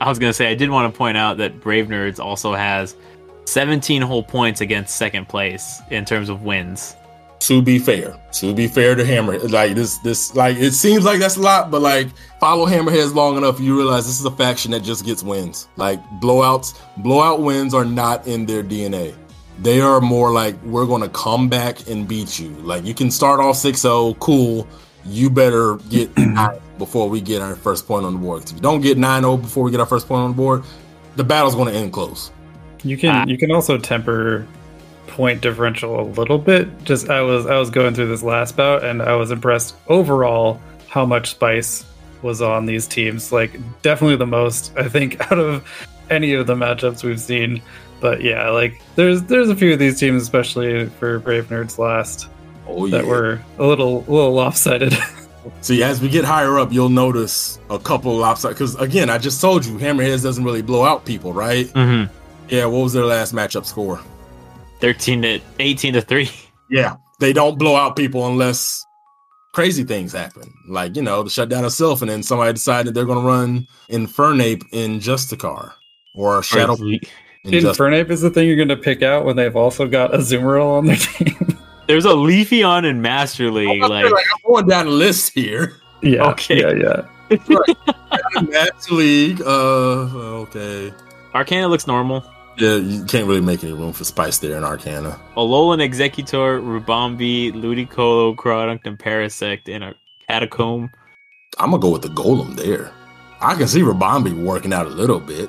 I 0.00 0.08
was 0.08 0.18
gonna 0.18 0.32
say 0.32 0.50
I 0.50 0.54
did 0.54 0.70
want 0.70 0.90
to 0.90 0.96
point 0.96 1.18
out 1.18 1.36
that 1.36 1.60
Brave 1.60 1.88
Nerds 1.88 2.18
also 2.18 2.54
has 2.54 2.96
17 3.44 4.00
whole 4.00 4.22
points 4.22 4.62
against 4.62 4.96
second 4.96 5.28
place 5.28 5.82
in 5.90 6.06
terms 6.06 6.30
of 6.30 6.40
wins. 6.40 6.96
To 7.40 7.62
be 7.62 7.78
fair, 7.78 8.18
to 8.32 8.52
be 8.54 8.66
fair 8.66 8.94
to 8.94 9.04
Hammer, 9.04 9.38
like 9.38 9.74
this, 9.74 9.98
this, 9.98 10.34
like 10.34 10.56
it 10.56 10.72
seems 10.72 11.04
like 11.04 11.20
that's 11.20 11.36
a 11.36 11.40
lot, 11.40 11.70
but 11.70 11.80
like 11.82 12.08
follow 12.40 12.66
Hammerheads 12.66 13.14
long 13.14 13.36
enough, 13.36 13.60
you 13.60 13.76
realize 13.76 14.06
this 14.06 14.18
is 14.18 14.24
a 14.26 14.30
faction 14.30 14.72
that 14.72 14.80
just 14.80 15.04
gets 15.04 15.22
wins. 15.22 15.68
Like 15.76 16.02
blowouts, 16.20 16.78
blowout 16.98 17.40
wins 17.40 17.74
are 17.74 17.84
not 17.84 18.26
in 18.26 18.44
their 18.46 18.62
DNA. 18.64 19.14
They 19.60 19.80
are 19.80 20.00
more 20.00 20.32
like 20.32 20.60
we're 20.62 20.86
going 20.86 21.02
to 21.02 21.08
come 21.08 21.48
back 21.48 21.88
and 21.88 22.06
beat 22.06 22.38
you. 22.38 22.50
Like 22.62 22.84
you 22.84 22.94
can 22.94 23.10
start 23.10 23.40
off 23.40 23.56
6-0, 23.56 24.18
cool. 24.18 24.66
You 25.04 25.30
better 25.30 25.76
get 25.90 26.16
nine 26.18 26.58
before 26.76 27.08
we 27.08 27.20
get 27.20 27.40
our 27.40 27.56
first 27.56 27.86
point 27.86 28.04
on 28.04 28.12
the 28.14 28.18
board. 28.18 28.44
If 28.44 28.52
you 28.52 28.60
don't 28.60 28.80
get 28.80 28.98
9-0 28.98 29.40
before 29.42 29.64
we 29.64 29.70
get 29.70 29.80
our 29.80 29.86
first 29.86 30.06
point 30.06 30.22
on 30.22 30.30
the 30.30 30.36
board, 30.36 30.64
the 31.16 31.24
battle's 31.24 31.54
going 31.54 31.72
to 31.72 31.78
end 31.78 31.92
close. 31.92 32.30
You 32.84 32.96
can 32.96 33.10
Ah. 33.10 33.24
you 33.26 33.36
can 33.38 33.50
also 33.50 33.78
temper 33.78 34.46
point 35.18 35.40
differential 35.40 36.00
a 36.00 36.06
little 36.12 36.38
bit. 36.38 36.68
Just 36.84 37.10
I 37.10 37.22
was 37.22 37.44
I 37.44 37.56
was 37.58 37.70
going 37.70 37.92
through 37.92 38.06
this 38.06 38.22
last 38.22 38.56
bout 38.56 38.84
and 38.84 39.02
I 39.02 39.14
was 39.16 39.32
impressed 39.32 39.74
overall 39.88 40.60
how 40.86 41.04
much 41.04 41.30
spice 41.30 41.84
was 42.22 42.40
on 42.40 42.66
these 42.66 42.86
teams. 42.86 43.32
Like 43.32 43.50
definitely 43.82 44.14
the 44.14 44.28
most 44.28 44.72
I 44.76 44.88
think 44.88 45.20
out 45.32 45.40
of 45.40 45.68
any 46.08 46.34
of 46.34 46.46
the 46.46 46.54
matchups 46.54 47.02
we've 47.02 47.20
seen. 47.20 47.60
But 48.00 48.22
yeah, 48.22 48.48
like 48.50 48.80
there's 48.94 49.24
there's 49.24 49.48
a 49.50 49.56
few 49.56 49.72
of 49.72 49.80
these 49.80 49.98
teams, 49.98 50.22
especially 50.22 50.86
for 50.86 51.18
Brave 51.18 51.48
Nerds 51.48 51.78
last, 51.78 52.28
Oh 52.68 52.86
yeah. 52.86 52.98
that 52.98 53.06
were 53.08 53.42
a 53.58 53.66
little 53.66 54.04
a 54.06 54.10
little 54.10 54.32
lopsided. 54.34 54.96
See, 55.62 55.82
as 55.82 56.00
we 56.00 56.08
get 56.08 56.24
higher 56.24 56.60
up, 56.60 56.72
you'll 56.72 56.90
notice 56.90 57.58
a 57.70 57.78
couple 57.80 58.12
of 58.12 58.18
lopsided. 58.18 58.56
Because 58.56 58.76
again, 58.76 59.10
I 59.10 59.18
just 59.18 59.40
told 59.40 59.66
you, 59.66 59.78
Hammerheads 59.78 60.22
doesn't 60.22 60.44
really 60.44 60.62
blow 60.62 60.84
out 60.84 61.04
people, 61.04 61.32
right? 61.32 61.66
Mm-hmm. 61.66 62.14
Yeah. 62.50 62.66
What 62.66 62.84
was 62.84 62.92
their 62.92 63.04
last 63.04 63.34
matchup 63.34 63.66
score? 63.66 64.00
13 64.80 65.22
to 65.22 65.40
18 65.58 65.94
to 65.94 66.00
three. 66.00 66.30
Yeah, 66.70 66.96
they 67.20 67.32
don't 67.32 67.58
blow 67.58 67.76
out 67.76 67.96
people 67.96 68.26
unless 68.26 68.84
crazy 69.54 69.84
things 69.84 70.12
happen, 70.12 70.52
like 70.68 70.94
you 70.96 71.02
know 71.02 71.22
the 71.22 71.30
shutdown 71.30 71.64
of 71.64 71.72
Silph, 71.72 72.00
and 72.02 72.10
then 72.10 72.22
somebody 72.22 72.52
decided 72.52 72.86
that 72.88 72.92
they're 72.92 73.06
going 73.06 73.20
to 73.22 73.26
run 73.26 73.66
Infernape 73.90 74.62
in 74.72 75.00
Justicar 75.00 75.72
or 76.14 76.42
Shadow 76.42 76.76
in 76.76 77.00
Just- 77.52 77.78
Infernape 77.78 78.10
is 78.10 78.20
the 78.20 78.30
thing 78.30 78.46
you're 78.46 78.56
going 78.56 78.68
to 78.68 78.76
pick 78.76 79.02
out 79.02 79.24
when 79.24 79.36
they've 79.36 79.56
also 79.56 79.86
got 79.88 80.12
Azumarill 80.12 80.78
on 80.78 80.86
their 80.86 80.96
team. 80.96 81.58
There's 81.86 82.04
a 82.04 82.08
Leafeon 82.10 82.84
in 82.84 83.00
Master 83.00 83.50
League. 83.50 83.82
I'm 83.82 83.90
Like, 83.90 84.04
I'm 84.04 84.12
going 84.46 84.66
down 84.68 84.86
the 84.86 84.92
list 84.92 85.32
here. 85.32 85.76
yeah, 86.02 86.28
Okay. 86.30 86.60
yeah, 86.60 87.04
yeah. 87.30 88.42
Match 88.42 88.90
League. 88.90 89.40
Uh, 89.40 90.42
okay. 90.42 90.92
Arcana 91.34 91.68
looks 91.68 91.86
normal. 91.86 92.22
Yeah, 92.58 92.76
you 92.76 93.04
can't 93.04 93.26
really 93.28 93.40
make 93.40 93.62
any 93.62 93.72
room 93.72 93.92
for 93.92 94.04
spice 94.04 94.38
there 94.38 94.56
in 94.56 94.64
Arcana. 94.64 95.18
Alolan 95.36 95.78
Exeggutor, 95.80 96.60
Rubambi, 96.60 97.52
Ludicolo, 97.52 98.34
Crawdaunt, 98.34 98.80
and 98.84 98.98
Parasect 98.98 99.68
in 99.68 99.82
a 99.82 99.94
Catacomb. 100.28 100.90
I'm 101.58 101.70
gonna 101.70 101.80
go 101.80 101.90
with 101.90 102.02
the 102.02 102.08
Golem 102.08 102.56
there. 102.56 102.90
I 103.40 103.54
can 103.54 103.68
see 103.68 103.80
Rabambi 103.82 104.42
working 104.44 104.72
out 104.72 104.86
a 104.86 104.90
little 104.90 105.20
bit. 105.20 105.48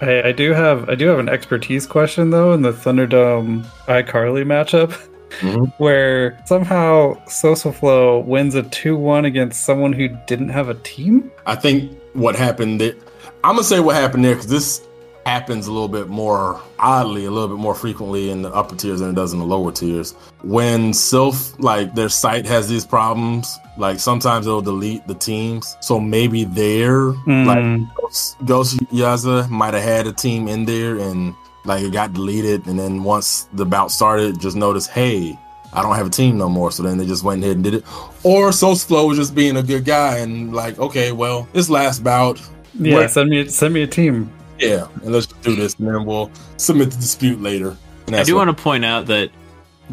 I, 0.00 0.28
I 0.28 0.32
do 0.32 0.52
have 0.52 0.88
I 0.88 0.94
do 0.94 1.08
have 1.08 1.18
an 1.18 1.28
expertise 1.28 1.86
question 1.86 2.30
though 2.30 2.52
in 2.52 2.62
the 2.62 2.72
Thunderdome 2.72 3.64
iCarly 3.86 4.44
matchup, 4.44 4.96
Mhm. 5.40 5.72
where 5.78 6.40
somehow 6.46 7.14
Sosaflow 7.26 8.24
wins 8.24 8.54
a 8.54 8.62
two 8.62 8.96
one 8.96 9.24
against 9.24 9.64
someone 9.64 9.92
who 9.92 10.08
didn't 10.28 10.50
have 10.50 10.68
a 10.68 10.74
team. 10.74 11.30
I 11.46 11.56
think 11.56 11.92
what 12.12 12.36
happened 12.36 12.80
there, 12.80 12.94
I'm 13.42 13.54
gonna 13.56 13.64
say 13.64 13.80
what 13.80 13.96
happened 13.96 14.24
there 14.24 14.34
because 14.36 14.48
this 14.48 14.87
happens 15.28 15.66
a 15.66 15.72
little 15.72 15.88
bit 15.88 16.08
more 16.08 16.60
oddly, 16.78 17.26
a 17.26 17.30
little 17.30 17.48
bit 17.48 17.58
more 17.60 17.74
frequently 17.74 18.30
in 18.30 18.40
the 18.42 18.48
upper 18.54 18.74
tiers 18.74 19.00
than 19.00 19.10
it 19.10 19.14
does 19.14 19.32
in 19.34 19.38
the 19.38 19.44
lower 19.44 19.70
tiers. 19.70 20.12
When 20.42 20.92
Silph, 20.92 21.54
like 21.60 21.94
their 21.94 22.08
site 22.08 22.46
has 22.46 22.66
these 22.68 22.86
problems, 22.86 23.58
like 23.76 24.00
sometimes 24.00 24.46
it'll 24.46 24.62
delete 24.62 25.06
the 25.06 25.14
teams. 25.14 25.76
So 25.80 26.00
maybe 26.00 26.44
there, 26.44 27.02
like 27.50 27.58
Mm, 27.58 27.94
Ghost, 27.94 28.36
Ghost 28.46 28.76
Yaza 28.90 29.48
might 29.50 29.74
have 29.74 29.82
had 29.82 30.06
a 30.06 30.12
team 30.12 30.48
in 30.48 30.64
there 30.64 30.96
and 30.98 31.34
like 31.66 31.82
it 31.84 31.92
got 31.92 32.14
deleted. 32.14 32.66
And 32.66 32.78
then 32.78 33.04
once 33.04 33.48
the 33.52 33.66
bout 33.66 33.90
started, 33.90 34.40
just 34.40 34.56
noticed, 34.56 34.88
hey, 34.90 35.38
I 35.74 35.82
don't 35.82 35.96
have 35.96 36.06
a 36.06 36.10
team 36.10 36.38
no 36.38 36.48
more. 36.48 36.72
So 36.72 36.82
then 36.82 36.96
they 36.96 37.04
just 37.06 37.22
went 37.22 37.44
ahead 37.44 37.56
and 37.56 37.64
did 37.64 37.74
it. 37.74 37.84
Or 38.22 38.50
Flow 38.52 39.06
was 39.08 39.18
just 39.18 39.34
being 39.34 39.58
a 39.58 39.62
good 39.62 39.84
guy 39.84 40.18
and 40.18 40.54
like, 40.54 40.78
okay, 40.78 41.12
well, 41.12 41.46
this 41.52 41.68
last 41.68 42.02
bout, 42.02 42.40
yeah, 42.80 42.94
Where- 42.94 43.08
send 43.08 43.28
me 43.28 43.46
send 43.48 43.74
me 43.74 43.82
a 43.82 43.86
team. 43.86 44.30
Yeah, 44.58 44.86
and 45.02 45.12
let's 45.12 45.26
do 45.26 45.54
this, 45.56 45.74
and 45.78 45.88
then 45.88 46.04
we'll 46.04 46.30
submit 46.56 46.90
the 46.90 46.96
dispute 46.96 47.40
later. 47.42 47.76
And 48.06 48.16
I 48.16 48.24
do 48.24 48.34
what- 48.34 48.46
want 48.46 48.56
to 48.56 48.62
point 48.62 48.84
out 48.84 49.06
that 49.06 49.30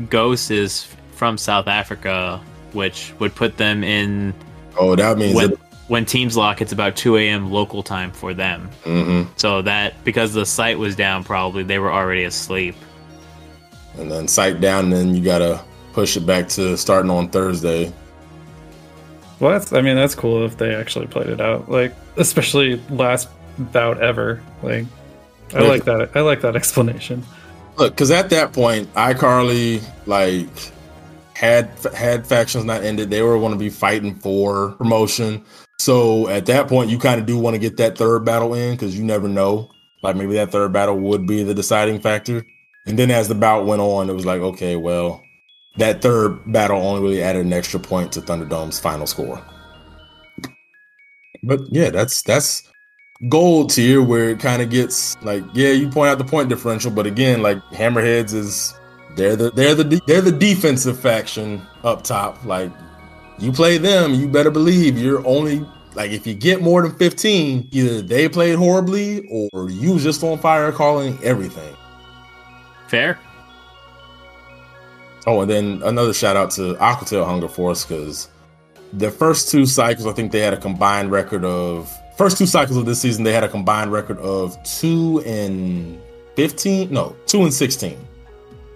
Ghost 0.10 0.52
is 0.52 0.88
from 1.14 1.38
South 1.38 1.68
Africa, 1.68 2.42
which 2.74 3.14
would 3.20 3.34
put 3.36 3.58
them 3.58 3.84
in 3.84 4.34
Oh, 4.78 4.96
that 4.96 5.18
means 5.18 5.34
when 5.36 5.52
it. 5.54 5.60
when 5.88 6.06
teams 6.06 6.36
lock. 6.36 6.62
It's 6.62 6.74
about 6.74 6.96
two 6.96 7.16
a.m. 7.18 7.52
local 7.52 7.82
time 7.84 8.12
for 8.12 8.34
them. 8.34 8.70
Mhm. 8.84 9.28
So 9.38 9.62
that 9.62 10.04
because 10.04 10.34
the 10.34 10.46
site 10.46 10.78
was 10.78 10.96
down, 10.96 11.24
probably 11.24 11.64
they 11.64 11.80
were 11.80 11.92
already 11.92 12.24
asleep. 12.26 12.76
And 13.98 14.12
then 14.12 14.28
site 14.28 14.60
down, 14.60 14.86
and 14.86 14.94
then 14.94 15.16
you 15.16 15.24
gotta 15.24 15.62
push 15.94 16.18
it 16.18 16.26
back 16.26 16.50
to 16.50 16.76
starting 16.78 17.10
on 17.10 17.30
Thursday. 17.30 17.94
Well, 19.40 19.52
that's, 19.52 19.72
I 19.74 19.82
mean, 19.82 19.96
that's 19.96 20.16
cool 20.16 20.46
if 20.46 20.58
they 20.58 20.74
actually 20.76 21.08
played 21.08 21.28
it 21.28 21.40
out. 21.42 21.70
Like, 21.70 21.94
especially 22.18 22.82
last 22.90 23.28
bout 23.58 24.02
ever. 24.02 24.42
Like, 24.64 24.86
I 25.54 25.60
like 25.60 25.86
that. 25.86 26.12
I 26.16 26.22
like 26.22 26.42
that 26.42 26.56
explanation. 26.56 27.24
Look, 27.78 27.94
because 27.94 28.12
at 28.12 28.30
that 28.30 28.54
point, 28.54 28.94
iCarly 28.94 29.84
like 30.06 30.50
had 31.34 31.70
had 31.94 32.26
factions 32.26 32.66
not 32.66 32.84
ended. 32.84 33.10
They 33.10 33.22
were 33.22 33.38
going 33.38 33.52
to 33.52 33.60
be 33.60 33.70
fighting 33.70 34.16
for 34.16 34.72
promotion. 34.74 35.44
So 35.80 36.30
at 36.30 36.46
that 36.46 36.68
point, 36.68 36.90
you 36.90 36.98
kind 36.98 37.20
of 37.20 37.26
do 37.26 37.38
want 37.38 37.56
to 37.56 37.60
get 37.60 37.78
that 37.78 37.98
third 37.98 38.24
battle 38.24 38.54
in 38.54 38.76
because 38.76 38.98
you 38.98 39.04
never 39.04 39.28
know. 39.28 39.70
Like 40.02 40.16
maybe 40.16 40.36
that 40.36 40.52
third 40.52 40.72
battle 40.72 40.98
would 40.98 41.28
be 41.28 41.44
the 41.44 41.54
deciding 41.54 42.00
factor. 42.00 42.46
And 42.86 42.98
then 42.98 43.12
as 43.12 43.28
the 43.28 43.36
bout 43.36 43.66
went 43.66 43.82
on, 43.82 44.10
it 44.10 44.14
was 44.14 44.26
like, 44.26 44.40
okay, 44.40 44.76
well, 44.76 45.22
that 45.78 46.02
third 46.02 46.40
battle 46.52 46.82
only 46.82 47.02
really 47.02 47.24
added 47.24 47.46
an 47.46 47.54
extra 47.54 47.80
point 47.80 48.12
to 48.14 48.22
Thunderdome's 48.22 48.80
final 48.80 49.08
score. 49.08 49.44
But 51.44 51.62
yeah, 51.72 51.90
that's 51.90 52.22
that's 52.22 52.64
gold 53.30 53.70
tier 53.70 54.02
where 54.02 54.30
it 54.30 54.40
kind 54.40 54.62
of 54.62 54.70
gets 54.70 55.16
like 55.24 55.44
yeah 55.54 55.70
you 55.70 55.90
point 55.90 56.10
out 56.10 56.18
the 56.18 56.24
point 56.24 56.50
differential 56.50 56.92
but 56.92 57.06
again 57.08 57.42
like 57.42 57.58
hammerheads 57.66 58.34
is 58.34 58.74
they're 59.16 59.36
the 59.36 59.52
they're 59.52 59.74
the 59.74 60.02
they're 60.06 60.22
the 60.22 60.32
defensive 60.32 61.00
faction 61.00 61.62
up 61.84 62.04
top 62.04 62.44
like 62.44 62.72
you 63.40 63.52
play 63.52 63.78
them 63.78 64.14
you 64.14 64.28
better 64.28 64.52
believe 64.52 64.98
you're 64.98 65.26
only 65.26 65.66
like 65.94 66.12
if 66.12 66.28
you 66.28 66.34
get 66.34 66.62
more 66.62 66.82
than 66.82 66.94
15 66.98 67.70
either 67.72 68.02
they 68.02 68.28
played 68.28 68.56
horribly 68.56 69.26
or 69.30 69.70
you 69.70 69.94
was 69.94 70.04
just 70.04 70.22
on 70.22 70.38
fire 70.38 70.72
calling 70.74 71.18
everything 71.24 71.76
Fair. 72.88 73.20
Oh, 75.28 75.42
and 75.42 75.50
then 75.50 75.82
another 75.84 76.14
shout 76.14 76.38
out 76.38 76.52
to 76.52 76.76
Aquatail 76.76 77.26
Hunger 77.26 77.48
Force 77.48 77.84
because 77.84 78.30
the 78.94 79.10
first 79.10 79.50
two 79.50 79.66
cycles, 79.66 80.06
I 80.06 80.14
think 80.14 80.32
they 80.32 80.40
had 80.40 80.54
a 80.54 80.58
combined 80.58 81.12
record 81.12 81.44
of 81.44 81.92
first 82.18 82.38
two 82.38 82.46
cycles 82.46 82.78
of 82.78 82.86
this 82.86 83.02
season, 83.02 83.24
they 83.24 83.34
had 83.34 83.44
a 83.44 83.50
combined 83.50 83.92
record 83.92 84.18
of 84.20 84.62
two 84.64 85.22
and 85.26 86.00
fifteen, 86.36 86.92
no, 86.92 87.16
two 87.26 87.44
and 87.44 87.54
sixteen. 87.54 87.98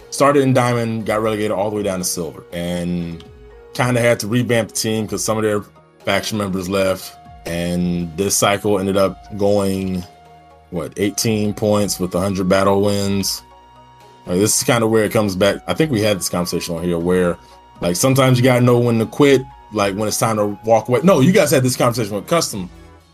Started 0.09 0.41
in 0.41 0.53
diamond, 0.53 1.05
got 1.05 1.21
relegated 1.21 1.51
all 1.51 1.69
the 1.69 1.75
way 1.75 1.83
down 1.83 1.99
to 1.99 2.05
silver, 2.05 2.43
and 2.51 3.23
kind 3.73 3.97
of 3.97 4.03
had 4.03 4.19
to 4.19 4.27
revamp 4.27 4.69
the 4.69 4.75
team 4.75 5.05
because 5.05 5.23
some 5.23 5.37
of 5.37 5.43
their 5.43 5.61
faction 5.99 6.37
members 6.37 6.69
left. 6.69 7.15
And 7.45 8.15
this 8.17 8.35
cycle 8.35 8.79
ended 8.79 8.97
up 8.97 9.17
going 9.37 10.03
what 10.71 10.93
18 10.97 11.53
points 11.53 11.99
with 11.99 12.13
100 12.13 12.47
battle 12.47 12.81
wins. 12.81 13.41
Like, 14.27 14.37
this 14.37 14.57
is 14.57 14.63
kind 14.63 14.83
of 14.83 14.91
where 14.91 15.03
it 15.03 15.11
comes 15.11 15.35
back. 15.35 15.63
I 15.65 15.73
think 15.73 15.91
we 15.91 16.01
had 16.01 16.17
this 16.17 16.29
conversation 16.29 16.75
on 16.75 16.83
here 16.83 16.99
where, 16.99 17.37
like, 17.81 17.95
sometimes 17.95 18.37
you 18.37 18.43
gotta 18.43 18.61
know 18.61 18.77
when 18.77 18.99
to 18.99 19.05
quit. 19.05 19.41
Like 19.71 19.95
when 19.95 20.07
it's 20.07 20.17
time 20.17 20.37
to 20.37 20.59
walk 20.65 20.89
away. 20.89 21.01
No, 21.03 21.19
you 21.19 21.31
guys 21.31 21.51
had 21.51 21.61
this 21.61 21.77
conversation 21.77 22.15
with 22.15 22.25
custom 22.25 22.71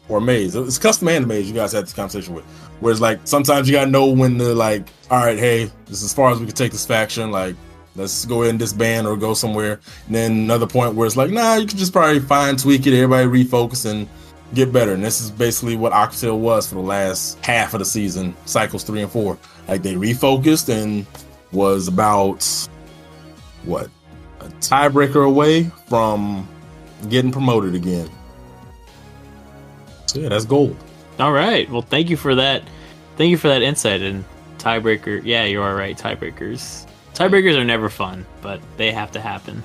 or 0.10 0.22
maze. 0.22 0.56
It's 0.56 0.78
custom 0.78 1.08
and 1.08 1.28
maze. 1.28 1.48
You 1.48 1.56
guys 1.56 1.72
had 1.72 1.86
this 1.86 1.94
conversation 1.94 2.34
with. 2.34 2.46
Whereas 2.80 3.02
like 3.02 3.20
sometimes 3.24 3.68
you 3.68 3.76
gotta 3.76 3.90
know 3.90 4.08
when 4.08 4.38
to 4.38 4.54
like, 4.54 4.88
all 5.10 5.24
right, 5.24 5.40
hey, 5.40 5.66
this 5.86 6.00
is 6.00 6.06
as 6.06 6.14
far 6.14 6.32
as 6.32 6.40
we 6.40 6.46
can 6.46 6.56
take 6.56 6.72
this 6.72 6.86
faction. 6.86 7.32
Like, 7.32 7.56
let's 7.96 8.26
go 8.26 8.42
ahead 8.42 8.52
and 8.52 8.60
disband 8.60 9.08
or 9.08 9.16
go 9.18 9.34
somewhere. 9.34 9.80
And 10.08 10.16
then 10.16 10.32
another 10.32 10.68
point 10.68 10.96
where 10.96 11.08
it's 11.08 11.18
like, 11.18 11.32
nah, 11.32 11.56
you 11.56 11.68
can 11.68 11.78
just 11.78 11.94
probably 11.94 12.20
fine 12.20 12.58
tweak 12.58 12.86
it. 12.88 12.94
Everybody 12.94 13.44
refocus 13.44 13.90
and 13.90 14.08
get 14.54 14.72
better. 14.72 14.94
And 14.94 15.04
this 15.04 15.22
is 15.22 15.32
basically 15.32 15.76
what 15.76 15.94
Aquatail 15.94 16.38
was 16.38 16.68
for 16.68 16.76
the 16.76 16.82
last 16.82 17.44
half 17.44 17.74
of 17.74 17.80
the 17.80 17.86
season, 17.86 18.36
cycles 18.46 18.84
three 18.84 19.02
and 19.02 19.12
four. 19.12 19.38
Like 19.68 19.82
they 19.82 19.96
refocused 19.96 20.70
and 20.70 21.06
was 21.52 21.88
about 21.88 22.46
what 23.64 23.90
a 24.42 24.46
tiebreaker 24.60 25.26
away 25.26 25.64
from 25.88 26.48
getting 27.10 27.32
promoted 27.32 27.76
again. 27.76 28.10
So 30.16 30.22
yeah, 30.22 30.30
that's 30.30 30.46
gold. 30.46 30.78
All 31.20 31.34
right. 31.34 31.70
Well, 31.70 31.82
thank 31.82 32.10
you 32.10 32.16
for 32.16 32.36
that. 32.36 32.64
Thank 33.18 33.32
you 33.32 33.38
for 33.38 33.50
that 33.50 33.62
insight 33.62 34.02
and 34.02 34.24
tiebreaker. 34.60 35.22
Yeah, 35.26 35.44
you 35.44 35.62
are 35.62 35.76
right. 35.76 35.98
Tiebreakers. 35.98 36.88
Tiebreakers 37.14 37.58
are 37.58 37.66
never 37.66 37.90
fun, 37.90 38.26
but 38.42 38.62
they 38.78 38.94
have 38.94 39.12
to 39.12 39.20
happen. 39.20 39.62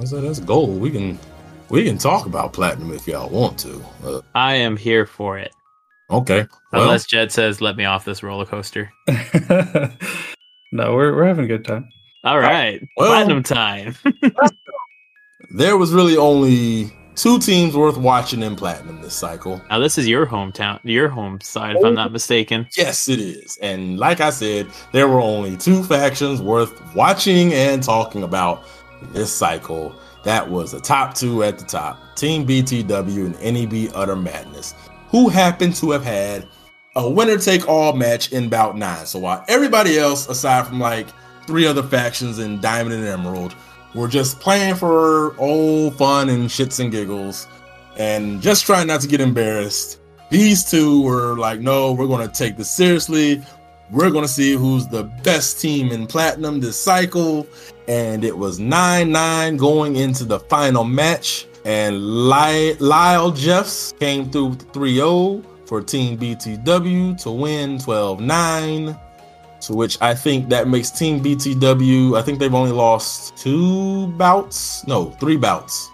I 0.00 0.04
said 0.06 0.24
that's 0.24 0.40
gold. 0.40 0.80
We 0.80 0.90
can 0.90 1.20
we 1.68 1.84
can 1.84 1.98
talk 1.98 2.26
about 2.26 2.52
platinum 2.52 2.92
if 2.92 3.06
y'all 3.06 3.28
want 3.30 3.60
to. 3.60 3.80
Uh, 4.04 4.20
I 4.34 4.54
am 4.54 4.76
here 4.76 5.06
for 5.06 5.38
it. 5.38 5.52
okay. 6.10 6.44
Well, 6.72 6.82
Unless 6.82 7.06
Jed 7.06 7.30
says, 7.30 7.60
"Let 7.60 7.76
me 7.76 7.84
off 7.84 8.04
this 8.04 8.24
roller 8.24 8.44
coaster." 8.44 8.92
no, 10.72 10.94
we're 10.96 11.14
we're 11.14 11.26
having 11.26 11.44
a 11.44 11.48
good 11.48 11.64
time. 11.64 11.88
All 12.24 12.40
right, 12.40 12.82
well- 12.96 13.06
platinum 13.06 13.44
time. 13.44 13.94
there 15.54 15.76
was 15.76 15.92
really 15.92 16.16
only 16.16 16.92
two 17.14 17.38
teams 17.38 17.76
worth 17.76 17.96
watching 17.96 18.42
in 18.42 18.56
platinum 18.56 19.00
this 19.00 19.14
cycle. 19.14 19.60
now 19.70 19.78
this 19.78 19.98
is 19.98 20.06
your 20.06 20.26
hometown, 20.26 20.80
your 20.82 21.08
home 21.08 21.40
side, 21.40 21.76
if 21.76 21.84
I'm 21.84 21.94
not 21.94 22.12
mistaken. 22.12 22.66
Yes, 22.76 23.08
it 23.08 23.18
is. 23.18 23.58
And 23.58 23.98
like 23.98 24.20
I 24.20 24.30
said, 24.30 24.68
there 24.92 25.08
were 25.08 25.20
only 25.20 25.56
two 25.56 25.82
factions 25.82 26.40
worth 26.40 26.94
watching 26.94 27.52
and 27.52 27.82
talking 27.82 28.22
about 28.22 28.64
this 29.12 29.32
cycle. 29.32 29.94
That 30.24 30.48
was 30.50 30.72
the 30.72 30.80
top 30.80 31.14
two 31.14 31.42
at 31.42 31.58
the 31.58 31.64
top 31.64 31.98
Team 32.16 32.46
BTW 32.46 33.26
and 33.26 33.54
NEB 33.54 33.92
Utter 33.94 34.16
Madness, 34.16 34.74
who 35.08 35.28
happened 35.28 35.74
to 35.76 35.90
have 35.90 36.04
had 36.04 36.46
a 36.94 37.08
winner 37.08 37.38
take 37.38 37.68
all 37.68 37.94
match 37.94 38.32
in 38.32 38.48
bout 38.48 38.76
nine. 38.76 39.06
So 39.06 39.18
while 39.18 39.44
everybody 39.48 39.98
else, 39.98 40.28
aside 40.28 40.66
from 40.66 40.78
like 40.78 41.08
three 41.46 41.66
other 41.66 41.82
factions 41.82 42.38
in 42.38 42.60
Diamond 42.60 42.94
and 42.94 43.06
Emerald, 43.06 43.54
were 43.94 44.08
just 44.08 44.40
playing 44.40 44.74
for 44.74 45.38
old 45.38 45.96
fun 45.96 46.28
and 46.28 46.48
shits 46.48 46.80
and 46.80 46.90
giggles 46.90 47.46
and 47.96 48.40
just 48.40 48.64
trying 48.66 48.86
not 48.86 49.00
to 49.02 49.08
get 49.08 49.20
embarrassed. 49.20 49.98
These 50.30 50.64
two 50.70 51.02
were 51.02 51.36
like, 51.36 51.60
no, 51.60 51.92
we're 51.92 52.06
going 52.06 52.26
to 52.26 52.32
take 52.32 52.56
this 52.56 52.70
seriously. 52.70 53.42
We're 53.90 54.10
going 54.10 54.24
to 54.24 54.30
see 54.30 54.54
who's 54.54 54.86
the 54.86 55.04
best 55.22 55.60
team 55.60 55.92
in 55.92 56.06
platinum 56.06 56.60
this 56.60 56.78
cycle. 56.78 57.46
And 57.88 58.24
it 58.24 58.36
was 58.36 58.58
9 58.58 59.12
9 59.12 59.56
going 59.58 59.96
into 59.96 60.24
the 60.24 60.40
final 60.40 60.84
match. 60.84 61.46
And 61.64 62.28
Ly- 62.28 62.76
Lyle 62.80 63.30
Jeffs 63.30 63.92
came 64.00 64.30
through 64.30 64.54
3 64.54 64.94
0 64.94 65.42
for 65.66 65.82
Team 65.82 66.16
BTW 66.16 67.22
to 67.22 67.30
win 67.30 67.78
12 67.78 68.20
9. 68.20 68.98
To 69.62 69.74
which 69.74 69.96
I 70.00 70.14
think 70.14 70.48
that 70.48 70.66
makes 70.66 70.90
Team 70.90 71.22
BTW, 71.22 72.18
I 72.18 72.22
think 72.22 72.40
they've 72.40 72.52
only 72.52 72.72
lost 72.72 73.36
two 73.36 74.08
bouts. 74.08 74.84
No, 74.88 75.10
three 75.12 75.36
bouts. 75.36 75.88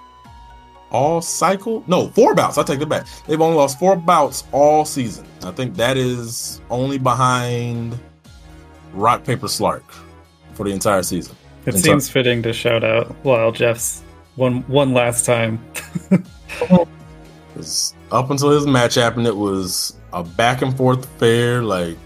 All 0.90 1.20
cycle? 1.20 1.84
No, 1.86 2.08
four 2.08 2.34
bouts. 2.34 2.56
I 2.56 2.62
take 2.62 2.80
it 2.80 2.88
back. 2.88 3.06
They've 3.26 3.40
only 3.40 3.56
lost 3.56 3.78
four 3.78 3.94
bouts 3.94 4.44
all 4.52 4.86
season. 4.86 5.26
I 5.44 5.50
think 5.50 5.74
that 5.76 5.98
is 5.98 6.62
only 6.70 6.96
behind 6.96 7.98
Rock, 8.94 9.24
Paper, 9.24 9.48
Slark 9.48 9.82
for 10.54 10.64
the 10.64 10.70
entire 10.70 11.02
season. 11.02 11.36
It 11.66 11.74
And 11.74 11.84
seems 11.84 12.08
fitting 12.08 12.42
to 12.44 12.54
shout 12.54 12.84
out 12.84 13.14
Lyle 13.24 13.52
Jeffs 13.52 14.02
one 14.36 14.62
one 14.62 14.94
last 14.94 15.26
time. 15.26 15.62
up 18.10 18.30
until 18.30 18.50
his 18.50 18.66
match 18.66 18.94
happened, 18.94 19.26
it 19.26 19.36
was 19.36 19.94
a 20.14 20.24
back 20.24 20.62
and 20.62 20.74
forth 20.74 21.04
affair. 21.04 21.62
Like 21.62 21.98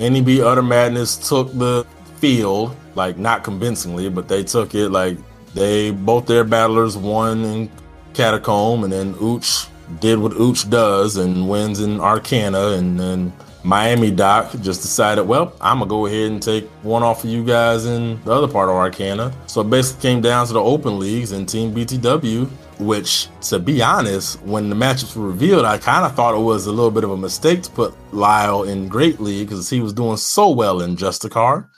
NEB 0.00 0.40
Utter 0.40 0.62
Madness 0.62 1.28
took 1.28 1.52
the 1.52 1.86
field, 2.16 2.74
like 2.94 3.18
not 3.18 3.44
convincingly, 3.44 4.08
but 4.08 4.26
they 4.28 4.42
took 4.42 4.74
it. 4.74 4.88
Like 4.88 5.18
they 5.54 5.90
both 5.90 6.26
their 6.26 6.44
battlers 6.44 6.96
won 6.96 7.44
in 7.44 7.70
Catacomb, 8.14 8.84
and 8.84 8.92
then 8.92 9.14
Ooch 9.14 9.68
did 10.00 10.18
what 10.18 10.32
Ooch 10.32 10.68
does 10.70 11.16
and 11.16 11.48
wins 11.48 11.80
in 11.80 12.00
Arcana, 12.00 12.68
and 12.70 12.98
then 12.98 13.32
Miami 13.62 14.10
Doc 14.10 14.52
just 14.62 14.80
decided, 14.80 15.22
well, 15.24 15.52
I'm 15.60 15.80
gonna 15.80 15.88
go 15.88 16.06
ahead 16.06 16.30
and 16.30 16.42
take 16.42 16.66
one 16.82 17.02
off 17.02 17.24
of 17.24 17.30
you 17.30 17.44
guys 17.44 17.84
in 17.84 18.22
the 18.24 18.32
other 18.32 18.48
part 18.48 18.70
of 18.70 18.76
Arcana. 18.76 19.32
So 19.46 19.60
it 19.60 19.68
basically 19.68 20.02
came 20.02 20.20
down 20.22 20.46
to 20.46 20.54
the 20.54 20.62
open 20.62 20.98
leagues 20.98 21.32
and 21.32 21.46
Team 21.48 21.74
BTW, 21.74 22.48
which, 22.80 23.28
to 23.42 23.58
be 23.58 23.82
honest, 23.82 24.40
when 24.42 24.68
the 24.70 24.76
matchups 24.76 25.14
were 25.14 25.26
revealed, 25.26 25.64
I 25.64 25.78
kind 25.78 26.04
of 26.04 26.14
thought 26.14 26.34
it 26.34 26.42
was 26.42 26.66
a 26.66 26.72
little 26.72 26.90
bit 26.90 27.04
of 27.04 27.10
a 27.10 27.16
mistake 27.16 27.62
to 27.62 27.70
put 27.70 27.94
Lyle 28.12 28.64
in 28.64 28.88
Great 28.88 29.20
League 29.20 29.48
because 29.48 29.68
he 29.68 29.80
was 29.80 29.92
doing 29.92 30.16
so 30.16 30.50
well 30.50 30.80
in 30.80 30.96
Just 30.96 31.24
a 31.24 31.28
Car. 31.28 31.68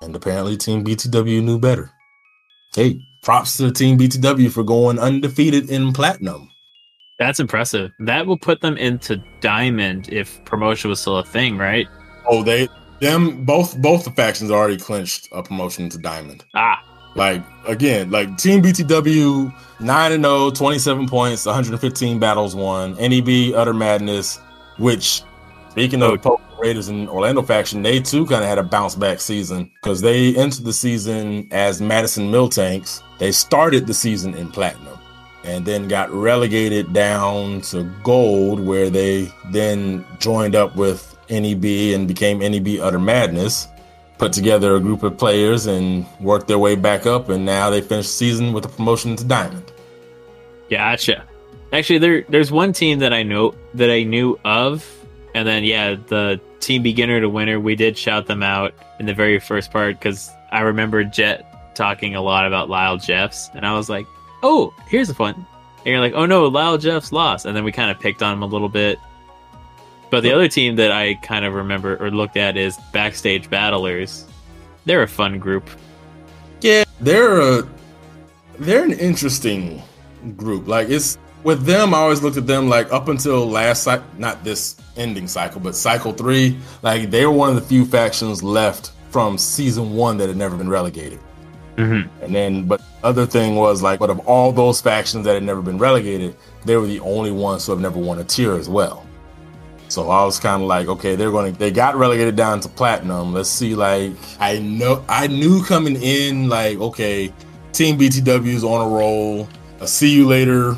And 0.00 0.16
apparently, 0.16 0.56
Team 0.56 0.84
BTW 0.84 1.42
knew 1.42 1.58
better. 1.58 1.90
Hey, 2.74 3.00
props 3.22 3.56
to 3.58 3.70
Team 3.72 3.98
BTW 3.98 4.50
for 4.50 4.62
going 4.62 4.98
undefeated 4.98 5.70
in 5.70 5.92
Platinum. 5.92 6.48
That's 7.18 7.40
impressive. 7.40 7.90
That 8.00 8.26
will 8.26 8.38
put 8.38 8.60
them 8.60 8.76
into 8.76 9.22
diamond 9.40 10.08
if 10.12 10.44
promotion 10.44 10.90
was 10.90 11.00
still 11.00 11.18
a 11.18 11.24
thing, 11.24 11.56
right? 11.56 11.86
Oh, 12.28 12.42
they 12.42 12.68
them 13.00 13.44
both 13.44 13.76
both 13.78 14.04
the 14.04 14.10
factions 14.10 14.50
already 14.50 14.76
clinched 14.76 15.28
a 15.32 15.42
promotion 15.42 15.88
to 15.90 15.98
Diamond. 15.98 16.44
Ah, 16.54 16.82
Like 17.16 17.42
again, 17.66 18.10
like 18.10 18.36
Team 18.36 18.62
BTW 18.62 19.52
9 19.80 20.12
and 20.12 20.24
0, 20.24 20.50
27 20.50 21.08
points, 21.08 21.46
115 21.46 22.18
battles 22.18 22.54
won. 22.54 22.94
NEB 22.94 23.54
Utter 23.54 23.72
Madness, 23.74 24.38
which 24.76 25.22
speaking 25.70 26.02
of 26.02 26.24
Oh. 26.26 26.40
Raiders 26.58 26.88
and 26.88 27.08
Orlando 27.08 27.42
faction, 27.42 27.82
they 27.82 28.00
too 28.00 28.24
kind 28.24 28.42
of 28.42 28.48
had 28.48 28.58
a 28.58 28.62
bounce 28.62 28.94
back 28.94 29.20
season 29.20 29.70
because 29.82 30.00
they 30.00 30.34
entered 30.36 30.64
the 30.64 30.72
season 30.72 31.48
as 31.50 31.82
Madison 31.82 32.30
Mill 32.30 32.48
Tanks. 32.48 33.02
They 33.18 33.30
started 33.32 33.86
the 33.86 33.92
season 33.92 34.34
in 34.34 34.48
platinum 34.50 34.98
and 35.44 35.64
then 35.66 35.86
got 35.86 36.10
relegated 36.10 36.92
down 36.92 37.60
to 37.60 37.84
gold, 38.02 38.58
where 38.58 38.88
they 38.90 39.30
then 39.50 40.04
joined 40.18 40.56
up 40.56 40.76
with 40.76 41.16
NEB 41.30 41.64
and 41.94 42.08
became 42.08 42.38
NEB 42.38 42.80
Utter 42.80 42.98
Madness. 42.98 43.68
Put 44.18 44.32
together 44.32 44.76
a 44.76 44.80
group 44.80 45.02
of 45.02 45.18
players 45.18 45.66
and 45.66 46.06
worked 46.20 46.48
their 46.48 46.58
way 46.58 46.74
back 46.74 47.06
up, 47.06 47.28
and 47.28 47.44
now 47.44 47.68
they 47.68 47.80
finished 47.80 48.08
the 48.08 48.14
season 48.14 48.52
with 48.52 48.64
a 48.64 48.68
promotion 48.68 49.14
to 49.16 49.24
Diamond. 49.24 49.70
Gotcha. 50.70 51.24
Actually, 51.72 51.98
there 51.98 52.24
there's 52.28 52.50
one 52.50 52.72
team 52.72 53.00
that 53.00 53.12
I 53.12 53.22
know 53.22 53.54
that 53.74 53.90
I 53.90 54.04
knew 54.04 54.38
of, 54.44 54.88
and 55.34 55.46
then 55.46 55.64
yeah, 55.64 55.96
the 56.08 56.40
team 56.60 56.82
beginner 56.82 57.20
to 57.20 57.28
winner. 57.28 57.60
We 57.60 57.76
did 57.76 57.98
shout 57.98 58.26
them 58.26 58.42
out 58.42 58.72
in 58.98 59.06
the 59.06 59.14
very 59.14 59.38
first 59.38 59.70
part 59.70 59.98
because 59.98 60.30
I 60.50 60.60
remember 60.60 61.04
Jet 61.04 61.74
talking 61.74 62.14
a 62.14 62.22
lot 62.22 62.46
about 62.46 62.70
Lyle 62.70 62.96
Jeffs, 62.96 63.50
and 63.54 63.66
I 63.66 63.74
was 63.74 63.90
like, 63.90 64.06
"Oh, 64.42 64.72
here's 64.88 65.10
a 65.10 65.14
fun." 65.14 65.34
And 65.34 65.86
you're 65.86 66.00
like, 66.00 66.14
"Oh 66.14 66.24
no, 66.24 66.46
Lyle 66.46 66.78
Jeffs 66.78 67.12
lost," 67.12 67.44
and 67.44 67.54
then 67.56 67.64
we 67.64 67.72
kind 67.72 67.90
of 67.90 68.00
picked 68.00 68.22
on 68.22 68.32
him 68.32 68.42
a 68.42 68.46
little 68.46 68.68
bit. 68.68 68.98
But 70.10 70.22
the 70.22 70.32
other 70.32 70.48
team 70.48 70.76
that 70.76 70.92
I 70.92 71.14
kind 71.14 71.44
of 71.44 71.54
remember 71.54 71.96
or 71.96 72.10
looked 72.10 72.36
at 72.36 72.56
is 72.56 72.78
Backstage 72.92 73.50
Battlers. 73.50 74.24
They're 74.84 75.02
a 75.02 75.08
fun 75.08 75.38
group. 75.38 75.68
Yeah, 76.60 76.84
they're 77.00 77.40
a 77.40 77.68
they're 78.58 78.84
an 78.84 78.92
interesting 78.92 79.82
group. 80.36 80.68
Like 80.68 80.88
it's 80.88 81.18
with 81.42 81.64
them, 81.64 81.94
I 81.94 81.98
always 81.98 82.22
looked 82.22 82.36
at 82.36 82.46
them 82.46 82.68
like 82.68 82.92
up 82.92 83.08
until 83.08 83.46
last 83.48 83.84
cycle, 83.84 84.06
not 84.18 84.42
this 84.42 84.76
ending 84.96 85.28
cycle, 85.28 85.60
but 85.60 85.74
cycle 85.74 86.12
three. 86.12 86.58
Like 86.82 87.10
they 87.10 87.26
were 87.26 87.32
one 87.32 87.50
of 87.50 87.54
the 87.54 87.62
few 87.62 87.84
factions 87.84 88.42
left 88.42 88.92
from 89.10 89.38
season 89.38 89.94
one 89.94 90.16
that 90.18 90.28
had 90.28 90.36
never 90.36 90.56
been 90.56 90.68
relegated. 90.68 91.20
Mm-hmm. 91.76 92.24
And 92.24 92.34
then, 92.34 92.64
but 92.66 92.82
other 93.04 93.26
thing 93.26 93.54
was 93.54 93.82
like, 93.82 94.00
but 94.00 94.10
of 94.10 94.18
all 94.20 94.50
those 94.50 94.80
factions 94.80 95.24
that 95.24 95.34
had 95.34 95.42
never 95.42 95.62
been 95.62 95.78
relegated, 95.78 96.34
they 96.64 96.76
were 96.76 96.86
the 96.86 97.00
only 97.00 97.30
ones 97.30 97.66
who 97.66 97.72
have 97.72 97.80
never 97.80 97.98
won 97.98 98.18
a 98.18 98.24
tier 98.24 98.54
as 98.54 98.68
well. 98.68 99.05
So 99.88 100.10
I 100.10 100.24
was 100.24 100.38
kind 100.40 100.62
of 100.62 100.68
like, 100.68 100.88
okay, 100.88 101.14
they're 101.14 101.30
going 101.30 101.52
to, 101.52 101.58
they 101.58 101.70
got 101.70 101.94
relegated 101.94 102.34
down 102.36 102.60
to 102.60 102.68
platinum. 102.68 103.32
Let's 103.32 103.48
see, 103.48 103.74
like, 103.74 104.12
I 104.40 104.58
know, 104.58 105.04
I 105.08 105.28
knew 105.28 105.62
coming 105.64 105.96
in, 106.02 106.48
like, 106.48 106.78
okay, 106.78 107.32
Team 107.72 107.96
BTW 107.98 108.46
is 108.48 108.64
on 108.64 108.84
a 108.84 108.88
roll. 108.92 109.48
I'll 109.80 109.86
see 109.86 110.12
you 110.12 110.26
later. 110.26 110.76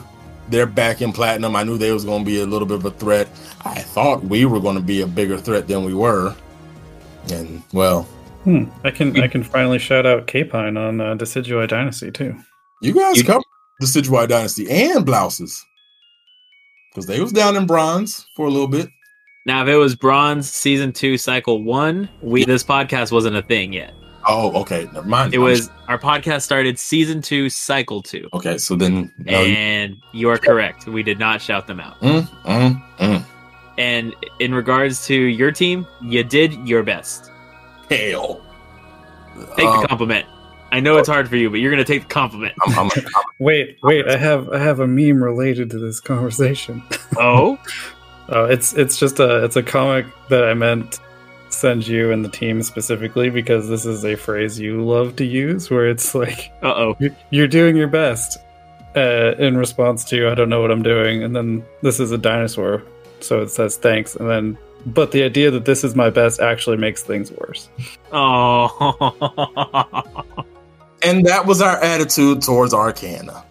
They're 0.50 0.66
back 0.66 1.00
in 1.00 1.12
platinum. 1.12 1.56
I 1.56 1.62
knew 1.62 1.78
they 1.78 1.92
was 1.92 2.04
going 2.04 2.24
to 2.24 2.26
be 2.30 2.40
a 2.40 2.46
little 2.46 2.68
bit 2.68 2.76
of 2.78 2.84
a 2.84 2.90
threat. 2.90 3.28
I 3.64 3.80
thought 3.80 4.24
we 4.24 4.44
were 4.44 4.60
going 4.60 4.76
to 4.76 4.82
be 4.82 5.00
a 5.00 5.06
bigger 5.06 5.38
threat 5.38 5.68
than 5.68 5.84
we 5.84 5.94
were. 5.94 6.34
And 7.32 7.62
well, 7.72 8.02
Hmm. 8.44 8.64
I 8.84 8.90
can 8.90 9.18
I 9.20 9.26
can 9.26 9.42
finally 9.42 9.78
shout 9.78 10.06
out 10.06 10.26
Capine 10.26 10.76
on 10.78 11.00
uh, 11.00 11.14
Decidueye 11.16 11.68
Dynasty 11.68 12.10
too. 12.10 12.34
You 12.80 12.94
guys 12.94 13.18
You- 13.18 13.24
covered 13.24 13.42
the 13.80 13.86
Decidueye 13.86 14.28
Dynasty 14.28 14.70
and 14.70 15.04
Blouses. 15.04 15.62
Because 16.90 17.06
they 17.06 17.20
was 17.20 17.32
down 17.32 17.56
in 17.56 17.66
bronze 17.66 18.26
for 18.36 18.46
a 18.46 18.50
little 18.50 18.68
bit. 18.68 18.88
Now, 19.46 19.62
if 19.62 19.68
it 19.68 19.76
was 19.76 19.94
Bronze 19.96 20.50
Season 20.50 20.92
Two, 20.92 21.16
Cycle 21.16 21.62
One, 21.62 22.08
we 22.22 22.44
this 22.44 22.62
podcast 22.64 23.12
wasn't 23.12 23.36
a 23.36 23.42
thing 23.42 23.72
yet. 23.72 23.94
Oh, 24.28 24.52
okay. 24.60 24.86
Never 24.92 25.06
mind. 25.06 25.32
It 25.32 25.38
was 25.38 25.70
our 25.88 25.98
podcast 25.98 26.42
started 26.42 26.78
Season 26.78 27.22
Two, 27.22 27.48
Cycle 27.48 28.02
Two, 28.02 28.28
Okay, 28.34 28.58
so 28.58 28.74
then 28.76 29.10
no, 29.18 29.40
you- 29.40 29.54
and 29.56 29.96
you 30.12 30.28
are 30.28 30.38
correct. 30.38 30.86
We 30.86 31.02
did 31.02 31.18
not 31.18 31.40
shout 31.40 31.66
them 31.66 31.80
out. 31.80 31.98
Mm, 32.00 32.28
mm, 32.44 32.82
mm. 32.98 33.24
And 33.78 34.14
in 34.40 34.52
regards 34.54 35.06
to 35.06 35.14
your 35.14 35.52
team, 35.52 35.86
you 36.02 36.24
did 36.24 36.52
your 36.68 36.82
best. 36.82 37.30
hell. 37.88 38.40
Take 39.56 39.66
Um, 39.66 39.80
the 39.82 39.86
compliment. 39.88 40.26
I 40.72 40.80
know 40.80 40.98
it's 40.98 41.08
hard 41.08 41.28
for 41.28 41.36
you, 41.36 41.48
but 41.48 41.60
you're 41.60 41.70
gonna 41.70 41.84
take 41.84 42.02
the 42.02 42.08
compliment. 42.08 42.52
I'm, 42.66 42.72
I'm, 42.72 42.90
I'm- 42.90 43.24
Wait, 43.38 43.78
wait, 43.84 44.06
I 44.08 44.16
have 44.18 44.50
I 44.50 44.58
have 44.58 44.80
a 44.80 44.86
meme 44.86 45.22
related 45.22 45.70
to 45.70 45.78
this 45.78 46.00
conversation. 46.00 46.82
Oh, 47.16 47.56
Uh, 48.30 48.44
it's 48.44 48.74
it's 48.74 48.98
just 48.98 49.20
a 49.20 49.44
it's 49.44 49.56
a 49.56 49.62
comic 49.62 50.06
that 50.28 50.44
I 50.44 50.54
meant 50.54 51.00
send 51.50 51.86
you 51.88 52.12
and 52.12 52.22
the 52.24 52.28
team 52.28 52.62
specifically 52.62 53.30
because 53.30 53.68
this 53.68 53.86
is 53.86 54.04
a 54.04 54.14
phrase 54.16 54.60
you 54.60 54.84
love 54.84 55.16
to 55.16 55.24
use 55.24 55.70
where 55.70 55.88
it's 55.88 56.14
like 56.14 56.52
uh 56.62 56.74
oh. 56.74 56.96
"You- 56.98 57.14
you're 57.30 57.48
doing 57.48 57.74
your 57.76 57.88
best 57.88 58.38
uh, 58.96 59.34
in 59.38 59.56
response 59.56 60.04
to 60.04 60.28
I 60.28 60.34
don't 60.34 60.48
know 60.50 60.60
what 60.60 60.70
I'm 60.70 60.82
doing, 60.82 61.22
and 61.22 61.34
then 61.34 61.64
this 61.82 62.00
is 62.00 62.12
a 62.12 62.18
dinosaur, 62.18 62.82
so 63.20 63.40
it 63.40 63.50
says 63.50 63.76
thanks, 63.76 64.14
and 64.16 64.28
then 64.28 64.58
but 64.86 65.10
the 65.12 65.22
idea 65.22 65.50
that 65.50 65.64
this 65.64 65.84
is 65.84 65.94
my 65.94 66.10
best 66.10 66.40
actually 66.40 66.76
makes 66.76 67.02
things 67.02 67.32
worse. 67.32 67.68
Oh. 68.12 68.68
and 71.02 71.26
that 71.26 71.46
was 71.46 71.60
our 71.60 71.76
attitude 71.82 72.42
towards 72.42 72.72
Arcana. 72.72 73.44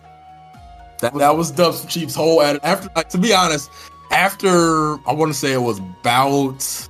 That, 0.99 1.14
that 1.16 1.38
was 1.38 1.52
Dubs 1.52 1.86
Chief's 1.86 2.16
whole 2.16 2.41
attitude. 2.41 2.64
After, 2.64 2.90
like, 2.95 3.10
to 3.10 3.18
be 3.18 3.34
honest, 3.34 3.70
after 4.18 4.95
I 5.07 5.14
want 5.14 5.31
to 5.31 5.38
say 5.38 5.53
it 5.53 5.61
was 5.61 5.77
about 5.77 6.89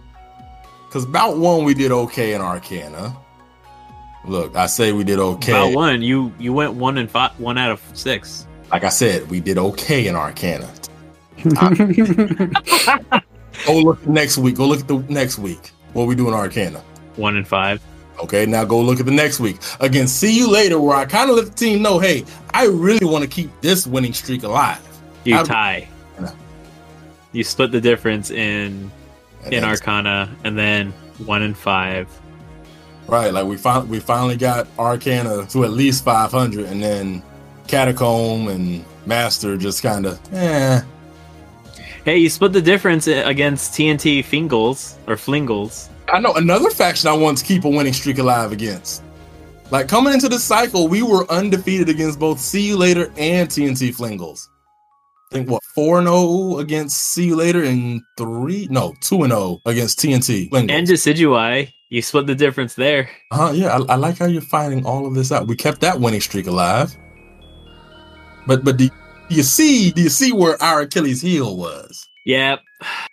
because 0.87 1.03
about 1.03 1.37
one 1.37 1.65
we 1.65 1.73
did 1.73 1.91
okay 1.91 2.33
in 2.33 2.41
Arcana. 2.41 3.15
Look, 4.25 4.55
I 4.55 4.65
say 4.67 4.93
we 4.93 5.03
did 5.03 5.19
okay. 5.19 5.51
About 5.51 5.73
one, 5.73 6.01
you 6.01 6.33
you 6.39 6.53
went 6.53 6.73
one 6.73 6.97
and 6.97 7.11
five, 7.11 7.37
one 7.39 7.57
out 7.57 7.71
of 7.71 7.81
six. 7.93 8.47
Like 8.71 8.85
I 8.85 8.89
said, 8.89 9.29
we 9.29 9.41
did 9.41 9.57
okay 9.57 10.07
in 10.07 10.15
Arcana. 10.15 10.69
Go 13.65 13.79
look 13.79 14.05
next 14.07 14.37
week. 14.37 14.55
Go 14.55 14.67
look 14.67 14.79
at 14.79 14.87
the 14.87 14.99
next 15.09 15.37
week. 15.37 15.71
What 15.93 16.07
we 16.07 16.15
do 16.15 16.27
in 16.27 16.33
Arcana. 16.33 16.79
One 17.15 17.35
and 17.35 17.47
five. 17.47 17.81
Okay, 18.23 18.45
now 18.45 18.65
go 18.65 18.79
look 18.81 18.99
at 18.99 19.05
the 19.05 19.11
next 19.11 19.39
week. 19.39 19.57
Again, 19.79 20.07
see 20.07 20.35
you 20.35 20.49
later, 20.49 20.79
where 20.79 20.97
I 20.97 21.05
kind 21.05 21.29
of 21.29 21.35
let 21.35 21.45
the 21.45 21.51
team 21.51 21.83
know, 21.83 21.99
hey, 21.99 22.25
I 22.51 22.65
really 22.65 23.05
want 23.05 23.23
to 23.23 23.29
keep 23.29 23.51
this 23.61 23.85
winning 23.85 24.13
streak 24.13 24.41
alive. 24.41 24.81
You 25.23 25.37
I- 25.37 25.43
tie. 25.43 25.87
You 27.37 27.43
split 27.43 27.71
the 27.71 27.79
difference 27.79 28.31
in 28.31 28.91
And 29.43 29.53
in 29.53 29.63
Arcana, 29.63 30.35
and 30.43 30.57
then 30.57 30.91
one 31.23 31.43
and 31.43 31.55
five. 31.55 32.09
right, 33.05 33.31
like 33.31 33.45
we 33.45 33.57
finally 33.57 33.87
we 33.87 33.99
finally 33.99 34.37
got 34.37 34.65
Arcana 34.79 35.45
to 35.45 35.63
at 35.63 35.69
least 35.69 36.03
500, 36.03 36.65
and 36.65 36.81
then 36.81 37.21
Catacomb 37.67 38.47
and 38.47 38.83
Master 39.05 39.55
just 39.55 39.83
kind 39.83 40.07
of, 40.07 40.19
eh. 40.33 40.81
Hey, 42.05 42.17
you 42.17 42.27
split 42.27 42.53
the 42.53 42.61
difference 42.61 43.05
against 43.05 43.71
TNT 43.73 44.25
Flingles 44.25 44.95
or 45.05 45.15
Flingles. 45.15 45.89
I 46.11 46.19
know 46.19 46.33
another 46.33 46.71
faction 46.71 47.07
I 47.07 47.13
want 47.13 47.37
to 47.37 47.45
keep 47.45 47.65
a 47.65 47.69
winning 47.69 47.93
streak 47.93 48.17
alive 48.17 48.51
against. 48.51 49.03
Like 49.69 49.87
coming 49.87 50.11
into 50.11 50.27
the 50.27 50.39
cycle, 50.39 50.87
we 50.87 51.03
were 51.03 51.31
undefeated 51.31 51.87
against 51.87 52.17
both 52.17 52.39
See 52.39 52.65
You 52.65 52.77
Later 52.77 53.11
and 53.15 53.47
TNT 53.47 53.95
Flingles. 53.95 54.49
I 55.29 55.35
think 55.35 55.49
what 55.49 55.63
four 55.63 55.97
and 55.97 56.07
zero 56.07 56.59
against 56.59 56.97
See 56.97 57.25
You 57.27 57.35
Later 57.35 57.63
and 57.63 58.01
three 58.15 58.67
no 58.71 58.93
two 59.01 59.23
and 59.23 59.31
zero 59.31 59.61
against 59.65 59.99
TNT 59.99 60.49
Flingles. 60.49 60.71
And 60.71 60.87
Decidueye, 60.87 61.73
you 61.89 62.01
split 62.01 62.27
the 62.27 62.35
difference 62.35 62.75
there. 62.75 63.09
Uh, 63.31 63.51
yeah, 63.53 63.77
I, 63.77 63.93
I 63.93 63.95
like 63.95 64.17
how 64.17 64.25
you're 64.25 64.41
finding 64.41 64.85
all 64.85 65.05
of 65.05 65.15
this 65.15 65.31
out. 65.31 65.47
We 65.47 65.55
kept 65.57 65.81
that 65.81 65.99
winning 65.99 66.21
streak 66.21 66.47
alive. 66.47 66.95
But 68.45 68.63
but 68.63 68.77
do 68.77 68.89
you 69.29 69.43
see 69.43 69.91
do 69.91 70.01
you 70.01 70.09
see 70.09 70.31
where 70.31 70.61
our 70.63 70.81
Achilles 70.81 71.21
heel 71.21 71.57
was? 71.57 72.07
Yep, 72.25 72.61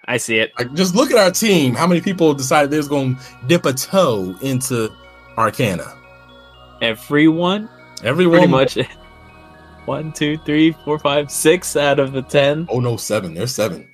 I 0.07 0.17
see 0.17 0.39
it. 0.39 0.53
Like 0.57 0.73
just 0.75 0.95
look 0.95 1.11
at 1.11 1.19
our 1.19 1.33
team. 1.33 1.75
How 1.75 1.87
many 1.87 2.01
people 2.01 2.33
decided 2.35 2.71
they 2.71 2.77
was 2.77 2.89
going 2.89 3.17
to 3.17 3.23
dip 3.49 3.67
a 3.67 3.73
toe 3.73 4.37
into 4.41 4.93
Arcana? 5.37 5.97
Everyone, 6.81 7.69
Everyone. 8.05 8.39
pretty 8.39 8.51
much. 8.53 8.79
One, 9.87 10.13
two, 10.13 10.39
three, 10.39 10.73
four, 10.85 10.99
five, 10.99 11.31
six 11.31 11.77
out 11.77 11.99
of 11.99 12.13
the 12.13 12.23
ten. 12.23 12.67
Oh 12.71 12.81
no, 12.81 12.97
seven. 12.97 13.35
There's 13.35 13.55
seven. 13.55 13.89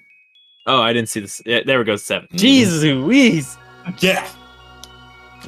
Oh, 0.67 0.81
I 0.83 0.93
didn't 0.93 1.09
see 1.09 1.21
this. 1.21 1.43
Yeah, 1.47 1.61
there 1.65 1.79
we 1.79 1.85
go, 1.85 1.97
7 1.97 2.29
Mhm. 2.33 2.39
Jesus 2.39 2.83
Louise. 2.83 3.57
Yeah. 3.99 4.29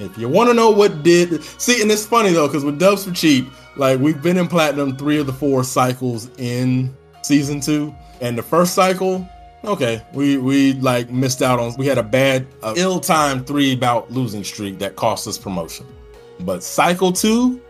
If 0.00 0.16
you 0.16 0.28
want 0.28 0.48
to 0.48 0.54
know 0.54 0.70
what 0.70 1.02
did 1.02 1.44
see, 1.60 1.82
and 1.82 1.90
it's 1.90 2.06
funny 2.06 2.30
though, 2.32 2.46
because 2.48 2.64
with 2.64 2.78
Dubs 2.78 3.04
for 3.04 3.12
Cheap, 3.12 3.46
like 3.76 4.00
we've 4.00 4.20
been 4.22 4.38
in 4.38 4.48
platinum 4.48 4.96
three 4.96 5.18
of 5.18 5.26
the 5.26 5.32
four 5.34 5.62
cycles 5.64 6.30
in 6.38 6.94
season 7.22 7.60
two, 7.60 7.94
and 8.22 8.36
the 8.36 8.42
first 8.42 8.74
cycle, 8.74 9.28
okay, 9.64 10.02
we 10.14 10.38
we 10.38 10.72
like 10.74 11.10
missed 11.10 11.42
out 11.42 11.60
on. 11.60 11.74
We 11.76 11.86
had 11.86 11.98
a 11.98 12.02
bad, 12.02 12.46
uh, 12.62 12.72
ill-timed 12.76 13.46
three 13.46 13.76
bout 13.76 14.10
losing 14.10 14.42
streak 14.44 14.78
that 14.78 14.96
cost 14.96 15.28
us 15.28 15.36
promotion. 15.36 15.86
But 16.40 16.62
cycle 16.64 17.12
two, 17.12 17.60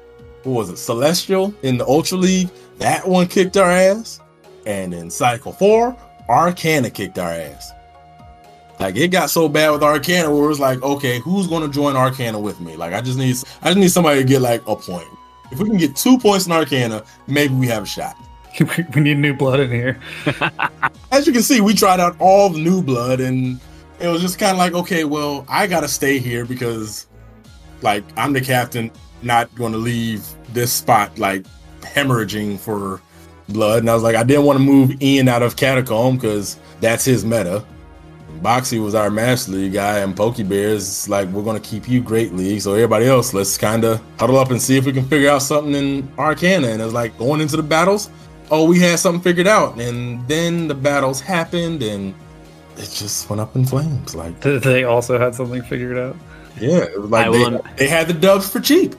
what 0.44 0.52
was 0.52 0.70
it? 0.70 0.76
Celestial 0.78 1.52
in 1.62 1.76
the 1.76 1.86
Ultra 1.86 2.18
League, 2.18 2.50
that 2.82 3.06
one 3.06 3.28
kicked 3.28 3.56
our 3.56 3.70
ass, 3.70 4.20
and 4.66 4.92
in 4.92 5.10
cycle 5.10 5.52
four, 5.52 5.96
Arcana 6.28 6.90
kicked 6.90 7.18
our 7.18 7.30
ass. 7.30 7.72
Like 8.80 8.96
it 8.96 9.08
got 9.08 9.30
so 9.30 9.48
bad 9.48 9.70
with 9.70 9.82
Arcana 9.82 10.34
where 10.34 10.44
it 10.44 10.48
was 10.48 10.60
like, 10.60 10.82
okay, 10.82 11.20
who's 11.20 11.46
gonna 11.46 11.68
join 11.68 11.96
Arcana 11.96 12.40
with 12.40 12.60
me? 12.60 12.76
Like 12.76 12.92
I 12.92 13.00
just 13.00 13.18
need 13.18 13.36
I 13.62 13.68
just 13.68 13.78
need 13.78 13.90
somebody 13.90 14.20
to 14.20 14.26
get 14.26 14.40
like 14.40 14.62
a 14.66 14.74
point. 14.74 15.06
if 15.52 15.60
we 15.60 15.68
can 15.68 15.76
get 15.76 15.94
two 15.94 16.18
points 16.18 16.46
in 16.46 16.52
Arcana, 16.52 17.04
maybe 17.28 17.54
we 17.54 17.68
have 17.68 17.84
a 17.84 17.86
shot. 17.86 18.16
we 18.94 19.00
need 19.00 19.18
new 19.18 19.34
blood 19.34 19.60
in 19.60 19.70
here. 19.70 20.00
As 21.12 21.26
you 21.26 21.32
can 21.32 21.42
see, 21.42 21.60
we 21.60 21.74
tried 21.74 22.00
out 22.00 22.16
all 22.18 22.50
the 22.50 22.58
new 22.58 22.82
blood, 22.82 23.20
and 23.20 23.60
it 24.00 24.08
was 24.08 24.20
just 24.20 24.38
kind 24.38 24.52
of 24.52 24.58
like, 24.58 24.74
okay, 24.74 25.04
well, 25.04 25.46
I 25.48 25.66
gotta 25.66 25.88
stay 25.88 26.18
here 26.18 26.44
because, 26.44 27.06
like, 27.82 28.04
I'm 28.16 28.32
the 28.32 28.40
captain, 28.40 28.90
not 29.22 29.54
to 29.56 29.68
leave 29.68 30.26
this 30.52 30.72
spot 30.72 31.18
like 31.18 31.46
hemorrhaging 31.94 32.58
for 32.58 33.00
blood. 33.48 33.80
And 33.80 33.90
I 33.90 33.94
was 33.94 34.02
like, 34.02 34.16
I 34.16 34.22
didn't 34.24 34.44
want 34.44 34.58
to 34.58 34.64
move 34.64 35.00
Ian 35.02 35.28
out 35.28 35.42
of 35.42 35.56
Catacomb 35.56 36.16
because 36.16 36.58
that's 36.80 37.04
his 37.04 37.24
meta. 37.24 37.64
Boxy 38.40 38.82
was 38.82 38.94
our 38.94 39.10
Master 39.10 39.52
League 39.52 39.74
guy, 39.74 39.98
and 40.00 40.16
Pokey 40.16 40.42
Bears 40.42 41.08
like 41.08 41.28
we're 41.28 41.44
gonna 41.44 41.60
keep 41.60 41.88
you 41.88 42.00
Great 42.02 42.32
League. 42.32 42.60
So 42.60 42.72
everybody 42.72 43.06
else, 43.06 43.32
let's 43.32 43.56
kind 43.56 43.84
of 43.84 44.00
huddle 44.18 44.36
up 44.36 44.50
and 44.50 44.60
see 44.60 44.76
if 44.76 44.84
we 44.84 44.92
can 44.92 45.04
figure 45.04 45.30
out 45.30 45.42
something 45.42 45.74
in 45.74 46.12
Arcana. 46.18 46.68
And 46.68 46.82
it's 46.82 46.92
like 46.92 47.16
going 47.18 47.40
into 47.40 47.56
the 47.56 47.62
battles. 47.62 48.10
Oh, 48.50 48.64
we 48.66 48.80
had 48.80 48.98
something 48.98 49.22
figured 49.22 49.46
out, 49.46 49.80
and 49.80 50.26
then 50.28 50.66
the 50.66 50.74
battles 50.74 51.20
happened, 51.20 51.82
and 51.82 52.14
it 52.76 52.90
just 52.90 53.28
went 53.30 53.40
up 53.40 53.54
in 53.54 53.64
flames. 53.64 54.14
Like 54.14 54.40
they 54.40 54.84
also 54.84 55.18
had 55.18 55.34
something 55.34 55.62
figured 55.62 55.98
out. 55.98 56.16
Yeah, 56.60 56.78
it 56.78 57.00
was 57.00 57.10
like 57.10 57.30
they, 57.30 57.44
am- 57.44 57.60
they 57.76 57.88
had 57.88 58.08
the 58.08 58.14
dubs 58.14 58.48
for 58.48 58.60
cheap. 58.60 58.96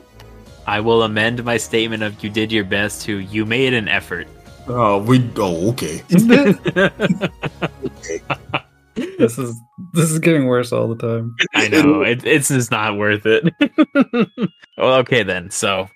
I 0.66 0.80
will 0.80 1.04
amend 1.04 1.44
my 1.44 1.58
statement 1.58 2.04
of 2.04 2.24
"you 2.24 2.30
did 2.30 2.52
your 2.52 2.64
best" 2.64 3.04
to 3.04 3.20
"you 3.20 3.46
made 3.46 3.74
an 3.74 3.88
effort." 3.88 4.28
Oh, 4.68 5.00
we. 5.00 5.30
Oh, 5.36 5.70
okay. 5.72 6.02
okay. 7.86 8.22
this 9.18 9.38
is 9.38 9.60
this 9.94 10.12
is 10.12 10.20
getting 10.20 10.46
worse 10.46 10.72
all 10.72 10.88
the 10.88 10.96
time. 10.96 11.36
I 11.54 11.68
know 11.68 12.02
it, 12.02 12.26
it's 12.26 12.48
just 12.48 12.72
not 12.72 12.98
worth 12.98 13.26
it. 13.26 13.44
well, 14.78 14.94
okay 15.00 15.24
then. 15.24 15.52
So, 15.52 15.90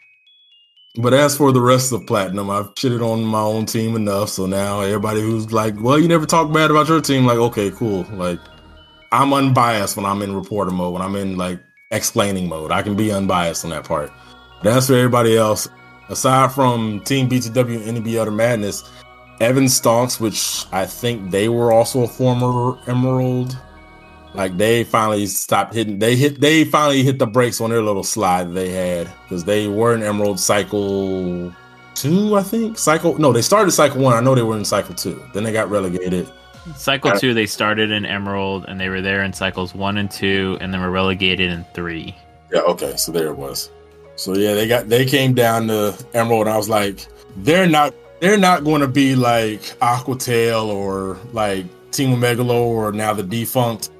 but 1.01 1.13
as 1.13 1.37
for 1.37 1.51
the 1.51 1.61
rest 1.61 1.93
of 1.93 2.05
platinum, 2.07 2.49
I've 2.49 2.73
shitted 2.75 3.01
on 3.01 3.23
my 3.23 3.41
own 3.41 3.65
team 3.65 3.95
enough. 3.95 4.29
So 4.29 4.45
now 4.45 4.81
everybody 4.81 5.21
who's 5.21 5.51
like, 5.53 5.75
"Well, 5.79 5.99
you 5.99 6.07
never 6.07 6.25
talk 6.25 6.51
bad 6.51 6.71
about 6.71 6.89
your 6.89 7.01
team," 7.01 7.25
like, 7.25 7.37
okay, 7.37 7.71
cool. 7.71 8.05
Like, 8.11 8.39
I'm 9.11 9.33
unbiased 9.33 9.95
when 9.95 10.05
I'm 10.05 10.21
in 10.21 10.35
reporter 10.35 10.71
mode. 10.71 10.93
When 10.93 11.01
I'm 11.01 11.15
in 11.15 11.37
like 11.37 11.61
explaining 11.91 12.49
mode, 12.49 12.71
I 12.71 12.81
can 12.81 12.95
be 12.95 13.11
unbiased 13.11 13.63
on 13.63 13.71
that 13.71 13.85
part. 13.85 14.11
As 14.63 14.87
for 14.87 14.93
everybody 14.93 15.37
else, 15.37 15.67
aside 16.09 16.51
from 16.51 17.01
Team 17.01 17.29
BTW 17.29 17.87
and 17.87 18.03
NEB 18.03 18.19
Utter 18.19 18.31
Madness, 18.31 18.89
Evan 19.39 19.65
Stonks, 19.65 20.19
which 20.19 20.65
I 20.71 20.85
think 20.85 21.31
they 21.31 21.47
were 21.47 21.71
also 21.71 22.03
a 22.03 22.07
former 22.07 22.77
Emerald. 22.87 23.57
Like 24.33 24.57
they 24.57 24.83
finally 24.83 25.25
stopped 25.27 25.73
hitting. 25.73 25.99
They 25.99 26.15
hit. 26.15 26.41
They 26.41 26.63
finally 26.63 27.03
hit 27.03 27.17
the 27.17 27.27
brakes 27.27 27.61
on 27.61 27.69
their 27.69 27.81
little 27.81 28.03
slide 28.03 28.53
they 28.53 28.69
had 28.69 29.11
because 29.23 29.45
they 29.45 29.67
were 29.67 29.95
in 29.95 30.03
Emerald 30.03 30.39
Cycle 30.39 31.53
two, 31.95 32.35
I 32.35 32.43
think. 32.43 32.77
Cycle 32.77 33.17
no, 33.17 33.31
they 33.31 33.41
started 33.41 33.71
Cycle 33.71 34.01
one. 34.01 34.13
I 34.13 34.21
know 34.21 34.35
they 34.35 34.43
were 34.43 34.57
in 34.57 34.65
Cycle 34.65 34.95
two. 34.95 35.21
Then 35.33 35.43
they 35.43 35.51
got 35.51 35.69
relegated. 35.69 36.29
Cycle 36.75 37.11
two, 37.11 37.33
they 37.33 37.45
started 37.45 37.91
in 37.91 38.05
Emerald 38.05 38.65
and 38.67 38.79
they 38.79 38.89
were 38.89 39.01
there 39.01 39.23
in 39.23 39.31
cycles 39.31 39.73
one 39.73 39.97
and 39.97 40.11
two, 40.11 40.57
and 40.59 40.73
then 40.73 40.81
were 40.81 40.91
relegated 40.91 41.49
in 41.49 41.63
three. 41.73 42.15
Yeah. 42.51 42.61
Okay. 42.61 42.95
So 42.97 43.11
there 43.11 43.27
it 43.27 43.37
was. 43.37 43.69
So 44.17 44.35
yeah, 44.35 44.55
they 44.55 44.67
got 44.67 44.89
they 44.89 45.05
came 45.05 45.33
down 45.33 45.67
to 45.67 45.95
Emerald, 46.13 46.47
and 46.47 46.53
I 46.53 46.57
was 46.57 46.67
like, 46.67 47.07
they're 47.37 47.67
not 47.67 47.93
they're 48.19 48.37
not 48.37 48.63
going 48.63 48.81
to 48.81 48.87
be 48.87 49.15
like 49.15 49.61
Aquatail 49.79 50.67
or 50.67 51.19
like 51.33 51.65
Team 51.91 52.19
Megalo 52.19 52.61
or 52.61 52.91
now 52.91 53.13
the 53.13 53.23
defunct 53.23 53.91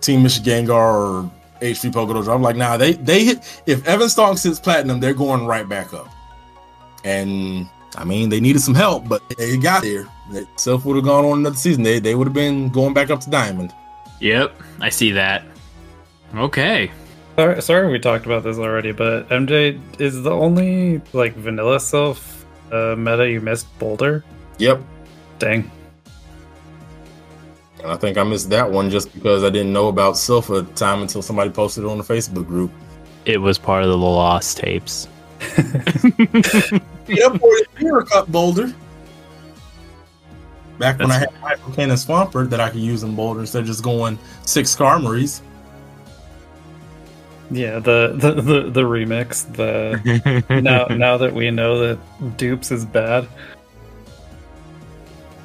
Team 0.00 0.22
Michigangar 0.22 0.70
or 0.70 1.32
HP 1.60 1.92
Pokedojo. 1.92 2.34
I'm 2.34 2.42
like, 2.42 2.56
nah, 2.56 2.78
they 2.78 2.92
they 2.92 3.24
hit 3.24 3.62
if 3.66 3.86
Evan 3.86 4.08
Stonks 4.08 4.42
hits 4.42 4.58
platinum, 4.58 5.00
they're 5.00 5.14
going 5.14 5.46
right 5.46 5.68
back 5.68 5.92
up. 5.92 6.08
And 7.04 7.68
I 7.96 8.04
mean, 8.04 8.30
they 8.30 8.40
needed 8.40 8.62
some 8.62 8.74
help, 8.74 9.06
but 9.06 9.22
they 9.36 9.58
got 9.58 9.82
there. 9.82 10.06
Silph 10.56 10.84
would 10.84 10.96
have 10.96 11.04
gone 11.04 11.24
on 11.26 11.38
another 11.40 11.56
season. 11.56 11.82
They 11.82 11.98
they 11.98 12.14
would 12.14 12.26
have 12.26 12.34
been 12.34 12.70
going 12.70 12.94
back 12.94 13.10
up 13.10 13.20
to 13.20 13.30
diamond. 13.30 13.74
Yep, 14.20 14.58
I 14.80 14.88
see 14.88 15.10
that. 15.12 15.44
Okay. 16.34 16.90
Sorry, 17.38 17.62
sorry 17.62 17.92
we 17.92 18.00
talked 18.00 18.26
about 18.26 18.42
this 18.42 18.58
already, 18.58 18.90
but 18.90 19.28
MJ 19.28 19.78
is 20.00 20.24
the 20.24 20.30
only 20.32 21.00
like 21.12 21.36
vanilla 21.36 21.76
Silph 21.76 22.42
uh, 22.72 22.96
meta 22.96 23.30
you 23.30 23.40
missed 23.40 23.68
Boulder? 23.78 24.24
Yep. 24.58 24.82
Dang. 25.38 25.70
And 27.80 27.92
I 27.92 27.96
think 27.96 28.18
I 28.18 28.24
missed 28.24 28.50
that 28.50 28.68
one 28.68 28.90
just 28.90 29.14
because 29.14 29.44
I 29.44 29.50
didn't 29.50 29.72
know 29.72 29.86
about 29.86 30.14
Silpha 30.14 30.74
time 30.74 31.00
until 31.00 31.22
somebody 31.22 31.50
posted 31.50 31.84
it 31.84 31.86
on 31.86 31.98
the 31.98 32.02
Facebook 32.02 32.48
group. 32.48 32.72
It 33.24 33.38
was 33.38 33.56
part 33.56 33.84
of 33.84 33.88
the 33.88 33.96
lost 33.96 34.56
tapes. 34.56 35.06
yep, 37.06 37.40
or 37.84 38.02
Cup 38.02 38.26
Boulder. 38.26 38.74
Back 40.80 40.98
when 40.98 41.12
I 41.12 41.18
had 41.18 41.30
Hydro 41.40 41.72
Cannon 41.72 41.96
Swampert 41.96 42.50
that 42.50 42.58
I 42.58 42.68
could 42.68 42.80
use 42.80 43.04
in 43.04 43.14
Boulder 43.14 43.38
instead 43.38 43.60
of 43.60 43.66
just 43.68 43.84
going 43.84 44.18
six 44.44 44.74
Skarmories. 44.74 45.40
Yeah, 47.50 47.78
the 47.78 48.14
the 48.14 48.32
the, 48.34 48.70
the 48.70 48.82
remix. 48.82 49.50
The 49.54 50.44
now 50.60 50.86
now 50.94 51.16
that 51.16 51.34
we 51.34 51.50
know 51.50 51.78
that 51.78 52.36
dupes 52.36 52.70
is 52.70 52.84
bad. 52.84 53.26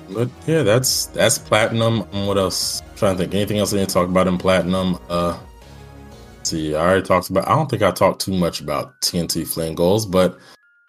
But 0.10 0.30
yeah, 0.46 0.64
that's 0.64 1.08
that's 1.08 1.38
platinum. 1.38 2.02
What 2.28 2.38
else? 2.38 2.82
I'm 2.82 2.98
trying 2.98 3.18
to 3.18 3.24
think. 3.24 3.34
Anything 3.34 3.58
else 3.60 3.74
I 3.74 3.78
didn't 3.78 3.92
talk 3.92 4.10
about 4.10 4.28
in 4.28 4.38
platinum? 4.38 5.00
Uh, 5.10 5.38
see, 6.44 6.76
I 6.76 6.82
already 6.82 7.04
talked 7.04 7.30
about. 7.30 7.48
I 7.48 7.56
don't 7.56 7.70
think 7.70 7.82
I 7.82 7.92
talked 7.92 8.22
too 8.22 8.34
much 8.34 8.60
about 8.60 9.00
TNT 9.02 9.44
Flingles, 9.44 10.10
but 10.10 10.38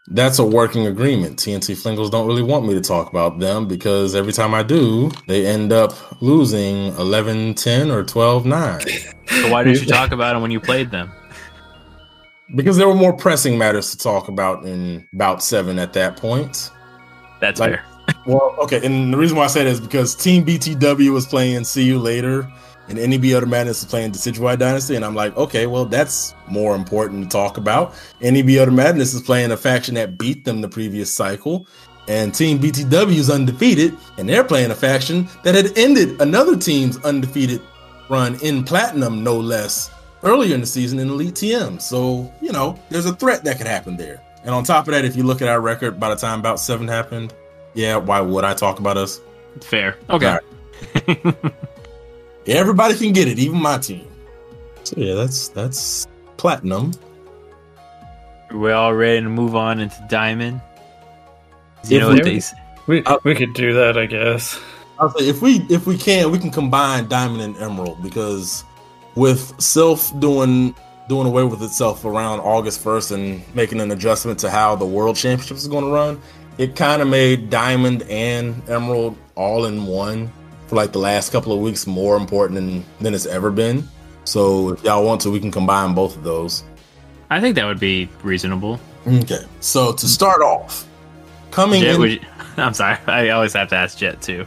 that's 0.09 0.39
a 0.39 0.45
working 0.45 0.87
agreement. 0.87 1.39
TNT 1.39 1.75
Flingles 1.75 2.11
don't 2.11 2.27
really 2.27 2.43
want 2.43 2.67
me 2.67 2.75
to 2.75 2.81
talk 2.81 3.09
about 3.09 3.39
them 3.39 3.67
because 3.67 4.15
every 4.15 4.33
time 4.33 4.53
I 4.53 4.63
do, 4.63 5.11
they 5.27 5.47
end 5.47 5.73
up 5.73 5.93
losing 6.21 6.89
11 6.99 7.55
10 7.55 7.91
or 7.91 8.05
12 8.05 8.47
9. 8.47 8.81
So, 9.27 9.51
why 9.51 9.65
didn't 9.65 9.81
you 9.81 9.87
talk 9.87 10.13
about 10.13 10.35
them 10.35 10.43
when 10.43 10.51
you 10.51 10.61
played 10.61 10.91
them? 10.91 11.11
Because 12.55 12.77
there 12.77 12.87
were 12.87 12.95
more 12.95 13.15
pressing 13.15 13.57
matters 13.57 13.91
to 13.93 13.97
talk 13.97 14.29
about 14.29 14.67
in 14.67 15.09
bout 15.15 15.43
seven 15.43 15.79
at 15.79 15.95
that 15.95 16.19
point. 16.19 16.71
That's 17.41 17.59
like, 17.59 17.71
fair. 17.71 17.85
well, 18.27 18.55
okay. 18.59 18.85
And 18.85 19.13
the 19.13 19.17
reason 19.17 19.39
why 19.39 19.45
I 19.45 19.47
said 19.47 19.67
is 19.67 19.81
because 19.81 20.15
Team 20.15 20.45
BTW 20.45 21.11
was 21.11 21.27
playing 21.27 21.65
See 21.65 21.85
You 21.85 21.99
Later 21.99 22.47
and 22.89 22.99
NEB 22.99 23.35
Utter 23.37 23.47
Madness 23.47 23.83
is 23.83 23.85
playing 23.87 24.13
Decidueye 24.13 24.59
Dynasty, 24.59 24.97
and 24.97 25.05
I'm 25.05 25.15
like, 25.15 25.37
okay, 25.37 25.67
well, 25.67 25.85
that's 25.85 26.35
more 26.49 26.75
important 26.75 27.25
to 27.25 27.29
talk 27.29 27.57
about. 27.57 27.95
NEB 28.21 28.51
Utter 28.61 28.71
Madness 28.71 29.15
is 29.15 29.23
playing 29.23 29.53
a 29.53 29.57
faction 29.57 29.95
that 29.95 30.19
beat 30.19 30.45
them 30.45 30.61
the 30.61 30.69
previous 30.69 31.13
cycle, 31.13 31.67
and 32.09 32.35
Team 32.35 32.59
BTW 32.59 33.17
is 33.17 33.31
undefeated, 33.31 33.97
and 34.19 34.29
they're 34.29 34.45
playing 34.45 34.71
a 34.71 34.75
faction 34.75 35.29
that 35.43 35.55
had 35.55 35.77
ended 35.79 36.21
another 36.21 36.57
team's 36.57 37.03
undefeated 37.05 37.63
run 38.09 38.39
in 38.43 38.65
Platinum, 38.65 39.25
no 39.25 39.39
less, 39.39 39.91
earlier 40.23 40.55
in 40.55 40.61
the 40.61 40.67
season 40.67 40.99
in 40.99 41.09
Elite 41.09 41.35
TM. 41.35 41.81
So, 41.81 42.33
you 42.41 42.53
know, 42.53 42.79
there's 42.91 43.07
a 43.07 43.15
threat 43.15 43.45
that 43.45 43.59
could 43.59 43.67
happen 43.67 43.97
there. 43.97 44.23
And 44.45 44.55
on 44.55 44.65
top 44.65 44.87
of 44.87 44.93
that, 44.93 45.05
if 45.05 45.17
you 45.17 45.23
look 45.23 45.41
at 45.41 45.49
our 45.49 45.61
record 45.61 45.99
by 45.99 46.11
the 46.11 46.17
time 46.17 46.39
about 46.39 46.61
seven 46.61 46.87
happened, 46.87 47.33
yeah, 47.73 47.97
why 47.97 48.21
would 48.21 48.45
I 48.45 48.55
talk 48.55 48.79
about 48.79 48.97
us? 48.97 49.21
Fair. 49.63 49.97
Okay. 50.11 50.39
Everybody 52.47 52.97
can 52.97 53.13
get 53.13 53.29
it, 53.29 53.39
even 53.39 53.61
my 53.61 53.79
team. 53.79 54.07
So 54.85 54.97
yeah, 54.99 55.15
that's 55.15 55.49
that's 55.49 56.07
platinum. 56.37 56.93
We're 58.51 58.75
all 58.75 58.95
ready 58.95 59.23
to 59.23 59.29
move 59.29 59.57
on 59.57 59.81
into 59.81 59.97
diamond. 60.09 60.61
You 61.89 62.01
know 62.01 62.09
what 62.09 62.25
they 62.25 62.41
we 62.87 63.03
uh, 63.05 63.19
we 63.25 63.35
could 63.35 63.55
do 63.55 63.73
that, 63.75 63.97
I 63.97 64.07
guess. 64.07 64.61
I'll 64.99 65.13
if 65.19 65.41
we 65.43 65.65
if 65.71 65.87
we 65.87 65.97
can, 65.97 66.31
we 66.31 66.39
can 66.39 66.51
combine 66.51 67.09
diamond 67.09 67.41
and 67.41 67.57
emerald 67.57 68.03
because 68.03 68.65
with 69.15 69.57
Silph 69.57 70.19
doing 70.21 70.75
doing 71.09 71.27
away 71.27 71.45
with 71.45 71.63
itself 71.63 72.05
around 72.05 72.41
August 72.41 72.81
first 72.81 73.11
and 73.11 73.43
making 73.55 73.81
an 73.81 73.91
adjustment 73.91 74.39
to 74.41 74.51
how 74.51 74.75
the 74.77 74.87
world 74.87 75.17
championships 75.17 75.63
is 75.63 75.69
going 75.69 75.85
to 75.85 75.91
run, 75.91 76.21
it 76.59 76.77
kind 76.77 77.03
of 77.03 77.09
made 77.09 77.51
diamond 77.51 78.03
and 78.05 78.67
emerald 78.69 79.17
all 79.35 79.67
in 79.67 79.87
one 79.87 80.31
for 80.75 80.81
like 80.81 80.93
the 80.93 80.99
last 80.99 81.31
couple 81.31 81.53
of 81.53 81.61
weeks 81.61 81.87
more 81.87 82.17
important 82.17 82.57
than, 82.57 82.85
than 83.01 83.15
it's 83.15 83.27
ever 83.27 83.51
been. 83.51 83.89
So 84.25 84.71
if 84.71 84.83
y'all 84.83 85.05
want 85.05 85.21
to, 85.23 85.31
we 85.31 85.39
can 85.39 85.51
combine 85.51 85.95
both 85.95 86.17
of 86.17 86.25
those. 86.25 86.65
I 87.31 87.41
think 87.41 87.55
that 87.55 87.65
would 87.65 87.81
be 87.81 88.09
reasonable. 88.23 88.81
Okay. 89.07 89.45
So 89.61 89.93
to 89.93 90.09
start 90.09 90.43
off, 90.43 90.87
coming 91.51 91.83
Jet, 91.83 91.95
in. 91.97 92.03
You, 92.03 92.21
I'm 92.57 92.75
sorry. 92.75 92.99
I 93.07 93.31
always 93.31 93.53
have 93.53 93.69
to 93.69 93.77
ask 93.77 93.99
Jet 93.99 94.21
too. 94.21 94.47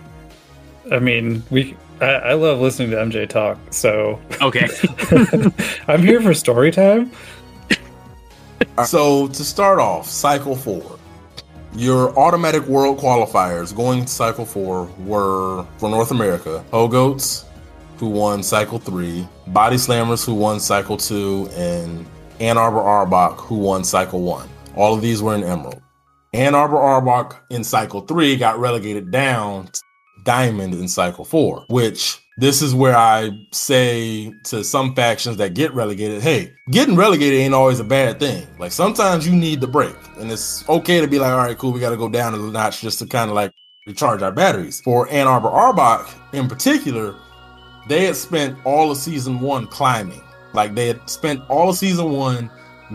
I 0.91 0.99
mean, 0.99 1.44
we. 1.49 1.76
I, 2.02 2.06
I 2.06 2.34
love 2.34 2.60
listening 2.60 2.91
to 2.91 2.98
MJ 2.98 3.28
talk. 3.28 3.58
So 3.72 4.20
okay, 4.41 4.68
I'm 5.88 6.04
here 6.04 6.22
for 6.22 6.34
story 6.34 6.72
time. 6.72 7.12
so 8.86 9.28
to 9.28 9.44
start 9.44 9.80
off, 9.80 10.08
cycle 10.08 10.56
four. 10.56 10.97
Your 11.78 12.10
automatic 12.18 12.66
world 12.66 12.98
qualifiers 12.98 13.72
going 13.76 14.06
to 14.06 14.08
cycle 14.08 14.45
four 14.45 14.86
were 14.98 15.64
for 15.78 15.91
North 15.91 16.10
America, 16.10 16.66
Hogoats, 16.74 17.45
who 17.98 18.08
won 18.10 18.41
cycle 18.41 18.80
three, 18.80 19.28
Body 19.45 19.76
Slammers, 19.76 20.26
who 20.26 20.34
won 20.34 20.60
cycle 20.60 20.98
two, 20.98 21.48
and 21.54 22.04
Ann 22.40 22.58
Arbor 22.58 22.80
Arbok, 22.80 23.41
who 23.41 23.58
won 23.60 23.84
cycle 23.84 24.24
one. 24.24 24.49
All 24.76 24.95
of 24.95 25.04
these 25.04 25.22
were 25.22 25.36
in 25.36 25.44
Emerald. 25.44 25.80
Ann 26.34 26.56
Arbor 26.56 26.78
Arbok 26.78 27.36
in 27.52 27.64
cycle 27.64 28.02
three 28.02 28.38
got 28.38 28.58
relegated 28.58 29.12
down 29.12 29.68
to 29.68 29.82
Diamond 30.24 30.74
in 30.74 30.88
cycle 30.88 31.26
four, 31.26 31.64
which 31.70 32.20
this 32.38 32.62
is 32.62 32.76
where 32.76 32.96
I 32.96 33.32
say 33.52 34.32
to 34.46 34.64
some 34.64 34.94
factions 34.94 35.38
that 35.38 35.56
get 35.56 35.74
relegated, 35.74 36.22
hey, 36.22 36.54
getting 36.70 36.96
relegated 36.96 37.40
ain't 37.40 37.56
always 37.56 37.80
a 37.80 37.84
bad 37.84 38.20
thing. 38.20 38.48
Like 38.60 38.72
sometimes 38.72 39.28
you 39.28 39.36
need 39.36 39.60
the 39.60 39.68
break, 39.68 39.96
and 40.20 40.32
it's 40.32 40.68
okay 40.70 41.02
to 41.02 41.08
be 41.08 41.18
like, 41.18 41.32
all 41.32 41.40
right, 41.40 41.58
cool, 41.58 41.72
we 41.72 41.80
got 41.80 41.90
to 41.90 41.98
go 41.98 42.10
down 42.10 42.36
a 42.36 42.38
notch 42.38 42.82
just 42.82 43.00
to 43.00 43.08
kind 43.08 43.30
of 43.30 43.36
like 43.36 43.52
recharge 43.88 44.22
our 44.22 44.32
batteries. 44.32 44.82
For 44.82 45.10
Ann 45.10 45.28
Arbor 45.28 45.50
Arbok 45.50 46.14
in 46.34 46.48
particular, 46.48 47.16
they 47.88 48.06
had 48.06 48.16
spent 48.16 48.58
all 48.66 48.92
of 48.92 48.98
season 48.98 49.40
one 49.40 49.66
climbing. 49.66 50.22
Like 50.54 50.76
they 50.76 50.88
had 50.88 51.10
spent 51.10 51.42
all 51.50 51.70
of 51.70 51.78
season 51.78 52.12
one 52.12 52.52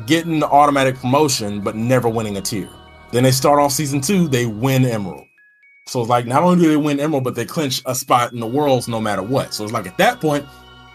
getting 0.06 0.38
the 0.38 0.46
automatic 0.46 0.96
promotion, 0.96 1.60
but 1.60 1.74
never 1.74 2.08
winning 2.08 2.36
a 2.36 2.40
tier. 2.40 2.70
Then 3.10 3.24
they 3.24 3.32
start 3.32 3.58
off 3.58 3.72
season 3.72 4.00
two, 4.00 4.28
they 4.28 4.46
win 4.46 4.84
Emerald. 4.84 5.26
So 5.86 6.00
it's 6.00 6.08
like 6.08 6.26
not 6.26 6.42
only 6.42 6.62
do 6.62 6.70
they 6.70 6.76
win 6.76 7.00
Emerald, 7.00 7.24
but 7.24 7.34
they 7.34 7.44
clinch 7.44 7.82
a 7.86 7.94
spot 7.94 8.32
in 8.32 8.40
the 8.40 8.46
worlds 8.46 8.88
no 8.88 9.00
matter 9.00 9.22
what. 9.22 9.52
So 9.52 9.64
it's 9.64 9.72
like 9.72 9.86
at 9.86 9.98
that 9.98 10.20
point, 10.20 10.46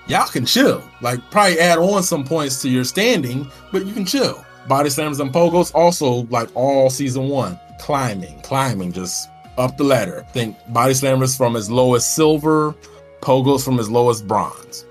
y'all 0.08 0.28
can 0.28 0.46
chill. 0.46 0.84
Like 1.02 1.20
probably 1.30 1.60
add 1.60 1.78
on 1.78 2.04
some 2.04 2.24
points 2.24 2.62
to 2.62 2.70
your 2.70 2.84
standing, 2.84 3.50
but 3.72 3.86
you 3.86 3.94
can 3.94 4.06
chill. 4.06 4.44
Body 4.68 4.90
slammers 4.90 5.20
and 5.20 5.32
pogos 5.32 5.74
also 5.74 6.24
like 6.30 6.50
all 6.56 6.90
season 6.90 7.28
one, 7.28 7.60
climbing, 7.80 8.40
climbing, 8.42 8.92
just 8.92 9.30
up 9.58 9.78
the 9.78 9.84
ladder. 9.84 10.26
Think 10.32 10.56
body 10.74 10.94
slammers 10.94 11.38
from 11.38 11.56
as 11.56 11.70
low 11.70 11.96
as 11.96 12.10
silver, 12.10 12.74
pogos 13.22 13.64
from 13.64 13.80
as 13.80 13.90
low 13.90 14.10
as 14.10 14.22
bronze. 14.22 14.86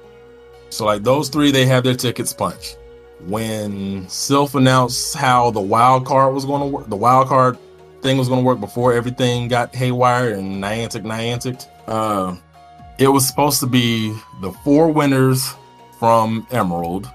So 0.70 0.85
like 0.85 1.05
those 1.05 1.28
three, 1.28 1.51
they 1.51 1.66
have 1.66 1.85
their 1.85 1.94
tickets 1.94 2.32
punched. 2.32 2.78
When 3.20 4.05
Silph 4.06 4.55
announced 4.55 5.16
how 5.16 5.51
the 5.51 5.60
wild 5.60 6.05
card 6.05 6.35
was 6.35 6.44
going 6.44 6.60
to 6.60 6.66
work, 6.66 6.89
the 6.89 6.97
wild 6.97 7.28
card 7.28 7.56
thing 8.07 8.19
was 8.19 8.28
going 8.28 8.41
to 8.41 8.47
work 8.47 8.61
before 8.61 8.93
everything 8.93 9.49
got 9.49 9.74
haywire 9.74 10.31
and 10.31 10.62
Niantic 10.62 11.03
Niantic. 11.03 11.66
Uh, 11.89 12.37
it 12.99 13.09
was 13.09 13.27
supposed 13.27 13.59
to 13.61 13.66
be 13.66 14.16
the 14.41 14.53
four 14.65 14.91
winners 14.91 15.55
from 15.99 16.47
Emerald 16.53 17.11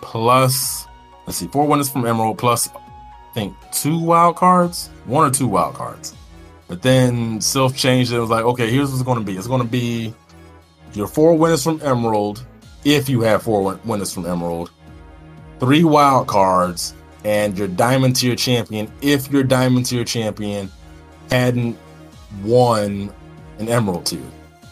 plus, 0.00 0.86
let's 1.26 1.38
see, 1.38 1.48
four 1.48 1.66
winners 1.66 1.90
from 1.90 2.06
Emerald 2.06 2.38
plus, 2.38 2.68
I 2.68 3.34
think, 3.34 3.56
two 3.72 3.98
wild 3.98 4.36
cards, 4.36 4.88
one 5.06 5.28
or 5.28 5.32
two 5.32 5.48
wild 5.48 5.74
cards. 5.74 6.14
But 6.68 6.80
then 6.80 7.40
Silph 7.40 7.76
changed 7.76 8.12
it. 8.12 8.16
It 8.16 8.20
was 8.20 8.30
like, 8.30 8.44
okay, 8.44 8.70
here's 8.70 8.90
what's 8.90 9.02
going 9.02 9.18
to 9.18 9.24
be. 9.24 9.36
It's 9.36 9.48
going 9.48 9.62
to 9.62 9.68
be 9.68 10.14
your 10.92 11.08
four 11.08 11.36
winners 11.36 11.64
from 11.64 11.80
Emerald, 11.82 12.46
if 12.84 13.08
you 13.08 13.20
have 13.22 13.42
four 13.42 13.78
winners 13.84 14.14
from 14.14 14.26
Emerald, 14.26 14.70
three 15.58 15.82
wild 15.82 16.28
cards, 16.28 16.94
and 17.24 17.56
your 17.58 17.68
diamond 17.68 18.16
tier 18.16 18.36
champion 18.36 18.90
if 19.00 19.30
your 19.30 19.42
diamond 19.42 19.86
tier 19.86 20.04
champion 20.04 20.70
hadn't 21.30 21.78
won 22.42 23.12
an 23.58 23.68
emerald 23.68 24.06
tier. 24.06 24.20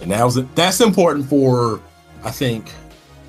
And 0.01 0.11
that 0.11 0.25
was 0.25 0.45
that's 0.55 0.81
important 0.81 1.27
for 1.27 1.81
I 2.25 2.31
think 2.31 2.71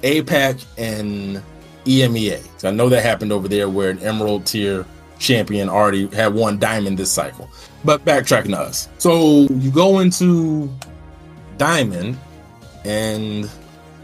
APAC 0.01 0.65
and 0.77 1.41
EMEA. 1.85 2.41
So 2.59 2.69
I 2.69 2.71
know 2.71 2.89
that 2.89 3.03
happened 3.03 3.31
over 3.31 3.47
there 3.47 3.69
where 3.69 3.89
an 3.89 3.99
emerald 3.99 4.45
tier 4.45 4.85
champion 5.19 5.69
already 5.69 6.07
had 6.07 6.33
won 6.33 6.59
diamond 6.59 6.97
this 6.97 7.11
cycle. 7.11 7.49
But 7.85 8.03
backtracking 8.05 8.51
to 8.51 8.59
us. 8.59 8.89
So 8.97 9.47
you 9.49 9.71
go 9.71 9.99
into 9.99 10.69
diamond 11.57 12.17
and 12.85 13.49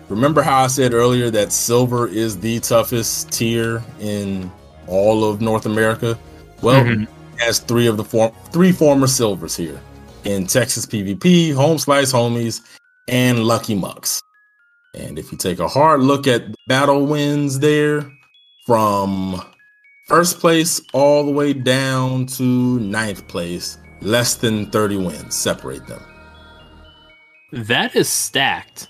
remember 0.08 0.42
how 0.42 0.64
I 0.64 0.68
said 0.68 0.94
earlier 0.94 1.30
that 1.32 1.52
silver 1.52 2.08
is 2.08 2.40
the 2.40 2.60
toughest 2.60 3.32
tier 3.32 3.84
in 4.00 4.52
all 4.90 5.24
of 5.24 5.42
North 5.42 5.66
America. 5.66 6.18
Well, 6.62 6.84
mm-hmm. 6.84 7.38
has 7.38 7.60
three 7.60 7.88
of 7.88 7.98
the 7.98 8.04
form 8.04 8.32
three 8.52 8.72
former 8.72 9.08
silvers 9.08 9.56
here 9.56 9.80
in 10.26 10.48
Texas 10.48 10.86
PvP, 10.86 11.54
Home 11.54 11.78
Slice 11.78 12.12
Homies, 12.12 12.62
and 13.08 13.46
Lucky 13.46 13.76
Mucks. 13.76 14.22
And 14.96 15.20
if 15.20 15.32
you 15.32 15.38
take 15.38 15.60
a 15.60 15.68
hard 15.68 16.02
look 16.02 16.28
at 16.28 16.44
battle 16.68 17.06
wins 17.06 17.60
there 17.60 18.12
from 18.66 19.42
first 20.08 20.40
place 20.40 20.82
all 20.94 21.24
the 21.26 21.32
way 21.32 21.54
down 21.54 22.26
to 22.26 22.44
ninth 22.80 23.28
place, 23.28 23.78
less 24.02 24.36
than 24.36 24.70
30 24.72 24.98
wins 24.98 25.36
separate 25.36 25.86
them. 25.88 26.04
That 27.52 27.96
is 27.96 28.10
stacked. 28.10 28.88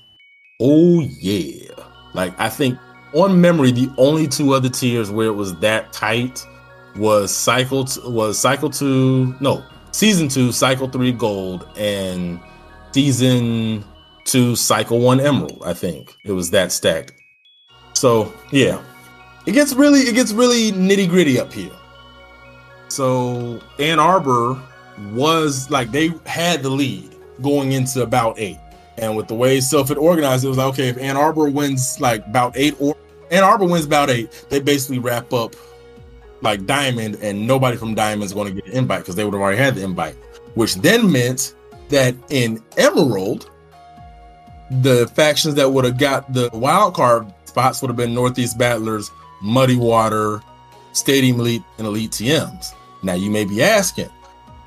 Oh, 0.62 1.02
yeah. 1.02 1.72
Like, 2.14 2.38
I 2.40 2.50
think 2.50 2.78
on 3.14 3.40
memory, 3.40 3.72
the 3.72 3.92
only 3.98 4.28
two 4.28 4.54
other 4.54 4.70
tiers 4.70 5.12
where 5.12 5.28
it 5.28 5.36
was 5.36 5.56
that 5.60 5.92
tight 5.92 6.46
was 6.96 7.32
cycle 7.36 7.86
t- 7.86 8.02
was 8.06 8.38
cycle 8.38 8.70
two 8.70 9.36
no 9.40 9.64
season 9.92 10.28
two 10.28 10.52
cycle 10.52 10.88
three 10.88 11.12
gold 11.12 11.68
and 11.78 12.40
season 12.92 13.86
two 14.26 14.56
cycle 14.56 15.00
one 15.00 15.20
emerald 15.20 15.62
i 15.64 15.72
think 15.74 16.16
it 16.26 16.32
was 16.32 16.50
that 16.50 16.72
stacked 16.72 17.14
so 17.94 18.34
yeah 18.52 18.82
it 19.46 19.54
gets 19.54 19.74
really 19.74 20.02
it 20.02 20.14
gets 20.14 20.32
really 20.32 20.72
nitty 20.72 21.10
gritty 21.10 21.40
up 21.40 21.52
here. 21.52 21.72
So 22.88 23.60
ann 23.80 24.00
arbor 24.00 24.62
was 25.12 25.70
like 25.72 25.92
they 25.92 26.12
had 26.26 26.62
the 26.62 26.70
lead 26.70 27.16
going 27.42 27.72
into 27.72 28.04
about 28.04 28.38
eight 28.38 28.60
and 29.00 29.16
with 29.16 29.28
the 29.28 29.36
way 29.36 29.58
Silph 29.58 29.90
had 29.90 29.98
organized, 29.98 30.44
it 30.44 30.50
was 30.50 30.58
like, 30.58 30.74
okay, 30.74 30.90
if 30.90 30.98
Ann 30.98 31.18
Arbor 31.18 31.50
wins 31.50 32.00
like 32.00 32.26
about 32.28 32.54
eight 32.56 32.76
or 32.80 32.96
Ann 33.32 33.44
Arbor 33.44 33.66
wins 33.66 33.86
about 33.86 34.10
eight, 34.10 34.46
they 34.50 34.60
basically 34.60 35.00
wrap 35.00 35.34
up 35.34 35.56
like 36.42 36.66
Diamond, 36.66 37.18
and 37.22 37.46
nobody 37.46 37.78
from 37.78 37.96
Diamond 37.96 38.24
is 38.24 38.34
going 38.34 38.48
to 38.48 38.62
get 38.62 38.72
an 38.72 38.78
invite 38.78 39.00
because 39.02 39.16
they 39.16 39.26
would 39.26 39.34
have 39.34 39.42
already 39.42 39.58
had 39.58 39.76
the 39.76 39.84
invite. 39.84 40.16
Which 40.56 40.76
then 40.76 41.12
meant 41.12 41.54
that 41.90 42.16
in 42.30 42.64
Emerald, 42.78 43.50
the 44.72 45.08
factions 45.16 45.56
that 45.56 45.72
would 45.72 45.86
have 45.86 45.98
got 45.98 46.32
the 46.34 46.50
wild 46.54 46.94
card 46.94 47.32
spots 47.46 47.82
would 47.82 47.90
have 47.90 47.98
been 47.98 48.14
Northeast 48.14 48.58
Battlers, 48.58 49.12
Muddy 49.42 49.76
Water, 49.76 50.42
Stadium 50.94 51.40
Elite, 51.40 51.64
and 51.78 51.88
Elite 51.88 52.12
TMs. 52.12 52.74
Now 53.04 53.14
you 53.14 53.30
may 53.30 53.46
be 53.46 53.62
asking, 53.62 54.10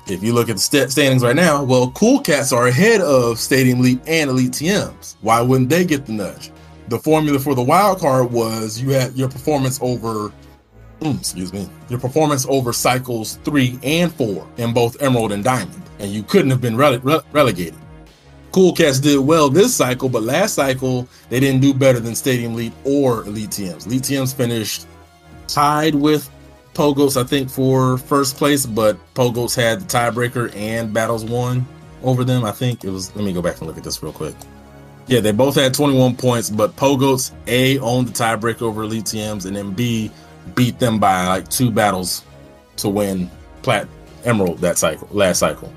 if 0.07 0.21
you 0.21 0.33
look 0.33 0.49
at 0.49 0.57
the 0.57 0.61
st- 0.61 0.91
standings 0.91 1.23
right 1.23 1.35
now, 1.35 1.63
well, 1.63 1.91
Cool 1.91 2.19
Cats 2.19 2.51
are 2.51 2.67
ahead 2.67 3.01
of 3.01 3.39
Stadium 3.39 3.79
Elite 3.79 4.01
and 4.05 4.29
Elite 4.29 4.51
TMs. 4.51 5.15
Why 5.21 5.41
wouldn't 5.41 5.69
they 5.69 5.85
get 5.85 6.05
the 6.05 6.13
nudge? 6.13 6.51
The 6.89 6.99
formula 6.99 7.39
for 7.39 7.55
the 7.55 7.63
wild 7.63 7.99
card 7.99 8.31
was 8.31 8.81
you 8.81 8.89
had 8.89 9.13
your 9.13 9.29
performance 9.29 9.79
over, 9.81 10.31
mm, 10.99 11.17
excuse 11.17 11.53
me, 11.53 11.69
your 11.89 11.99
performance 11.99 12.45
over 12.49 12.73
cycles 12.73 13.39
three 13.45 13.79
and 13.83 14.13
four 14.13 14.47
in 14.57 14.73
both 14.73 15.01
Emerald 15.01 15.31
and 15.31 15.43
Diamond, 15.43 15.81
and 15.99 16.11
you 16.11 16.23
couldn't 16.23 16.51
have 16.51 16.61
been 16.61 16.75
rele- 16.75 17.03
re- 17.03 17.21
relegated. 17.31 17.75
Cool 18.51 18.73
Cats 18.73 18.99
did 18.99 19.17
well 19.19 19.49
this 19.49 19.73
cycle, 19.73 20.09
but 20.09 20.23
last 20.23 20.53
cycle 20.53 21.07
they 21.29 21.39
didn't 21.39 21.61
do 21.61 21.73
better 21.73 21.99
than 21.99 22.13
Stadium 22.13 22.53
Elite 22.53 22.73
or 22.83 23.23
Elite 23.23 23.49
TMs. 23.49 23.87
Elite 23.87 24.03
TMs 24.03 24.35
finished 24.35 24.85
tied 25.47 25.95
with 25.95 26.29
Pogos, 26.73 27.21
I 27.21 27.23
think, 27.23 27.49
for 27.49 27.97
first 27.97 28.37
place, 28.37 28.65
but 28.65 28.97
Pogos 29.13 29.55
had 29.55 29.81
the 29.81 29.85
tiebreaker 29.85 30.55
and 30.55 30.93
battles 30.93 31.23
won 31.23 31.65
over 32.03 32.23
them. 32.23 32.43
I 32.43 32.51
think 32.51 32.83
it 32.83 32.89
was. 32.89 33.15
Let 33.15 33.25
me 33.25 33.33
go 33.33 33.41
back 33.41 33.59
and 33.59 33.67
look 33.67 33.77
at 33.77 33.83
this 33.83 34.01
real 34.01 34.13
quick. 34.13 34.35
Yeah, 35.07 35.19
they 35.19 35.31
both 35.31 35.55
had 35.55 35.73
21 35.73 36.15
points, 36.15 36.49
but 36.49 36.75
Pogos 36.75 37.31
A 37.47 37.77
owned 37.79 38.07
the 38.07 38.11
tiebreaker 38.13 38.63
over 38.63 38.83
Elite 38.83 39.05
TMs, 39.05 39.45
and 39.45 39.55
then 39.55 39.71
B 39.71 40.11
beat 40.55 40.79
them 40.79 40.99
by 40.99 41.27
like 41.27 41.49
two 41.49 41.71
battles 41.71 42.23
to 42.77 42.89
win 42.89 43.29
Plat 43.61 43.87
Emerald 44.23 44.59
that 44.59 44.77
cycle, 44.77 45.07
last 45.11 45.39
cycle. 45.39 45.71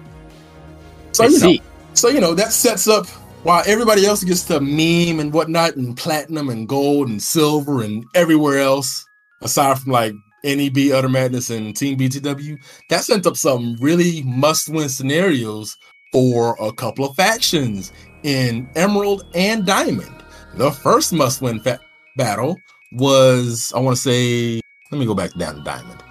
So 1.12 1.26
you 1.26 1.38
know, 1.38 1.56
so 1.94 2.08
you 2.08 2.20
know 2.20 2.34
that 2.34 2.52
sets 2.52 2.88
up 2.88 3.06
while 3.42 3.62
everybody 3.66 4.06
else 4.06 4.24
gets 4.24 4.44
to 4.44 4.60
meme 4.60 5.20
and 5.20 5.32
whatnot, 5.32 5.76
and 5.76 5.96
platinum 5.96 6.48
and 6.48 6.68
gold 6.68 7.08
and 7.08 7.22
silver 7.22 7.82
and 7.82 8.04
everywhere 8.14 8.58
else, 8.58 9.04
aside 9.42 9.78
from 9.78 9.92
like 9.92 10.14
NEB, 10.44 10.92
Utter 10.92 11.08
Madness, 11.08 11.50
and 11.50 11.76
Team 11.76 11.98
BTW, 11.98 12.58
that 12.88 13.04
sent 13.04 13.26
up 13.26 13.36
some 13.36 13.76
really 13.80 14.22
must 14.22 14.68
win 14.68 14.88
scenarios 14.88 15.76
for 16.12 16.56
a 16.60 16.72
couple 16.72 17.04
of 17.04 17.16
factions 17.16 17.92
in 18.22 18.68
Emerald 18.76 19.24
and 19.34 19.66
Diamond. 19.66 20.24
The 20.54 20.70
first 20.70 21.12
must 21.12 21.42
win 21.42 21.60
fa- 21.60 21.80
battle 22.16 22.56
was, 22.92 23.72
I 23.74 23.80
want 23.80 23.96
to 23.96 24.02
say, 24.02 24.60
let 24.90 24.98
me 24.98 25.06
go 25.06 25.14
back 25.14 25.32
down 25.34 25.56
to 25.56 25.62
Diamond. 25.62 26.02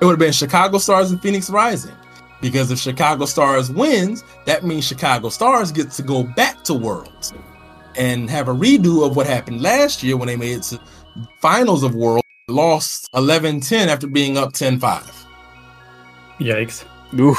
It 0.00 0.04
would 0.04 0.12
have 0.12 0.18
been 0.18 0.32
Chicago 0.32 0.78
Stars 0.78 1.10
and 1.10 1.20
Phoenix 1.22 1.48
Rising. 1.48 1.94
Because 2.40 2.70
if 2.70 2.78
Chicago 2.78 3.24
Stars 3.24 3.70
wins, 3.70 4.22
that 4.44 4.64
means 4.64 4.86
Chicago 4.86 5.30
Stars 5.30 5.72
gets 5.72 5.96
to 5.96 6.02
go 6.02 6.24
back 6.24 6.62
to 6.64 6.74
Worlds 6.74 7.32
and 7.96 8.28
have 8.28 8.48
a 8.48 8.54
redo 8.54 9.06
of 9.06 9.16
what 9.16 9.26
happened 9.26 9.62
last 9.62 10.02
year 10.02 10.16
when 10.16 10.26
they 10.26 10.36
made 10.36 10.58
it 10.58 10.62
to 10.64 10.80
finals 11.40 11.82
of 11.82 11.94
Worlds 11.94 12.23
lost 12.48 13.10
11-10 13.12 13.86
after 13.86 14.06
being 14.06 14.36
up 14.36 14.52
10-5. 14.52 15.24
Yikes. 16.38 16.84
Oof. 17.18 17.38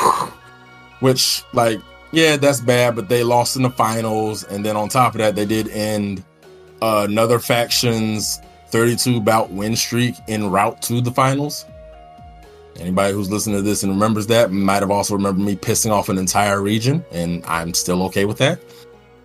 Which, 0.99 1.43
like, 1.53 1.79
yeah, 2.11 2.37
that's 2.37 2.59
bad, 2.59 2.95
but 2.95 3.09
they 3.09 3.23
lost 3.23 3.55
in 3.55 3.63
the 3.63 3.69
finals. 3.69 4.43
And 4.45 4.65
then 4.65 4.75
on 4.75 4.89
top 4.89 5.13
of 5.13 5.19
that, 5.19 5.35
they 5.35 5.45
did 5.45 5.67
end 5.69 6.23
uh, 6.81 7.05
another 7.07 7.39
faction's 7.39 8.39
32 8.69 9.21
bout 9.21 9.51
win 9.51 9.75
streak 9.75 10.15
en 10.27 10.49
route 10.49 10.81
to 10.83 11.01
the 11.01 11.11
finals. 11.11 11.65
Anybody 12.79 13.13
who's 13.13 13.29
listening 13.29 13.57
to 13.57 13.61
this 13.61 13.83
and 13.83 13.91
remembers 13.91 14.27
that 14.27 14.51
might 14.51 14.81
have 14.81 14.91
also 14.91 15.13
remembered 15.13 15.45
me 15.45 15.55
pissing 15.55 15.91
off 15.91 16.09
an 16.09 16.17
entire 16.17 16.61
region, 16.61 17.05
and 17.11 17.45
I'm 17.45 17.73
still 17.73 18.03
okay 18.03 18.25
with 18.25 18.37
that. 18.39 18.59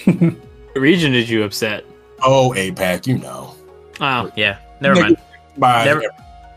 Region 0.76 1.10
did 1.10 1.28
you 1.28 1.42
upset? 1.42 1.84
Oh, 2.22 2.54
APAC, 2.56 3.08
you 3.08 3.18
know. 3.18 3.56
Oh, 4.00 4.30
yeah. 4.36 4.58
Never 4.80 5.00
mind. 5.00 5.16
Bye. 5.60 5.84
Never- 5.84 6.02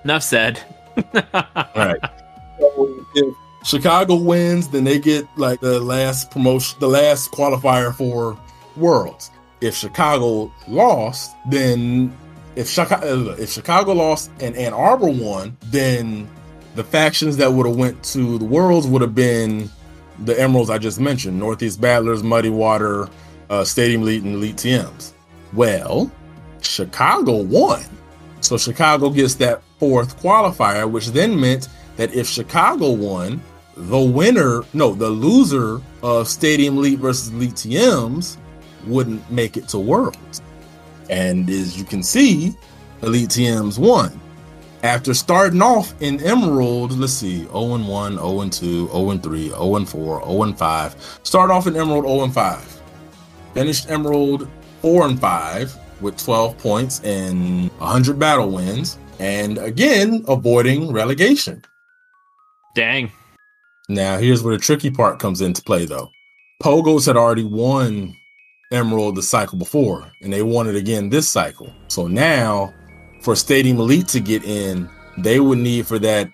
Enough 0.04 0.24
said. 0.24 0.60
All 0.98 1.04
right. 1.76 2.00
So 2.60 3.06
if 3.16 3.36
Chicago 3.64 4.16
wins, 4.16 4.68
then 4.70 4.84
they 4.84 5.00
get 5.00 5.26
like 5.38 5.60
the 5.62 5.80
last 5.80 6.30
promotion, 6.32 6.78
the 6.80 6.88
last 6.90 7.32
qualifier 7.32 7.94
for 7.96 8.38
Worlds. 8.76 9.32
If 9.62 9.76
Chicago 9.76 10.52
lost, 10.68 11.32
then 11.50 12.16
if 12.56 12.70
Chicago 12.70 13.32
if 13.32 13.50
Chicago 13.50 13.94
lost 13.94 14.30
and 14.42 14.56
Ann 14.58 14.74
Arbor 14.74 15.10
won, 15.10 15.56
then 15.68 16.28
the 16.76 16.84
factions 16.84 17.38
that 17.38 17.54
would 17.54 17.66
have 17.66 17.76
went 17.78 18.04
to 18.06 18.38
the 18.38 18.46
Worlds 18.46 18.86
would 18.88 19.02
have 19.02 19.16
been 19.16 19.70
the 20.20 20.40
Emeralds 20.40 20.70
I 20.70 20.78
just 20.80 21.00
mentioned: 21.00 21.40
Northeast 21.40 21.80
Battlers, 21.80 22.24
Muddy 22.24 22.50
Water, 22.50 23.08
uh, 23.50 23.64
Stadium 23.64 24.02
Elite, 24.02 24.24
and 24.24 24.36
Elite 24.36 24.58
TMs. 24.58 25.14
Well, 25.54 26.12
Chicago 26.62 27.38
won. 27.42 27.84
So 28.44 28.58
Chicago 28.58 29.10
gets 29.10 29.36
that 29.36 29.62
fourth 29.80 30.22
qualifier, 30.22 30.90
which 30.90 31.08
then 31.08 31.40
meant 31.40 31.70
that 31.96 32.14
if 32.14 32.28
Chicago 32.28 32.92
won, 32.92 33.42
the 33.78 34.00
winner, 34.00 34.64
no, 34.74 34.94
the 34.94 35.10
loser 35.10 35.82
of 36.02 36.28
Stadium 36.28 36.78
Elite 36.78 37.00
versus 37.00 37.30
Elite 37.30 37.54
TMs 37.54 38.36
wouldn't 38.86 39.32
make 39.32 39.56
it 39.56 39.70
to 39.70 39.80
Worlds. 39.80 40.42
And 41.10 41.50
as 41.50 41.78
you 41.78 41.86
can 41.86 42.04
see, 42.04 42.54
Elite 43.02 43.30
TMs 43.30 43.80
won. 43.80 44.20
After 44.84 45.14
starting 45.14 45.62
off 45.62 45.94
in 46.02 46.22
Emerald, 46.22 46.92
let's 47.00 47.14
see, 47.14 47.46
0 47.46 47.76
and 47.76 47.88
1, 47.88 48.16
0 48.16 48.42
and 48.42 48.52
2, 48.52 48.88
0 48.90 49.10
and 49.12 49.24
3, 49.24 49.50
0 49.50 49.76
and 49.78 49.88
4, 49.88 50.24
0 50.26 50.44
and 50.44 50.58
5. 50.58 51.20
Start 51.24 51.50
off 51.50 51.66
in 51.66 51.78
Emerald 51.78 52.04
0 52.04 52.24
and 52.26 52.34
5. 52.34 52.82
Finished 53.54 53.90
Emerald 53.90 54.50
4 54.82 55.08
and 55.08 55.22
5 55.22 55.80
with 56.04 56.18
12 56.18 56.58
points 56.60 57.00
and 57.04 57.72
100 57.80 58.20
battle 58.20 58.52
wins. 58.52 59.00
And 59.20 59.58
again, 59.58 60.24
avoiding 60.28 60.92
relegation. 60.92 61.64
Dang. 62.76 63.12
Now, 63.90 64.18
here's 64.18 64.44
where 64.44 64.56
the 64.56 64.62
tricky 64.62 64.92
part 64.92 65.20
comes 65.20 65.42
into 65.42 65.64
play, 65.64 65.86
though. 65.86 66.12
Pogos 66.62 67.06
had 67.06 67.18
already 67.18 67.44
won 67.44 68.16
Emerald 68.72 69.16
the 69.16 69.22
cycle 69.22 69.58
before, 69.58 70.12
and 70.22 70.32
they 70.32 70.42
won 70.42 70.68
it 70.68 70.76
again 70.76 71.10
this 71.10 71.30
cycle. 71.30 71.72
So 71.88 72.08
now, 72.08 72.74
for 73.22 73.36
Stadium 73.36 73.78
Elite 73.78 74.08
to 74.10 74.20
get 74.20 74.44
in, 74.44 74.90
they 75.18 75.40
would 75.40 75.60
need 75.60 75.86
for 75.86 76.00
that. 76.00 76.30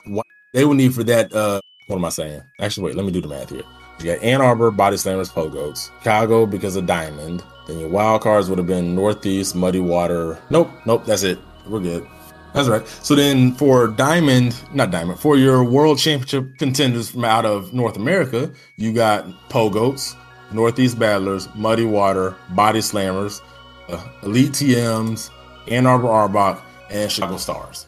They 0.53 0.65
would 0.65 0.77
need 0.77 0.93
for 0.93 1.03
that. 1.03 1.33
Uh, 1.33 1.59
what 1.87 1.97
am 1.97 2.05
I 2.05 2.09
saying? 2.09 2.41
Actually, 2.61 2.85
wait. 2.85 2.95
Let 2.95 3.05
me 3.05 3.11
do 3.11 3.21
the 3.21 3.27
math 3.27 3.49
here. 3.49 3.63
You 3.99 4.13
got 4.13 4.23
Ann 4.23 4.41
Arbor, 4.41 4.71
Body 4.71 4.95
Slammers, 4.95 5.31
Pogos, 5.31 5.91
Chicago 5.99 6.45
because 6.45 6.75
of 6.77 6.85
Diamond. 6.85 7.43
Then 7.67 7.79
your 7.79 7.89
wild 7.89 8.21
cards 8.21 8.49
would 8.49 8.57
have 8.57 8.67
been 8.67 8.95
Northeast, 8.95 9.55
Muddy 9.55 9.81
Water. 9.81 10.39
Nope, 10.49 10.69
nope. 10.85 11.05
That's 11.05 11.23
it. 11.23 11.37
We're 11.67 11.81
good. 11.81 12.07
That's 12.53 12.67
right. 12.67 12.87
So 12.87 13.13
then 13.13 13.53
for 13.55 13.87
Diamond, 13.87 14.55
not 14.73 14.91
Diamond, 14.91 15.19
for 15.19 15.37
your 15.37 15.63
world 15.63 15.99
championship 15.99 16.57
contenders 16.57 17.09
from 17.09 17.25
out 17.25 17.45
of 17.45 17.73
North 17.73 17.97
America, 17.97 18.51
you 18.77 18.93
got 18.93 19.25
Pogoats, 19.49 20.15
Northeast 20.51 20.97
Battlers, 20.97 21.53
Muddy 21.55 21.85
Water, 21.85 22.35
Body 22.51 22.79
Slammers, 22.79 23.41
uh, 23.89 24.03
Elite 24.23 24.51
TMs, 24.51 25.29
Ann 25.67 25.85
Arbor 25.85 26.07
Arbok, 26.07 26.61
and 26.89 27.11
Chicago 27.11 27.37
Stars. 27.37 27.85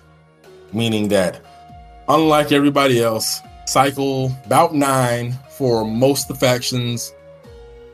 Meaning 0.74 1.08
that, 1.08 1.42
unlike 2.08 2.52
everybody 2.52 3.02
else, 3.02 3.42
cycle 3.66 4.32
about 4.46 4.76
nine 4.76 5.38
for 5.62 5.86
most 5.86 6.28
of 6.28 6.40
the 6.40 6.44
factions 6.44 7.14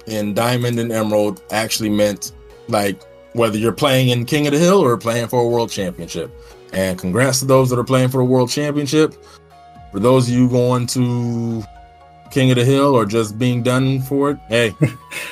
in 0.06 0.34
Diamond 0.34 0.80
and 0.80 0.90
Emerald 0.90 1.44
actually 1.52 1.90
meant 1.90 2.32
like 2.70 3.04
whether 3.34 3.58
you're 3.58 3.74
playing 3.74 4.08
in 4.08 4.24
King 4.24 4.48
of 4.48 4.54
the 4.54 4.58
Hill 4.58 4.80
or 4.80 4.96
playing 4.96 5.28
for 5.28 5.42
a 5.42 5.48
world 5.50 5.70
championship. 5.70 6.32
And 6.72 6.98
congrats 6.98 7.40
to 7.40 7.46
those 7.46 7.70
that 7.70 7.78
are 7.78 7.84
playing 7.84 8.08
for 8.08 8.22
a 8.22 8.26
world 8.26 8.50
championship. 8.50 9.22
For 9.92 10.00
those 10.00 10.30
of 10.30 10.34
you 10.34 10.48
going 10.48 10.88
to 10.88 11.62
King 12.32 12.52
of 12.52 12.56
the 12.56 12.64
Hill 12.64 12.96
or 12.96 13.06
just 13.06 13.38
being 13.38 13.64
done 13.64 14.02
for 14.04 14.32
it, 14.32 14.38
hey, 14.48 14.74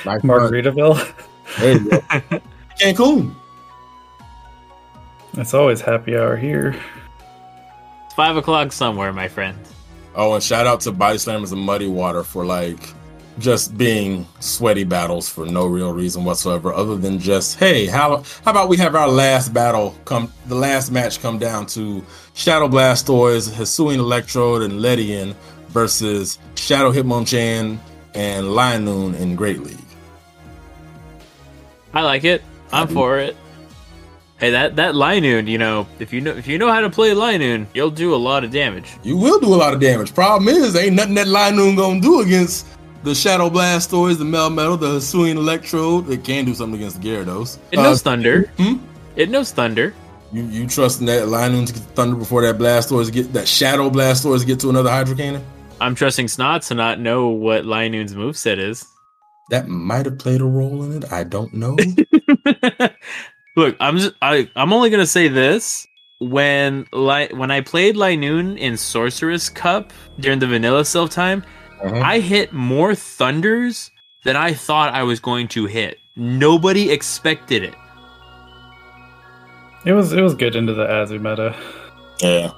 nice 0.04 0.20
fun. 0.20 0.20
Margaritaville. 0.20 1.14
There 1.58 1.72
you 1.72 1.88
go. 1.88 2.00
Cancun. 2.78 3.34
It's 5.38 5.54
always 5.54 5.80
happy 5.80 6.18
hour 6.18 6.36
here. 6.36 6.78
It's 8.04 8.14
five 8.14 8.36
o'clock 8.36 8.72
somewhere, 8.72 9.10
my 9.14 9.26
friend. 9.26 9.58
Oh, 10.16 10.34
and 10.34 10.42
shout 10.42 10.66
out 10.66 10.80
to 10.80 10.92
Body 10.92 11.18
Slammers 11.18 11.52
and 11.52 11.60
Muddy 11.60 11.86
Water 11.86 12.24
for 12.24 12.44
like 12.44 12.94
just 13.38 13.76
being 13.76 14.26
sweaty 14.40 14.84
battles 14.84 15.28
for 15.28 15.44
no 15.44 15.66
real 15.66 15.92
reason 15.92 16.24
whatsoever, 16.24 16.72
other 16.72 16.96
than 16.96 17.18
just 17.18 17.58
hey, 17.58 17.86
how 17.86 18.22
how 18.44 18.50
about 18.50 18.68
we 18.68 18.78
have 18.78 18.94
our 18.94 19.08
last 19.08 19.52
battle 19.52 19.94
come 20.06 20.32
the 20.46 20.54
last 20.54 20.90
match 20.90 21.20
come 21.20 21.38
down 21.38 21.66
to 21.66 22.02
Shadow 22.34 22.66
Blastoise, 22.66 23.50
Hisuian 23.50 23.98
Electrode, 23.98 24.62
and 24.62 24.80
Ledian 24.80 25.34
versus 25.68 26.38
Shadow 26.54 26.90
Hitmonchan 26.92 27.78
and 28.14 28.46
Linoone 28.46 29.18
in 29.20 29.36
Great 29.36 29.60
League. 29.60 29.76
I 31.92 32.02
like 32.02 32.24
it. 32.24 32.42
I'm 32.72 32.86
mm-hmm. 32.86 32.94
for 32.94 33.18
it. 33.18 33.36
Hey, 34.38 34.50
that 34.50 34.76
that 34.76 34.94
Linoone, 34.94 35.48
you 35.48 35.56
know, 35.56 35.86
if 35.98 36.12
you 36.12 36.20
know 36.20 36.32
if 36.32 36.46
you 36.46 36.58
know 36.58 36.70
how 36.70 36.80
to 36.80 36.90
play 36.90 37.10
Linoone, 37.10 37.66
you'll 37.74 37.90
do 37.90 38.14
a 38.14 38.16
lot 38.16 38.44
of 38.44 38.50
damage. 38.50 38.96
You 39.02 39.16
will 39.16 39.40
do 39.40 39.54
a 39.54 39.56
lot 39.56 39.72
of 39.72 39.80
damage. 39.80 40.14
Problem 40.14 40.48
is, 40.48 40.76
ain't 40.76 40.94
nothing 40.94 41.14
that 41.14 41.26
Linoone 41.26 41.76
gonna 41.76 42.00
do 42.00 42.20
against 42.20 42.66
the 43.02 43.14
Shadow 43.14 43.48
Blastoise, 43.48 44.18
the 44.18 44.24
Melmetal, 44.24 44.78
the 44.78 44.96
Hisuian 44.98 45.36
Electrode. 45.36 46.10
It 46.10 46.22
can 46.24 46.44
do 46.44 46.54
something 46.54 46.78
against 46.78 47.00
the 47.00 47.08
Gyarados. 47.08 47.58
It 47.72 47.76
knows 47.78 48.00
Uh, 48.02 48.10
thunder. 48.10 48.50
hmm? 48.58 48.74
It 49.16 49.30
knows 49.30 49.52
thunder. 49.52 49.94
You 50.32 50.42
you 50.44 50.66
trusting 50.66 51.06
that 51.06 51.24
Linoone 51.28 51.66
to 51.68 51.72
get 51.72 51.82
Thunder 51.94 52.16
before 52.16 52.42
that 52.42 52.58
Blastoise 52.58 53.10
get 53.10 53.32
that 53.32 53.48
Shadow 53.48 53.88
Blastoise 53.88 54.44
get 54.44 54.60
to 54.60 54.68
another 54.70 54.90
Hydro 54.90 55.14
Cannon? 55.16 55.42
I'm 55.80 55.94
trusting 55.94 56.26
Snot 56.28 56.62
to 56.68 56.74
not 56.74 56.98
know 57.00 57.28
what 57.28 57.64
Linoone's 57.64 58.14
moveset 58.14 58.58
is. 58.58 58.84
That 59.50 59.68
might 59.68 60.04
have 60.06 60.18
played 60.18 60.40
a 60.40 60.44
role 60.44 60.82
in 60.82 61.02
it. 61.02 61.10
I 61.12 61.22
don't 61.24 61.54
know. 61.54 61.76
Look, 63.56 63.76
I'm 63.80 63.96
just 63.98 64.14
I 64.22 64.48
I'm 64.54 64.72
only 64.72 64.90
gonna 64.90 65.06
say 65.06 65.28
this. 65.28 65.86
When 66.18 66.86
like 66.92 67.32
when 67.32 67.50
I 67.50 67.60
played 67.60 67.94
Linoone 67.96 68.56
in 68.58 68.76
Sorceress 68.76 69.48
Cup 69.50 69.92
during 70.18 70.38
the 70.38 70.46
Vanilla 70.46 70.82
Silph 70.82 71.10
time, 71.10 71.44
Uh-huh. 71.82 72.00
I 72.02 72.20
hit 72.20 72.52
more 72.54 72.94
thunders 72.94 73.90
than 74.24 74.34
I 74.36 74.54
thought 74.54 74.94
I 74.94 75.02
was 75.02 75.20
going 75.20 75.48
to 75.48 75.66
hit. 75.66 75.98
Nobody 76.16 76.90
expected 76.90 77.62
it. 77.62 77.74
It 79.84 79.92
was 79.92 80.12
it 80.12 80.22
was 80.22 80.34
good 80.34 80.56
into 80.56 80.72
the 80.74 80.86
Azu 80.86 81.20
meta 81.20 81.54
yeah. 82.20 82.50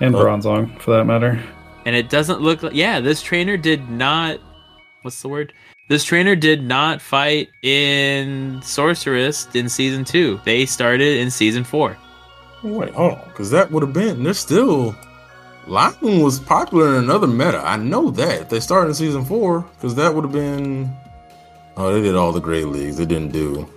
and. 0.00 0.14
Bronzong 0.14 0.80
for 0.80 0.92
that 0.96 1.04
matter. 1.04 1.42
And 1.84 1.96
it 1.96 2.08
doesn't 2.08 2.40
look 2.40 2.62
like 2.62 2.74
yeah, 2.74 3.00
this 3.00 3.20
trainer 3.20 3.56
did 3.56 3.90
not 3.90 4.38
what's 5.02 5.20
the 5.20 5.28
word? 5.28 5.52
This 5.92 6.04
trainer 6.04 6.34
did 6.34 6.62
not 6.62 7.02
fight 7.02 7.50
in 7.60 8.62
Sorceress 8.62 9.46
in 9.54 9.68
season 9.68 10.06
two. 10.06 10.40
They 10.42 10.64
started 10.64 11.18
in 11.18 11.30
season 11.30 11.64
four. 11.64 11.98
Wait, 12.62 12.94
hold 12.94 13.12
on, 13.12 13.28
because 13.28 13.50
that 13.50 13.70
would 13.70 13.82
have 13.82 13.92
been. 13.92 14.22
they're 14.24 14.32
still. 14.32 14.96
Linoone 15.66 16.24
was 16.24 16.40
popular 16.40 16.88
in 16.96 17.04
another 17.04 17.26
meta. 17.26 17.58
I 17.62 17.76
know 17.76 18.10
that. 18.12 18.48
They 18.48 18.58
started 18.58 18.88
in 18.88 18.94
season 18.94 19.22
four, 19.26 19.66
because 19.74 19.94
that 19.96 20.14
would 20.14 20.24
have 20.24 20.32
been. 20.32 20.90
Oh, 21.76 21.92
they 21.92 22.00
did 22.00 22.14
all 22.14 22.32
the 22.32 22.40
great 22.40 22.68
leagues. 22.68 22.96
They 22.96 23.04
didn't 23.04 23.32
do. 23.32 23.68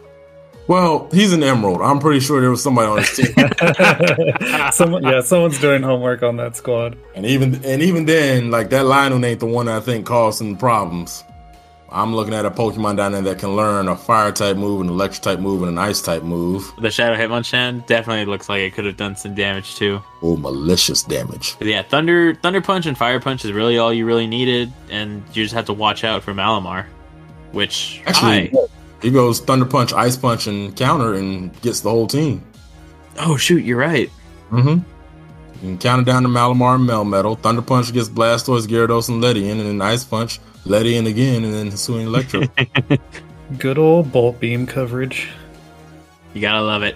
Well, 0.69 1.09
he's 1.11 1.33
an 1.33 1.43
Emerald. 1.43 1.81
I'm 1.81 1.99
pretty 1.99 2.21
sure 2.21 2.39
there 2.39 2.49
was 2.49 2.63
somebody 2.63 2.87
on 2.87 2.99
his 2.99 3.13
team, 3.13 3.35
Someone, 4.71 5.03
yeah, 5.03 5.19
someone's 5.19 5.59
doing 5.59 5.83
homework 5.83 6.23
on 6.23 6.37
that 6.37 6.55
squad. 6.55 6.97
and 7.13 7.25
even 7.25 7.55
and 7.65 7.81
even 7.81 8.05
then, 8.05 8.51
like 8.51 8.69
that 8.69 8.85
Linoone 8.85 9.25
ain't 9.25 9.41
the 9.41 9.47
one 9.47 9.65
that 9.65 9.75
I 9.75 9.81
think 9.81 10.05
caused 10.05 10.37
some 10.37 10.55
problems. 10.55 11.25
I'm 11.89 12.15
looking 12.15 12.33
at 12.33 12.45
a 12.45 12.51
Pokemon 12.51 12.97
down 12.97 13.11
there 13.11 13.21
that 13.21 13.39
can 13.39 13.55
learn 13.55 13.87
a 13.87 13.95
fire 13.95 14.31
type 14.31 14.57
move, 14.57 14.81
an 14.81 14.89
electric 14.89 15.21
type 15.21 15.39
move, 15.39 15.61
and 15.61 15.69
an 15.69 15.77
ice 15.77 16.01
type 16.01 16.23
move. 16.23 16.71
The 16.79 16.89
Shadow 16.89 17.15
Hitmonchan 17.15 17.85
definitely 17.85 18.25
looks 18.25 18.49
like 18.49 18.61
it 18.61 18.73
could 18.73 18.85
have 18.85 18.97
done 18.97 19.15
some 19.15 19.35
damage 19.35 19.75
too. 19.75 20.01
Oh, 20.21 20.35
malicious 20.35 21.03
damage. 21.03 21.55
But 21.57 21.67
yeah, 21.67 21.83
Thunder 21.83 22.35
Thunder 22.35 22.61
Punch 22.61 22.85
and 22.85 22.97
Fire 22.97 23.19
Punch 23.19 23.45
is 23.45 23.51
really 23.51 23.77
all 23.77 23.93
you 23.93 24.05
really 24.05 24.27
needed, 24.27 24.73
and 24.89 25.23
you 25.33 25.43
just 25.43 25.53
have 25.53 25.65
to 25.65 25.73
watch 25.73 26.03
out 26.03 26.23
for 26.23 26.33
Malamar. 26.33 26.85
Which 27.51 28.01
Actually, 28.05 28.51
I 28.51 28.67
he 29.01 29.11
goes 29.11 29.39
Thunder 29.39 29.65
Punch, 29.65 29.93
Ice 29.93 30.17
Punch, 30.17 30.47
and 30.47 30.75
counter, 30.75 31.13
and 31.13 31.59
gets 31.61 31.81
the 31.81 31.89
whole 31.89 32.07
team. 32.07 32.43
Oh 33.19 33.37
shoot, 33.37 33.63
you're 33.63 33.77
right. 33.77 34.09
Mm-hmm. 34.51 34.69
You 34.69 35.59
can 35.61 35.77
count 35.77 36.01
it 36.01 36.05
down 36.05 36.23
to 36.23 36.29
Malamar 36.29 36.75
and 36.75 36.89
Melmetal. 36.89 37.39
Thunder 37.39 37.61
Punch 37.61 37.93
gets 37.93 38.09
Blastoise, 38.09 38.67
Gyarados, 38.67 39.09
and 39.09 39.23
Ledian, 39.23 39.51
and 39.51 39.61
then 39.61 39.81
Ice 39.81 40.03
Punch, 40.03 40.39
Ledian 40.65 41.07
again, 41.07 41.43
and 41.43 41.53
then 41.53 41.71
Hisuian 41.71 42.05
Electro. 42.05 42.43
Good 43.59 43.77
old 43.77 44.11
bolt 44.11 44.39
beam 44.39 44.65
coverage. 44.65 45.29
You 46.33 46.41
gotta 46.41 46.61
love 46.61 46.83
it. 46.83 46.95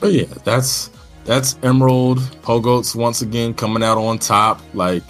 but 0.00 0.12
yeah, 0.12 0.26
that's 0.44 0.90
that's 1.24 1.56
Emerald 1.62 2.18
Pogoats 2.42 2.94
once 2.94 3.22
again 3.22 3.54
coming 3.54 3.82
out 3.82 3.98
on 3.98 4.18
top. 4.18 4.60
Like 4.74 5.02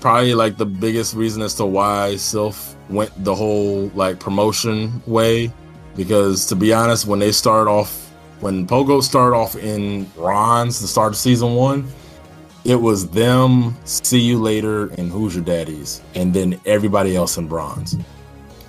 probably 0.00 0.34
like 0.34 0.56
the 0.56 0.66
biggest 0.66 1.14
reason 1.14 1.42
as 1.42 1.54
to 1.54 1.66
why 1.66 2.12
Silph 2.14 2.74
went 2.88 3.12
the 3.24 3.34
whole 3.34 3.88
like 3.94 4.18
promotion 4.20 5.02
way. 5.06 5.52
Because 5.96 6.46
to 6.46 6.56
be 6.56 6.72
honest, 6.72 7.06
when 7.06 7.18
they 7.18 7.32
start 7.32 7.68
off, 7.68 8.08
when 8.40 8.66
Pogo 8.66 9.02
started 9.02 9.36
off 9.36 9.56
in 9.56 10.10
Ron's 10.16 10.80
the 10.80 10.86
start 10.86 11.12
of 11.12 11.16
season 11.16 11.54
one, 11.54 11.86
it 12.64 12.76
was 12.76 13.08
them, 13.10 13.76
see 13.84 14.20
you 14.20 14.38
later, 14.38 14.88
and 14.94 15.10
Hoosier 15.10 15.40
Daddies, 15.40 16.00
and 16.14 16.34
then 16.34 16.60
everybody 16.66 17.16
else 17.16 17.36
in 17.36 17.48
bronze. 17.48 17.96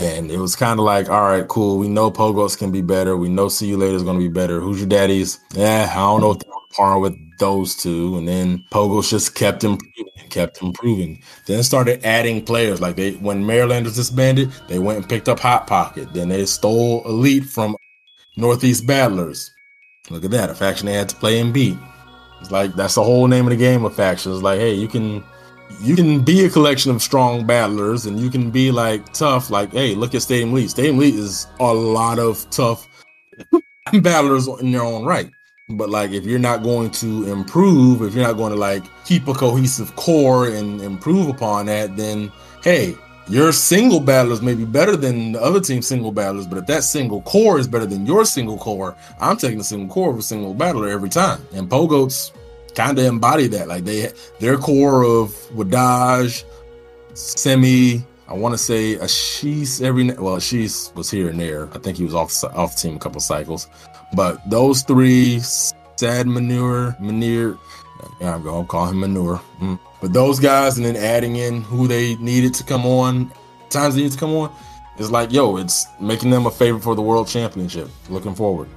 And 0.02 0.32
it 0.32 0.40
was 0.40 0.56
kind 0.56 0.80
of 0.80 0.86
like, 0.86 1.10
all 1.10 1.22
right, 1.22 1.48
cool. 1.48 1.78
We 1.78 1.88
know 1.88 2.10
Pogos 2.10 2.58
can 2.58 2.72
be 2.72 2.82
better. 2.82 3.16
We 3.16 3.30
know 3.30 3.50
See 3.50 3.68
You 3.68 3.78
Later 3.78 3.96
is 3.96 4.02
going 4.02 4.18
to 4.18 4.28
be 4.28 4.34
better. 4.34 4.60
Hoosier 4.60 4.88
Daddies? 4.88 5.40
Yeah, 5.54 5.92
I 5.92 5.96
don't 5.96 6.22
know 6.22 6.32
if 6.32 6.40
they're 6.40 6.52
par 6.74 6.98
with 6.98 7.16
those 7.38 7.76
two. 7.76 8.18
And 8.18 8.28
then 8.28 8.66
Pogos 8.72 9.12
just 9.12 9.36
kept 9.36 9.64
improving, 9.64 10.30
kept 10.32 10.60
improving. 10.60 11.22
Then 11.46 11.62
started 11.62 12.04
adding 12.04 12.44
players. 12.44 12.82
Like 12.82 12.96
they, 12.96 13.12
when 13.14 13.46
Maryland 13.46 13.86
was 13.86 13.96
disbanded, 13.96 14.52
they 14.68 14.80
went 14.80 14.98
and 14.98 15.08
picked 15.08 15.30
up 15.30 15.40
Hot 15.40 15.68
Pocket. 15.68 16.12
Then 16.14 16.30
they 16.30 16.48
stole 16.48 17.06
Elite 17.06 17.46
from 17.46 17.78
Northeast 18.38 18.88
Battlers. 18.88 19.52
Look 20.10 20.26
at 20.26 20.32
that, 20.32 20.50
a 20.50 20.56
faction 20.56 20.88
they 20.88 20.94
had 20.94 21.10
to 21.10 21.16
play 21.16 21.40
and 21.40 21.54
beat. 21.54 21.78
It's 22.42 22.52
like 22.52 22.74
that's 22.74 22.96
the 22.96 23.04
whole 23.04 23.28
name 23.28 23.46
of 23.46 23.52
the 23.52 23.58
game 23.58 23.86
of 23.86 23.96
factions. 23.96 24.44
Like, 24.44 24.60
hey, 24.60 24.74
you 24.74 24.88
can 24.88 25.24
you 25.80 25.96
can 25.96 26.22
be 26.24 26.46
a 26.46 26.50
collection 26.50 26.92
of 26.92 27.02
strong 27.02 27.46
battlers 27.46 28.06
and 28.06 28.20
you 28.20 28.30
can 28.30 28.52
be 28.52 28.72
like 28.72 29.14
tough. 29.14 29.50
Like 29.50 29.72
hey 29.72 29.96
look 29.96 30.14
at 30.14 30.22
stadium 30.22 30.50
elite 30.50 30.72
stadium 30.72 30.98
elite 30.98 31.16
is 31.16 31.48
a 31.60 31.74
lot 31.74 32.20
of 32.20 32.50
tough 32.50 32.88
battlers 34.02 34.48
in 34.48 34.72
their 34.72 34.82
own 34.82 35.06
right. 35.06 35.30
But 35.70 35.90
like 35.90 36.12
if 36.12 36.26
you're 36.26 36.40
not 36.40 36.64
going 36.64 36.92
to 36.92 37.32
improve 37.32 38.02
if 38.02 38.14
you're 38.14 38.26
not 38.26 38.38
going 38.38 38.52
to 38.52 38.60
like 38.60 38.84
keep 39.06 39.28
a 39.28 39.34
cohesive 39.34 39.96
core 39.96 40.48
and 40.48 40.82
improve 40.82 41.30
upon 41.30 41.68
that 41.68 41.96
then 41.96 42.32
hey 42.64 42.96
your 43.32 43.52
single 43.52 44.00
battlers 44.00 44.42
may 44.42 44.54
be 44.54 44.66
better 44.66 44.96
than 44.96 45.32
the 45.32 45.42
other 45.42 45.60
team's 45.60 45.88
single 45.88 46.12
battlers 46.12 46.46
but 46.46 46.58
if 46.58 46.66
that 46.68 46.84
single 46.84 47.22
core 47.22 47.58
is 47.58 47.68
better 47.68 47.86
than 47.86 48.06
your 48.06 48.26
single 48.26 48.58
core 48.58 48.96
i'm 49.20 49.38
taking 49.38 49.58
the 49.58 49.64
single 49.64 49.92
core 49.94 50.12
of 50.12 50.20
a 50.20 50.22
single 50.22 50.54
battler 50.54 50.90
every 50.90 51.10
time 51.10 51.42
and 51.54 51.70
pogoats 51.70 52.32
kind 52.74 52.98
of 52.98 53.06
embody 53.06 53.48
that. 53.48 53.68
Like 53.68 53.86
they, 53.86 54.12
their 54.40 54.58
core 54.58 55.04
of 55.04 55.30
Wadaj, 55.54 56.44
Semi, 57.14 58.04
I 58.28 58.34
want 58.34 58.54
to 58.54 58.58
say 58.58 58.96
Ashish 58.96 59.82
every 59.82 60.06
well, 60.06 60.38
Ashish 60.38 60.94
was 60.96 61.12
here 61.12 61.30
and 61.30 61.40
there. 61.40 61.70
I 61.74 61.80
think 61.80 61.98
he 61.98 62.04
was 62.04 62.16
off 62.16 62.44
off 62.44 62.78
team 62.78 62.96
a 62.96 63.00
couple 63.00 63.20
cycles, 63.20 63.68
but 64.16 64.38
those 64.50 64.84
three, 64.84 65.40
Sad 65.40 66.28
Manure, 66.28 66.96
Manure, 67.00 67.58
yeah, 68.22 68.36
I'm 68.36 68.44
going 68.44 68.64
to 68.64 68.68
call 68.68 68.86
him 68.86 69.00
Manure. 69.00 69.42
Mm. 69.60 69.80
But 70.00 70.14
those 70.14 70.40
guys, 70.40 70.78
and 70.78 70.86
then 70.86 70.96
adding 70.96 71.38
in 71.38 71.62
who 71.64 71.88
they 71.88 72.16
needed 72.18 72.54
to 72.56 72.64
come 72.64 72.86
on, 72.86 73.32
times 73.70 73.96
they 73.96 74.04
need 74.04 74.12
to 74.12 74.18
come 74.18 74.36
on, 74.36 74.54
is 75.00 75.10
like, 75.10 75.32
yo, 75.32 75.58
it's 75.58 75.88
making 76.00 76.30
them 76.30 76.46
a 76.46 76.52
favorite 76.52 76.84
for 76.84 76.96
the 76.96 77.02
world 77.02 77.28
championship. 77.28 77.90
Looking 78.10 78.36
forward, 78.36 78.70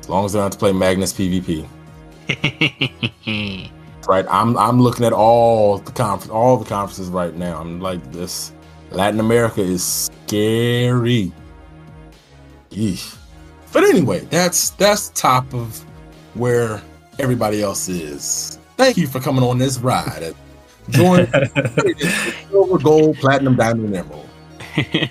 as 0.00 0.08
long 0.08 0.24
as 0.24 0.32
they 0.32 0.38
don't 0.38 0.46
have 0.46 0.52
to 0.52 0.58
play 0.58 0.72
Magnus 0.72 1.12
PvP. 1.12 1.68
right. 4.08 4.26
I'm 4.28 4.58
I'm 4.58 4.82
looking 4.82 5.06
at 5.06 5.14
all 5.14 5.78
the 5.78 5.92
conference 5.92 6.30
all 6.30 6.58
the 6.58 6.68
conferences 6.68 7.08
right 7.08 7.34
now. 7.34 7.58
I'm 7.58 7.80
like 7.80 8.12
this 8.12 8.52
Latin 8.90 9.20
America 9.20 9.62
is 9.62 10.10
scary. 10.26 11.32
But 13.72 13.84
anyway, 13.84 14.20
that's 14.30 14.70
that's 14.70 15.08
top 15.10 15.54
of 15.54 15.82
where 16.34 16.82
everybody 17.18 17.62
else 17.62 17.88
is. 17.88 18.57
Thank 18.78 18.96
you 18.96 19.08
for 19.08 19.18
coming 19.18 19.42
on 19.42 19.58
this 19.58 19.78
ride. 19.78 20.36
Join 20.90 21.26
silver, 22.48 22.78
gold, 22.78 23.16
platinum, 23.16 23.56
diamond, 23.56 23.86
and 23.86 23.96
emerald. 23.96 24.28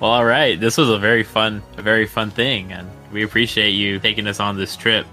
well, 0.00 0.12
all 0.12 0.24
right. 0.24 0.58
This 0.58 0.78
was 0.78 0.88
a 0.88 0.96
very 0.96 1.24
fun, 1.24 1.64
a 1.78 1.82
very 1.82 2.06
fun 2.06 2.30
thing, 2.30 2.72
and 2.72 2.88
we 3.12 3.24
appreciate 3.24 3.70
you 3.70 3.98
taking 3.98 4.28
us 4.28 4.38
on 4.38 4.56
this 4.56 4.76
trip. 4.76 5.04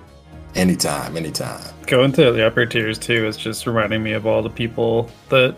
Anytime, 0.53 1.17
anytime. 1.17 1.63
Going 1.87 2.11
to 2.11 2.31
the 2.31 2.45
upper 2.45 2.67
tiers 2.67 2.99
too 2.99 3.25
is 3.25 3.37
just 3.37 3.65
reminding 3.65 4.03
me 4.03 4.13
of 4.13 4.27
all 4.27 4.43
the 4.43 4.51
people 4.51 5.09
that 5.29 5.55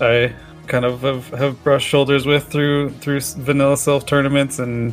I 0.00 0.34
kind 0.66 0.84
of 0.84 1.02
have, 1.02 1.28
have 1.28 1.62
brushed 1.62 1.86
shoulders 1.86 2.26
with 2.26 2.48
through 2.48 2.90
through 2.94 3.20
vanilla 3.20 3.76
Silph 3.76 4.08
tournaments 4.08 4.58
and 4.58 4.92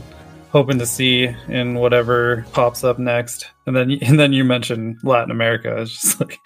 hoping 0.51 0.77
to 0.77 0.85
see 0.85 1.33
in 1.47 1.75
whatever 1.75 2.45
pops 2.51 2.83
up 2.83 2.99
next. 2.99 3.47
And 3.65 3.75
then 3.75 3.91
and 4.01 4.19
then 4.19 4.33
you 4.33 4.43
mentioned 4.43 4.99
Latin 5.03 5.31
America. 5.31 5.81
It's 5.81 5.99
just 6.01 6.19
like 6.19 6.37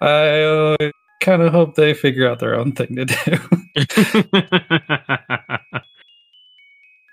I 0.00 0.42
uh, 0.42 0.76
kind 1.20 1.42
of 1.42 1.52
hope 1.52 1.74
they 1.74 1.94
figure 1.94 2.28
out 2.28 2.40
their 2.40 2.54
own 2.54 2.72
thing 2.72 2.96
to 2.96 3.04
do. 3.04 3.38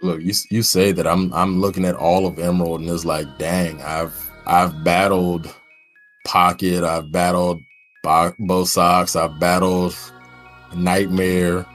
Look, 0.01 0.21
you 0.21 0.34
you 0.49 0.63
say 0.63 0.91
that 0.91 1.05
I'm 1.07 1.31
I'm 1.34 1.59
looking 1.59 1.85
at 1.85 1.95
all 1.95 2.26
of 2.26 2.39
Emerald 2.39 2.81
and 2.81 2.89
it's 2.89 3.05
like, 3.05 3.27
dang, 3.38 3.81
I've 3.81 4.30
I've 4.45 4.84
battled 4.84 5.53
Pocket, 6.26 6.84
I've 6.84 7.11
battled 7.11 7.61
Bo 8.03 8.63
Sox, 8.63 9.15
I've 9.15 9.39
battled 9.39 9.95
Nightmare. 10.76 11.65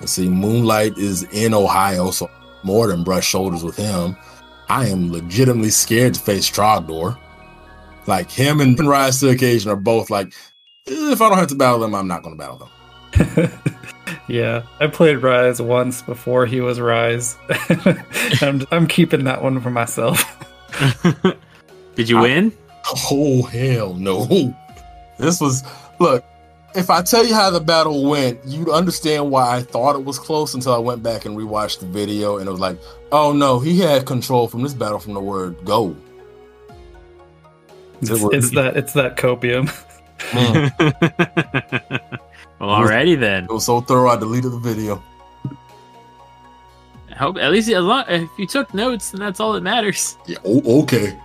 Let's 0.00 0.12
see, 0.12 0.28
Moonlight 0.28 0.96
is 0.96 1.24
in 1.24 1.52
Ohio, 1.52 2.10
so 2.10 2.30
more 2.62 2.88
than 2.88 3.04
brush 3.04 3.26
shoulders 3.26 3.64
with 3.64 3.76
him. 3.76 4.16
I 4.68 4.86
am 4.86 5.12
legitimately 5.12 5.70
scared 5.70 6.14
to 6.14 6.20
face 6.20 6.48
Trogdor. 6.48 7.18
Like 8.06 8.30
him 8.30 8.60
and 8.60 8.78
Rise 8.78 9.20
to 9.20 9.30
Occasion 9.30 9.70
are 9.70 9.76
both 9.76 10.10
like, 10.10 10.28
eh, 10.86 11.12
if 11.12 11.20
I 11.20 11.28
don't 11.28 11.38
have 11.38 11.48
to 11.48 11.54
battle 11.54 11.80
them, 11.80 11.94
I'm 11.94 12.08
not 12.08 12.22
going 12.22 12.36
to 12.36 12.38
battle 12.38 12.58
them. 12.58 13.52
yeah, 14.28 14.62
I 14.78 14.86
played 14.86 15.22
Rise 15.22 15.60
once 15.60 16.02
before 16.02 16.46
he 16.46 16.60
was 16.60 16.80
Rise. 16.80 17.36
I'm, 18.40 18.66
I'm 18.70 18.86
keeping 18.86 19.24
that 19.24 19.42
one 19.42 19.60
for 19.60 19.70
myself. 19.70 20.24
Did 21.94 22.08
you 22.08 22.18
I, 22.18 22.22
win? 22.22 22.52
Oh 23.10 23.42
hell 23.42 23.94
no! 23.94 24.54
This 25.18 25.40
was 25.40 25.62
look. 25.98 26.24
If 26.74 26.88
I 26.88 27.02
tell 27.02 27.26
you 27.26 27.34
how 27.34 27.50
the 27.50 27.60
battle 27.60 28.08
went, 28.08 28.38
you'd 28.46 28.68
understand 28.68 29.30
why 29.30 29.56
I 29.56 29.62
thought 29.62 29.96
it 29.96 30.04
was 30.04 30.18
close 30.18 30.54
until 30.54 30.72
I 30.72 30.78
went 30.78 31.02
back 31.02 31.24
and 31.24 31.36
rewatched 31.36 31.80
the 31.80 31.86
video, 31.86 32.38
and 32.38 32.48
it 32.48 32.50
was 32.50 32.60
like, 32.60 32.78
oh 33.10 33.32
no, 33.32 33.58
he 33.58 33.80
had 33.80 34.06
control 34.06 34.46
from 34.46 34.62
this 34.62 34.74
battle 34.74 34.98
from 34.98 35.14
the 35.14 35.20
word 35.20 35.64
go. 35.64 35.96
It's, 38.00 38.10
it 38.10 38.32
it's 38.32 38.50
that 38.52 38.76
it's 38.76 38.92
that 38.92 39.16
copium. 39.16 39.68
Mm. 40.30 40.70
well, 42.60 42.80
alrighty 42.80 43.18
then. 43.18 43.44
It 43.44 43.50
was 43.50 43.66
so 43.66 43.80
thorough, 43.80 44.10
I 44.10 44.16
deleted 44.16 44.52
the 44.52 44.58
video. 44.58 45.02
I 47.10 47.14
hope 47.14 47.36
at 47.36 47.50
least 47.50 47.68
if 47.68 48.30
you 48.38 48.46
took 48.46 48.72
notes, 48.72 49.10
then 49.10 49.20
that's 49.20 49.40
all 49.40 49.52
that 49.54 49.62
matters. 49.62 50.16
Yeah. 50.26 50.38
Oh, 50.44 50.82
okay. 50.82 51.18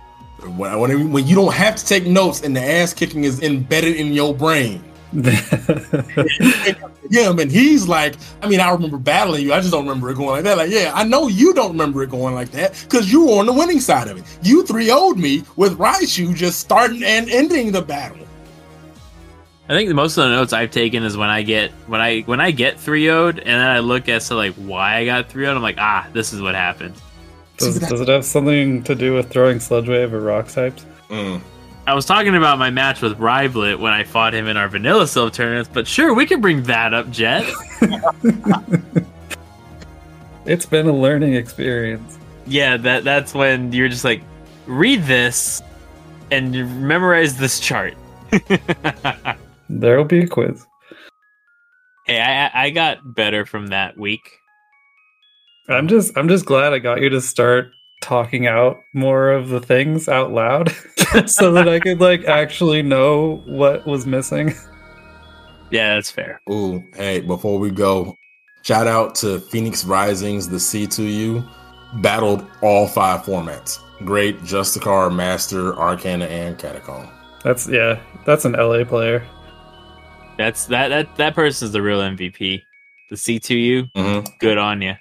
When, 0.56 0.78
when, 0.80 1.12
when 1.12 1.26
you 1.26 1.34
don't 1.34 1.54
have 1.54 1.76
to 1.76 1.86
take 1.86 2.06
notes 2.06 2.42
and 2.42 2.54
the 2.54 2.60
ass 2.60 2.92
kicking 2.92 3.24
is 3.24 3.42
embedded 3.42 3.96
in 3.96 4.12
your 4.12 4.34
brain. 4.34 4.84
him 7.10 7.38
and 7.38 7.50
he's 7.50 7.88
like, 7.88 8.16
I 8.42 8.48
mean, 8.48 8.60
I 8.60 8.70
remember 8.70 8.98
battling 8.98 9.42
you. 9.42 9.52
I 9.52 9.60
just 9.60 9.72
don't 9.72 9.86
remember 9.86 10.10
it 10.10 10.16
going 10.16 10.30
like 10.30 10.44
that. 10.44 10.56
Like, 10.56 10.70
yeah, 10.70 10.92
I 10.94 11.04
know 11.04 11.28
you 11.28 11.54
don't 11.54 11.72
remember 11.72 12.02
it 12.02 12.10
going 12.10 12.34
like 12.34 12.50
that 12.50 12.78
because 12.88 13.10
you 13.12 13.26
were 13.26 13.38
on 13.38 13.46
the 13.46 13.52
winning 13.52 13.80
side 13.80 14.08
of 14.08 14.18
it. 14.18 14.24
You 14.42 14.64
3 14.64 14.86
0'd 14.86 15.18
me 15.18 15.42
with 15.56 15.78
Raichu 15.78 16.34
just 16.34 16.60
starting 16.60 17.02
and 17.02 17.28
ending 17.30 17.72
the 17.72 17.82
battle. 17.82 18.26
I 19.68 19.74
think 19.74 19.88
the 19.88 19.94
most 19.94 20.16
of 20.16 20.24
the 20.24 20.30
notes 20.30 20.52
I've 20.52 20.70
taken 20.70 21.02
is 21.02 21.16
when 21.16 21.28
I 21.28 21.42
get 21.42 21.72
when 21.88 22.00
I 22.00 22.20
when 22.20 22.40
I 22.40 22.52
get 22.52 22.78
3 22.78 23.04
0'd 23.04 23.38
and 23.38 23.46
then 23.46 23.60
I 23.68 23.80
look 23.80 24.08
as 24.08 24.28
to 24.28 24.36
like 24.36 24.54
why 24.54 24.98
I 24.98 25.04
got 25.04 25.28
3 25.28 25.44
0'd, 25.44 25.56
I'm 25.56 25.62
like, 25.62 25.78
ah, 25.78 26.06
this 26.12 26.32
is 26.32 26.40
what 26.40 26.54
happened. 26.54 26.94
Does, 27.58 27.78
does 27.78 28.00
it 28.00 28.08
have 28.08 28.24
something 28.24 28.82
to 28.84 28.94
do 28.94 29.14
with 29.14 29.30
throwing 29.30 29.60
Sludge 29.60 29.88
Wave 29.88 30.12
or 30.12 30.20
Rock 30.20 30.48
types? 30.48 30.84
Mm. 31.08 31.40
I 31.86 31.94
was 31.94 32.04
talking 32.04 32.34
about 32.34 32.58
my 32.58 32.70
match 32.70 33.00
with 33.00 33.16
Rivlet 33.16 33.78
when 33.78 33.92
I 33.92 34.02
fought 34.02 34.34
him 34.34 34.48
in 34.48 34.56
our 34.56 34.68
Vanilla 34.68 35.04
Silph 35.04 35.32
tournaments, 35.32 35.70
but 35.72 35.86
sure, 35.86 36.14
we 36.14 36.26
can 36.26 36.40
bring 36.40 36.64
that 36.64 36.92
up, 36.92 37.08
Jet. 37.12 37.44
it's 40.44 40.66
been 40.66 40.88
a 40.88 40.92
learning 40.92 41.34
experience. 41.34 42.18
Yeah, 42.44 42.76
that 42.78 43.04
that's 43.04 43.34
when 43.34 43.72
you're 43.72 43.88
just 43.88 44.02
like, 44.02 44.20
read 44.66 45.04
this 45.04 45.62
and 46.32 46.52
memorize 46.86 47.36
this 47.38 47.60
chart. 47.60 47.94
There'll 49.68 50.04
be 50.04 50.24
a 50.24 50.26
quiz. 50.26 50.66
Hey, 52.06 52.20
I 52.20 52.66
I 52.66 52.70
got 52.70 53.14
better 53.14 53.46
from 53.46 53.68
that 53.68 53.96
week. 53.96 54.28
I'm 55.68 55.86
just 55.86 56.16
I'm 56.16 56.28
just 56.28 56.46
glad 56.46 56.72
I 56.72 56.80
got 56.80 57.00
you 57.00 57.10
to 57.10 57.20
start 57.20 57.70
talking 58.00 58.46
out 58.46 58.82
more 58.92 59.30
of 59.30 59.48
the 59.48 59.60
things 59.60 60.08
out 60.08 60.32
loud 60.32 60.70
so 61.26 61.52
that 61.52 61.68
I 61.68 61.80
could 61.80 62.00
like 62.00 62.24
actually 62.24 62.82
know 62.82 63.42
what 63.46 63.86
was 63.86 64.06
missing. 64.06 64.54
Yeah, 65.70 65.94
that's 65.94 66.10
fair. 66.10 66.40
Ooh, 66.50 66.84
hey, 66.94 67.20
before 67.20 67.58
we 67.58 67.70
go, 67.70 68.16
shout 68.62 68.86
out 68.86 69.14
to 69.16 69.40
Phoenix 69.40 69.84
Risings, 69.84 70.48
the 70.48 70.58
C2U. 70.58 71.44
Battled 72.02 72.46
all 72.62 72.86
five 72.86 73.22
formats. 73.22 73.80
Great 74.04 74.38
Justicar, 74.42 75.12
Master, 75.14 75.74
Arcana, 75.76 76.26
and 76.26 76.58
Catacomb. 76.58 77.08
That's 77.42 77.68
yeah. 77.68 77.98
That's 78.26 78.44
an 78.44 78.52
LA 78.52 78.84
player. 78.84 79.26
That's 80.36 80.66
that 80.66 80.88
that 80.88 81.16
that 81.16 81.34
person's 81.34 81.72
the 81.72 81.80
real 81.80 82.00
MVP. 82.00 82.62
The 83.08 83.16
C2U, 83.16 83.90
Mhm. 83.96 84.38
good 84.40 84.58
on 84.58 84.82
you. 84.82 84.94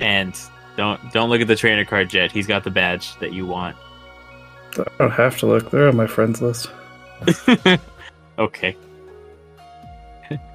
And 0.00 0.38
don't 0.76 1.12
don't 1.12 1.30
look 1.30 1.40
at 1.40 1.46
the 1.46 1.56
trainer 1.56 1.84
card 1.84 2.12
yet. 2.12 2.32
He's 2.32 2.46
got 2.46 2.64
the 2.64 2.70
badge 2.70 3.16
that 3.20 3.32
you 3.32 3.46
want. 3.46 3.76
I 4.78 4.84
don't 4.98 5.10
have 5.10 5.38
to 5.38 5.46
look. 5.46 5.70
They're 5.70 5.88
on 5.88 5.96
my 5.96 6.06
friends 6.06 6.42
list. 6.42 6.70
Okay. 8.38 8.76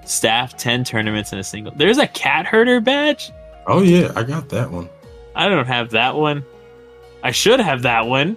Staff 0.06 0.58
10 0.58 0.84
tournaments 0.84 1.32
in 1.32 1.40
a 1.40 1.44
single. 1.44 1.74
There's 1.76 1.98
a 1.98 2.08
cat 2.08 2.46
herder 2.46 2.82
badge? 2.82 3.32
Oh 3.68 3.82
yeah, 3.82 4.12
I 4.16 4.24
got 4.24 4.50
that 4.50 4.72
one. 4.72 4.90
I 5.36 5.48
don't 5.48 5.68
have 5.68 5.92
that 5.92 6.16
one. 6.16 6.44
I 7.24 7.32
should 7.32 7.60
have 7.60 7.84
that 7.84 8.08
one. 8.08 8.36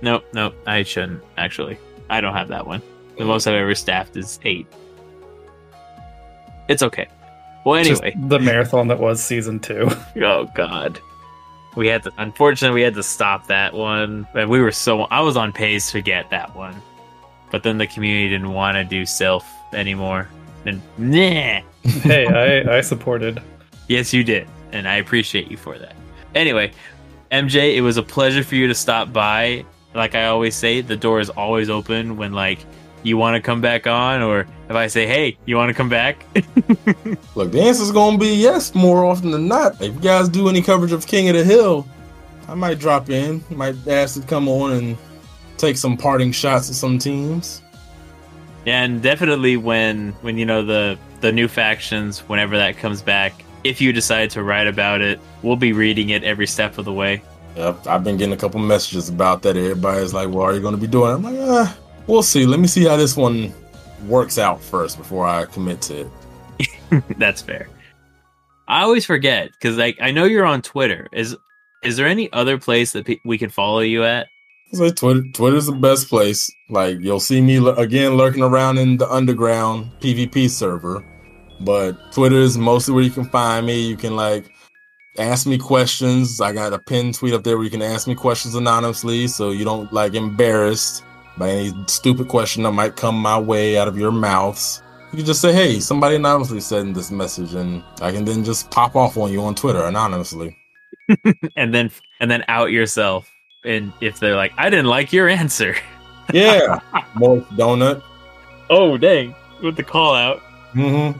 Nope, 0.00 0.24
nope, 0.32 0.54
I 0.66 0.84
shouldn't, 0.84 1.22
actually. 1.36 1.78
I 2.08 2.20
don't 2.20 2.34
have 2.34 2.48
that 2.48 2.66
one. 2.66 2.80
The 3.18 3.24
most 3.24 3.46
I've 3.46 3.54
ever 3.54 3.74
staffed 3.74 4.16
is 4.16 4.38
8. 4.44 4.66
It's 6.68 6.82
okay. 6.82 7.08
Well, 7.68 7.84
Just 7.84 8.02
anyway. 8.02 8.28
the 8.28 8.38
marathon 8.38 8.88
that 8.88 8.98
was 8.98 9.22
season 9.22 9.60
two. 9.60 9.90
Oh 10.22 10.48
god. 10.54 11.00
We 11.76 11.86
had 11.86 12.02
to 12.04 12.12
unfortunately 12.16 12.76
we 12.76 12.82
had 12.82 12.94
to 12.94 13.02
stop 13.02 13.46
that 13.48 13.74
one. 13.74 14.26
And 14.34 14.48
we 14.48 14.60
were 14.60 14.72
so 14.72 15.02
I 15.02 15.20
was 15.20 15.36
on 15.36 15.52
pace 15.52 15.92
to 15.92 16.00
get 16.00 16.30
that 16.30 16.56
one. 16.56 16.80
But 17.50 17.62
then 17.62 17.76
the 17.78 17.86
community 17.86 18.30
didn't 18.30 18.52
want 18.52 18.76
to 18.76 18.84
do 18.84 19.02
Silph 19.02 19.44
anymore. 19.74 20.28
And 20.64 20.80
nah. 20.96 21.60
hey, 21.82 22.26
I 22.26 22.78
I 22.78 22.80
supported. 22.80 23.42
Yes 23.86 24.14
you 24.14 24.24
did. 24.24 24.48
And 24.72 24.88
I 24.88 24.96
appreciate 24.96 25.50
you 25.50 25.56
for 25.58 25.78
that. 25.78 25.94
Anyway, 26.34 26.72
MJ, 27.30 27.76
it 27.76 27.82
was 27.82 27.98
a 27.98 28.02
pleasure 28.02 28.42
for 28.42 28.54
you 28.54 28.66
to 28.66 28.74
stop 28.74 29.12
by. 29.12 29.64
Like 29.94 30.14
I 30.14 30.26
always 30.26 30.54
say, 30.54 30.80
the 30.80 30.96
door 30.96 31.20
is 31.20 31.28
always 31.30 31.68
open 31.68 32.16
when 32.16 32.32
like 32.32 32.60
you 33.02 33.16
want 33.16 33.36
to 33.36 33.42
come 33.42 33.60
back 33.60 33.86
on 33.86 34.22
or 34.22 34.40
if 34.68 34.76
I 34.76 34.86
say, 34.86 35.06
"Hey, 35.06 35.38
you 35.46 35.56
want 35.56 35.70
to 35.70 35.74
come 35.74 35.88
back?" 35.88 36.24
Look, 37.34 37.52
the 37.52 37.60
answer's 37.60 37.92
gonna 37.92 38.18
be 38.18 38.34
yes 38.34 38.74
more 38.74 39.04
often 39.04 39.30
than 39.30 39.48
not. 39.48 39.80
If 39.80 39.94
you 39.94 40.00
guys 40.00 40.28
do 40.28 40.48
any 40.48 40.62
coverage 40.62 40.92
of 40.92 41.06
King 41.06 41.28
of 41.28 41.36
the 41.36 41.44
Hill, 41.44 41.86
I 42.48 42.54
might 42.54 42.78
drop 42.78 43.10
in. 43.10 43.42
Might 43.50 43.76
ask 43.86 44.20
to 44.20 44.26
come 44.26 44.48
on 44.48 44.72
and 44.72 44.96
take 45.56 45.76
some 45.76 45.96
parting 45.96 46.32
shots 46.32 46.68
at 46.68 46.74
some 46.74 46.98
teams. 46.98 47.62
Yeah, 48.64 48.82
and 48.82 49.02
definitely 49.02 49.56
when 49.56 50.12
when 50.20 50.38
you 50.38 50.44
know 50.44 50.62
the 50.64 50.98
the 51.20 51.32
new 51.32 51.48
factions 51.48 52.20
whenever 52.20 52.56
that 52.56 52.76
comes 52.76 53.02
back 53.02 53.44
if 53.64 53.80
you 53.80 53.92
decide 53.92 54.30
to 54.30 54.40
write 54.40 54.68
about 54.68 55.00
it 55.00 55.18
we'll 55.42 55.56
be 55.56 55.72
reading 55.72 56.10
it 56.10 56.22
every 56.22 56.46
step 56.46 56.78
of 56.78 56.84
the 56.84 56.92
way 56.92 57.20
Yep, 57.58 57.88
I've 57.88 58.04
been 58.04 58.16
getting 58.16 58.32
a 58.32 58.36
couple 58.36 58.60
messages 58.60 59.08
about 59.08 59.42
that. 59.42 59.56
Everybody's 59.56 60.14
like, 60.14 60.28
"Well, 60.28 60.42
are 60.42 60.54
you 60.54 60.60
going 60.60 60.76
to 60.76 60.80
be 60.80 60.86
doing?" 60.86 61.10
it? 61.10 61.14
I'm 61.14 61.22
like, 61.24 61.36
"Ah, 61.40 61.76
we'll 62.08 62.22
see. 62.22 62.46
Let 62.46 62.58
me 62.58 62.66
see 62.66 62.84
how 62.84 62.96
this 62.96 63.16
one 63.16 63.54
works 64.06 64.38
out 64.38 64.60
first 64.60 64.98
before 64.98 65.26
I 65.26 65.44
commit 65.44 65.80
to 65.82 66.00
it." 66.00 66.08
that's 67.18 67.42
fair 67.42 67.68
i 68.68 68.82
always 68.82 69.04
forget 69.04 69.50
because 69.52 69.76
like 69.76 69.96
i 70.00 70.10
know 70.10 70.24
you're 70.24 70.46
on 70.46 70.62
twitter 70.62 71.08
is 71.12 71.36
is 71.82 71.96
there 71.96 72.06
any 72.06 72.32
other 72.32 72.58
place 72.58 72.92
that 72.92 73.06
pe- 73.06 73.18
we 73.24 73.38
can 73.38 73.50
follow 73.50 73.80
you 73.80 74.04
at 74.04 74.26
like 74.72 74.96
Twitter. 74.96 75.22
Twitter's 75.32 75.64
the 75.64 75.72
best 75.72 76.10
place. 76.10 76.50
Like 76.68 76.98
you'll 77.00 77.20
see 77.20 77.40
me 77.40 77.56
l- 77.56 77.68
again 77.78 78.18
lurking 78.18 78.42
around 78.42 78.76
in 78.76 78.98
the 78.98 79.10
underground 79.10 79.90
PvP 80.00 80.50
server, 80.50 81.02
but 81.60 81.92
Twitter 82.12 82.36
is 82.36 82.58
mostly 82.58 82.92
where 82.92 83.02
you 83.02 83.10
can 83.10 83.24
find 83.30 83.66
me. 83.66 83.80
You 83.80 83.96
can 83.96 84.14
like 84.14 84.50
ask 85.18 85.46
me 85.46 85.56
questions. 85.56 86.42
I 86.42 86.52
got 86.52 86.74
a 86.74 86.78
pinned 86.78 87.14
tweet 87.14 87.32
up 87.32 87.44
there 87.44 87.56
where 87.56 87.64
you 87.64 87.70
can 87.70 87.80
ask 87.80 88.06
me 88.06 88.14
questions 88.14 88.56
anonymously, 88.56 89.26
so 89.28 89.52
you 89.52 89.64
don't 89.64 89.90
like 89.90 90.12
embarrassed 90.12 91.02
by 91.38 91.50
any 91.50 91.72
stupid 91.86 92.28
question 92.28 92.62
that 92.64 92.72
might 92.72 92.96
come 92.96 93.16
my 93.16 93.38
way 93.38 93.78
out 93.78 93.88
of 93.88 93.96
your 93.98 94.10
mouths. 94.12 94.82
You 95.12 95.18
can 95.18 95.26
just 95.26 95.40
say, 95.40 95.52
"Hey, 95.52 95.80
somebody 95.80 96.16
anonymously 96.16 96.60
sent 96.60 96.94
this 96.94 97.10
message," 97.10 97.54
and 97.54 97.82
I 98.02 98.12
can 98.12 98.24
then 98.24 98.44
just 98.44 98.70
pop 98.70 98.94
off 98.96 99.16
on 99.16 99.32
you 99.32 99.42
on 99.42 99.54
Twitter 99.54 99.82
anonymously. 99.84 100.56
and 101.56 101.72
then 101.74 101.90
and 102.20 102.30
then 102.30 102.44
out 102.48 102.70
yourself 102.70 103.30
and 103.64 103.92
if 104.02 104.20
they're 104.20 104.36
like 104.36 104.52
i 104.58 104.68
didn't 104.68 104.84
like 104.86 105.10
your 105.10 105.26
answer 105.26 105.74
Yeah, 106.34 106.80
more 107.14 107.38
donut. 107.56 108.02
oh 108.68 108.98
dang 108.98 109.34
with 109.62 109.76
the 109.76 109.82
call 109.82 110.14
out 110.14 110.42
Mm-hmm. 110.74 111.18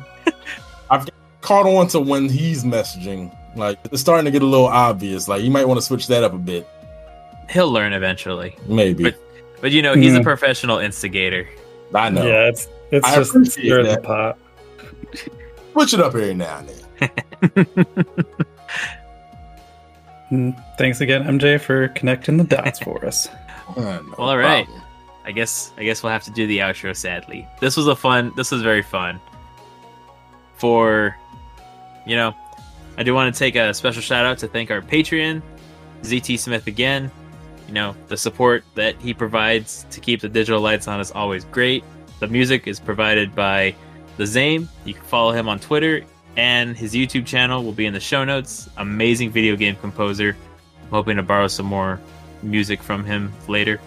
I've 0.91 1.09
caught 1.41 1.65
on 1.67 1.87
to 1.89 2.01
when 2.01 2.29
he's 2.29 2.65
messaging. 2.65 3.35
Like 3.57 3.79
it's 3.91 4.03
starting 4.03 4.27
to 4.27 4.31
get 4.31 4.43
a 4.43 4.47
little 4.47 4.67
obvious. 4.67 5.27
Like 5.27 5.43
you 5.43 5.51
might 5.51 5.67
want 5.67 5.79
to 5.79 5.83
switch 5.87 6.07
that 6.09 6.23
up 6.23 6.35
a 6.35 6.39
bit. 6.39 6.69
he'll 7.49 7.73
learn 7.73 7.95
eventually 7.95 8.55
Maybe. 8.69 9.05
But- 9.05 9.19
but 9.61 9.71
you 9.71 9.83
know 9.83 9.95
he's 9.95 10.15
a 10.15 10.23
professional 10.23 10.79
instigator 10.79 11.49
I 11.95 12.11
know. 12.11 12.27
Yeah, 12.27 12.49
it's 12.49 12.69
it's 12.91 13.07
I 13.07 13.17
just 13.17 13.31
appreciate 13.31 13.65
stir 13.67 13.83
the 13.83 13.89
that. 13.91 14.03
pot. 14.03 14.39
Switch 15.73 15.95
it 15.95 16.01
up 16.01 16.15
every 16.15 16.35
now 16.35 16.59
and 16.59 16.69
then. 16.69 17.77
Mm, 20.31 20.63
Thanks 20.77 21.01
again, 21.01 21.23
MJ, 21.25 21.59
for 21.59 21.89
connecting 21.89 22.37
the 22.37 22.45
dots 22.45 22.79
for 22.81 23.03
us. 23.07 23.29
Uh, 23.29 23.75
no 23.77 24.15
Well, 24.19 24.29
all 24.29 24.37
right. 24.37 24.67
problem. 24.67 24.83
I 25.25 25.33
guess 25.33 25.73
I 25.77 25.85
guess 25.85 26.03
we'll 26.03 26.13
have 26.13 26.25
to 26.25 26.31
do 26.31 26.47
the 26.47 26.59
outro 26.59 26.95
sadly. 26.97 27.47
This 27.61 27.77
was 27.77 27.87
a 27.87 27.97
fun 27.97 28.33
this 28.37 28.51
was 28.51 28.63
very 28.63 28.83
fun. 28.83 29.21
For 30.57 31.17
you 32.07 32.17
know, 32.17 32.35
I 32.97 33.03
do 33.03 33.15
want 33.15 33.35
to 33.35 33.39
take 33.39 33.55
a 33.57 33.73
special 33.75 34.01
shout 34.03 34.25
out 34.27 34.39
to 34.39 34.49
thank 34.49 34.71
our 34.71 34.81
Patreon, 34.81 35.43
ZT 36.03 36.39
Smith 36.39 36.67
again. 36.67 37.11
You 37.69 37.75
know, 37.75 37.95
the 38.09 38.17
support 38.17 38.65
that 38.75 39.01
he 39.01 39.15
provides 39.15 39.87
to 39.91 40.01
keep 40.01 40.21
the 40.21 40.29
digital 40.29 40.61
lights 40.61 40.89
on 40.89 41.01
is 41.01 41.13
always 41.13 41.45
great. 41.45 41.85
The 42.19 42.27
music 42.27 42.67
is 42.67 42.81
provided 42.81 43.35
by 43.35 43.75
the 44.17 44.25
Zame. 44.25 44.67
You 44.85 44.95
can 44.95 45.05
follow 45.05 45.33
him 45.33 45.49
on 45.49 45.61
Twitter 45.61 46.05
and 46.39 46.77
his 46.77 46.95
YouTube 46.95 47.27
channel 47.27 47.65
will 47.65 47.73
be 47.73 47.85
in 47.85 47.93
the 47.93 48.01
show 48.01 48.25
notes. 48.25 48.71
Amazing 48.77 49.33
video 49.33 49.57
game 49.57 49.75
composer. 49.77 50.37
I'm 50.85 50.91
hoping 50.91 51.17
to 51.17 51.23
borrow 51.23 51.49
some 51.49 51.67
more 51.67 52.01
music 52.43 52.81
from 52.81 53.05
him 53.05 53.33
later. 53.49 53.81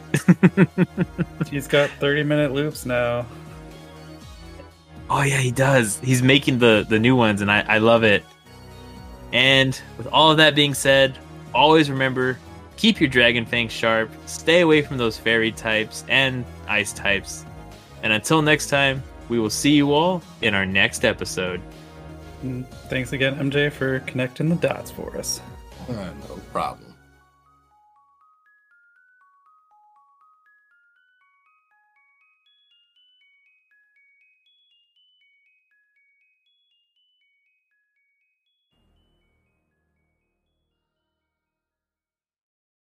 He's 1.50 1.68
got 1.68 1.90
30 1.92 2.24
minute 2.24 2.52
loops 2.52 2.86
now. 2.86 3.26
Oh 5.10 5.22
yeah, 5.24 5.38
he 5.38 5.52
does. 5.52 5.98
He's 6.00 6.22
making 6.22 6.60
the 6.60 6.86
the 6.88 7.00
new 7.00 7.16
ones, 7.16 7.42
and 7.42 7.52
I 7.52 7.62
I 7.62 7.78
love 7.80 8.04
it. 8.04 8.24
And 9.34 9.80
with 9.98 10.08
all 10.08 10.32
of 10.32 10.38
that 10.38 10.54
being 10.54 10.74
said, 10.74 11.18
always 11.54 11.90
remember 11.90 12.38
keep 12.82 13.00
your 13.00 13.08
dragon 13.08 13.46
fangs 13.46 13.72
sharp. 13.72 14.10
Stay 14.26 14.62
away 14.62 14.82
from 14.82 14.98
those 14.98 15.16
fairy 15.16 15.52
types 15.52 16.04
and 16.10 16.44
ice 16.68 16.92
types. 16.92 17.46
And 18.02 18.12
until 18.12 18.42
next 18.42 18.68
time, 18.68 19.04
we 19.30 19.38
will 19.38 19.52
see 19.52 19.74
you 19.74 19.94
all 19.94 20.24
in 20.42 20.56
our 20.56 20.66
next 20.66 21.06
episode. 21.06 21.62
Mm, 22.44 22.66
Thanks 22.90 23.14
again, 23.14 23.36
MJ, 23.36 23.72
for 23.72 24.00
connecting 24.00 24.50
the 24.50 24.56
dots 24.56 24.90
for 24.90 25.16
us. 25.16 25.40
Uh, 25.88 26.10
no 26.28 26.38
problem. 26.52 26.91